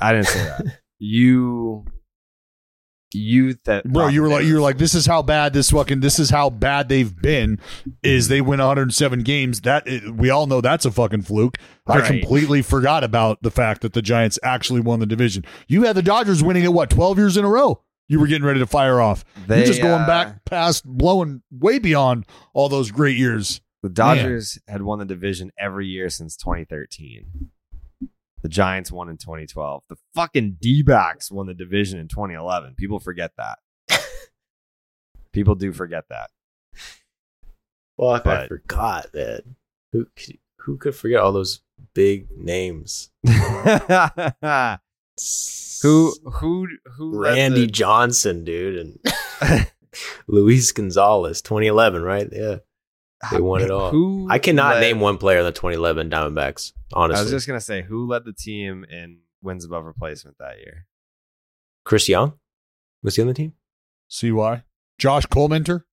I 0.00 0.12
didn't 0.12 0.28
say 0.28 0.44
that. 0.44 0.78
you 0.98 1.84
you 3.12 3.56
that 3.64 3.84
Bro, 3.84 4.08
you 4.08 4.22
were 4.22 4.28
like 4.28 4.44
you 4.44 4.54
were 4.54 4.60
like 4.60 4.78
this 4.78 4.94
is 4.94 5.06
how 5.06 5.22
bad 5.22 5.52
this 5.52 5.70
fucking 5.70 6.00
this 6.00 6.18
is 6.18 6.30
how 6.30 6.50
bad 6.50 6.88
they've 6.88 7.14
been 7.14 7.58
is 8.02 8.28
they 8.28 8.40
win 8.40 8.58
107 8.58 9.22
games. 9.22 9.62
That 9.62 9.86
we 10.14 10.30
all 10.30 10.46
know 10.46 10.60
that's 10.60 10.84
a 10.84 10.90
fucking 10.90 11.22
fluke. 11.22 11.58
I 11.86 12.00
completely 12.00 12.62
forgot 12.62 13.02
about 13.02 13.42
the 13.42 13.50
fact 13.50 13.82
that 13.82 13.92
the 13.92 14.02
Giants 14.02 14.38
actually 14.42 14.80
won 14.80 15.00
the 15.00 15.06
division. 15.06 15.44
You 15.66 15.84
had 15.84 15.96
the 15.96 16.02
Dodgers 16.02 16.42
winning 16.42 16.64
it 16.64 16.72
what 16.72 16.90
12 16.90 17.18
years 17.18 17.36
in 17.36 17.44
a 17.44 17.48
row. 17.48 17.82
You 18.08 18.18
were 18.18 18.26
getting 18.26 18.44
ready 18.44 18.58
to 18.58 18.66
fire 18.66 19.00
off. 19.00 19.24
They, 19.46 19.58
You're 19.58 19.66
just 19.66 19.82
going 19.82 20.02
uh, 20.02 20.06
back 20.06 20.44
past 20.44 20.84
blowing 20.84 21.42
way 21.50 21.78
beyond 21.78 22.26
all 22.52 22.68
those 22.68 22.90
great 22.90 23.16
years. 23.16 23.60
The 23.82 23.88
Dodgers 23.88 24.58
had 24.68 24.82
won 24.82 24.98
the 24.98 25.04
division 25.04 25.52
every 25.58 25.86
year 25.86 26.10
since 26.10 26.36
2013. 26.36 27.50
The 28.42 28.48
Giants 28.48 28.90
won 28.90 29.08
in 29.08 29.16
2012. 29.18 29.82
The 29.88 29.96
fucking 30.14 30.56
D 30.60 30.82
backs 30.82 31.30
won 31.30 31.46
the 31.46 31.54
division 31.54 31.98
in 31.98 32.08
2011. 32.08 32.74
People 32.76 32.98
forget 32.98 33.32
that. 33.36 33.58
People 35.32 35.54
do 35.54 35.72
forget 35.72 36.04
that. 36.10 36.30
Fuck, 38.00 38.26
I 38.26 38.46
forgot 38.48 39.12
that. 39.12 39.44
Who 39.92 40.06
c- 40.16 40.40
who 40.60 40.78
could 40.78 40.94
forget 40.94 41.20
all 41.20 41.32
those 41.32 41.60
big 41.94 42.28
names? 42.36 43.10
who 45.82 46.12
who 46.32 46.68
who 46.96 47.18
Randy 47.22 47.66
the- 47.66 47.72
Johnson, 47.72 48.44
dude, 48.44 48.78
and 48.78 49.66
Luis 50.28 50.72
Gonzalez, 50.72 51.42
2011, 51.42 52.02
right? 52.02 52.28
Yeah, 52.32 52.56
they 53.30 53.40
won 53.40 53.60
it 53.62 53.70
all. 53.70 53.90
Who 53.90 54.26
I 54.30 54.38
cannot 54.38 54.76
led- 54.76 54.80
name 54.80 55.00
one 55.00 55.18
player 55.18 55.38
in 55.40 55.44
the 55.44 55.52
2011 55.52 56.10
Diamondbacks. 56.10 56.72
Honestly, 56.92 57.20
I 57.20 57.22
was 57.22 57.30
just 57.30 57.46
gonna 57.46 57.60
say 57.60 57.82
who 57.82 58.06
led 58.06 58.24
the 58.24 58.32
team 58.32 58.84
in 58.84 59.20
wins 59.42 59.64
above 59.64 59.84
replacement 59.84 60.38
that 60.38 60.58
year. 60.58 60.86
Chris 61.84 62.08
Young 62.08 62.38
was 63.02 63.16
he 63.16 63.22
on 63.22 63.28
the 63.28 63.34
team? 63.34 63.54
CY? 64.08 64.62
Josh 64.98 65.26
Collmenter? 65.26 65.84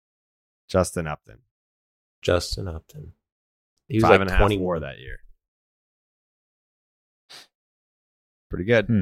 Justin 0.68 1.08
Upton. 1.08 1.40
Justin 2.22 2.68
Upton. 2.68 3.14
He 3.88 3.98
was 3.98 4.04
Five 4.04 4.12
like 4.12 4.22
and 4.22 4.30
a 4.30 4.34
half 4.34 4.40
20 4.42 4.58
WAR 4.58 4.80
that 4.82 5.00
year. 5.00 5.20
Pretty 8.50 8.66
good. 8.66 8.86
Hmm. 8.88 9.02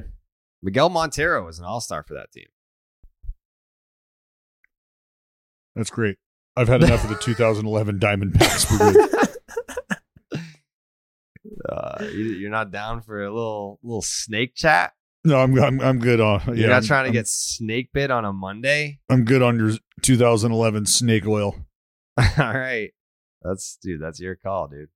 Miguel 0.61 0.89
Montero 0.89 1.45
was 1.45 1.59
an 1.59 1.65
all 1.65 1.81
star 1.81 2.03
for 2.03 2.15
that 2.15 2.31
team. 2.31 2.47
That's 5.75 5.89
great. 5.89 6.17
I've 6.57 6.67
had 6.67 6.83
enough 6.83 7.03
of 7.03 7.09
the 7.09 7.15
2011 7.17 7.99
Diamondbacks. 7.99 9.31
Uh, 11.67 11.97
you, 12.11 12.25
you're 12.25 12.51
not 12.51 12.71
down 12.71 13.01
for 13.01 13.23
a 13.23 13.31
little 13.33 13.79
little 13.83 14.01
snake 14.01 14.55
chat. 14.55 14.93
No, 15.23 15.39
I'm 15.39 15.57
I'm, 15.59 15.79
I'm 15.81 15.99
good 15.99 16.19
on. 16.19 16.41
Yeah, 16.47 16.53
You're 16.53 16.69
not 16.69 16.83
trying 16.83 17.03
to 17.03 17.07
I'm- 17.09 17.13
get 17.13 17.27
snake 17.27 17.89
bit 17.93 18.11
on 18.11 18.25
a 18.25 18.33
Monday. 18.33 18.99
I'm 19.09 19.25
good 19.25 19.41
on 19.41 19.57
your 19.57 19.71
2011 20.01 20.85
snake 20.87 21.25
oil. 21.27 21.55
All 22.17 22.25
right, 22.37 22.91
that's 23.41 23.77
dude. 23.81 24.01
That's 24.01 24.19
your 24.19 24.35
call, 24.35 24.67
dude. 24.67 24.89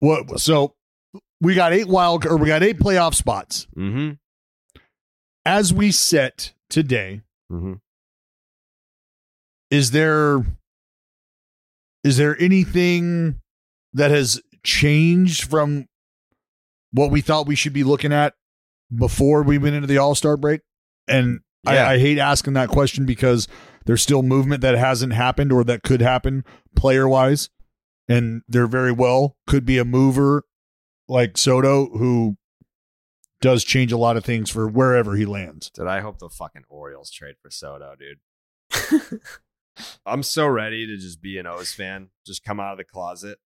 What? 0.00 0.40
So 0.40 0.74
we 1.40 1.54
got 1.54 1.72
eight 1.72 1.88
wild 1.88 2.26
or 2.26 2.36
we 2.36 2.46
got 2.48 2.62
eight 2.62 2.78
playoff 2.78 3.14
spots 3.14 3.66
Mm-hmm. 3.76 4.12
as 5.46 5.72
we 5.72 5.90
set 5.92 6.52
today. 6.68 7.22
Mm-hmm. 7.52 7.74
Is 9.70 9.92
there 9.92 10.44
is 12.02 12.16
there 12.16 12.40
anything 12.40 13.40
that 13.92 14.10
has 14.10 14.40
changed 14.64 15.44
from 15.48 15.86
what 16.92 17.10
we 17.10 17.20
thought 17.20 17.46
we 17.46 17.54
should 17.54 17.72
be 17.72 17.84
looking 17.84 18.12
at 18.12 18.34
before 18.94 19.42
we 19.42 19.58
went 19.58 19.74
into 19.74 19.86
the 19.86 19.98
All 19.98 20.14
Star 20.14 20.36
break? 20.36 20.62
And 21.06 21.40
Yeah. 21.64 21.86
I, 21.86 21.92
I 21.94 21.98
hate 21.98 22.18
asking 22.18 22.54
that 22.54 22.68
question 22.68 23.06
because 23.06 23.48
there's 23.86 24.02
still 24.02 24.22
movement 24.22 24.62
that 24.62 24.76
hasn't 24.76 25.12
happened 25.12 25.52
or 25.52 25.64
that 25.64 25.82
could 25.82 26.00
happen 26.00 26.44
player 26.74 27.08
wise. 27.08 27.50
And 28.08 28.42
there 28.48 28.66
very 28.66 28.92
well 28.92 29.36
could 29.46 29.64
be 29.64 29.78
a 29.78 29.84
mover 29.84 30.44
like 31.08 31.38
Soto 31.38 31.90
who 31.96 32.36
does 33.40 33.62
change 33.64 33.92
a 33.92 33.96
lot 33.96 34.16
of 34.16 34.24
things 34.24 34.50
for 34.50 34.66
wherever 34.68 35.14
he 35.14 35.24
lands. 35.24 35.70
Did 35.70 35.86
I 35.86 36.00
hope 36.00 36.18
the 36.18 36.28
fucking 36.28 36.64
Orioles 36.68 37.10
trade 37.10 37.36
for 37.40 37.50
Soto, 37.50 37.94
dude. 37.96 39.20
I'm 40.06 40.22
so 40.22 40.46
ready 40.46 40.86
to 40.86 40.96
just 40.96 41.20
be 41.22 41.38
an 41.38 41.46
O's 41.46 41.72
fan. 41.72 42.08
Just 42.26 42.44
come 42.44 42.60
out 42.60 42.72
of 42.72 42.78
the 42.78 42.84
closet. 42.84 43.38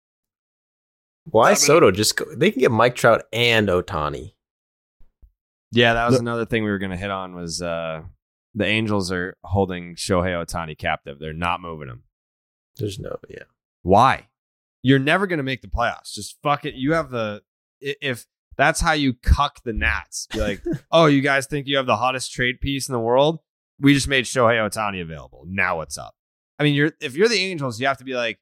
Why 1.24 1.55
Soto? 1.55 1.90
Just 1.90 2.16
go, 2.16 2.27
they 2.36 2.51
can 2.51 2.61
get 2.61 2.70
Mike 2.70 2.94
Trout 2.97 3.24
and 3.32 3.69
Ohtani. 3.69 4.35
Yeah, 5.73 5.94
that 5.94 6.06
was 6.06 6.16
The- 6.16 6.20
another 6.20 6.44
thing 6.47 6.65
we 6.65 6.70
were 6.70 6.78
going 6.78 6.90
to 6.90 6.97
hit 6.97 7.11
on 7.11 7.35
was 7.35 7.62
uh, 7.62 8.02
the 8.55 8.66
Angels 8.66 9.11
are 9.11 9.36
holding 9.43 9.94
Shohei 9.97 10.32
Ohtani 10.44 10.77
captive. 10.77 11.19
They're 11.19 11.32
not 11.32 11.61
moving 11.61 11.89
him. 11.89 12.02
There's 12.77 12.98
no 12.98 13.16
yeah. 13.28 13.44
Why? 13.82 14.28
You're 14.82 14.98
never 14.98 15.27
going 15.27 15.39
to 15.39 15.43
make 15.44 15.62
the 15.62 15.69
playoffs. 15.69 16.12
Just 16.12 16.39
fuck 16.43 16.65
it. 16.65 16.74
You 16.74 16.93
have 16.93 17.11
the 17.11 17.43
if 17.81 18.27
that's 18.56 18.81
how 18.81 18.93
you 18.93 19.15
cuck 19.15 19.62
the 19.65 19.73
Nats. 19.73 20.27
Be 20.32 20.40
like, 20.40 20.62
oh, 20.93 21.06
you 21.06 21.20
guys 21.23 21.47
think 21.47 21.66
you 21.66 21.77
have 21.78 21.86
the 21.86 21.97
hottest 21.97 22.32
trade 22.32 22.61
piece 22.61 22.89
in 22.89 22.93
the 22.93 23.01
world? 23.01 23.40
We 23.81 23.94
just 23.94 24.09
made 24.09 24.24
Shohei 24.27 24.56
Ohtani 24.69 25.01
available. 25.02 25.44
Now 25.48 25.78
what's 25.78 25.97
up? 25.98 26.15
I 26.59 26.62
mean, 26.64 26.74
you're 26.74 26.93
if 27.01 27.16
you're 27.16 27.28
the 27.28 27.39
Angels, 27.39 27.81
you 27.81 27.86
have 27.86 27.98
to 27.98 28.05
be 28.05 28.14
like, 28.14 28.39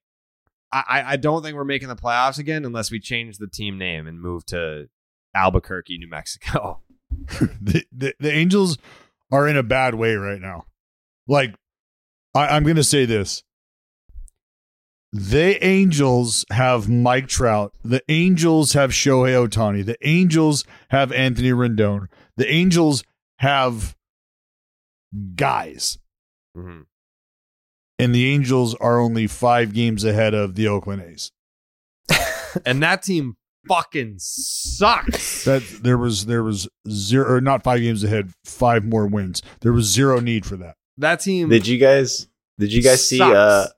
I 0.73 1.03
I- 1.07 1.17
don't 1.17 1.43
think 1.43 1.57
we're 1.57 1.65
making 1.65 1.89
the 1.89 1.97
playoffs 1.97 2.39
again 2.39 2.65
unless 2.65 2.91
we 2.91 2.99
change 3.01 3.39
the 3.39 3.47
team 3.49 3.79
name 3.79 4.07
and 4.07 4.21
move 4.21 4.45
to 4.47 4.89
Albuquerque, 5.35 5.99
New 5.99 6.09
Mexico. 6.09 6.81
the, 7.61 7.85
the 7.93 8.15
the 8.21 8.33
Angels 8.33 8.79
are 9.31 9.47
in 9.49 9.57
a 9.57 9.63
bad 9.63 9.95
way 9.95 10.15
right 10.15 10.41
now. 10.41 10.65
Like, 11.29 11.55
I, 12.35 12.49
I'm 12.49 12.63
going 12.65 12.77
to 12.77 12.85
say 12.85 13.05
this: 13.05 13.43
the 15.13 15.63
Angels 15.65 16.45
have 16.51 16.89
Mike 16.89 17.29
Trout. 17.29 17.73
The 17.85 18.03
Angels 18.09 18.73
have 18.73 18.91
Shohei 18.93 19.47
Ohtani. 19.47 19.85
The 19.85 19.97
Angels 20.07 20.65
have 20.89 21.13
Anthony 21.13 21.51
Rendon. 21.51 22.07
The 22.37 22.51
Angels 22.51 23.05
have 23.39 23.95
guys, 25.35 25.99
Mhm. 26.57 26.87
And 28.03 28.15
the 28.15 28.31
Angels 28.33 28.75
are 28.77 28.99
only 29.01 29.27
five 29.27 29.73
games 29.73 30.05
ahead 30.05 30.35
of 30.35 30.55
the 30.55 30.69
Oakland 30.69 31.03
A's. 31.03 31.31
And 32.67 32.83
that 32.83 33.03
team 33.03 33.37
fucking 33.67 34.17
sucks. 34.19 35.45
That 35.45 35.63
there 35.83 35.97
was 35.97 36.27
there 36.27 36.43
was 36.43 36.69
zero, 36.91 37.37
or 37.37 37.41
not 37.41 37.63
five 37.65 37.81
games 37.81 38.05
ahead, 38.05 38.31
five 38.45 38.85
more 38.85 39.07
wins. 39.07 39.43
There 39.61 39.73
was 39.73 39.87
zero 39.87 40.21
need 40.21 40.45
for 40.45 40.57
that. 40.57 40.77
That 40.99 41.21
team 41.21 41.49
Did 41.49 41.67
you 41.67 41.79
guys? 41.79 42.29
Did 42.59 42.73
you 42.73 42.83
guys 42.83 43.09
see? 43.09 43.21
Uh, 43.23 43.69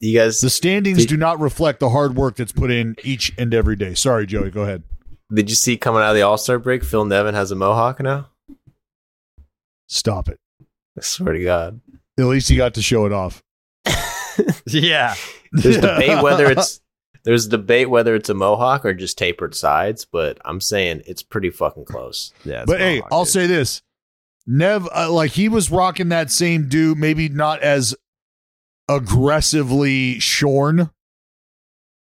you 0.00 0.18
guys 0.18 0.40
The 0.42 0.50
standings 0.50 0.98
Did- 0.98 1.08
do 1.08 1.16
not 1.16 1.40
reflect 1.40 1.80
the 1.80 1.88
hard 1.88 2.16
work 2.16 2.36
that's 2.36 2.52
put 2.52 2.70
in 2.70 2.96
each 3.02 3.32
and 3.38 3.54
every 3.54 3.76
day. 3.76 3.94
Sorry, 3.94 4.26
Joey. 4.26 4.50
Go 4.50 4.62
ahead. 4.62 4.82
did 5.32 5.48
you 5.48 5.56
see 5.56 5.76
coming 5.78 6.02
out 6.02 6.10
of 6.10 6.16
the 6.16 6.22
All 6.22 6.36
Star 6.36 6.58
break? 6.58 6.84
Phil 6.84 7.06
Nevin 7.06 7.34
has 7.34 7.50
a 7.50 7.56
mohawk 7.56 8.00
now. 8.00 8.28
Stop 9.88 10.28
it. 10.28 10.38
I 10.98 11.00
swear 11.00 11.32
to 11.32 11.42
God. 11.42 11.80
At 12.18 12.26
least 12.26 12.48
he 12.50 12.56
got 12.56 12.74
to 12.74 12.82
show 12.82 13.06
it 13.06 13.12
off. 13.12 13.42
Yeah. 14.66 15.14
There's 15.52 15.78
debate 15.78 16.22
whether 16.22 16.46
it's 16.50 16.80
there's 17.24 17.46
debate 17.46 17.90
whether 17.90 18.14
it's 18.14 18.28
a 18.28 18.34
mohawk 18.34 18.84
or 18.84 18.94
just 18.94 19.18
tapered 19.18 19.54
sides, 19.54 20.04
but 20.04 20.38
I'm 20.44 20.60
saying 20.60 21.02
it's 21.06 21.22
pretty 21.22 21.50
fucking 21.50 21.84
close. 21.84 22.32
Yeah. 22.44 22.64
But 22.66 22.80
hey, 22.80 23.02
I'll 23.10 23.24
say 23.24 23.46
this: 23.46 23.82
Nev, 24.46 24.88
uh, 24.94 25.10
like 25.10 25.32
he 25.32 25.48
was 25.48 25.70
rocking 25.70 26.08
that 26.10 26.30
same 26.30 26.68
do, 26.68 26.94
maybe 26.94 27.28
not 27.28 27.60
as 27.60 27.94
aggressively 28.88 30.18
shorn, 30.20 30.90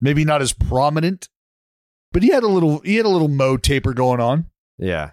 maybe 0.01 0.25
not 0.25 0.41
as 0.41 0.53
prominent, 0.53 1.29
but 2.13 2.23
he 2.23 2.31
had 2.31 2.43
a 2.43 2.49
little. 2.49 2.79
He 2.81 2.97
had 2.97 3.07
a 3.07 3.11
little 3.11 3.29
mo 3.29 3.57
taper 3.57 3.93
going 3.93 4.21
on. 4.21 4.47
Yeah. 4.79 5.11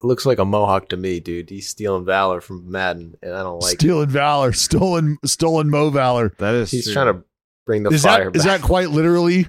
It 0.00 0.06
looks 0.06 0.24
like 0.26 0.38
a 0.38 0.44
mohawk 0.44 0.88
to 0.90 0.96
me, 0.96 1.18
dude. 1.20 1.50
He's 1.50 1.68
stealing 1.68 2.04
valor 2.04 2.40
from 2.40 2.70
Maddon, 2.70 3.16
and 3.20 3.34
I 3.34 3.42
don't 3.42 3.60
like. 3.60 3.74
it. 3.74 3.80
Stealing 3.80 4.08
valor, 4.08 4.52
stolen, 4.52 5.18
stolen 5.24 5.68
mo 5.70 5.90
valor. 5.90 6.32
That 6.38 6.54
is 6.54 6.70
He's 6.70 6.84
true. 6.84 6.92
trying 6.92 7.14
to 7.14 7.24
bring 7.66 7.82
the 7.82 7.90
is 7.90 8.04
fire 8.04 8.30
that 8.30 8.36
is 8.36 8.44
back. 8.44 8.60
that 8.60 8.66
quite 8.66 8.90
literally 8.90 9.48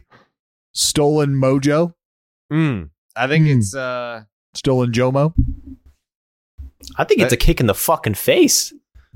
stolen 0.73 1.35
mojo? 1.35 1.93
Mm, 2.51 2.89
I 3.15 3.27
think 3.27 3.45
Mm. 3.45 3.57
it's 3.57 3.75
uh 3.75 4.23
Stolen 4.55 4.91
Jomo? 4.91 5.33
I 6.97 7.03
think 7.03 7.21
it's 7.21 7.33
a 7.33 7.37
kick 7.37 7.59
in 7.59 7.67
the 7.67 7.75
fucking 7.75 8.15
face 8.15 8.73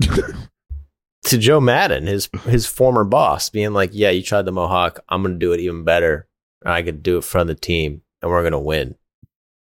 to 1.24 1.38
Joe 1.38 1.60
Maddon, 1.60 2.06
his 2.06 2.28
his 2.44 2.66
former 2.66 3.02
boss, 3.04 3.50
being 3.50 3.72
like, 3.72 3.90
"Yeah, 3.92 4.10
you 4.10 4.22
tried 4.22 4.44
the 4.44 4.52
mohawk. 4.52 5.00
I'm 5.08 5.22
gonna 5.22 5.34
do 5.36 5.52
it 5.52 5.58
even 5.60 5.82
better. 5.84 6.28
I 6.64 6.82
could 6.82 7.02
do 7.02 7.18
it 7.18 7.24
for 7.24 7.42
the 7.44 7.54
team, 7.56 8.02
and 8.22 8.30
we're 8.30 8.44
gonna 8.44 8.60
win." 8.60 8.94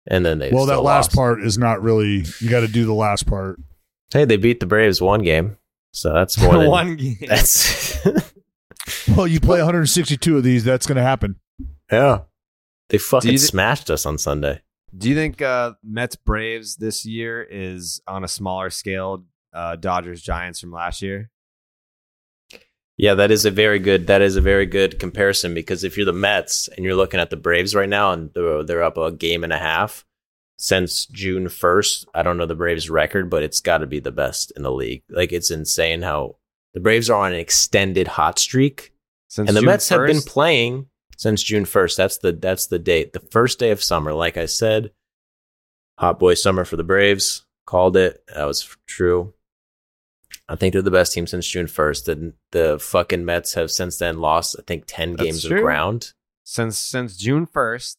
And 0.07 0.25
then 0.25 0.39
they 0.39 0.51
Well, 0.51 0.67
that 0.67 0.83
last 0.83 1.09
lost. 1.11 1.15
part 1.17 1.43
is 1.45 1.59
not 1.59 1.83
really. 1.83 2.25
You 2.41 2.49
got 2.51 2.61
to 2.61 2.69
do 2.69 2.85
the 2.87 2.95
last 2.95 3.27
part. 3.27 3.59
Hey, 4.13 4.25
they 4.25 4.37
beat 4.37 4.61
the 4.61 4.67
Braves 4.67 5.01
one 5.01 5.23
game, 5.23 5.57
so 5.93 6.13
that's 6.13 6.39
more 6.43 6.57
than 6.59 6.71
one 6.71 6.97
game. 6.97 7.17
That's 7.29 8.05
Well, 9.15 9.27
you 9.27 9.41
play 9.41 9.59
162 9.59 10.37
of 10.39 10.43
these. 10.43 10.65
That's 10.65 10.87
going 10.87 10.97
to 10.97 11.03
happen. 11.03 11.37
yeah. 11.93 12.21
They 12.89 12.99
fucking 12.99 13.31
you 13.31 13.39
thi- 13.39 13.45
smashed 13.47 13.89
us 13.91 14.05
on 14.05 14.19
Sunday. 14.19 14.63
Do 14.97 15.09
you 15.09 15.15
think 15.15 15.41
uh 15.41 15.75
Mets 15.85 16.17
Braves 16.17 16.75
this 16.77 17.07
year 17.07 17.47
is 17.49 18.01
on 18.09 18.25
a 18.25 18.29
smaller 18.29 18.71
scale 18.71 19.25
uh 19.53 19.77
Dodgers 19.77 20.21
Giants 20.23 20.59
from 20.61 20.73
last 20.73 21.01
year? 21.01 21.31
Yeah, 23.01 23.15
that 23.15 23.31
is 23.31 23.47
a 23.47 23.51
very 23.51 23.79
good. 23.79 24.09
That 24.09 24.21
is 24.21 24.37
a 24.37 24.43
very 24.43 24.67
good 24.67 24.99
comparison 24.99 25.55
because 25.55 25.85
if 25.85 25.97
you're 25.97 26.05
the 26.05 26.13
Mets 26.13 26.69
and 26.69 26.85
you're 26.85 26.95
looking 26.95 27.19
at 27.19 27.31
the 27.31 27.37
Braves 27.37 27.75
right 27.75 27.89
now 27.89 28.13
and 28.13 28.31
they're, 28.35 28.63
they're 28.63 28.83
up 28.83 28.99
a 28.99 29.11
game 29.11 29.43
and 29.43 29.55
a 29.55 29.59
half 29.59 30.05
since 30.59 31.07
June 31.07 31.49
first. 31.49 32.07
I 32.15 32.23
don't 32.23 32.37
know 32.37 32.45
the 32.45 32.55
Braves 32.55 32.91
record, 32.91 33.31
but 33.31 33.43
it's 33.43 33.63
got 33.63 33.79
to 33.79 33.87
be 33.87 34.01
the 34.01 34.13
best 34.13 34.53
in 34.55 34.63
the 34.63 34.71
league. 34.71 35.03
Like 35.09 35.33
it's 35.33 35.51
insane 35.51 36.03
how 36.03 36.37
the 36.75 36.81
Braves 36.81 37.09
are 37.09 37.25
on 37.25 37.33
an 37.33 37.39
extended 37.39 38.07
hot 38.07 38.39
streak, 38.39 38.93
Since 39.29 39.49
and 39.49 39.57
the 39.57 39.63
June 39.63 39.67
Mets 39.71 39.89
have 39.89 40.07
been 40.07 40.21
playing 40.21 40.89
since 41.17 41.43
June 41.43 41.65
first. 41.65 41.97
That's 41.97 42.19
the 42.19 42.33
that's 42.33 42.67
the 42.67 42.79
date, 42.79 43.15
the 43.15 43.21
first 43.21 43.59
day 43.59 43.71
of 43.71 43.83
summer. 43.83 44.13
Like 44.13 44.37
I 44.37 44.45
said, 44.45 44.91
hot 45.99 46.19
boy 46.19 46.35
summer 46.35 46.67
for 46.67 46.77
the 46.77 46.85
Braves. 46.85 47.47
Called 47.65 47.97
it. 47.97 48.23
That 48.35 48.45
was 48.45 48.77
true. 48.87 49.33
I 50.51 50.57
think 50.57 50.73
they're 50.73 50.83
the 50.83 50.91
best 50.91 51.13
team 51.13 51.27
since 51.29 51.47
June 51.47 51.67
first. 51.69 52.07
The 52.07 52.33
the 52.51 52.79
fucking 52.81 53.25
Mets 53.25 53.55
have 53.55 53.71
since 53.71 53.99
then 53.99 54.19
lost. 54.19 54.57
I 54.59 54.63
think 54.67 54.85
ten 54.87 55.13
That's 55.13 55.23
games 55.23 55.45
true. 55.45 55.59
of 55.59 55.63
ground. 55.63 56.13
since 56.45 56.77
since 56.77 57.17
June 57.17 57.47
first, 57.47 57.97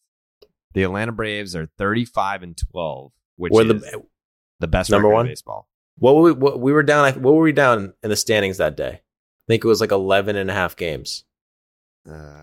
the 0.74 0.82
Atlanta 0.82 1.12
Braves 1.12 1.56
are 1.56 1.68
thirty 1.78 2.04
five 2.04 2.42
and 2.42 2.56
twelve, 2.56 3.12
which 3.36 3.52
We're 3.52 3.62
is 3.74 3.82
the- 3.82 4.02
the, 4.60 4.66
best 4.68 4.90
Number 4.90 5.08
record 5.08 5.12
in 5.12 5.16
one? 5.16 5.26
baseball. 5.28 5.68
What 5.98 6.14
were 6.16 6.22
we, 6.22 6.32
what 6.32 6.60
we 6.60 6.72
were 6.72 6.82
down? 6.82 7.12
What 7.22 7.34
were 7.34 7.42
we 7.42 7.52
down 7.52 7.94
in 8.02 8.10
the 8.10 8.16
standings 8.16 8.58
that 8.58 8.76
day? 8.76 9.00
I 9.00 9.44
think 9.48 9.64
it 9.64 9.68
was 9.68 9.80
like 9.80 9.90
11 9.90 10.36
and 10.36 10.50
a 10.50 10.54
half 10.54 10.76
games. 10.76 11.24
Uh, 12.08 12.38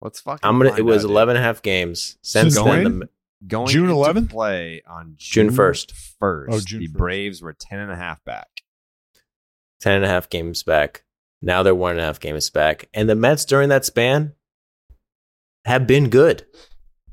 let's 0.00 0.20
fucking. 0.20 0.40
I'm 0.42 0.58
gonna. 0.58 0.74
It 0.76 0.82
was 0.84 1.04
out, 1.04 1.08
dude. 1.08 1.10
11 1.12 1.36
and 1.36 1.44
a 1.44 1.46
half 1.46 1.62
games 1.62 2.18
since 2.22 2.54
Since 2.54 2.66
then. 2.66 2.98
The, 3.00 3.08
going 3.46 3.68
June 3.68 3.88
11th? 3.90 4.30
play 4.30 4.82
on 4.88 5.14
June 5.16 5.48
June 5.48 5.56
1st. 5.56 5.92
First, 6.18 6.52
Oh, 6.52 6.60
June 6.60 6.80
the 6.80 6.88
1st. 6.88 6.92
Braves 6.92 7.42
were 7.42 7.52
ten 7.52 7.78
and 7.80 7.90
a 7.92 7.96
half 7.96 8.22
back. 8.24 8.48
10 9.80 9.96
and 9.96 10.04
a 10.04 10.08
half 10.08 10.28
games 10.30 10.62
back. 10.62 11.04
Now 11.42 11.62
they're 11.62 11.74
one 11.74 11.92
and 11.92 12.00
a 12.00 12.04
half 12.04 12.18
games 12.18 12.48
back. 12.50 12.88
And 12.94 13.08
the 13.08 13.14
Mets 13.14 13.44
during 13.44 13.68
that 13.68 13.84
span 13.84 14.32
have 15.64 15.86
been 15.86 16.08
good. 16.08 16.46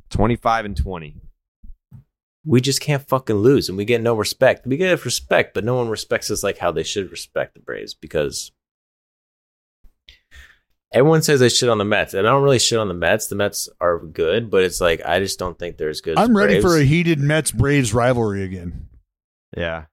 Twenty 0.10 0.36
five 0.36 0.64
and 0.66 0.78
twenty. 0.78 1.18
We 2.46 2.62
just 2.62 2.82
can't 2.82 3.08
fucking 3.08 3.38
lose, 3.38 3.70
and 3.70 3.78
we 3.78 3.86
get 3.86 4.02
no 4.02 4.14
respect. 4.16 4.68
We 4.68 4.78
get 4.78 5.06
respect, 5.06 5.54
but 5.54 5.64
no 5.64 5.76
one 5.76 5.88
respects 5.90 6.30
us 6.30 6.44
like 6.44 6.58
how 6.58 6.72
they 6.72 6.84
should 6.84 7.10
respect 7.10 7.54
the 7.54 7.62
Braves 7.62 7.94
because 7.94 8.52
everyone 10.94 11.22
says 11.22 11.40
they 11.40 11.50
shit 11.50 11.70
on 11.70 11.78
the 11.80 11.84
Mets, 11.86 12.14
and 12.14 12.26
I 12.28 12.32
don't 12.32 12.44
really 12.44 12.60
shit 12.60 12.80
on 12.80 12.88
the 12.88 12.94
Mets. 12.94 13.28
The 13.28 13.36
Mets 13.36 13.68
are 13.82 14.00
good, 14.00 14.50
but 14.50 14.64
it's 14.64 14.80
like 14.80 15.02
I 15.06 15.20
just 15.20 15.40
don't 15.40 15.58
think 15.58 15.78
they're 15.78 15.90
as 15.90 16.02
good. 16.02 16.18
as 16.18 16.24
I'm 16.24 16.34
the 16.34 16.40
ready 16.40 16.62
for 16.62 16.78
a 16.78 16.84
heated 16.84 17.20
Mets 17.20 17.52
Braves 17.52 17.94
rivalry 17.94 18.44
again. 18.44 18.88
Yeah, 19.58 19.86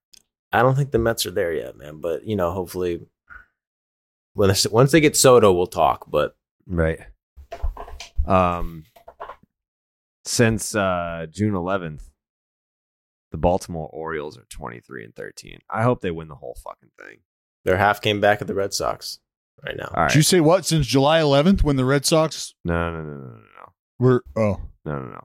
I 0.52 0.62
don't 0.62 0.74
think 0.76 0.90
the 0.90 0.98
Mets 0.98 1.26
are 1.26 1.30
there 1.30 1.52
yet, 1.52 1.76
man. 1.76 2.00
But 2.00 2.24
you 2.24 2.36
know, 2.36 2.52
hopefully, 2.52 3.00
when 4.34 4.48
this- 4.48 4.66
once 4.68 4.92
they 4.92 5.00
get 5.00 5.16
Soto, 5.16 5.52
we'll 5.52 5.66
talk. 5.66 6.10
But 6.10 6.36
right. 6.66 7.00
Um, 8.26 8.84
since 10.24 10.74
uh, 10.74 11.26
June 11.30 11.54
eleventh, 11.54 12.10
the 13.32 13.38
Baltimore 13.38 13.88
Orioles 13.92 14.36
are 14.38 14.44
twenty 14.50 14.80
three 14.80 15.04
and 15.04 15.14
thirteen. 15.14 15.60
I 15.68 15.82
hope 15.82 16.00
they 16.00 16.10
win 16.10 16.28
the 16.28 16.34
whole 16.36 16.56
fucking 16.62 16.90
thing. 16.98 17.18
they're 17.64 17.76
half 17.78 18.00
came 18.00 18.20
back 18.20 18.40
at 18.40 18.46
the 18.46 18.54
Red 18.54 18.72
Sox. 18.74 19.18
Right 19.64 19.76
now. 19.76 19.86
All 19.94 20.02
right. 20.02 20.08
Did 20.10 20.16
you 20.16 20.22
say 20.22 20.40
what 20.40 20.64
since 20.66 20.86
July 20.86 21.20
11th 21.20 21.62
when 21.62 21.76
the 21.76 21.84
Red 21.84 22.04
Sox 22.06 22.54
no, 22.64 22.90
no, 22.92 23.02
no, 23.02 23.10
no, 23.14 23.18
no, 23.18 23.28
no, 23.28 23.72
were? 23.98 24.24
Oh, 24.36 24.60
no, 24.84 24.98
no, 25.00 25.08
no. 25.10 25.24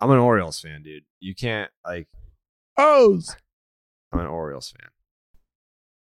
I'm 0.00 0.10
an 0.10 0.18
Orioles 0.18 0.60
fan, 0.60 0.82
dude. 0.82 1.02
You 1.20 1.34
can't 1.34 1.70
like. 1.84 2.06
oh, 2.76 3.20
I'm 4.12 4.20
an 4.20 4.26
Orioles 4.26 4.70
fan. 4.78 4.90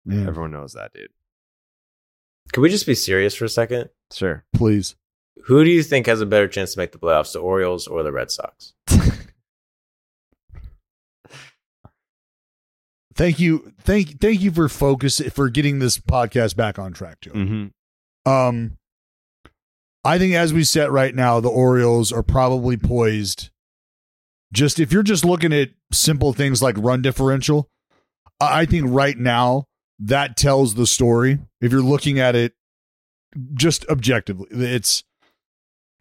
man, 0.05 0.27
Everyone 0.27 0.51
knows 0.51 0.73
that, 0.73 0.93
dude. 0.93 1.09
Can 2.53 2.63
we 2.63 2.69
just 2.69 2.85
be 2.85 2.95
serious 2.95 3.35
for 3.35 3.45
a 3.45 3.49
second? 3.49 3.89
Sure. 4.11 4.45
please. 4.55 4.95
Who 5.45 5.63
do 5.63 5.69
you 5.71 5.83
think 5.83 6.05
has 6.05 6.21
a 6.21 6.25
better 6.25 6.47
chance 6.47 6.73
to 6.73 6.79
make 6.79 6.91
the 6.91 6.99
playoffs, 6.99 7.33
the 7.33 7.39
Orioles 7.39 7.87
or 7.87 8.03
the 8.03 8.11
Red 8.11 8.31
Sox? 8.31 8.73
Thank 13.15 13.39
you, 13.39 13.73
thank 13.81 14.19
thank 14.19 14.41
you 14.41 14.51
for 14.51 14.67
focus 14.67 15.21
for 15.33 15.49
getting 15.49 15.79
this 15.79 15.97
podcast 15.97 16.55
back 16.55 16.79
on 16.79 16.93
track, 16.93 17.21
Joe. 17.21 17.31
Mm-hmm. 17.31 18.31
Um, 18.31 18.77
I 20.03 20.17
think 20.17 20.33
as 20.33 20.53
we 20.53 20.63
set 20.63 20.91
right 20.91 21.13
now, 21.13 21.39
the 21.39 21.49
Orioles 21.49 22.11
are 22.11 22.23
probably 22.23 22.75
poised. 22.75 23.49
Just 24.51 24.79
if 24.79 24.91
you're 24.91 25.03
just 25.03 25.25
looking 25.25 25.53
at 25.53 25.69
simple 25.91 26.33
things 26.33 26.61
like 26.61 26.75
run 26.77 27.01
differential, 27.01 27.69
I 28.39 28.61
I 28.61 28.65
think 28.65 28.87
right 28.89 29.17
now 29.17 29.65
that 29.99 30.35
tells 30.35 30.75
the 30.75 30.87
story. 30.87 31.39
If 31.61 31.71
you're 31.71 31.81
looking 31.81 32.19
at 32.19 32.35
it 32.35 32.53
just 33.53 33.85
objectively, 33.89 34.47
it's 34.51 35.03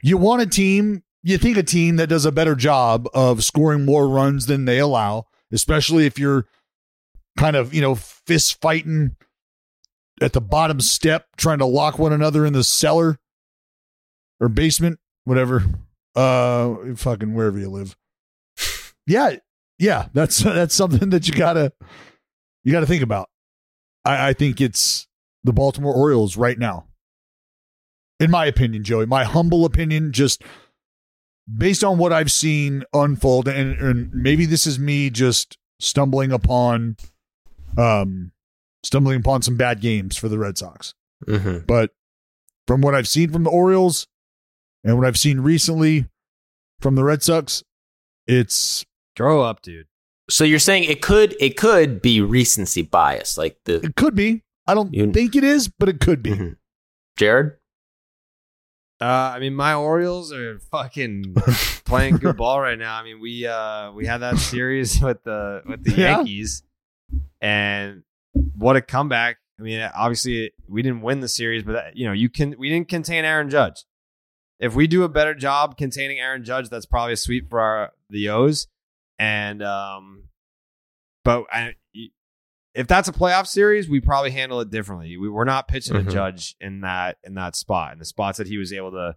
you 0.02 0.16
want 0.16 0.43
a 0.43 0.47
team, 0.47 1.02
you 1.22 1.39
think 1.39 1.56
a 1.56 1.62
team 1.62 1.97
that 1.97 2.09
does 2.09 2.24
a 2.24 2.32
better 2.32 2.55
job 2.55 3.06
of 3.14 3.44
scoring 3.44 3.84
more 3.84 4.09
runs 4.09 4.47
than 4.47 4.64
they 4.64 4.78
allow, 4.78 5.26
especially 5.52 6.06
if 6.06 6.18
you're 6.18 6.47
kind 7.37 7.57
of, 7.57 7.73
you 7.75 7.81
know, 7.81 7.95
fist 7.95 8.61
fighting 8.61 9.17
at 10.21 10.33
the 10.33 10.41
bottom 10.41 10.81
step 10.81 11.27
trying 11.37 11.59
to 11.59 11.67
lock 11.67 11.99
one 11.99 12.13
another 12.13 12.47
in 12.47 12.53
the 12.53 12.65
cellar 12.65 13.19
or 14.41 14.49
basement, 14.49 14.99
whatever. 15.25 15.65
Uh 16.15 16.95
fucking 16.95 17.35
wherever 17.35 17.59
you 17.59 17.71
live. 17.71 17.97
Yeah, 19.07 19.37
yeah, 19.79 20.09
that's 20.13 20.39
that's 20.43 20.75
something 20.75 21.11
that 21.11 21.27
you 21.27 21.35
gotta 21.35 21.73
you 22.65 22.73
gotta 22.73 22.87
think 22.87 23.03
about. 23.03 23.29
I, 24.05 24.29
I 24.29 24.33
think 24.33 24.61
it's 24.61 25.07
the 25.45 25.53
Baltimore 25.53 25.95
Orioles 25.95 26.37
right 26.37 26.59
now. 26.59 26.87
In 28.21 28.31
my 28.31 28.47
opinion, 28.47 28.85
Joey, 28.85 29.07
my 29.07 29.25
humble 29.25 29.65
opinion, 29.65 30.13
just 30.13 30.45
based 31.53 31.83
on 31.83 31.99
what 31.99 32.13
I've 32.13 32.31
seen 32.31 32.85
unfold, 32.93 33.49
and, 33.49 33.77
and 33.81 34.13
maybe 34.13 34.47
this 34.47 34.67
is 34.67 34.79
me 34.79 35.11
just 35.11 35.59
stumbling 35.81 36.31
upon 36.31 36.97
um 37.78 38.32
stumbling 38.85 39.20
upon 39.20 39.43
some 39.43 39.57
bad 39.57 39.81
games 39.81 40.16
for 40.16 40.28
the 40.28 40.39
Red 40.39 40.59
Sox. 40.59 40.94
Mm-hmm. 41.27 41.66
But 41.66 41.90
from 42.66 42.81
what 42.81 42.94
I've 42.94 43.09
seen 43.09 43.31
from 43.31 43.44
the 43.44 43.51
Orioles 43.51 44.07
and 44.85 44.97
what 44.99 45.07
I've 45.07 45.19
seen 45.19 45.40
recently 45.40 46.07
from 46.81 46.94
the 46.97 47.05
Red 47.05 47.23
Sox, 47.23 47.62
it's 48.27 48.85
Grow 49.16 49.43
up, 49.43 49.61
dude. 49.62 49.86
So 50.31 50.43
you're 50.44 50.59
saying 50.59 50.85
it 50.85 51.03
could 51.03 51.36
it 51.39 51.57
could 51.57 52.01
be 52.01 52.20
recency 52.23 52.81
bias, 52.82 53.36
like 53.36 53.59
the 53.66 53.77
it 53.85 53.94
could 53.97 54.15
be. 54.15 54.43
I 54.66 54.74
don't 54.74 54.93
You- 54.94 55.12
think 55.12 55.36
it 55.36 55.44
is, 55.44 55.69
but 55.69 55.89
it 55.89 56.01
could 56.01 56.23
be. 56.23 56.31
Mhm. 56.31 56.57
Jared? 57.19 57.53
Uh, 59.01 59.32
I 59.35 59.40
mean, 59.40 59.55
my 59.55 59.74
Orioles 59.74 60.32
are 60.32 60.61
fucking 60.70 61.35
playing 61.85 62.16
good 62.19 62.36
ball 62.36 62.61
right 62.61 62.78
now. 62.78 62.97
I 62.99 63.03
mean, 63.03 63.20
we 63.20 63.47
uh 63.47 63.90
we 63.93 64.07
had 64.07 64.19
that 64.19 64.39
series 64.39 65.01
with 65.03 65.23
the 65.24 65.62
with 65.66 65.82
the 65.85 65.90
Yeah. 65.93 66.16
Yankees, 66.16 66.62
and 67.40 68.02
what 68.56 68.76
a 68.76 68.80
comeback! 68.80 69.39
I 69.59 69.62
mean, 69.62 69.80
obviously 69.94 70.52
we 70.68 70.82
didn't 70.82 71.02
win 71.02 71.20
the 71.20 71.28
series, 71.28 71.62
but 71.62 71.72
that, 71.72 71.97
you 71.97 72.06
know, 72.06 72.12
you 72.12 72.28
can 72.28 72.55
we 72.59 72.68
didn't 72.68 72.89
contain 72.89 73.24
Aaron 73.24 73.51
Judge. 73.51 73.84
If 74.59 74.74
we 74.74 74.86
do 74.86 75.02
a 75.02 75.09
better 75.09 75.34
job 75.34 75.76
containing 75.76 76.18
Aaron 76.20 76.44
Judge, 76.44 76.68
that's 76.68 76.86
probably 76.86 77.12
a 77.14 77.16
sweep 77.16 77.51
for 77.51 77.60
our 77.60 77.93
the 78.10 78.28
O's. 78.28 78.68
And 79.18 79.62
um, 79.62 80.28
but 81.24 81.44
I, 81.52 81.74
if 82.74 82.86
that's 82.86 83.09
a 83.09 83.12
playoff 83.12 83.47
series, 83.47 83.89
we 83.89 84.01
probably 84.01 84.30
handle 84.30 84.60
it 84.60 84.70
differently. 84.70 85.16
We, 85.16 85.28
we're 85.28 85.44
not 85.44 85.68
pitching 85.68 85.94
Mhm. 85.97 86.09
a 86.09 86.10
Judge 86.10 86.56
in 86.60 86.80
that 86.80 87.18
in 87.22 87.34
that 87.34 87.55
spot, 87.56 87.93
in 87.93 87.98
the 87.98 88.05
spots 88.05 88.39
that 88.39 88.47
he 88.47 88.56
was 88.56 88.72
able 88.72 88.93
to 88.93 89.16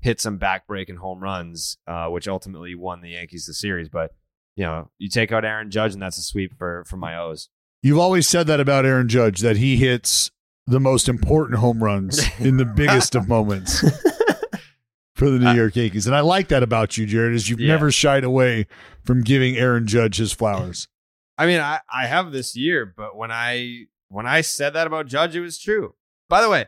hit 0.00 0.20
some 0.20 0.38
backbreaking 0.38 0.96
home 0.96 1.20
runs, 1.22 1.76
uh, 1.86 2.08
which 2.08 2.26
ultimately 2.28 2.74
won 2.74 3.00
the 3.00 3.10
Yankees 3.10 3.46
the 3.46 3.54
series. 3.54 3.88
But 3.88 4.12
you 4.56 4.64
know, 4.64 4.90
you 4.98 5.08
take 5.08 5.32
out 5.32 5.44
Aaron 5.44 5.70
Judge, 5.70 5.92
and 5.94 6.02
that's 6.02 6.18
a 6.18 6.22
sweep 6.22 6.56
for 6.58 6.84
for 6.86 6.96
my 6.96 7.16
O's. 7.16 7.48
You've 7.82 7.98
always 7.98 8.26
said 8.28 8.46
that 8.46 8.60
about 8.60 8.84
Aaron 8.86 9.08
Judge 9.08 9.40
that 9.40 9.56
he 9.58 9.76
hits 9.76 10.30
the 10.66 10.80
most 10.80 11.08
important 11.08 11.58
home 11.58 11.82
runs 11.84 12.20
in 12.38 12.56
the 12.56 12.64
biggest 12.64 13.14
of 13.14 13.28
moments 13.28 13.80
for 15.16 15.30
the 15.30 15.38
New 15.38 15.48
uh, 15.48 15.54
York 15.54 15.76
Yankees. 15.76 16.06
And 16.06 16.16
I 16.16 16.20
like 16.20 16.48
that 16.48 16.62
about 16.62 16.96
you, 16.96 17.06
Jared, 17.06 17.34
is 17.34 17.48
you've 17.50 17.60
Yeah. 17.60 17.68
never 17.74 17.90
shied 17.92 18.24
away 18.24 18.66
from 19.04 19.22
giving 19.22 19.56
Aaron 19.56 19.86
Judge 19.86 20.16
his 20.16 20.32
flowers. 20.32 20.88
I 21.36 21.46
mean, 21.46 21.60
I, 21.60 21.80
I 21.92 22.06
have 22.06 22.32
this 22.32 22.56
year, 22.56 22.86
but 22.96 23.16
when 23.16 23.30
I 23.30 23.86
when 24.08 24.26
I 24.26 24.40
said 24.40 24.70
that 24.74 24.86
about 24.86 25.06
Judge, 25.06 25.34
it 25.36 25.40
was 25.40 25.58
true. 25.58 25.94
By 26.28 26.40
the 26.40 26.48
way, 26.48 26.66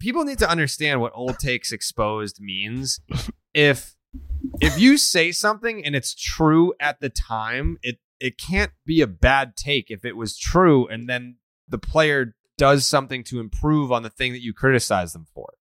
people 0.00 0.24
need 0.24 0.38
to 0.40 0.50
understand 0.50 1.00
what 1.00 1.12
old 1.14 1.38
takes 1.38 1.72
exposed 1.72 2.40
means. 2.40 3.00
If 3.54 3.94
if 4.60 4.78
you 4.78 4.96
say 4.96 5.32
something 5.32 5.84
and 5.84 5.94
it's 5.94 6.14
true 6.14 6.74
at 6.80 7.00
the 7.00 7.10
time, 7.10 7.78
it 7.82 7.98
it 8.20 8.38
can't 8.38 8.72
be 8.86 9.00
a 9.00 9.06
bad 9.06 9.56
take 9.56 9.90
if 9.90 10.04
it 10.04 10.16
was 10.16 10.38
true 10.38 10.86
and 10.86 11.08
then 11.08 11.36
the 11.68 11.78
player 11.78 12.34
does 12.56 12.86
something 12.86 13.24
to 13.24 13.40
improve 13.40 13.90
on 13.90 14.02
the 14.02 14.10
thing 14.10 14.32
that 14.32 14.42
you 14.42 14.52
criticize 14.52 15.12
them 15.12 15.26
for. 15.34 15.54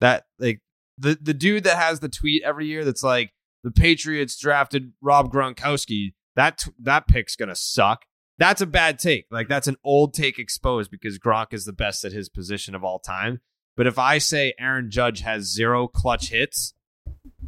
That 0.00 0.24
like 0.38 0.60
the 0.98 1.18
the 1.20 1.34
dude 1.34 1.64
that 1.64 1.78
has 1.78 2.00
the 2.00 2.08
tweet 2.08 2.42
every 2.42 2.66
year 2.66 2.84
that's 2.84 3.02
like 3.02 3.32
the 3.62 3.70
Patriots 3.70 4.38
drafted 4.38 4.92
Rob 5.00 5.32
Gronkowski. 5.32 6.14
That 6.36 6.66
that 6.78 7.08
pick's 7.08 7.36
gonna 7.36 7.56
suck. 7.56 8.04
That's 8.36 8.60
a 8.60 8.66
bad 8.66 8.98
take. 8.98 9.26
Like 9.30 9.48
that's 9.48 9.68
an 9.68 9.76
old 9.84 10.12
take 10.12 10.38
exposed 10.38 10.90
because 10.90 11.18
Gronk 11.18 11.52
is 11.52 11.64
the 11.64 11.72
best 11.72 12.04
at 12.04 12.12
his 12.12 12.28
position 12.28 12.74
of 12.74 12.84
all 12.84 12.98
time. 12.98 13.40
But 13.76 13.86
if 13.86 13.98
I 13.98 14.18
say 14.18 14.54
Aaron 14.58 14.90
Judge 14.90 15.20
has 15.20 15.52
zero 15.52 15.88
clutch 15.88 16.30
hits, 16.30 16.74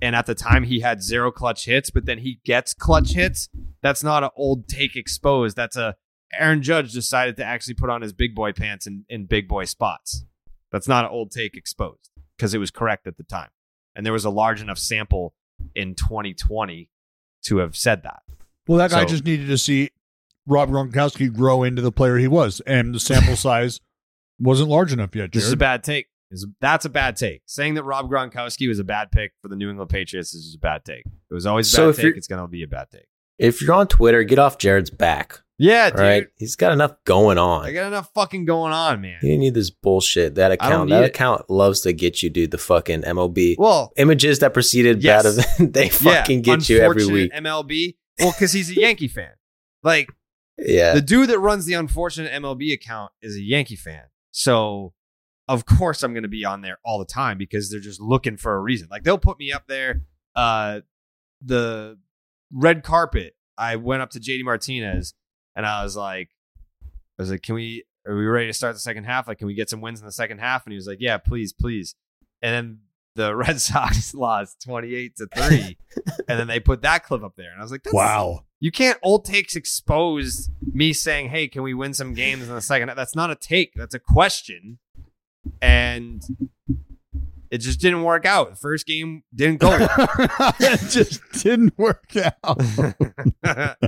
and 0.03 0.15
at 0.17 0.27
the 0.27 0.35
time 0.35 0.65
he 0.65 0.81
had 0.81 1.03
zero 1.03 1.31
clutch 1.31 1.65
hits, 1.65 1.91
but 1.91 2.05
then 2.07 2.19
he 2.19 2.41
gets 2.45 2.75
clutch 2.75 3.13
hits, 3.13 3.49
that's 3.83 4.03
not 4.03 4.23
an 4.25 4.31
old 4.37 4.69
take 4.69 4.97
exposed. 4.97 5.57
That's 5.57 5.77
a 5.77 5.97
Aaron 6.39 6.63
Judge 6.63 6.93
decided 6.93 7.37
to 7.37 7.45
actually 7.45 7.75
put 7.75 7.89
on 7.91 8.03
his 8.03 8.13
big 8.13 8.35
boy 8.35 8.53
pants 8.53 8.87
in, 8.87 9.05
in 9.09 9.27
big 9.27 9.49
boy 9.49 9.65
spots. 9.65 10.25
That's 10.73 10.89
not 10.89 11.05
an 11.05 11.11
old 11.11 11.31
take 11.31 11.57
exposed 11.57 12.11
because 12.37 12.53
it 12.53 12.59
was 12.59 12.71
correct 12.71 13.07
at 13.07 13.17
the 13.17 13.23
time. 13.23 13.51
And 13.95 14.05
there 14.05 14.13
was 14.13 14.25
a 14.25 14.31
large 14.31 14.61
enough 14.61 14.79
sample 14.79 15.35
in 15.75 15.95
2020 15.95 16.91
to 17.45 17.59
have 17.59 17.77
said 17.77 18.03
that. 18.03 18.23
Well, 18.67 18.79
that 18.79 18.91
guy 18.91 19.03
So- 19.03 19.09
just 19.09 19.25
needed 19.25 19.47
to 19.47 19.59
see 19.59 19.91
Rob 20.47 20.71
Gronkowski 20.71 21.33
grow 21.33 21.63
into 21.63 21.83
the 21.83 21.93
player 21.93 22.19
he 22.19 22.29
was, 22.29 22.61
and 22.67 22.95
the 22.95 23.01
sample 23.01 23.37
size 23.37 23.81
wasn't 24.39 24.69
large 24.69 24.93
enough 24.93 25.15
yet. 25.15 25.33
This 25.33 25.45
is 25.45 25.53
a 25.53 25.57
bad 25.57 25.83
take. 25.83 26.07
Is- 26.31 26.47
That's 26.61 26.85
a 26.85 26.89
bad 26.91 27.17
take. 27.17 27.43
Saying 27.47 27.75
that 27.75 27.85
Rob 27.85 28.11
Gronkowski 28.11 28.69
was 28.69 28.79
a 28.79 28.85
bad 28.85 29.11
pick 29.13 29.33
for 29.43 29.49
the 29.49 29.57
New 29.57 29.71
England 29.71 29.91
Patriots 29.91 30.35
is 30.35 30.45
just 30.45 30.57
a 30.57 30.61
bad 30.61 30.85
take. 30.85 31.05
It 31.07 31.35
was 31.35 31.47
always 31.47 31.69
a 31.73 31.77
So 31.77 31.83
bad 31.87 31.91
if 31.91 31.97
take. 31.97 32.17
It's 32.17 32.27
going 32.29 32.41
to 32.43 32.49
be 32.49 32.63
a 32.63 32.69
bad 32.69 32.89
take. 32.91 33.07
If 33.39 33.61
you're 33.63 33.75
on 33.75 33.87
Twitter, 33.87 34.25
get 34.25 34.39
off 34.39 34.59
Jared's 34.59 34.91
back. 34.91 35.41
Yeah, 35.59 35.89
dude. 35.91 35.99
right. 36.01 36.27
He's 36.37 36.55
got 36.57 36.73
enough 36.73 36.93
going 37.05 37.39
on. 37.39 37.65
I 37.65 37.73
got 37.73 37.87
enough 37.87 38.11
fucking 38.15 38.45
going 38.45 38.73
on, 38.73 39.01
man. 39.01 39.19
You 39.23 39.31
didn't 39.31 39.41
need 39.41 39.55
this 39.55 39.71
bullshit. 39.71 40.35
That 40.35 40.53
account, 40.53 40.91
that 40.91 41.05
it. 41.05 41.07
account 41.07 41.49
loves 41.49 41.81
to 41.83 41.93
get 41.95 42.23
you, 42.23 42.29
dude. 42.29 42.51
The 42.51 42.59
fucking 42.59 43.03
MLB 43.03 43.55
Well, 43.59 43.91
images 43.97 44.41
that 44.41 44.53
preceded 44.53 45.03
Yes. 45.03 45.23
bad 45.25 45.33
event, 45.61 45.73
they 45.75 45.85
yeah, 45.85 45.91
fucking 45.91 46.43
get 46.43 46.69
you 46.69 46.79
every 46.81 47.07
week. 47.07 47.33
MLB. 47.33 47.97
Well, 48.19 48.33
because 48.33 48.53
he's 48.53 48.71
a 48.71 48.75
Yankee 48.81 49.09
fan. 49.09 49.31
Like 49.83 50.11
Yeah, 50.59 50.93
the 50.95 51.01
dude 51.01 51.31
that 51.31 51.39
runs 51.39 51.65
the 51.65 51.75
unfortunate 51.75 52.33
MLB 52.33 52.73
account 52.75 53.13
is 53.23 53.37
a 53.37 53.43
Yankee 53.43 53.77
fan. 53.77 54.05
So 54.33 54.93
of 55.49 55.65
course 55.65 56.03
I'm 56.03 56.13
going 56.13 56.25
to 56.25 56.29
be 56.29 56.45
on 56.45 56.61
there 56.61 56.79
all 56.85 56.99
the 56.99 57.05
time 57.05 57.39
because 57.39 57.71
they're 57.71 57.81
just 57.81 58.01
looking 58.01 58.37
for 58.37 58.55
a 58.55 58.61
reason. 58.61 58.89
Like 58.91 59.05
they'll 59.05 59.19
put 59.19 59.39
me 59.39 59.53
up 59.53 59.67
there. 59.67 60.03
Uh, 60.35 60.81
the 61.41 61.99
red 62.53 62.83
carpet. 62.83 63.35
I 63.59 63.77
went 63.77 64.03
up 64.03 64.11
to 64.11 64.21
JD 64.21 64.45
Martinez 64.45 65.15
and 65.55 65.65
I 65.65 65.83
was 65.83 65.97
like, 65.97 66.31
I 66.83 67.23
was 67.23 67.31
like, 67.31 67.43
can 67.43 67.55
we? 67.55 67.85
Are 68.07 68.15
we 68.15 68.27
ready 68.27 68.47
to 68.47 68.53
start 68.53 68.75
the 68.75 68.81
second 68.81 69.05
half? 69.05 69.27
Like, 69.27 69.39
can 69.39 69.49
we 69.49 69.55
get 69.55 69.69
some 69.69 69.81
wins 69.81 69.99
in 69.99 70.07
the 70.07 70.13
second 70.13 70.39
half? 70.39 70.65
And 70.65 70.73
he 70.73 70.77
was 70.77 70.87
like, 70.87 70.99
Yeah, 71.01 71.19
please, 71.19 71.53
please. 71.53 71.97
And 72.41 72.55
then 72.55 72.79
the 73.17 73.35
Red 73.37 73.61
Sox 73.61 74.15
lost 74.15 74.63
28 74.63 75.17
to 75.17 75.27
3. 75.35 75.79
and 76.29 76.39
then 76.39 76.47
they 76.47 76.61
put 76.61 76.83
that 76.83 77.05
clip 77.05 77.25
up 77.25 77.35
there. 77.37 77.51
And 77.51 77.61
I 77.61 77.65
was 77.65 77.73
like, 77.73 77.83
wow. 77.93 78.45
you 78.61 78.71
can't 78.71 78.99
old 79.03 79.25
takes 79.25 79.57
expose 79.57 80.51
me 80.73 80.93
saying, 80.93 81.31
"Hey, 81.31 81.49
can 81.49 81.63
we 81.63 81.75
win 81.75 81.95
some 81.95 82.15
games 82.15 82.49
in 82.49 82.55
the 82.55 82.61
second? 82.61 82.89
half?" 82.89 82.97
That's 82.97 83.17
not 83.17 83.31
a 83.31 83.35
take. 83.35 83.73
That's 83.75 83.95
a 83.95 83.99
question. 83.99 84.79
And 85.61 86.23
it 87.51 87.59
just 87.59 87.81
didn't 87.81 88.03
work 88.03 88.27
out. 88.27 88.51
The 88.51 88.57
first 88.57 88.87
game 88.87 89.23
didn't 89.35 89.61
go 89.61 89.77
it 90.61 90.91
just 90.91 91.21
didn't 91.43 91.77
work 91.79 92.15
out. 92.17 92.61
it 92.61 93.81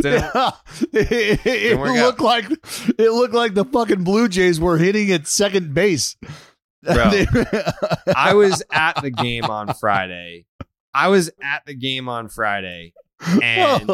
didn't, 0.00 0.30
it, 0.92 1.12
it 1.12 1.44
Didn't 1.44 1.80
work 1.80 1.90
looked 1.90 2.20
like 2.20 2.50
it 2.50 3.10
looked 3.10 3.34
like 3.34 3.54
the 3.54 3.64
fucking 3.64 4.04
Blue 4.04 4.28
Jays 4.28 4.60
were 4.60 4.78
hitting 4.78 5.10
at 5.10 5.26
second 5.26 5.74
base. 5.74 6.16
Bro. 6.82 7.24
I 8.14 8.34
was 8.34 8.62
at 8.70 9.00
the 9.02 9.10
game 9.10 9.44
on 9.44 9.74
Friday. 9.74 10.46
I 10.92 11.08
was 11.08 11.30
at 11.42 11.64
the 11.66 11.74
game 11.74 12.08
on 12.08 12.28
Friday, 12.28 12.92
and 13.42 13.90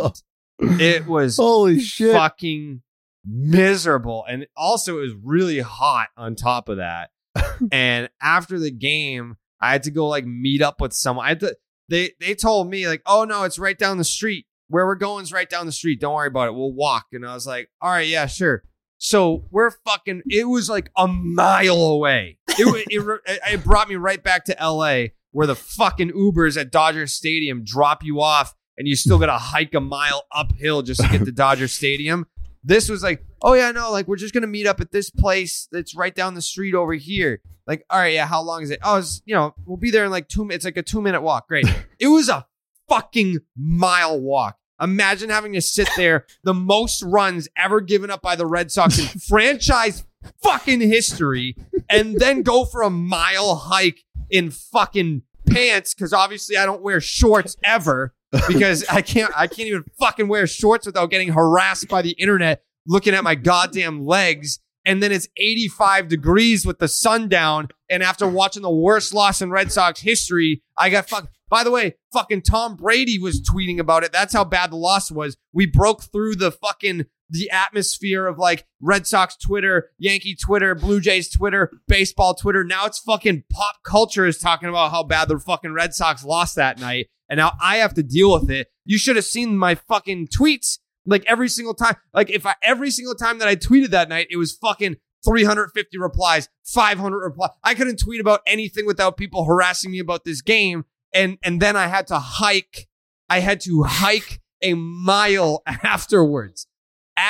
it 0.61 1.07
was 1.07 1.37
holy 1.37 1.81
shit. 1.81 2.13
fucking 2.13 2.83
miserable. 3.25 4.25
And 4.29 4.47
also, 4.57 4.99
it 4.99 5.03
was 5.03 5.15
really 5.23 5.61
hot 5.61 6.09
on 6.17 6.35
top 6.35 6.69
of 6.69 6.79
that. 6.79 7.11
and 7.73 8.09
after 8.23 8.59
the 8.59 8.71
game, 8.71 9.37
I 9.61 9.73
had 9.73 9.83
to 9.85 9.91
go 9.91 10.09
like 10.09 10.25
meet 10.25 10.63
up 10.63 10.81
with 10.81 10.93
someone. 10.93 11.27
I 11.27 11.31
had 11.31 11.41
to, 11.41 11.57
they 11.89 12.13
they 12.21 12.35
told 12.35 12.71
me 12.71 12.89
like, 12.89 13.03
oh 13.07 13.25
no, 13.25 13.45
it's 13.45 13.59
right 13.59 13.79
down 13.79 13.99
the 13.99 14.05
street. 14.05 14.47
Where 14.69 14.87
we're 14.87 14.95
going 14.95 15.25
is 15.25 15.33
right 15.33 15.51
down 15.51 15.67
the 15.67 15.73
street. 15.73 16.01
Don't 16.01 16.15
worry 16.15 16.29
about 16.29 16.49
it. 16.49 16.55
We'll 16.55 16.73
walk. 16.73 17.07
And 17.13 17.27
I 17.27 17.35
was 17.35 17.47
like, 17.47 17.71
all 17.83 17.91
right, 17.91 18.07
yeah, 18.07 18.27
sure. 18.27 18.63
So 18.99 19.47
we're 19.51 19.73
fucking. 19.85 20.23
It 20.27 20.49
was 20.49 20.69
like 20.69 20.91
a 20.97 21.09
mile 21.09 21.81
away. 21.81 22.39
It 22.51 22.87
it, 22.91 23.21
it, 23.27 23.41
it 23.51 23.65
brought 23.65 23.89
me 23.89 23.97
right 23.97 24.23
back 24.23 24.45
to 24.45 24.61
L.A. 24.61 25.15
where 25.33 25.47
the 25.47 25.57
fucking 25.57 26.11
Ubers 26.11 26.61
at 26.61 26.71
Dodger 26.71 27.07
Stadium 27.07 27.65
drop 27.65 28.05
you 28.05 28.21
off, 28.21 28.55
and 28.77 28.87
you 28.87 28.95
still 28.95 29.19
got 29.19 29.27
to 29.27 29.39
hike 29.39 29.75
a 29.75 29.81
mile 29.81 30.25
uphill 30.33 30.83
just 30.83 31.01
to 31.01 31.09
get 31.09 31.25
to 31.25 31.33
Dodger 31.33 31.67
Stadium. 31.67 32.27
This 32.63 32.89
was 32.89 33.03
like, 33.03 33.25
oh 33.43 33.55
yeah, 33.55 33.71
no, 33.73 33.91
like 33.91 34.07
we're 34.07 34.17
just 34.17 34.35
gonna 34.35 34.47
meet 34.47 34.67
up 34.67 34.81
at 34.81 34.93
this 34.93 35.11
place 35.11 35.69
that's 35.73 35.95
right 35.95 36.15
down 36.15 36.35
the 36.35 36.43
street 36.43 36.75
over 36.75 36.95
here. 36.95 37.41
Like, 37.67 37.85
all 37.89 37.99
right, 37.99 38.15
yeah, 38.15 38.27
how 38.27 38.43
long 38.43 38.63
is 38.63 38.71
it? 38.71 38.81
Oh, 38.83 38.99
it's, 38.99 39.23
you 39.25 39.35
know, 39.35 39.55
we'll 39.65 39.77
be 39.77 39.91
there 39.91 40.05
in 40.05 40.11
like 40.11 40.29
two. 40.29 40.45
minutes. 40.45 40.65
It's 40.65 40.77
like 40.77 40.77
a 40.77 40.83
two 40.83 41.01
minute 41.01 41.23
walk. 41.23 41.49
Great. 41.49 41.67
it 41.99 42.09
was 42.09 42.29
a 42.29 42.47
fucking 42.89 43.39
mile 43.57 44.21
walk. 44.21 44.57
Imagine 44.81 45.31
having 45.31 45.53
to 45.53 45.61
sit 45.61 45.89
there, 45.97 46.27
the 46.43 46.55
most 46.55 47.03
runs 47.03 47.49
ever 47.57 47.81
given 47.81 48.11
up 48.11 48.23
by 48.23 48.35
the 48.35 48.47
Red 48.47 48.73
Sox 48.73 48.99
in 48.99 49.07
franchise 49.21 50.05
fucking 50.43 50.81
history, 50.81 51.57
and 51.89 52.19
then 52.19 52.43
go 52.43 52.65
for 52.65 52.83
a 52.83 52.91
mile 52.91 53.55
hike 53.55 54.05
in 54.31 54.51
fucking 54.51 55.23
pants 55.47 55.95
because 55.95 56.13
obviously 56.13 56.57
I 56.57 56.67
don't 56.67 56.83
wear 56.83 57.01
shorts 57.01 57.57
ever 57.65 58.15
because 58.49 58.85
I 58.89 59.03
can't 59.03 59.33
I 59.37 59.47
can't 59.47 59.69
even 59.69 59.85
fucking 59.99 60.29
wear 60.29 60.47
shorts 60.47 60.87
without 60.87 61.11
getting 61.11 61.33
harassed 61.33 61.89
by 61.89 62.03
the 62.03 62.13
internet 62.13 62.63
looking 62.87 63.15
at 63.15 63.25
my 63.25 63.35
goddamn 63.35 64.05
legs. 64.05 64.59
And 64.85 65.03
then 65.03 65.13
it's 65.13 65.29
85 65.37 66.09
degrees 66.09 66.65
with 66.65 66.79
the 66.79 66.89
sun 66.89 67.29
down. 67.29 67.69
And 67.91 68.03
after 68.03 68.27
watching 68.27 68.63
the 68.63 68.71
worst 68.71 69.13
loss 69.13 69.43
in 69.43 69.51
Red 69.51 69.71
Sox 69.71 70.01
history, 70.01 70.63
I 70.77 70.91
got 70.91 71.09
fucked. 71.09 71.29
By 71.51 71.65
the 71.65 71.71
way, 71.71 71.97
fucking 72.13 72.43
Tom 72.43 72.77
Brady 72.77 73.19
was 73.19 73.43
tweeting 73.43 73.79
about 73.79 74.05
it. 74.05 74.13
That's 74.13 74.33
how 74.33 74.45
bad 74.45 74.71
the 74.71 74.77
loss 74.77 75.11
was. 75.11 75.37
We 75.53 75.67
broke 75.67 76.05
through 76.05 76.37
the 76.37 76.53
fucking 76.53 77.07
the 77.31 77.51
atmosphere 77.51 78.27
of 78.27 78.39
like 78.39 78.67
Red 78.81 79.07
Sox 79.07 79.37
Twitter, 79.37 79.91
Yankee 79.99 80.37
Twitter, 80.37 80.75
Blue 80.75 81.01
Jays 81.01 81.31
Twitter, 81.31 81.71
baseball 81.89 82.35
Twitter. 82.35 82.65
Now 82.65 82.87
it's 82.87 82.99
fucking 82.99 83.45
pop 83.53 83.77
culture 83.85 84.27
is 84.27 84.39
talking 84.39 84.69
about 84.69 84.91
how 84.91 85.03
bad 85.03 85.29
the 85.29 85.39
fucking 85.39 85.73
Red 85.73 85.95
Sox 85.95 86.25
lost 86.25 86.57
that 86.57 86.79
night. 86.79 87.09
And 87.29 87.39
now 87.39 87.53
I 87.63 87.77
have 87.77 87.95
to 87.95 88.03
deal 88.03 88.33
with 88.33 88.51
it. 88.51 88.69
You 88.85 88.99
should 88.99 89.17
have 89.17 89.25
seen 89.25 89.57
my 89.57 89.77
fucking 89.77 90.29
tweets. 90.29 90.79
Like 91.07 91.25
every 91.27 91.49
single 91.49 91.75
time, 91.75 91.97
like 92.13 92.29
if 92.31 92.45
I 92.45 92.55
every 92.63 92.91
single 92.91 93.15
time 93.15 93.39
that 93.39 93.49
I 93.49 93.57
tweeted 93.57 93.91
that 93.91 94.09
night, 94.09 94.27
it 94.31 94.37
was 94.37 94.53
fucking 94.53 94.97
350 95.25 95.99
replies, 95.99 96.49
500 96.65 97.19
replies. 97.19 97.51
I 97.63 97.75
couldn't 97.75 97.99
tweet 97.99 98.21
about 98.21 98.41
anything 98.47 98.87
without 98.87 99.17
people 99.17 99.45
harassing 99.45 99.91
me 99.91 99.99
about 99.99 100.25
this 100.25 100.43
game. 100.43 100.85
And 101.15 101.39
and 101.43 101.61
then 101.61 101.77
I 101.77 101.87
had 101.87 102.07
to 102.09 102.19
hike. 102.19 102.89
I 103.29 103.41
had 103.41 103.61
to 103.63 103.85
hike 103.85 104.41
a 104.63 104.75
mile 104.75 105.63
afterwards. 105.67 106.67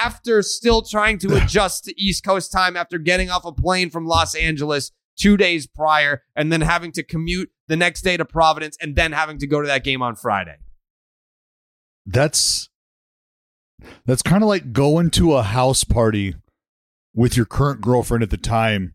After 0.03 0.43
still 0.43 0.83
trying 0.83 1.19
to 1.19 1.37
adjust 1.43 1.85
to 1.85 2.01
East 2.01 2.25
Coast 2.25 2.53
time 2.53 2.77
after 2.77 2.99
getting 2.99 3.31
off 3.31 3.45
a 3.45 3.53
plane 3.53 3.91
from 3.91 4.07
Los 4.07 4.35
Angeles 4.35 4.93
two 5.17 5.37
days 5.37 5.67
prior 5.67 6.23
and 6.35 6.51
then 6.51 6.63
having 6.63 6.93
to 6.93 7.03
commute 7.03 7.51
the 7.69 7.77
next 7.77 8.03
day 8.03 8.17
to 8.17 8.25
Providence 8.25 8.77
and 8.81 8.97
then 8.97 9.13
having 9.13 9.39
to 9.39 9.47
go 9.47 9.61
to 9.61 9.67
that 9.67 9.85
game 9.85 10.03
on 10.03 10.17
Friday. 10.17 10.57
That's 12.07 12.69
that's 14.07 14.23
kind 14.23 14.43
of 14.43 14.49
like 14.49 14.73
going 14.73 15.11
to 15.11 15.35
a 15.35 15.43
house 15.43 15.85
party 15.85 16.35
with 17.15 17.37
your 17.37 17.47
current 17.47 17.81
girlfriend 17.81 18.23
at 18.23 18.31
the 18.31 18.37
time, 18.37 18.95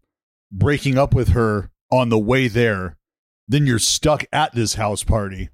breaking 0.52 0.98
up 0.98 1.14
with 1.14 1.30
her 1.30 1.72
on 1.91 2.10
the 2.10 2.19
way 2.19 2.48
there, 2.48 2.98
then 3.48 3.65
you're 3.65 3.80
stuck 3.80 4.26
at 4.32 4.53
this 4.53 4.76
house 4.76 5.03
party. 5.03 5.49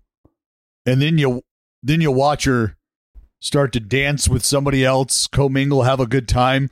And 0.86 1.02
then 1.02 1.18
you 1.18 1.44
then 1.84 2.02
you 2.02 2.12
watch 2.12 2.46
her 2.46 2.78
start 3.42 3.74
to 3.74 3.82
dance 3.82 4.30
with 4.30 4.46
somebody 4.46 4.86
else, 4.86 5.28
commingle, 5.28 5.84
have 5.84 6.00
a 6.00 6.08
good 6.08 6.30
time. 6.30 6.70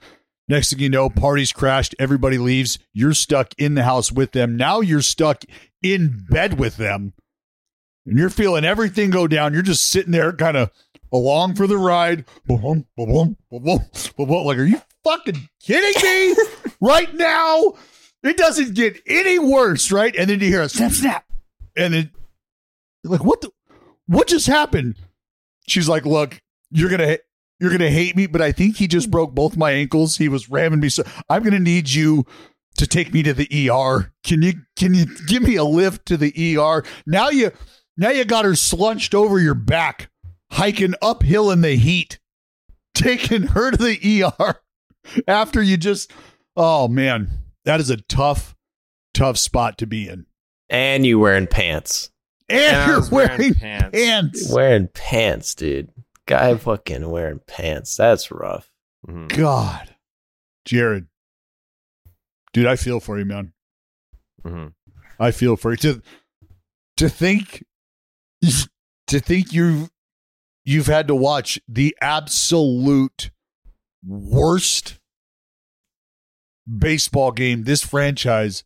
Next 0.47 0.69
thing 0.69 0.79
you 0.79 0.89
know, 0.89 1.09
party's 1.09 1.51
crashed, 1.51 1.93
everybody 1.99 2.37
leaves, 2.37 2.79
you're 2.93 3.13
stuck 3.13 3.53
in 3.57 3.75
the 3.75 3.83
house 3.83 4.11
with 4.11 4.31
them. 4.31 4.55
Now 4.55 4.79
you're 4.79 5.01
stuck 5.01 5.43
in 5.83 6.25
bed 6.29 6.57
with 6.57 6.77
them. 6.77 7.13
And 8.05 8.17
you're 8.17 8.29
feeling 8.29 8.65
everything 8.65 9.09
go 9.09 9.27
down. 9.27 9.53
You're 9.53 9.61
just 9.61 9.91
sitting 9.91 10.11
there 10.11 10.31
kind 10.31 10.57
of 10.57 10.71
along 11.11 11.55
for 11.55 11.67
the 11.67 11.77
ride. 11.77 12.25
Boom, 12.45 12.87
boom, 12.95 13.37
boom, 13.51 13.85
boom. 14.17 14.45
Like, 14.45 14.57
are 14.57 14.63
you 14.63 14.81
fucking 15.03 15.49
kidding 15.61 16.01
me? 16.01 16.35
right 16.81 17.13
now, 17.13 17.73
it 18.23 18.37
doesn't 18.37 18.73
get 18.73 19.01
any 19.05 19.37
worse, 19.37 19.91
right? 19.91 20.15
And 20.15 20.29
then 20.29 20.39
you 20.39 20.47
hear 20.47 20.61
a 20.61 20.69
snap, 20.69 20.91
snap, 20.91 21.25
and 21.75 21.93
then 21.93 22.11
like, 23.03 23.23
what 23.23 23.41
the, 23.41 23.51
what 24.07 24.27
just 24.27 24.47
happened? 24.47 24.95
She's 25.67 25.87
like, 25.87 26.05
look, 26.05 26.41
you're 26.71 26.89
gonna 26.89 27.17
you're 27.59 27.71
gonna 27.71 27.89
hate 27.89 28.15
me, 28.15 28.27
but 28.27 28.41
I 28.41 28.51
think 28.51 28.77
he 28.77 28.87
just 28.87 29.11
broke 29.11 29.33
both 29.35 29.57
my 29.57 29.71
ankles. 29.71 30.17
He 30.17 30.29
was 30.29 30.49
ramming 30.49 30.79
me, 30.79 30.89
so 30.89 31.03
I'm 31.29 31.43
gonna 31.43 31.59
need 31.59 31.89
you 31.89 32.25
to 32.77 32.87
take 32.87 33.13
me 33.13 33.23
to 33.23 33.33
the 33.33 33.69
ER. 33.69 34.11
Can 34.23 34.41
you 34.41 34.53
can 34.77 34.93
you 34.93 35.05
give 35.27 35.43
me 35.43 35.55
a 35.55 35.63
lift 35.63 36.05
to 36.07 36.17
the 36.17 36.57
ER? 36.57 36.83
Now 37.05 37.29
you 37.29 37.51
now 37.97 38.09
you 38.09 38.23
got 38.25 38.45
her 38.45 38.55
slunched 38.55 39.13
over 39.13 39.39
your 39.39 39.55
back, 39.55 40.09
hiking 40.51 40.93
uphill 41.01 41.51
in 41.51 41.61
the 41.61 41.75
heat, 41.75 42.19
taking 42.93 43.43
her 43.47 43.71
to 43.71 43.77
the 43.77 44.23
ER 44.23 44.61
after 45.27 45.61
you 45.61 45.75
just 45.77 46.11
oh 46.55 46.87
man, 46.87 47.29
that 47.65 47.79
is 47.79 47.89
a 47.89 47.97
tough, 47.97 48.55
tough 49.13 49.37
spot 49.37 49.77
to 49.79 49.87
be 49.87 50.07
in. 50.07 50.25
And 50.69 51.05
you 51.05 51.19
wearing 51.19 51.47
pants. 51.47 52.11
And, 52.47 52.59
And 52.75 52.91
you're 52.91 53.09
wearing 53.11 53.37
wearing, 53.39 53.53
pants. 53.55 53.97
pants. 53.97 54.53
Wearing 54.53 54.87
pants, 54.93 55.55
dude. 55.55 55.91
Guy 56.29 56.55
fucking 56.57 57.09
wearing 57.09 57.39
pants. 57.47 57.97
That's 57.97 58.29
rough. 58.29 58.71
Mhm. 59.07 59.35
God, 59.35 59.95
Jared, 60.63 61.07
dude, 62.53 62.67
I 62.67 62.75
feel 62.75 62.99
for 62.99 63.17
you, 63.17 63.25
man. 63.25 63.53
Mhm. 64.43 64.75
I 65.19 65.31
feel 65.31 65.55
for 65.55 65.71
you. 65.71 65.77
To 65.77 66.01
to 66.97 67.09
think, 67.09 67.65
to 69.07 69.19
think 69.19 69.51
you 69.53 69.89
you've 70.65 70.85
had 70.85 71.07
to 71.07 71.15
watch 71.15 71.59
the 71.67 71.97
absolute 71.99 73.31
worst 74.05 74.99
baseball 76.67 77.31
game 77.31 77.63
this 77.63 77.83
franchise 77.83 78.63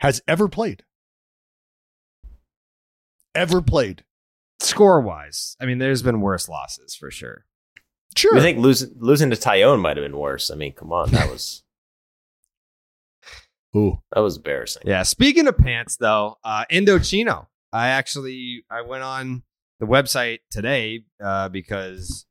has 0.00 0.20
ever 0.28 0.48
played. 0.48 0.84
Ever 3.34 3.62
played. 3.62 4.04
Score 4.64 5.00
wise, 5.00 5.56
I 5.60 5.66
mean, 5.66 5.78
there's 5.78 6.02
been 6.02 6.20
worse 6.20 6.48
losses 6.48 6.94
for 6.94 7.10
sure. 7.10 7.44
Sure. 8.16 8.36
I 8.36 8.40
think 8.40 8.58
losing 8.58 8.92
losing 8.96 9.30
to 9.30 9.36
Tyone 9.36 9.80
might 9.80 9.96
have 9.96 10.04
been 10.04 10.16
worse. 10.16 10.50
I 10.50 10.54
mean, 10.54 10.72
come 10.72 10.92
on, 10.92 11.10
that 11.10 11.30
was 11.30 11.64
Ooh. 13.76 14.00
that 14.12 14.20
was 14.20 14.36
embarrassing. 14.36 14.82
Yeah. 14.86 15.02
Speaking 15.02 15.48
of 15.48 15.58
pants, 15.58 15.96
though, 15.96 16.38
uh, 16.44 16.64
Indochino. 16.70 17.46
I 17.72 17.88
actually 17.88 18.64
I 18.70 18.82
went 18.82 19.02
on 19.02 19.42
the 19.80 19.86
website 19.86 20.38
today 20.50 21.04
uh, 21.22 21.48
because 21.48 22.24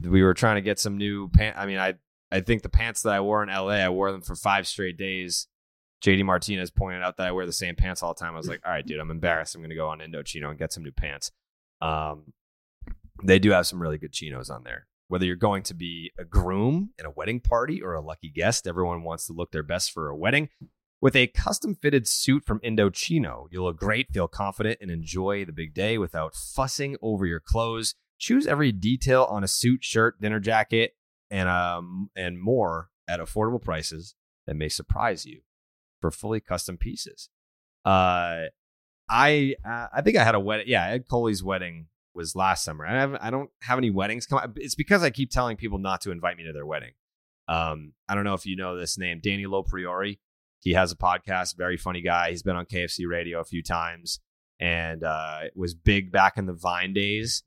we 0.00 0.22
were 0.22 0.34
trying 0.34 0.56
to 0.56 0.60
get 0.60 0.78
some 0.78 0.98
new 0.98 1.28
pants. 1.28 1.58
I 1.58 1.66
mean, 1.66 1.78
I 1.78 1.94
I 2.30 2.40
think 2.40 2.62
the 2.62 2.68
pants 2.68 3.02
that 3.02 3.14
I 3.14 3.20
wore 3.20 3.42
in 3.42 3.48
LA, 3.48 3.76
I 3.76 3.88
wore 3.88 4.12
them 4.12 4.20
for 4.20 4.34
five 4.34 4.66
straight 4.66 4.98
days. 4.98 5.48
JD 6.04 6.24
Martinez 6.24 6.70
pointed 6.70 7.02
out 7.02 7.16
that 7.16 7.28
I 7.28 7.32
wear 7.32 7.46
the 7.46 7.52
same 7.52 7.76
pants 7.76 8.02
all 8.02 8.12
the 8.12 8.18
time. 8.18 8.34
I 8.34 8.38
was 8.38 8.48
like, 8.48 8.60
all 8.66 8.72
right, 8.72 8.84
dude, 8.84 8.98
I'm 8.98 9.10
embarrassed. 9.10 9.54
I'm 9.54 9.60
going 9.60 9.70
to 9.70 9.76
go 9.76 9.88
on 9.88 10.00
Indochino 10.00 10.50
and 10.50 10.58
get 10.58 10.72
some 10.72 10.82
new 10.82 10.90
pants. 10.90 11.30
Um, 11.80 12.32
they 13.22 13.38
do 13.38 13.50
have 13.52 13.66
some 13.66 13.80
really 13.80 13.98
good 13.98 14.12
chinos 14.12 14.50
on 14.50 14.64
there. 14.64 14.86
Whether 15.08 15.26
you're 15.26 15.36
going 15.36 15.62
to 15.64 15.74
be 15.74 16.10
a 16.18 16.24
groom 16.24 16.90
in 16.98 17.06
a 17.06 17.10
wedding 17.10 17.40
party 17.40 17.80
or 17.82 17.94
a 17.94 18.00
lucky 18.00 18.30
guest, 18.30 18.66
everyone 18.66 19.04
wants 19.04 19.26
to 19.26 19.32
look 19.32 19.52
their 19.52 19.62
best 19.62 19.92
for 19.92 20.08
a 20.08 20.16
wedding. 20.16 20.48
With 21.00 21.14
a 21.16 21.26
custom 21.28 21.74
fitted 21.74 22.08
suit 22.08 22.44
from 22.44 22.60
Indochino, 22.60 23.46
you'll 23.50 23.64
look 23.64 23.76
great, 23.76 24.12
feel 24.12 24.28
confident, 24.28 24.78
and 24.80 24.90
enjoy 24.90 25.44
the 25.44 25.52
big 25.52 25.74
day 25.74 25.98
without 25.98 26.34
fussing 26.34 26.96
over 27.02 27.26
your 27.26 27.40
clothes. 27.40 27.94
Choose 28.18 28.46
every 28.46 28.72
detail 28.72 29.24
on 29.28 29.42
a 29.42 29.48
suit, 29.48 29.84
shirt, 29.84 30.20
dinner 30.20 30.38
jacket, 30.38 30.94
and 31.30 31.48
um 31.48 32.10
and 32.14 32.40
more 32.40 32.90
at 33.08 33.18
affordable 33.18 33.60
prices 33.60 34.14
that 34.46 34.54
may 34.54 34.68
surprise 34.68 35.26
you. 35.26 35.40
For 36.02 36.10
fully 36.10 36.40
custom 36.40 36.76
pieces. 36.76 37.30
Uh, 37.84 38.46
I 39.08 39.54
uh, 39.64 39.86
I 39.94 40.02
think 40.02 40.16
I 40.18 40.24
had 40.24 40.34
a 40.34 40.40
wedding. 40.40 40.66
Yeah, 40.68 40.86
Ed 40.88 41.08
Coley's 41.08 41.42
wedding 41.42 41.86
was 42.14 42.36
last 42.36 42.64
summer. 42.64 42.86
I 42.86 42.92
have 42.92 43.16
I 43.20 43.30
don't 43.30 43.50
have 43.62 43.78
any 43.78 43.90
weddings 43.90 44.26
come. 44.26 44.52
It's 44.56 44.74
because 44.74 45.02
I 45.02 45.10
keep 45.10 45.30
telling 45.30 45.56
people 45.56 45.78
not 45.78 46.00
to 46.02 46.10
invite 46.10 46.36
me 46.36 46.44
to 46.44 46.52
their 46.52 46.66
wedding. 46.66 46.92
Um, 47.48 47.92
I 48.08 48.14
don't 48.14 48.24
know 48.24 48.34
if 48.34 48.44
you 48.44 48.56
know 48.56 48.76
this 48.76 48.98
name, 48.98 49.20
Danny 49.22 49.44
LoPriore. 49.44 50.18
He 50.60 50.72
has 50.74 50.92
a 50.92 50.96
podcast, 50.96 51.56
very 51.56 51.76
funny 51.76 52.02
guy. 52.02 52.30
He's 52.30 52.42
been 52.42 52.56
on 52.56 52.66
KFC 52.66 53.08
radio 53.08 53.40
a 53.40 53.44
few 53.44 53.62
times 53.62 54.20
and 54.60 55.02
uh, 55.02 55.40
was 55.56 55.74
big 55.74 56.12
back 56.12 56.36
in 56.36 56.46
the 56.46 56.52
Vine 56.52 56.92
days. 56.92 57.42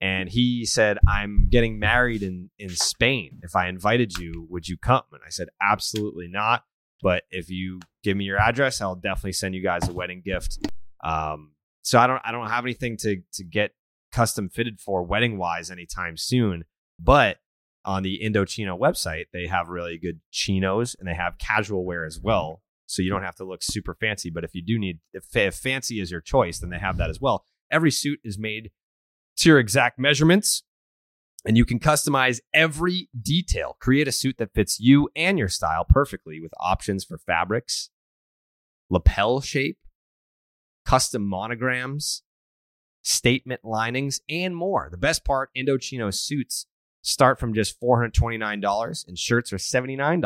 And 0.00 0.28
he 0.28 0.66
said, 0.66 0.98
I'm 1.08 1.48
getting 1.50 1.78
married 1.78 2.22
in, 2.22 2.50
in 2.58 2.68
Spain. 2.70 3.40
If 3.42 3.56
I 3.56 3.68
invited 3.68 4.18
you, 4.18 4.46
would 4.50 4.68
you 4.68 4.76
come? 4.76 5.02
And 5.12 5.22
I 5.26 5.30
said, 5.30 5.48
absolutely 5.62 6.28
not. 6.28 6.64
But 7.02 7.22
if 7.30 7.50
you 7.50 7.80
give 8.02 8.16
me 8.16 8.24
your 8.24 8.38
address, 8.38 8.80
I'll 8.80 8.96
definitely 8.96 9.32
send 9.32 9.54
you 9.54 9.62
guys 9.62 9.88
a 9.88 9.92
wedding 9.92 10.22
gift. 10.24 10.58
Um, 11.04 11.52
so 11.82 11.98
I 11.98 12.06
don't 12.06 12.20
I 12.24 12.32
don't 12.32 12.48
have 12.48 12.64
anything 12.64 12.96
to 12.98 13.22
to 13.34 13.44
get 13.44 13.72
custom 14.12 14.48
fitted 14.48 14.80
for 14.80 15.02
wedding 15.02 15.38
wise 15.38 15.70
anytime 15.70 16.16
soon. 16.16 16.64
But 16.98 17.38
on 17.84 18.02
the 18.02 18.20
Indochino 18.22 18.78
website, 18.78 19.26
they 19.32 19.46
have 19.46 19.68
really 19.68 19.98
good 19.98 20.20
chinos 20.30 20.96
and 20.98 21.08
they 21.08 21.14
have 21.14 21.38
casual 21.38 21.84
wear 21.84 22.04
as 22.04 22.20
well. 22.20 22.62
So 22.86 23.02
you 23.02 23.10
don't 23.10 23.22
have 23.22 23.36
to 23.36 23.44
look 23.44 23.62
super 23.62 23.94
fancy. 23.94 24.30
But 24.30 24.44
if 24.44 24.54
you 24.54 24.62
do 24.62 24.78
need, 24.78 24.98
if, 25.12 25.34
if 25.36 25.54
fancy 25.54 26.00
is 26.00 26.10
your 26.10 26.20
choice, 26.20 26.58
then 26.58 26.70
they 26.70 26.78
have 26.78 26.96
that 26.96 27.10
as 27.10 27.20
well. 27.20 27.44
Every 27.70 27.90
suit 27.90 28.18
is 28.24 28.38
made 28.38 28.70
to 29.38 29.48
your 29.50 29.58
exact 29.58 29.98
measurements 29.98 30.64
and 31.48 31.56
you 31.56 31.64
can 31.64 31.78
customize 31.78 32.40
every 32.52 33.08
detail. 33.18 33.78
Create 33.80 34.06
a 34.06 34.12
suit 34.12 34.36
that 34.36 34.52
fits 34.52 34.78
you 34.78 35.08
and 35.16 35.38
your 35.38 35.48
style 35.48 35.86
perfectly 35.88 36.40
with 36.42 36.52
options 36.60 37.04
for 37.06 37.16
fabrics, 37.16 37.88
lapel 38.90 39.40
shape, 39.40 39.78
custom 40.84 41.26
monograms, 41.26 42.22
statement 43.00 43.64
linings, 43.64 44.20
and 44.28 44.54
more. 44.54 44.88
The 44.90 44.98
best 44.98 45.24
part 45.24 45.48
Indochino 45.56 46.12
suits 46.12 46.66
start 47.00 47.40
from 47.40 47.54
just 47.54 47.80
$429 47.80 49.08
and 49.08 49.18
shirts 49.18 49.50
are 49.50 49.56
$79. 49.56 50.22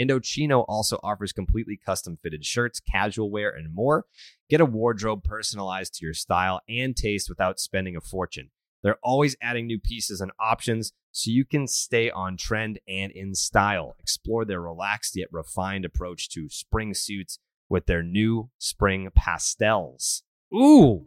Indochino 0.00 0.64
also 0.66 0.98
offers 1.04 1.32
completely 1.32 1.76
custom 1.76 2.18
fitted 2.20 2.44
shirts, 2.44 2.80
casual 2.80 3.30
wear, 3.30 3.50
and 3.50 3.72
more. 3.72 4.06
Get 4.48 4.60
a 4.60 4.64
wardrobe 4.64 5.22
personalized 5.22 5.94
to 5.94 6.04
your 6.04 6.14
style 6.14 6.60
and 6.68 6.96
taste 6.96 7.28
without 7.28 7.60
spending 7.60 7.94
a 7.94 8.00
fortune. 8.00 8.50
They're 8.82 8.98
always 9.02 9.36
adding 9.42 9.66
new 9.66 9.78
pieces 9.78 10.20
and 10.20 10.32
options 10.40 10.92
so 11.12 11.30
you 11.30 11.44
can 11.44 11.66
stay 11.66 12.10
on 12.10 12.36
trend 12.36 12.78
and 12.88 13.12
in 13.12 13.34
style. 13.34 13.96
Explore 13.98 14.44
their 14.44 14.60
relaxed 14.60 15.16
yet 15.16 15.28
refined 15.32 15.84
approach 15.84 16.28
to 16.30 16.48
spring 16.48 16.94
suits 16.94 17.38
with 17.68 17.86
their 17.86 18.02
new 18.02 18.50
spring 18.58 19.08
pastels. 19.14 20.22
Ooh, 20.54 21.04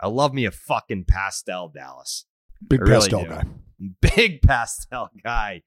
I 0.00 0.08
love 0.08 0.34
me 0.34 0.44
a 0.44 0.50
fucking 0.50 1.04
pastel, 1.06 1.68
Dallas. 1.68 2.26
Big 2.66 2.82
I 2.82 2.86
pastel 2.86 3.24
guy. 3.24 3.44
Big 4.00 4.42
pastel 4.42 5.10
guy. 5.24 5.62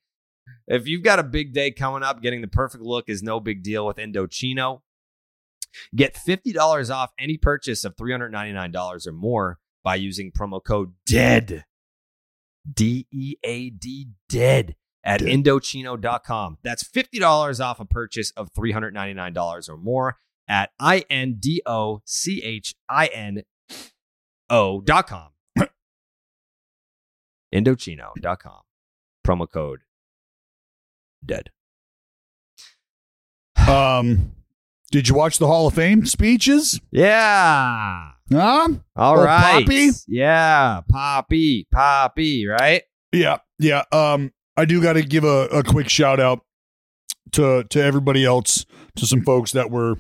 If 0.67 0.87
you've 0.87 1.03
got 1.03 1.19
a 1.19 1.23
big 1.23 1.53
day 1.53 1.71
coming 1.71 2.03
up, 2.03 2.21
getting 2.21 2.41
the 2.41 2.47
perfect 2.47 2.83
look 2.83 3.09
is 3.09 3.23
no 3.23 3.39
big 3.39 3.63
deal 3.63 3.85
with 3.85 3.97
Indochino. 3.97 4.81
Get 5.95 6.15
$50 6.15 6.93
off 6.93 7.11
any 7.19 7.37
purchase 7.37 7.83
of 7.83 7.95
$399 7.95 9.07
or 9.07 9.11
more 9.11 9.59
by 9.85 9.95
using 9.95 10.33
promo 10.33 10.61
code 10.61 10.91
DEAD. 11.05 11.63
D 12.69 13.07
E 13.11 13.35
A 13.43 13.69
D 13.69 14.07
DEAD 14.27 14.75
at 15.03 15.21
Indochino.com. 15.21 16.57
That's 16.63 16.83
$50 16.83 17.63
off 17.63 17.79
a 17.79 17.85
purchase 17.85 18.31
of 18.31 18.51
$399 18.53 19.69
or 19.69 19.77
more 19.77 20.17
at 20.47 20.71
I 20.79 21.05
N 21.09 21.37
D 21.39 21.61
O 21.65 22.01
C 22.05 22.41
H 22.43 22.73
I 22.89 23.05
N 23.05 23.43
O.com. 24.49 25.29
Indochino.com. 27.53 28.61
Promo 29.25 29.49
code 29.49 29.81
dead. 31.23 31.49
Um, 33.67 34.33
did 34.95 35.09
you 35.09 35.15
watch 35.15 35.39
the 35.39 35.47
Hall 35.47 35.67
of 35.67 35.73
Fame 35.73 36.05
speeches? 36.05 36.79
Yeah. 36.89 38.11
Huh? 38.31 38.69
All 38.95 39.17
right. 39.17 39.65
Papi? 39.65 40.05
Yeah. 40.07 40.79
Papi. 40.89 41.65
Papi, 41.67 42.47
right? 42.47 42.81
Yeah, 43.11 43.39
yeah. 43.59 43.83
Um, 43.91 44.31
I 44.55 44.63
do 44.63 44.81
got 44.81 44.93
to 44.93 45.03
give 45.03 45.25
a, 45.25 45.47
a 45.47 45.63
quick 45.63 45.89
shout 45.89 46.21
out 46.21 46.45
to 47.33 47.65
to 47.65 47.83
everybody 47.83 48.23
else, 48.23 48.65
to 48.95 49.05
some 49.05 49.21
folks 49.23 49.51
that 49.51 49.69
were 49.69 49.97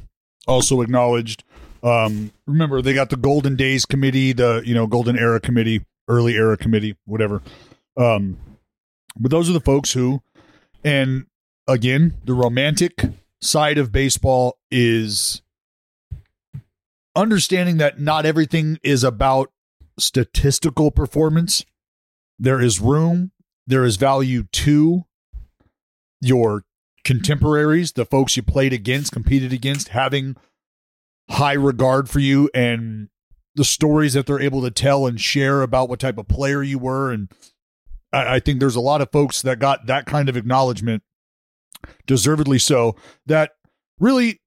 also 0.47 0.79
acknowledged. 0.79 1.43
Um, 1.83 2.31
remember 2.47 2.81
they 2.81 2.93
got 2.93 3.09
the 3.09 3.17
Golden 3.17 3.57
Days 3.57 3.85
Committee, 3.85 4.31
the 4.31 4.63
you 4.65 4.73
know 4.73 4.87
Golden 4.87 5.19
Era 5.19 5.41
Committee, 5.41 5.83
Early 6.07 6.35
Era 6.35 6.55
Committee, 6.55 6.95
whatever. 7.03 7.41
Um, 7.97 8.37
but 9.19 9.29
those 9.29 9.49
are 9.49 9.53
the 9.53 9.59
folks 9.59 9.91
who, 9.91 10.21
and 10.85 11.25
again, 11.67 12.15
the 12.23 12.33
romantic 12.33 13.01
side 13.45 13.77
of 13.77 13.91
baseball 13.91 14.57
is 14.71 15.41
understanding 17.15 17.77
that 17.77 17.99
not 17.99 18.25
everything 18.25 18.79
is 18.83 19.03
about 19.03 19.51
statistical 19.97 20.91
performance. 20.91 21.63
There 22.37 22.61
is 22.61 22.79
room, 22.79 23.31
there 23.65 23.85
is 23.85 23.95
value 23.95 24.43
to 24.43 25.05
your 26.19 26.63
contemporaries, 27.05 27.93
the 27.93 28.05
folks 28.05 28.35
you 28.35 28.43
played 28.43 28.73
against, 28.73 29.13
competed 29.13 29.53
against, 29.53 29.89
having 29.89 30.35
high 31.29 31.53
regard 31.53 32.09
for 32.09 32.19
you 32.19 32.49
and 32.53 33.09
the 33.55 33.63
stories 33.63 34.13
that 34.13 34.25
they're 34.25 34.41
able 34.41 34.61
to 34.61 34.71
tell 34.71 35.07
and 35.07 35.21
share 35.21 35.61
about 35.61 35.87
what 35.87 35.99
type 35.99 36.17
of 36.17 36.27
player 36.27 36.61
you 36.61 36.77
were. 36.77 37.11
And 37.11 37.31
I, 38.11 38.35
I 38.35 38.39
think 38.39 38.59
there's 38.59 38.75
a 38.75 38.81
lot 38.81 39.01
of 39.01 39.11
folks 39.11 39.41
that 39.43 39.59
got 39.59 39.85
that 39.85 40.05
kind 40.05 40.27
of 40.27 40.35
acknowledgement, 40.35 41.03
deservedly 42.05 42.59
so, 42.59 42.95
that 43.25 43.51
really 43.99 44.41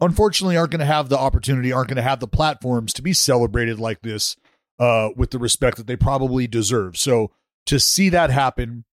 unfortunately 0.00 0.56
aren't 0.56 0.70
going 0.70 0.80
to 0.80 0.86
have 0.86 1.08
the 1.08 1.18
opportunity, 1.18 1.72
aren't 1.72 1.88
going 1.88 1.96
to 1.96 2.02
have 2.02 2.20
the 2.20 2.28
platforms 2.28 2.92
to 2.92 3.02
be 3.02 3.12
celebrated 3.12 3.78
like 3.78 4.02
this 4.02 4.36
uh, 4.78 5.10
with 5.16 5.30
the 5.30 5.38
respect 5.38 5.76
that 5.76 5.86
they 5.86 5.96
probably 5.96 6.46
deserve. 6.46 6.96
So 6.96 7.30
to 7.66 7.78
see 7.78 8.08
that 8.10 8.30
happen 8.30 8.84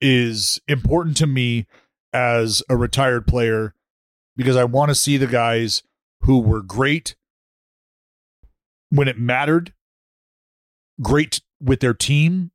is 0.00 0.60
important 0.68 1.16
to 1.18 1.26
me 1.26 1.66
as 2.12 2.62
a 2.68 2.76
retired 2.76 3.26
player 3.26 3.74
because 4.36 4.56
I 4.56 4.64
want 4.64 4.90
to 4.90 4.94
see 4.94 5.16
the 5.16 5.26
guys 5.26 5.82
who 6.22 6.40
were 6.40 6.62
great 6.62 7.16
when 8.90 9.08
it 9.08 9.18
mattered, 9.18 9.74
great 11.02 11.40
with 11.60 11.80
their 11.80 11.94
team, 11.94 12.52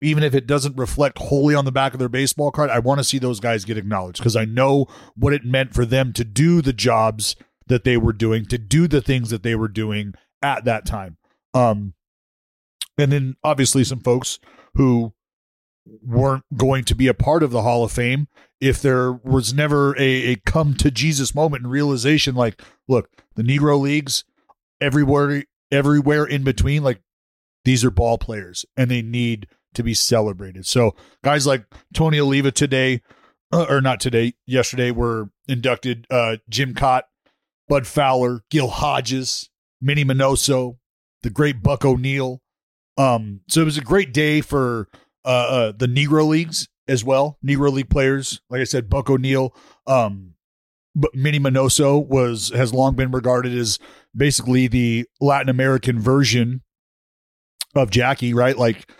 even 0.00 0.22
if 0.22 0.34
it 0.34 0.46
doesn't 0.46 0.76
reflect 0.76 1.18
wholly 1.18 1.54
on 1.54 1.64
the 1.64 1.72
back 1.72 1.92
of 1.92 1.98
their 1.98 2.08
baseball 2.08 2.50
card. 2.50 2.70
I 2.70 2.78
want 2.78 2.98
to 2.98 3.04
see 3.04 3.18
those 3.18 3.40
guys 3.40 3.64
get 3.64 3.78
acknowledged 3.78 4.18
because 4.18 4.36
I 4.36 4.44
know 4.44 4.86
what 5.16 5.32
it 5.32 5.44
meant 5.44 5.74
for 5.74 5.84
them 5.84 6.12
to 6.14 6.24
do 6.24 6.62
the 6.62 6.72
jobs 6.72 7.36
that 7.66 7.84
they 7.84 7.96
were 7.96 8.12
doing, 8.12 8.46
to 8.46 8.58
do 8.58 8.88
the 8.88 9.00
things 9.00 9.30
that 9.30 9.42
they 9.42 9.54
were 9.54 9.68
doing 9.68 10.14
at 10.42 10.64
that 10.64 10.86
time. 10.86 11.16
Um, 11.54 11.94
and 12.96 13.12
then 13.12 13.36
obviously 13.42 13.84
some 13.84 14.00
folks 14.00 14.38
who 14.74 15.12
weren't 16.02 16.44
going 16.56 16.84
to 16.84 16.94
be 16.94 17.08
a 17.08 17.14
part 17.14 17.42
of 17.42 17.50
the 17.50 17.62
Hall 17.62 17.84
of 17.84 17.92
Fame 17.92 18.28
if 18.60 18.82
there 18.82 19.12
was 19.12 19.54
never 19.54 19.96
a, 19.98 20.32
a 20.32 20.36
come 20.36 20.74
to 20.74 20.90
Jesus 20.90 21.34
moment 21.34 21.62
and 21.62 21.72
realization 21.72 22.34
like, 22.34 22.60
look, 22.88 23.08
the 23.36 23.42
Negro 23.42 23.80
Leagues 23.80 24.24
everywhere 24.80 25.44
everywhere 25.70 26.24
in 26.24 26.44
between, 26.44 26.82
like 26.82 27.00
these 27.64 27.84
are 27.84 27.90
ball 27.90 28.18
players 28.18 28.64
and 28.76 28.90
they 28.90 29.02
need 29.02 29.46
to 29.78 29.82
be 29.82 29.94
celebrated. 29.94 30.66
So 30.66 30.94
guys 31.24 31.46
like 31.46 31.64
Tony 31.94 32.20
Oliva 32.20 32.50
today, 32.50 33.00
uh, 33.52 33.66
or 33.68 33.80
not 33.80 34.00
today, 34.00 34.34
yesterday 34.44 34.90
were 34.90 35.30
inducted 35.46 36.06
uh, 36.10 36.36
Jim 36.48 36.74
Kaat, 36.74 37.04
Bud 37.68 37.86
Fowler, 37.86 38.42
Gil 38.50 38.68
Hodges, 38.68 39.48
Minnie 39.80 40.04
Minoso, 40.04 40.78
the 41.22 41.30
great 41.30 41.62
Buck 41.62 41.84
O'Neil. 41.84 42.42
Um, 42.96 43.40
so 43.48 43.62
it 43.62 43.64
was 43.64 43.78
a 43.78 43.82
great 43.82 44.12
day 44.12 44.40
for 44.40 44.88
uh, 45.24 45.28
uh, 45.28 45.72
the 45.76 45.86
Negro 45.86 46.26
Leagues 46.26 46.68
as 46.88 47.04
well. 47.04 47.38
Negro 47.44 47.72
League 47.72 47.88
players, 47.88 48.40
like 48.50 48.60
I 48.60 48.64
said, 48.64 48.90
Buck 48.90 49.08
O'Neil, 49.08 49.54
um, 49.86 50.34
but 50.96 51.14
Minnie 51.14 51.38
Minoso 51.38 52.04
was 52.04 52.50
has 52.50 52.74
long 52.74 52.96
been 52.96 53.12
regarded 53.12 53.54
as 53.54 53.78
basically 54.16 54.66
the 54.66 55.06
Latin 55.20 55.48
American 55.48 56.00
version 56.00 56.62
of 57.76 57.90
Jackie, 57.90 58.34
right? 58.34 58.58
Like 58.58 58.90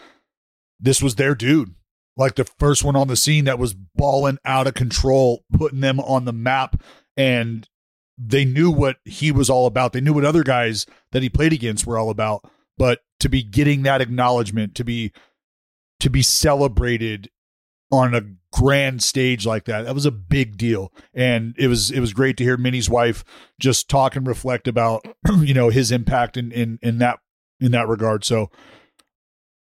this 0.81 1.03
was 1.03 1.17
their 1.17 1.35
dude. 1.35 1.75
Like 2.17 2.35
the 2.35 2.45
first 2.45 2.83
one 2.83 2.97
on 2.97 3.09
the 3.09 3.17
scene 3.17 3.45
that 3.45 3.59
was 3.59 3.75
balling 3.75 4.39
out 4.45 4.67
of 4.67 4.75
control, 4.75 5.45
putting 5.53 5.81
them 5.81 6.01
on 6.01 6.25
the 6.25 6.33
map. 6.33 6.83
And 7.17 7.69
they 8.19 8.45
knew 8.45 8.71
what 8.71 8.97
he 9.05 9.31
was 9.31 9.49
all 9.49 9.67
about. 9.67 9.93
They 9.93 10.01
knew 10.01 10.13
what 10.13 10.25
other 10.25 10.43
guys 10.43 10.85
that 11.13 11.23
he 11.23 11.29
played 11.29 11.53
against 11.53 11.87
were 11.87 11.99
all 11.99 12.11
about. 12.11 12.45
But 12.77 13.01
to 13.21 13.29
be 13.29 13.43
getting 13.43 13.83
that 13.83 14.01
acknowledgement, 14.01 14.75
to 14.77 14.85
be 14.85 15.13
to 16.01 16.11
be 16.11 16.23
celebrated 16.23 17.31
on 17.91 18.15
a 18.15 18.23
grand 18.53 19.03
stage 19.03 19.47
like 19.47 19.65
that. 19.65 19.83
That 19.83 19.95
was 19.95 20.07
a 20.07 20.11
big 20.11 20.57
deal. 20.57 20.93
And 21.15 21.55
it 21.59 21.69
was 21.69 21.91
it 21.91 22.01
was 22.01 22.13
great 22.13 22.37
to 22.39 22.45
hear 22.45 22.57
Minnie's 22.57 22.91
wife 22.91 23.25
just 23.61 23.89
talk 23.89 24.17
and 24.17 24.27
reflect 24.27 24.69
about, 24.69 25.05
you 25.39 25.55
know, 25.55 25.69
his 25.69 25.91
impact 25.93 26.37
in 26.37 26.53
in 26.53 26.79
in 26.83 26.99
that 26.99 27.19
in 27.61 27.73
that 27.73 27.89
regard. 27.89 28.25
So 28.25 28.51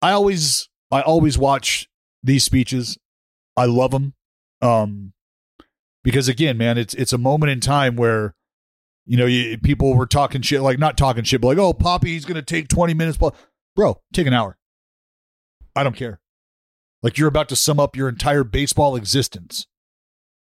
I 0.02 0.12
always 0.12 0.70
I 0.92 1.02
always 1.02 1.38
watch 1.38 1.90
these 2.24 2.44
speeches. 2.44 2.98
I 3.56 3.66
love 3.66 3.92
them. 3.92 4.14
Um 4.62 5.14
because 6.04 6.28
again, 6.28 6.58
man, 6.58 6.78
it's 6.78 6.94
it's 6.94 7.14
a 7.14 7.18
moment 7.18 7.52
in 7.52 7.60
time 7.60 7.96
where 7.96 8.34
you 9.08 9.16
know, 9.16 9.26
you, 9.26 9.58
people 9.58 9.96
were 9.96 10.06
talking 10.06 10.42
shit, 10.42 10.62
like 10.62 10.78
not 10.78 10.98
talking 10.98 11.24
shit, 11.24 11.40
but 11.40 11.48
like, 11.48 11.58
oh, 11.58 11.74
Papi, 11.74 12.08
he's 12.08 12.26
to 12.26 12.42
take 12.42 12.68
20 12.68 12.94
minutes. 12.94 13.18
Bro, 13.76 14.02
take 14.12 14.28
an 14.28 14.34
hour. 14.34 14.58
I 15.76 15.84
don't 15.84 15.96
care. 15.96 16.20
Like 17.02 17.18
you're 17.18 17.30
about 17.30 17.48
to 17.50 17.56
sum 17.56 17.80
up 17.80 17.96
your 17.96 18.10
entire 18.10 18.44
baseball 18.44 18.96
existence 18.96 19.66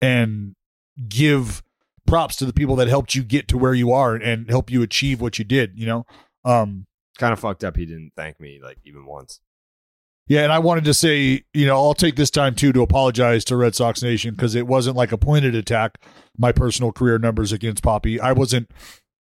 and 0.01 0.55
give 1.07 1.63
props 2.05 2.35
to 2.37 2.45
the 2.45 2.53
people 2.53 2.75
that 2.75 2.87
helped 2.87 3.15
you 3.15 3.23
get 3.23 3.47
to 3.47 3.57
where 3.57 3.73
you 3.73 3.91
are 3.91 4.15
and 4.15 4.49
help 4.49 4.69
you 4.69 4.81
achieve 4.81 5.21
what 5.21 5.39
you 5.39 5.45
did, 5.45 5.73
you 5.75 5.85
know? 5.85 6.05
Um, 6.43 6.87
kind 7.17 7.31
of 7.31 7.39
fucked 7.39 7.63
up. 7.63 7.77
He 7.77 7.85
didn't 7.85 8.11
thank 8.17 8.39
me 8.39 8.59
like 8.61 8.79
even 8.83 9.05
once. 9.05 9.39
Yeah, 10.27 10.43
and 10.43 10.51
I 10.51 10.59
wanted 10.59 10.83
to 10.85 10.93
say, 10.93 11.43
you 11.53 11.65
know, 11.65 11.75
I'll 11.75 11.93
take 11.93 12.17
this 12.17 12.29
time 12.29 12.53
too 12.53 12.73
to 12.73 12.81
apologize 12.81 13.45
to 13.45 13.55
Red 13.55 13.75
Sox 13.75 14.03
Nation 14.03 14.31
because 14.31 14.55
it 14.55 14.67
wasn't 14.67 14.97
like 14.97 15.11
a 15.11 15.17
pointed 15.17 15.55
attack. 15.55 16.01
My 16.37 16.51
personal 16.51 16.91
career 16.91 17.17
numbers 17.17 17.51
against 17.51 17.83
Papi, 17.83 18.19
I 18.19 18.33
wasn't 18.33 18.69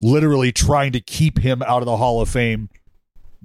literally 0.02 0.52
trying 0.52 0.92
to 0.94 1.00
keep 1.00 1.40
him 1.40 1.62
out 1.64 1.82
of 1.82 1.86
the 1.86 1.98
Hall 1.98 2.22
of 2.22 2.30
Fame 2.30 2.70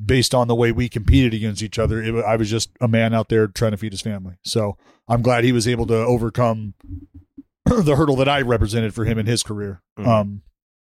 based 0.02 0.34
on 0.34 0.48
the 0.48 0.54
way 0.54 0.72
we 0.72 0.88
competed 0.88 1.34
against 1.34 1.62
each 1.62 1.78
other. 1.78 2.02
It, 2.02 2.24
I 2.24 2.36
was 2.36 2.48
just 2.48 2.70
a 2.80 2.88
man 2.88 3.12
out 3.12 3.28
there 3.28 3.46
trying 3.48 3.72
to 3.72 3.76
feed 3.76 3.92
his 3.92 4.00
family. 4.00 4.36
So 4.44 4.76
I'm 5.08 5.22
glad 5.22 5.44
he 5.44 5.52
was 5.52 5.66
able 5.66 5.86
to 5.86 5.96
overcome 5.96 6.74
the 7.64 7.96
hurdle 7.96 8.16
that 8.16 8.28
I 8.28 8.42
represented 8.42 8.94
for 8.94 9.04
him 9.04 9.18
in 9.18 9.26
his 9.26 9.42
career. 9.42 9.82
Mm-hmm. 9.98 10.08
Um, 10.08 10.42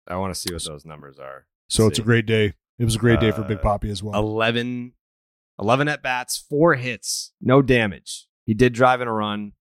I 0.07 0.15
want 0.15 0.33
to 0.33 0.39
see 0.39 0.53
what 0.53 0.63
those 0.65 0.85
numbers 0.85 1.19
are. 1.19 1.45
So 1.69 1.83
Let's 1.83 1.93
it's 1.93 1.99
a 1.99 2.03
great 2.03 2.25
day. 2.25 2.53
It 2.79 2.85
was 2.85 2.95
a 2.95 2.99
great 2.99 3.19
day 3.19 3.31
for 3.31 3.43
Big 3.43 3.59
uh, 3.59 3.61
Papi 3.61 3.91
as 3.91 4.01
well. 4.01 4.19
11 4.19 4.93
11 5.59 5.87
at 5.87 6.01
bats, 6.01 6.37
four 6.37 6.75
hits, 6.75 7.33
no 7.41 7.61
damage. 7.61 8.27
He 8.45 8.53
did 8.53 8.73
drive 8.73 9.01
in 9.01 9.07
a 9.07 9.13
run. 9.13 9.53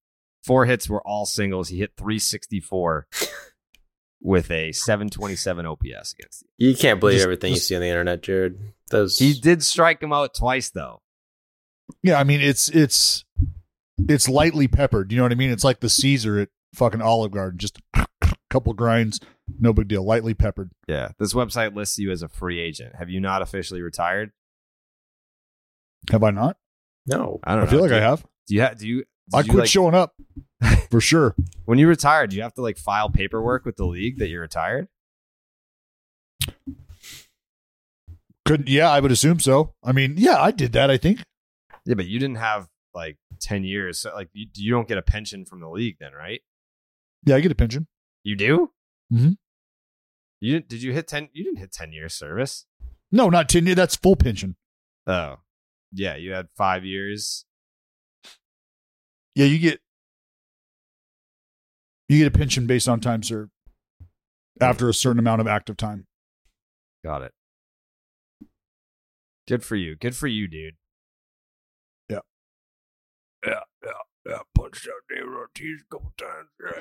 Four 0.44 0.64
hits 0.64 0.88
were 0.88 1.06
all 1.06 1.26
singles. 1.26 1.68
He 1.68 1.78
hit 1.78 1.92
364 1.96 3.06
with 4.22 4.50
a 4.50 4.72
727 4.72 5.66
OPS 5.66 6.14
against 6.18 6.44
you. 6.58 6.68
You 6.70 6.76
can't 6.76 7.00
believe 7.00 7.16
just, 7.16 7.24
everything 7.24 7.54
just, 7.54 7.70
you 7.70 7.74
see 7.74 7.76
on 7.76 7.82
the 7.82 7.88
internet, 7.88 8.22
Jared. 8.22 8.58
Those 8.90 9.18
He 9.18 9.34
did 9.34 9.62
strike 9.62 10.02
him 10.02 10.12
out 10.12 10.34
twice 10.34 10.70
though. 10.70 11.02
Yeah, 12.02 12.18
I 12.18 12.24
mean 12.24 12.40
it's 12.40 12.68
it's 12.68 13.24
it's 14.08 14.28
lightly 14.28 14.68
peppered. 14.68 15.12
You 15.12 15.18
know 15.18 15.24
what 15.24 15.32
I 15.32 15.36
mean? 15.36 15.50
It's 15.50 15.64
like 15.64 15.80
the 15.80 15.88
Caesar 15.88 16.40
at 16.40 16.48
fucking 16.74 17.02
Olive 17.02 17.32
Garden. 17.32 17.58
Just 17.58 17.80
a 17.94 18.06
couple 18.48 18.72
grinds, 18.72 19.20
no 19.58 19.72
big 19.72 19.88
deal. 19.88 20.04
Lightly 20.04 20.34
peppered. 20.34 20.70
Yeah. 20.86 21.10
This 21.18 21.34
website 21.34 21.74
lists 21.74 21.98
you 21.98 22.10
as 22.10 22.22
a 22.22 22.28
free 22.28 22.60
agent. 22.60 22.94
Have 22.96 23.10
you 23.10 23.20
not 23.20 23.42
officially 23.42 23.82
retired? 23.82 24.32
Have 26.10 26.22
I 26.22 26.31
not? 26.31 26.56
No, 27.06 27.40
I 27.44 27.55
don't. 27.55 27.64
I 27.64 27.66
feel 27.66 27.81
like 27.81 27.90
do 27.90 27.97
I 27.97 28.01
have. 28.01 28.24
Do 28.47 28.55
you 28.55 28.60
have? 28.62 28.78
Do 28.78 28.89
you? 28.89 29.05
I 29.32 29.43
quit 29.43 29.55
like, 29.55 29.68
showing 29.68 29.94
up 29.94 30.14
for 30.90 31.01
sure. 31.01 31.35
When 31.64 31.78
you 31.78 31.86
retired, 31.89 32.31
do 32.31 32.36
you 32.36 32.43
have 32.43 32.55
to 32.55 32.62
like 32.62 32.78
file 32.78 33.10
paperwork 33.10 33.64
with 33.64 33.77
the 33.77 33.86
league 33.86 34.18
that 34.18 34.28
you're 34.28 34.40
retired? 34.40 34.89
Could 38.44 38.68
yeah, 38.68 38.90
I 38.90 39.01
would 39.01 39.12
assume 39.12 39.39
so. 39.40 39.74
I 39.85 39.93
mean, 39.93 40.14
yeah, 40.16 40.40
I 40.40 40.51
did 40.51 40.72
that. 40.72 40.90
I 40.90 40.97
think. 40.97 41.22
Yeah, 41.85 41.94
but 41.94 42.06
you 42.06 42.18
didn't 42.18 42.39
have 42.39 42.68
like 42.94 43.18
ten 43.40 43.64
years. 43.64 43.98
So 44.01 44.12
like, 44.14 44.28
you, 44.32 44.47
you 44.55 44.72
don't 44.72 44.89
get 44.89 44.98
a 44.98 45.02
pension 45.02 45.44
from 45.44 45.60
the 45.60 45.68
league, 45.68 45.97
then, 46.01 46.12
right? 46.12 46.40
Yeah, 47.24 47.36
I 47.36 47.40
get 47.40 47.52
a 47.52 47.56
pension. 47.56 47.86
You 48.24 48.36
do. 48.36 48.70
Mm-hmm. 49.12 49.32
You 50.40 50.60
did 50.60 50.82
you 50.82 50.93
hit 50.93 51.06
ten? 51.06 51.28
You 51.32 51.44
didn't 51.44 51.59
hit 51.59 51.72
ten 51.72 51.93
years 51.93 52.14
service. 52.14 52.66
No, 53.12 53.28
not 53.28 53.48
ten 53.48 53.66
years. 53.66 53.77
That's 53.77 53.97
full 53.97 54.16
pension. 54.16 54.56
Oh, 55.06 55.36
yeah, 55.92 56.16
you 56.16 56.32
had 56.32 56.48
five 56.56 56.84
years. 56.84 57.44
Yeah, 59.34 59.46
you 59.46 59.58
get 59.58 59.80
you 62.08 62.18
get 62.18 62.26
a 62.26 62.36
pension 62.36 62.66
based 62.66 62.88
on 62.88 63.00
time 63.00 63.22
served 63.22 63.52
after 64.60 64.88
a 64.88 64.94
certain 64.94 65.18
amount 65.18 65.40
of 65.40 65.46
active 65.46 65.76
time. 65.76 66.06
Got 67.04 67.22
it. 67.22 67.32
Good 69.48 69.64
for 69.64 69.76
you. 69.76 69.96
Good 69.96 70.14
for 70.14 70.26
you, 70.26 70.46
dude. 70.46 70.74
Yeah. 72.08 72.18
Yeah, 73.46 73.60
yeah, 73.84 73.90
yeah. 74.26 74.38
Punched 74.54 74.86
out 74.86 75.02
David 75.08 75.32
Ortiz 75.32 75.80
a 75.80 75.94
couple 75.94 76.12
times. 76.18 76.48
Yeah, 76.62 76.80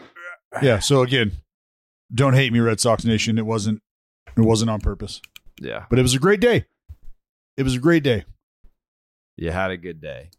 yeah. 0.53 0.59
yeah. 0.61 0.79
So 0.79 1.01
again, 1.01 1.31
don't 2.13 2.33
hate 2.33 2.51
me, 2.51 2.59
Red 2.59 2.79
Sox 2.79 3.05
Nation. 3.05 3.37
It 3.37 3.45
wasn't. 3.45 3.81
It 4.37 4.41
wasn't 4.41 4.69
on 4.69 4.81
purpose. 4.81 5.21
Yeah. 5.59 5.85
But 5.89 5.99
it 5.99 6.03
was 6.03 6.13
a 6.13 6.19
great 6.19 6.39
day. 6.39 6.65
It 7.57 7.63
was 7.63 7.75
a 7.75 7.79
great 7.79 8.03
day. 8.03 8.25
You 9.39 9.51
had 9.51 9.71
a 9.71 9.77
good 9.77 10.01
day. 10.01 10.31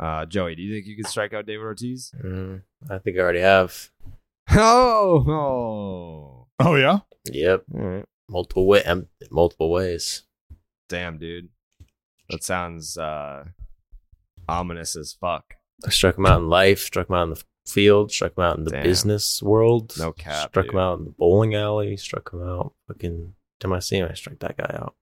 Uh, 0.00 0.24
Joey, 0.24 0.54
do 0.54 0.62
you 0.62 0.72
think 0.72 0.86
you 0.86 0.96
could 0.96 1.08
strike 1.10 1.34
out 1.34 1.44
David 1.44 1.62
Ortiz? 1.62 2.10
Mm, 2.24 2.62
I 2.88 2.96
think 2.98 3.18
I 3.18 3.20
already 3.20 3.40
have. 3.40 3.90
Oh, 4.52 5.26
oh, 5.28 6.46
oh 6.58 6.74
yeah. 6.76 7.00
Yep. 7.30 7.64
Right. 7.68 8.04
Multiple 8.30 8.66
way, 8.66 8.82
um, 8.84 9.08
multiple 9.30 9.70
ways. 9.70 10.22
Damn, 10.88 11.18
dude. 11.18 11.50
That 12.30 12.42
sounds 12.44 12.96
uh, 12.96 13.44
ominous 14.48 14.96
as 14.96 15.12
fuck. 15.12 15.54
I 15.84 15.90
struck 15.90 16.16
him 16.16 16.24
out 16.24 16.40
in 16.40 16.48
life. 16.48 16.80
Struck 16.80 17.10
him 17.10 17.16
out 17.16 17.24
in 17.24 17.30
the 17.34 17.44
field. 17.66 18.10
Struck 18.10 18.38
him 18.38 18.44
out 18.44 18.56
in 18.56 18.64
the 18.64 18.70
Damn. 18.70 18.84
business 18.84 19.42
world. 19.42 19.92
No 19.98 20.12
cap. 20.12 20.50
Struck 20.50 20.66
dude. 20.66 20.74
him 20.74 20.80
out 20.80 20.98
in 20.98 21.04
the 21.04 21.10
bowling 21.10 21.54
alley. 21.54 21.98
Struck 21.98 22.32
him 22.32 22.42
out. 22.42 22.72
Fucking. 22.86 23.34
Time 23.60 23.72
I 23.74 23.80
see 23.80 23.98
him, 23.98 24.08
I 24.10 24.14
struck 24.14 24.38
that 24.38 24.56
guy 24.56 24.78
out. 24.80 24.94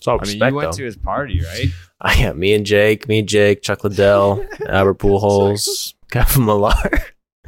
It's 0.00 0.08
all 0.08 0.16
I 0.16 0.20
respect, 0.22 0.40
mean, 0.40 0.48
you 0.48 0.56
went 0.56 0.72
though. 0.72 0.76
to 0.78 0.84
his 0.84 0.96
party, 0.96 1.42
right? 1.44 1.66
I 2.00 2.14
yeah, 2.14 2.32
me 2.32 2.54
and 2.54 2.64
Jake, 2.64 3.06
me 3.06 3.18
and 3.18 3.28
Jake, 3.28 3.60
Chuck 3.60 3.84
Liddell, 3.84 4.46
Albert 4.66 4.98
Pujols, 4.98 5.92
Kevin 6.10 6.46
Millar. 6.46 6.72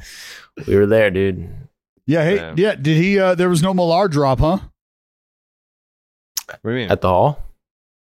we 0.67 0.77
were 0.77 0.85
there, 0.85 1.11
dude. 1.11 1.49
Yeah, 2.05 2.25
hey, 2.25 2.37
yeah. 2.37 2.55
yeah. 2.59 2.75
Did 2.75 2.99
he? 2.99 3.19
uh 3.19 3.35
There 3.35 3.49
was 3.49 3.63
no 3.63 3.73
Millar 3.73 4.07
drop, 4.07 4.41
huh? 4.41 4.59
What 6.47 6.63
do 6.63 6.71
you 6.73 6.77
mean? 6.77 6.91
At 6.91 7.01
the 7.01 7.09
hall 7.09 7.43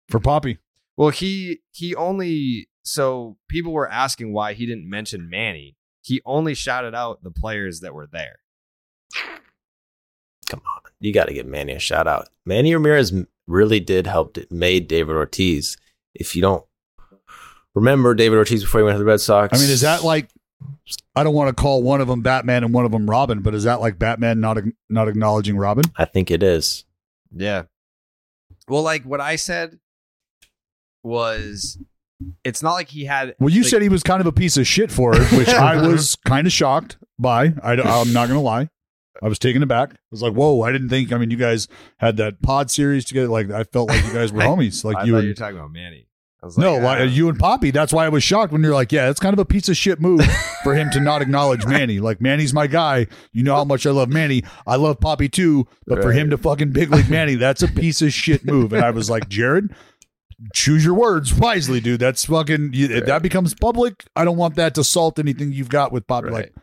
for 0.10 0.20
Papi. 0.20 0.58
Well, 0.98 1.10
he 1.10 1.62
he 1.72 1.96
only 1.96 2.68
so 2.84 3.38
people 3.48 3.72
were 3.72 3.90
asking 3.90 4.34
why 4.34 4.56
he 4.56 4.66
didn't 4.66 4.90
mention 4.90 5.30
Manny. 5.30 5.78
He 6.02 6.22
only 6.26 6.54
shouted 6.54 6.94
out 6.94 7.24
the 7.24 7.32
players 7.32 7.80
that 7.80 7.94
were 7.94 8.08
there. 8.08 8.40
Come 10.50 10.62
on, 10.66 10.82
you 11.00 11.14
got 11.14 11.30
to 11.30 11.34
give 11.34 11.46
Manny 11.46 11.72
a 11.72 11.80
shout 11.80 12.08
out. 12.08 12.28
Manny 12.46 12.74
Ramirez 12.74 13.14
really 13.48 13.80
did 13.80 14.08
help 14.08 14.38
made 14.50 14.88
David 14.88 15.16
Ortiz. 15.16 15.78
If 16.14 16.36
you 16.36 16.42
don't 16.42 16.64
remember 17.76 18.14
David 18.14 18.38
Ortiz 18.38 18.64
before 18.64 18.82
he 18.82 18.86
went 18.86 18.96
to 18.96 19.00
the 19.00 19.06
Red 19.06 19.22
Sox, 19.22 19.58
I 19.58 19.62
mean, 19.62 19.72
is 19.72 19.82
that 19.82 20.04
like 20.04 20.30
I 21.16 21.24
don't 21.24 21.34
want 21.34 21.56
to 21.56 21.62
call 21.62 21.84
one 21.84 22.02
of 22.02 22.08
them 22.08 22.22
Batman 22.22 22.64
and 22.64 22.74
one 22.74 22.86
of 22.86 22.92
them 22.92 23.10
Robin, 23.10 23.42
but 23.42 23.54
is 23.56 23.64
that 23.64 23.82
like 23.82 24.00
Batman 24.00 24.40
not 24.40 24.58
not 24.90 25.08
acknowledging 25.08 25.58
Robin? 25.58 25.86
I 25.96 26.06
think 26.06 26.32
it 26.32 26.44
is. 26.44 26.86
Yeah. 27.36 27.64
Well, 28.68 28.84
like 28.84 29.04
what 29.04 29.22
I 29.22 29.36
said 29.36 29.80
was 31.04 31.78
it's 32.44 32.64
not 32.64 32.74
like 32.74 32.90
he 32.90 33.06
had. 33.06 33.36
Well, 33.40 33.50
you 33.50 33.62
like, 33.62 33.70
said 33.70 33.82
he 33.82 33.90
was 33.90 34.04
kind 34.04 34.22
of 34.22 34.28
a 34.28 34.32
piece 34.32 34.58
of 34.58 34.68
shit 34.68 34.92
for 34.92 35.16
it, 35.16 35.32
which 35.34 35.48
I 35.50 35.86
was 35.86 36.16
kind 36.26 36.48
of 36.48 36.54
shocked 36.54 36.98
by. 37.20 37.54
I, 37.62 37.74
am 37.74 38.14
not 38.14 38.28
going 38.28 38.40
to 38.40 38.40
lie. 38.40 38.70
I 39.22 39.28
was 39.28 39.40
taken 39.40 39.62
aback. 39.62 39.94
I 39.94 39.98
was 40.12 40.22
like, 40.22 40.34
"Whoa!" 40.34 40.62
I 40.62 40.72
didn't 40.72 40.90
think. 40.90 41.12
I 41.12 41.18
mean, 41.18 41.30
you 41.30 41.38
guys 41.38 41.68
had 41.98 42.18
that 42.18 42.42
pod 42.42 42.72
series 42.72 43.06
together. 43.06 43.28
Like, 43.28 43.52
I 43.52 43.64
felt 43.64 43.90
like 43.90 44.04
you 44.06 44.14
guys 44.14 44.32
were 44.32 44.42
homies. 44.44 44.84
Like 44.84 44.98
I 44.98 45.04
you. 45.04 45.14
Were 45.14 45.22
you 45.22 45.34
talking 45.34 45.58
about 45.58 45.72
Manny. 45.72 46.08
Like, 46.44 46.58
no, 46.58 46.86
ah. 46.86 46.98
you 47.04 47.30
and 47.30 47.40
Papi. 47.40 47.72
That's 47.72 47.94
why 47.94 48.06
I 48.06 48.10
was 48.10 48.24
shocked 48.24 48.52
when 48.52 48.62
you're 48.64 48.74
like, 48.74 48.92
"Yeah, 48.92 49.10
it's 49.10 49.20
kind 49.20 49.34
of 49.34 49.40
a 49.40 49.46
piece 49.46 49.70
of 49.70 49.78
shit 49.78 50.02
move 50.02 50.22
for 50.64 50.76
him 50.76 50.90
to 50.92 51.00
not 51.00 51.22
acknowledge 51.22 51.66
Manny." 51.66 52.00
Like, 52.00 52.20
Manny's 52.20 52.54
my 52.54 52.68
guy. 52.68 53.08
You 53.32 53.44
know 53.44 53.56
how 53.56 53.64
much 53.64 53.86
I 53.86 53.92
love 53.92 54.10
Manny. 54.10 54.44
I 54.68 54.76
love 54.76 55.00
Papi 55.00 55.32
too, 55.32 55.68
but 55.88 56.00
right. 56.00 56.04
for 56.04 56.12
him 56.12 56.30
to 56.32 56.38
fucking 56.38 56.72
big 56.72 56.92
league 56.92 57.10
Manny, 57.10 57.36
that's 57.36 57.64
a 57.64 57.68
piece 57.68 58.02
of 58.02 58.12
shit 58.12 58.46
move. 58.46 58.74
And 58.74 58.84
I 58.84 58.90
was 58.90 59.10
like, 59.10 59.30
Jared, 59.30 59.74
choose 60.54 60.84
your 60.84 60.96
words 60.96 61.34
wisely, 61.34 61.80
dude. 61.80 62.02
That's 62.02 62.26
fucking. 62.26 62.72
You, 62.74 62.88
right. 62.88 62.98
If 62.98 63.06
that 63.06 63.22
becomes 63.22 63.54
public, 63.54 64.04
I 64.16 64.26
don't 64.26 64.38
want 64.38 64.56
that 64.56 64.76
to 64.76 64.84
salt 64.84 65.20
anything 65.20 65.54
you've 65.54 65.70
got 65.70 65.94
with 65.94 66.06
Papi. 66.08 66.24
Right. 66.24 66.34
Like, 66.34 66.54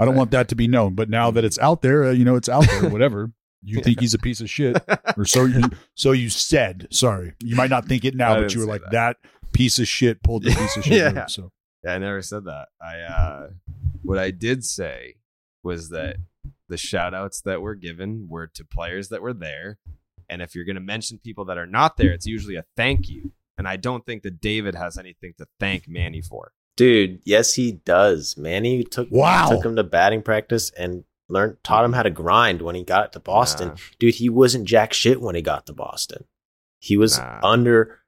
I 0.00 0.04
don't 0.04 0.16
want 0.16 0.30
that 0.30 0.48
to 0.48 0.54
be 0.54 0.66
known. 0.66 0.94
But 0.94 1.10
now 1.10 1.30
that 1.30 1.44
it's 1.44 1.58
out 1.58 1.82
there, 1.82 2.04
uh, 2.04 2.10
you 2.10 2.24
know, 2.24 2.36
it's 2.36 2.48
out 2.48 2.66
there. 2.66 2.88
Whatever. 2.88 3.32
You 3.62 3.80
think 3.82 4.00
he's 4.00 4.14
a 4.14 4.18
piece 4.18 4.40
of 4.40 4.48
shit, 4.48 4.82
or 5.16 5.24
so 5.26 5.44
you 5.44 5.62
so 5.94 6.12
you 6.12 6.30
said. 6.30 6.88
Sorry, 6.90 7.34
you 7.40 7.56
might 7.56 7.70
not 7.70 7.86
think 7.86 8.04
it 8.04 8.14
now, 8.14 8.40
but 8.40 8.54
you 8.54 8.60
were 8.60 8.66
like 8.66 8.82
that. 8.90 9.18
that. 9.22 9.52
piece 9.52 9.78
of 9.78 9.86
shit 9.86 10.22
pulled 10.22 10.44
the 10.44 10.50
piece 10.50 10.76
of 10.76 10.84
shit. 10.84 11.14
yeah. 11.14 11.26
so 11.26 11.52
yeah, 11.84 11.94
I 11.94 11.98
never 11.98 12.22
said 12.22 12.44
that. 12.44 12.68
I 12.80 13.00
uh, 13.00 13.48
what 14.02 14.18
I 14.18 14.30
did 14.30 14.64
say 14.64 15.16
was 15.62 15.90
that 15.90 16.16
the 16.68 16.78
shout 16.78 17.12
outs 17.12 17.42
that 17.42 17.60
were 17.60 17.74
given 17.74 18.26
were 18.28 18.46
to 18.46 18.64
players 18.64 19.08
that 19.10 19.20
were 19.20 19.34
there. 19.34 19.78
And 20.30 20.40
if 20.40 20.54
you're 20.54 20.64
going 20.64 20.76
to 20.76 20.80
mention 20.80 21.18
people 21.18 21.44
that 21.46 21.58
are 21.58 21.66
not 21.66 21.96
there, 21.96 22.12
it's 22.12 22.26
usually 22.26 22.54
a 22.54 22.64
thank 22.76 23.08
you. 23.08 23.32
And 23.58 23.68
I 23.68 23.76
don't 23.76 24.06
think 24.06 24.22
that 24.22 24.40
David 24.40 24.74
has 24.76 24.96
anything 24.96 25.34
to 25.38 25.46
thank 25.58 25.88
Manny 25.88 26.22
for. 26.22 26.52
Dude, 26.80 27.20
yes, 27.24 27.52
he 27.54 27.72
does. 27.72 28.38
Manny 28.38 28.84
took 28.84 29.08
Wow. 29.10 29.48
took 29.50 29.62
him 29.64 29.76
to 29.76 29.84
batting 29.84 30.22
practice 30.22 30.70
and 30.78 31.04
learned 31.28 31.58
taught 31.62 31.84
him 31.84 31.92
how 31.92 32.02
to 32.02 32.08
grind 32.10 32.62
when 32.62 32.74
he 32.74 32.82
got 32.82 33.12
to 33.12 33.20
Boston. 33.20 33.68
Nah. 33.68 33.74
Dude, 33.98 34.14
he 34.14 34.30
wasn't 34.30 34.64
jack 34.64 34.94
shit 34.94 35.20
when 35.20 35.34
he 35.34 35.42
got 35.42 35.66
to 35.66 35.74
Boston. 35.74 36.24
He 36.78 36.96
was 36.96 37.18
Nah. 37.18 37.40
under 37.42 37.98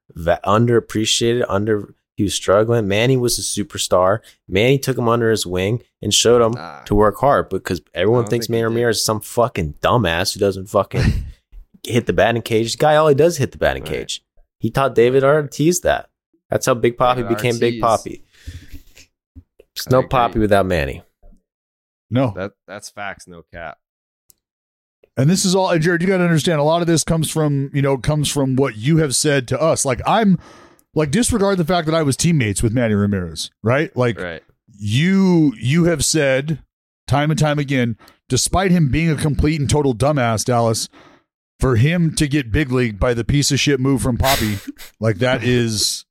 underappreciated, 0.46 1.44
under 1.48 1.94
he 2.16 2.22
was 2.22 2.34
struggling. 2.34 2.88
Manny 2.88 3.16
was 3.16 3.38
a 3.38 3.42
superstar. 3.42 4.20
Manny 4.48 4.78
took 4.78 4.96
him 4.98 5.08
under 5.08 5.30
his 5.30 5.46
wing 5.46 5.82
and 6.00 6.12
showed 6.14 6.40
him 6.42 6.52
Nah. 6.52 6.82
to 6.84 6.94
work 6.94 7.16
hard 7.18 7.48
because 7.48 7.80
everyone 7.94 8.24
thinks 8.26 8.46
think 8.46 8.52
Manny. 8.52 8.64
Ramirez 8.64 8.96
is 8.98 9.04
some 9.04 9.20
fucking 9.20 9.74
dumbass 9.82 10.32
who 10.34 10.40
doesn't 10.40 10.66
fucking 10.70 11.02
hit 11.86 12.06
the 12.06 12.12
batting 12.14 12.42
cage. 12.42 12.72
The 12.72 12.78
guy 12.78 12.96
all 12.96 13.08
he 13.08 13.14
does 13.14 13.34
is 13.34 13.38
hit 13.38 13.52
the 13.52 13.58
batting 13.58 13.82
Right. 13.84 13.92
cage. 13.92 14.24
He 14.58 14.70
taught 14.70 14.94
David 14.94 15.24
Ortiz 15.24 15.80
that. 15.82 16.08
That's 16.50 16.66
how 16.66 16.74
Big 16.74 16.96
Papi 16.96 17.16
David 17.16 17.28
became 17.36 17.58
Big 17.58 17.82
Ortiz. 17.82 18.04
Papi. 18.12 18.22
There's 19.74 19.86
I 19.86 19.90
no 19.90 19.98
agree. 20.00 20.08
Papi 20.10 20.34
without 20.36 20.66
Manny. 20.66 21.02
No. 22.10 22.32
That 22.36 22.52
that's 22.66 22.90
facts, 22.90 23.26
no 23.26 23.42
cap. 23.52 23.78
And 25.16 25.28
this 25.28 25.44
is 25.44 25.54
all, 25.54 25.70
and 25.70 25.82
Jared, 25.82 26.00
you 26.00 26.08
got 26.08 26.18
to 26.18 26.24
understand 26.24 26.58
a 26.58 26.62
lot 26.64 26.80
of 26.80 26.86
this 26.86 27.04
comes 27.04 27.30
from, 27.30 27.70
you 27.74 27.82
know, 27.82 27.98
comes 27.98 28.30
from 28.30 28.56
what 28.56 28.76
you 28.76 28.96
have 28.98 29.14
said 29.14 29.46
to 29.48 29.60
us. 29.60 29.84
Like, 29.84 30.00
I'm, 30.06 30.38
like, 30.94 31.10
disregard 31.10 31.58
the 31.58 31.66
fact 31.66 31.84
that 31.86 31.94
I 31.94 32.02
was 32.02 32.16
teammates 32.16 32.62
with 32.62 32.72
Manny 32.72 32.94
Ramirez, 32.94 33.50
right? 33.62 33.94
Like, 33.94 34.18
Right. 34.18 34.42
you, 34.74 35.52
you 35.58 35.84
have 35.84 36.02
said 36.02 36.62
time 37.06 37.30
and 37.30 37.38
time 37.38 37.58
again, 37.58 37.98
despite 38.30 38.70
him 38.70 38.90
being 38.90 39.10
a 39.10 39.16
complete 39.16 39.60
and 39.60 39.68
total 39.68 39.94
dumbass, 39.94 40.46
Dallas, 40.46 40.88
for 41.60 41.76
him 41.76 42.14
to 42.14 42.26
get 42.26 42.50
big 42.50 42.72
league 42.72 42.98
by 42.98 43.12
the 43.12 43.22
piece 43.24 43.52
of 43.52 43.60
shit 43.60 43.80
move 43.80 44.00
from 44.00 44.16
Papi, 44.16 44.66
like, 44.98 45.16
that 45.18 45.44
is, 45.44 46.06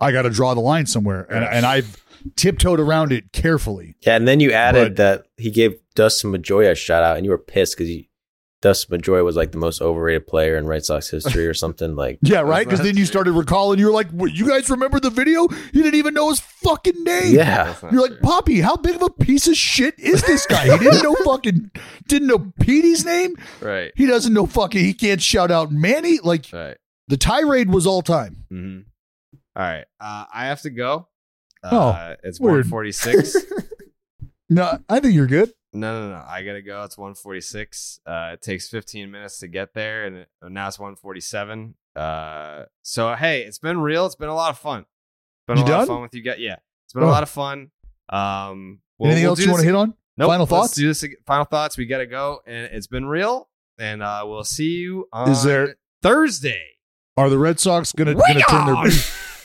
I 0.00 0.12
got 0.12 0.22
to 0.22 0.30
draw 0.30 0.54
the 0.54 0.60
line 0.60 0.86
somewhere. 0.86 1.26
And, 1.30 1.44
and 1.44 1.66
I've 1.66 1.96
tiptoed 2.36 2.80
around 2.80 3.12
it 3.12 3.32
carefully. 3.32 3.96
Yeah, 4.00 4.16
and 4.16 4.26
then 4.28 4.40
you 4.40 4.52
added 4.52 4.96
But- 4.96 4.96
that 4.96 5.26
he 5.36 5.50
gave 5.50 5.74
Dustin 5.94 6.32
Pedroia 6.32 6.72
a 6.72 6.74
shout 6.74 7.02
out, 7.02 7.16
and 7.16 7.24
you 7.24 7.30
were 7.30 7.38
pissed 7.38 7.76
because 7.78 7.94
Dustin 8.62 8.98
Pedroia 9.00 9.24
was 9.24 9.36
like 9.36 9.52
the 9.52 9.58
most 9.58 9.80
overrated 9.80 10.26
player 10.26 10.56
in 10.56 10.66
Red 10.66 10.84
Sox 10.84 11.08
history 11.10 11.46
or 11.46 11.54
something. 11.54 11.94
Like, 11.94 12.18
Yeah, 12.22 12.40
right. 12.40 12.66
Because 12.66 12.80
then 12.82 12.96
you 12.96 13.04
started 13.06 13.32
recalling. 13.32 13.78
You 13.78 13.86
were 13.86 13.92
like, 13.92 14.10
what, 14.10 14.32
"You 14.34 14.48
guys 14.48 14.68
remember 14.70 14.98
the 14.98 15.10
video? 15.10 15.46
He 15.48 15.82
didn't 15.82 15.94
even 15.94 16.14
know 16.14 16.30
his 16.30 16.40
fucking 16.40 17.04
name." 17.04 17.34
yeah, 17.34 17.74
You're 17.92 18.00
like, 18.02 18.10
true. 18.12 18.20
Papi, 18.22 18.62
how 18.62 18.76
big 18.76 18.96
of 18.96 19.02
a 19.02 19.10
piece 19.10 19.46
of 19.46 19.56
shit 19.56 19.98
is 19.98 20.22
this 20.22 20.46
guy? 20.46 20.64
He 20.64 20.78
didn't 20.84 21.02
know 21.02 21.14
fucking, 21.24 21.70
didn't 22.08 22.28
know 22.28 22.52
Petey's 22.60 23.04
name. 23.04 23.36
Right. 23.60 23.92
He 23.94 24.06
doesn't 24.06 24.32
know 24.32 24.46
fucking. 24.46 24.82
He 24.84 24.94
can't 24.94 25.22
shout 25.22 25.50
out 25.50 25.70
Manny. 25.70 26.18
Like 26.18 26.46
Right. 26.52 26.76
the 27.08 27.16
tirade 27.18 27.70
was 27.70 27.86
all 27.86 28.02
time. 28.02 28.44
Mm-hmm. 28.52 28.80
All 29.56 29.62
right. 29.62 29.84
Uh, 30.00 30.24
I 30.32 30.46
have 30.46 30.60
to 30.62 30.70
go. 30.70 31.08
Oh, 31.64 31.88
Uh, 31.90 32.16
it's 32.22 32.38
weird. 32.38 32.70
146. 32.70 33.36
No, 34.48 34.78
I 34.88 35.00
think 35.00 35.12
you're 35.14 35.26
good. 35.26 35.52
no, 35.72 36.02
no, 36.08 36.10
no. 36.18 36.24
I 36.24 36.44
gotta 36.44 36.62
go. 36.62 36.84
It's 36.84 36.96
146. 36.96 37.98
Uh, 38.06 38.30
it 38.34 38.42
takes 38.42 38.68
15 38.68 39.10
minutes 39.10 39.40
to 39.40 39.48
get 39.48 39.74
there, 39.74 40.04
and 40.04 40.18
it, 40.18 40.28
now 40.42 40.68
it's 40.68 40.78
147. 40.78 41.74
Uh, 41.96 42.66
so 42.82 43.12
hey, 43.16 43.42
it's 43.42 43.58
been 43.58 43.80
real. 43.80 44.06
It's 44.06 44.14
been 44.14 44.28
a 44.28 44.34
lot 44.36 44.50
of 44.50 44.58
fun. 44.58 44.86
Been 45.48 45.56
You 45.58 45.64
a 45.64 45.66
lot 45.66 45.80
of 45.82 45.88
fun 45.88 46.02
with 46.02 46.14
you 46.14 46.22
guys. 46.22 46.36
Yeah, 46.38 46.56
it's 46.84 46.92
been 46.94 47.02
Oh. 47.02 47.08
a 47.08 47.10
lot 47.10 47.24
of 47.24 47.28
fun. 47.28 47.72
Um, 48.08 48.78
we'll- 48.98 49.08
Anything 49.10 49.24
we'll 49.24 49.30
else 49.32 49.40
you 49.40 49.50
want 49.50 49.62
to 49.62 49.66
hit 49.66 49.74
on? 49.74 49.94
Nope, 50.16 50.28
Final 50.28 50.46
thoughts? 50.46 50.74
Do 50.76 50.86
this. 50.86 51.02
ag- 51.02 51.16
Final 51.26 51.44
thoughts. 51.44 51.76
We 51.76 51.86
gotta 51.86 52.06
go, 52.06 52.42
and 52.46 52.72
it's 52.72 52.86
been 52.86 53.06
real. 53.06 53.48
And 53.80 54.00
uh, 54.00 54.22
we'll 54.26 54.44
see 54.44 54.76
you 54.76 55.08
on 55.12 55.30
Is 55.32 55.42
there- 55.42 55.74
Thursday. 56.02 56.62
Are 57.16 57.28
the 57.28 57.38
Red 57.38 57.58
Sox 57.58 57.92
gonna, 57.92 58.14
gonna 58.14 58.40
turn 58.48 58.66
their 58.66 58.76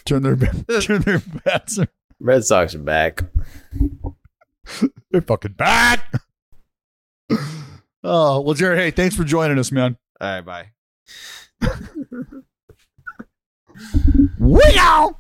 turn 0.06 0.23
their 0.23 0.36
turn 0.82 1.02
their 1.02 1.19
bats? 1.45 1.80
Red 2.19 2.44
Sox 2.45 2.76
are 2.76 2.80
back. 2.80 3.23
They're 5.11 5.22
fucking 5.22 5.53
back. 5.53 6.14
Oh 8.03 8.41
well, 8.41 8.56
Jared. 8.56 8.80
Hey, 8.80 8.90
thanks 8.90 9.15
for 9.15 9.23
joining 9.23 9.60
us, 9.60 9.72
man. 9.72 9.95
All 10.19 10.41
right, 10.41 10.41
bye. 10.41 10.72
Wow. 14.40 15.18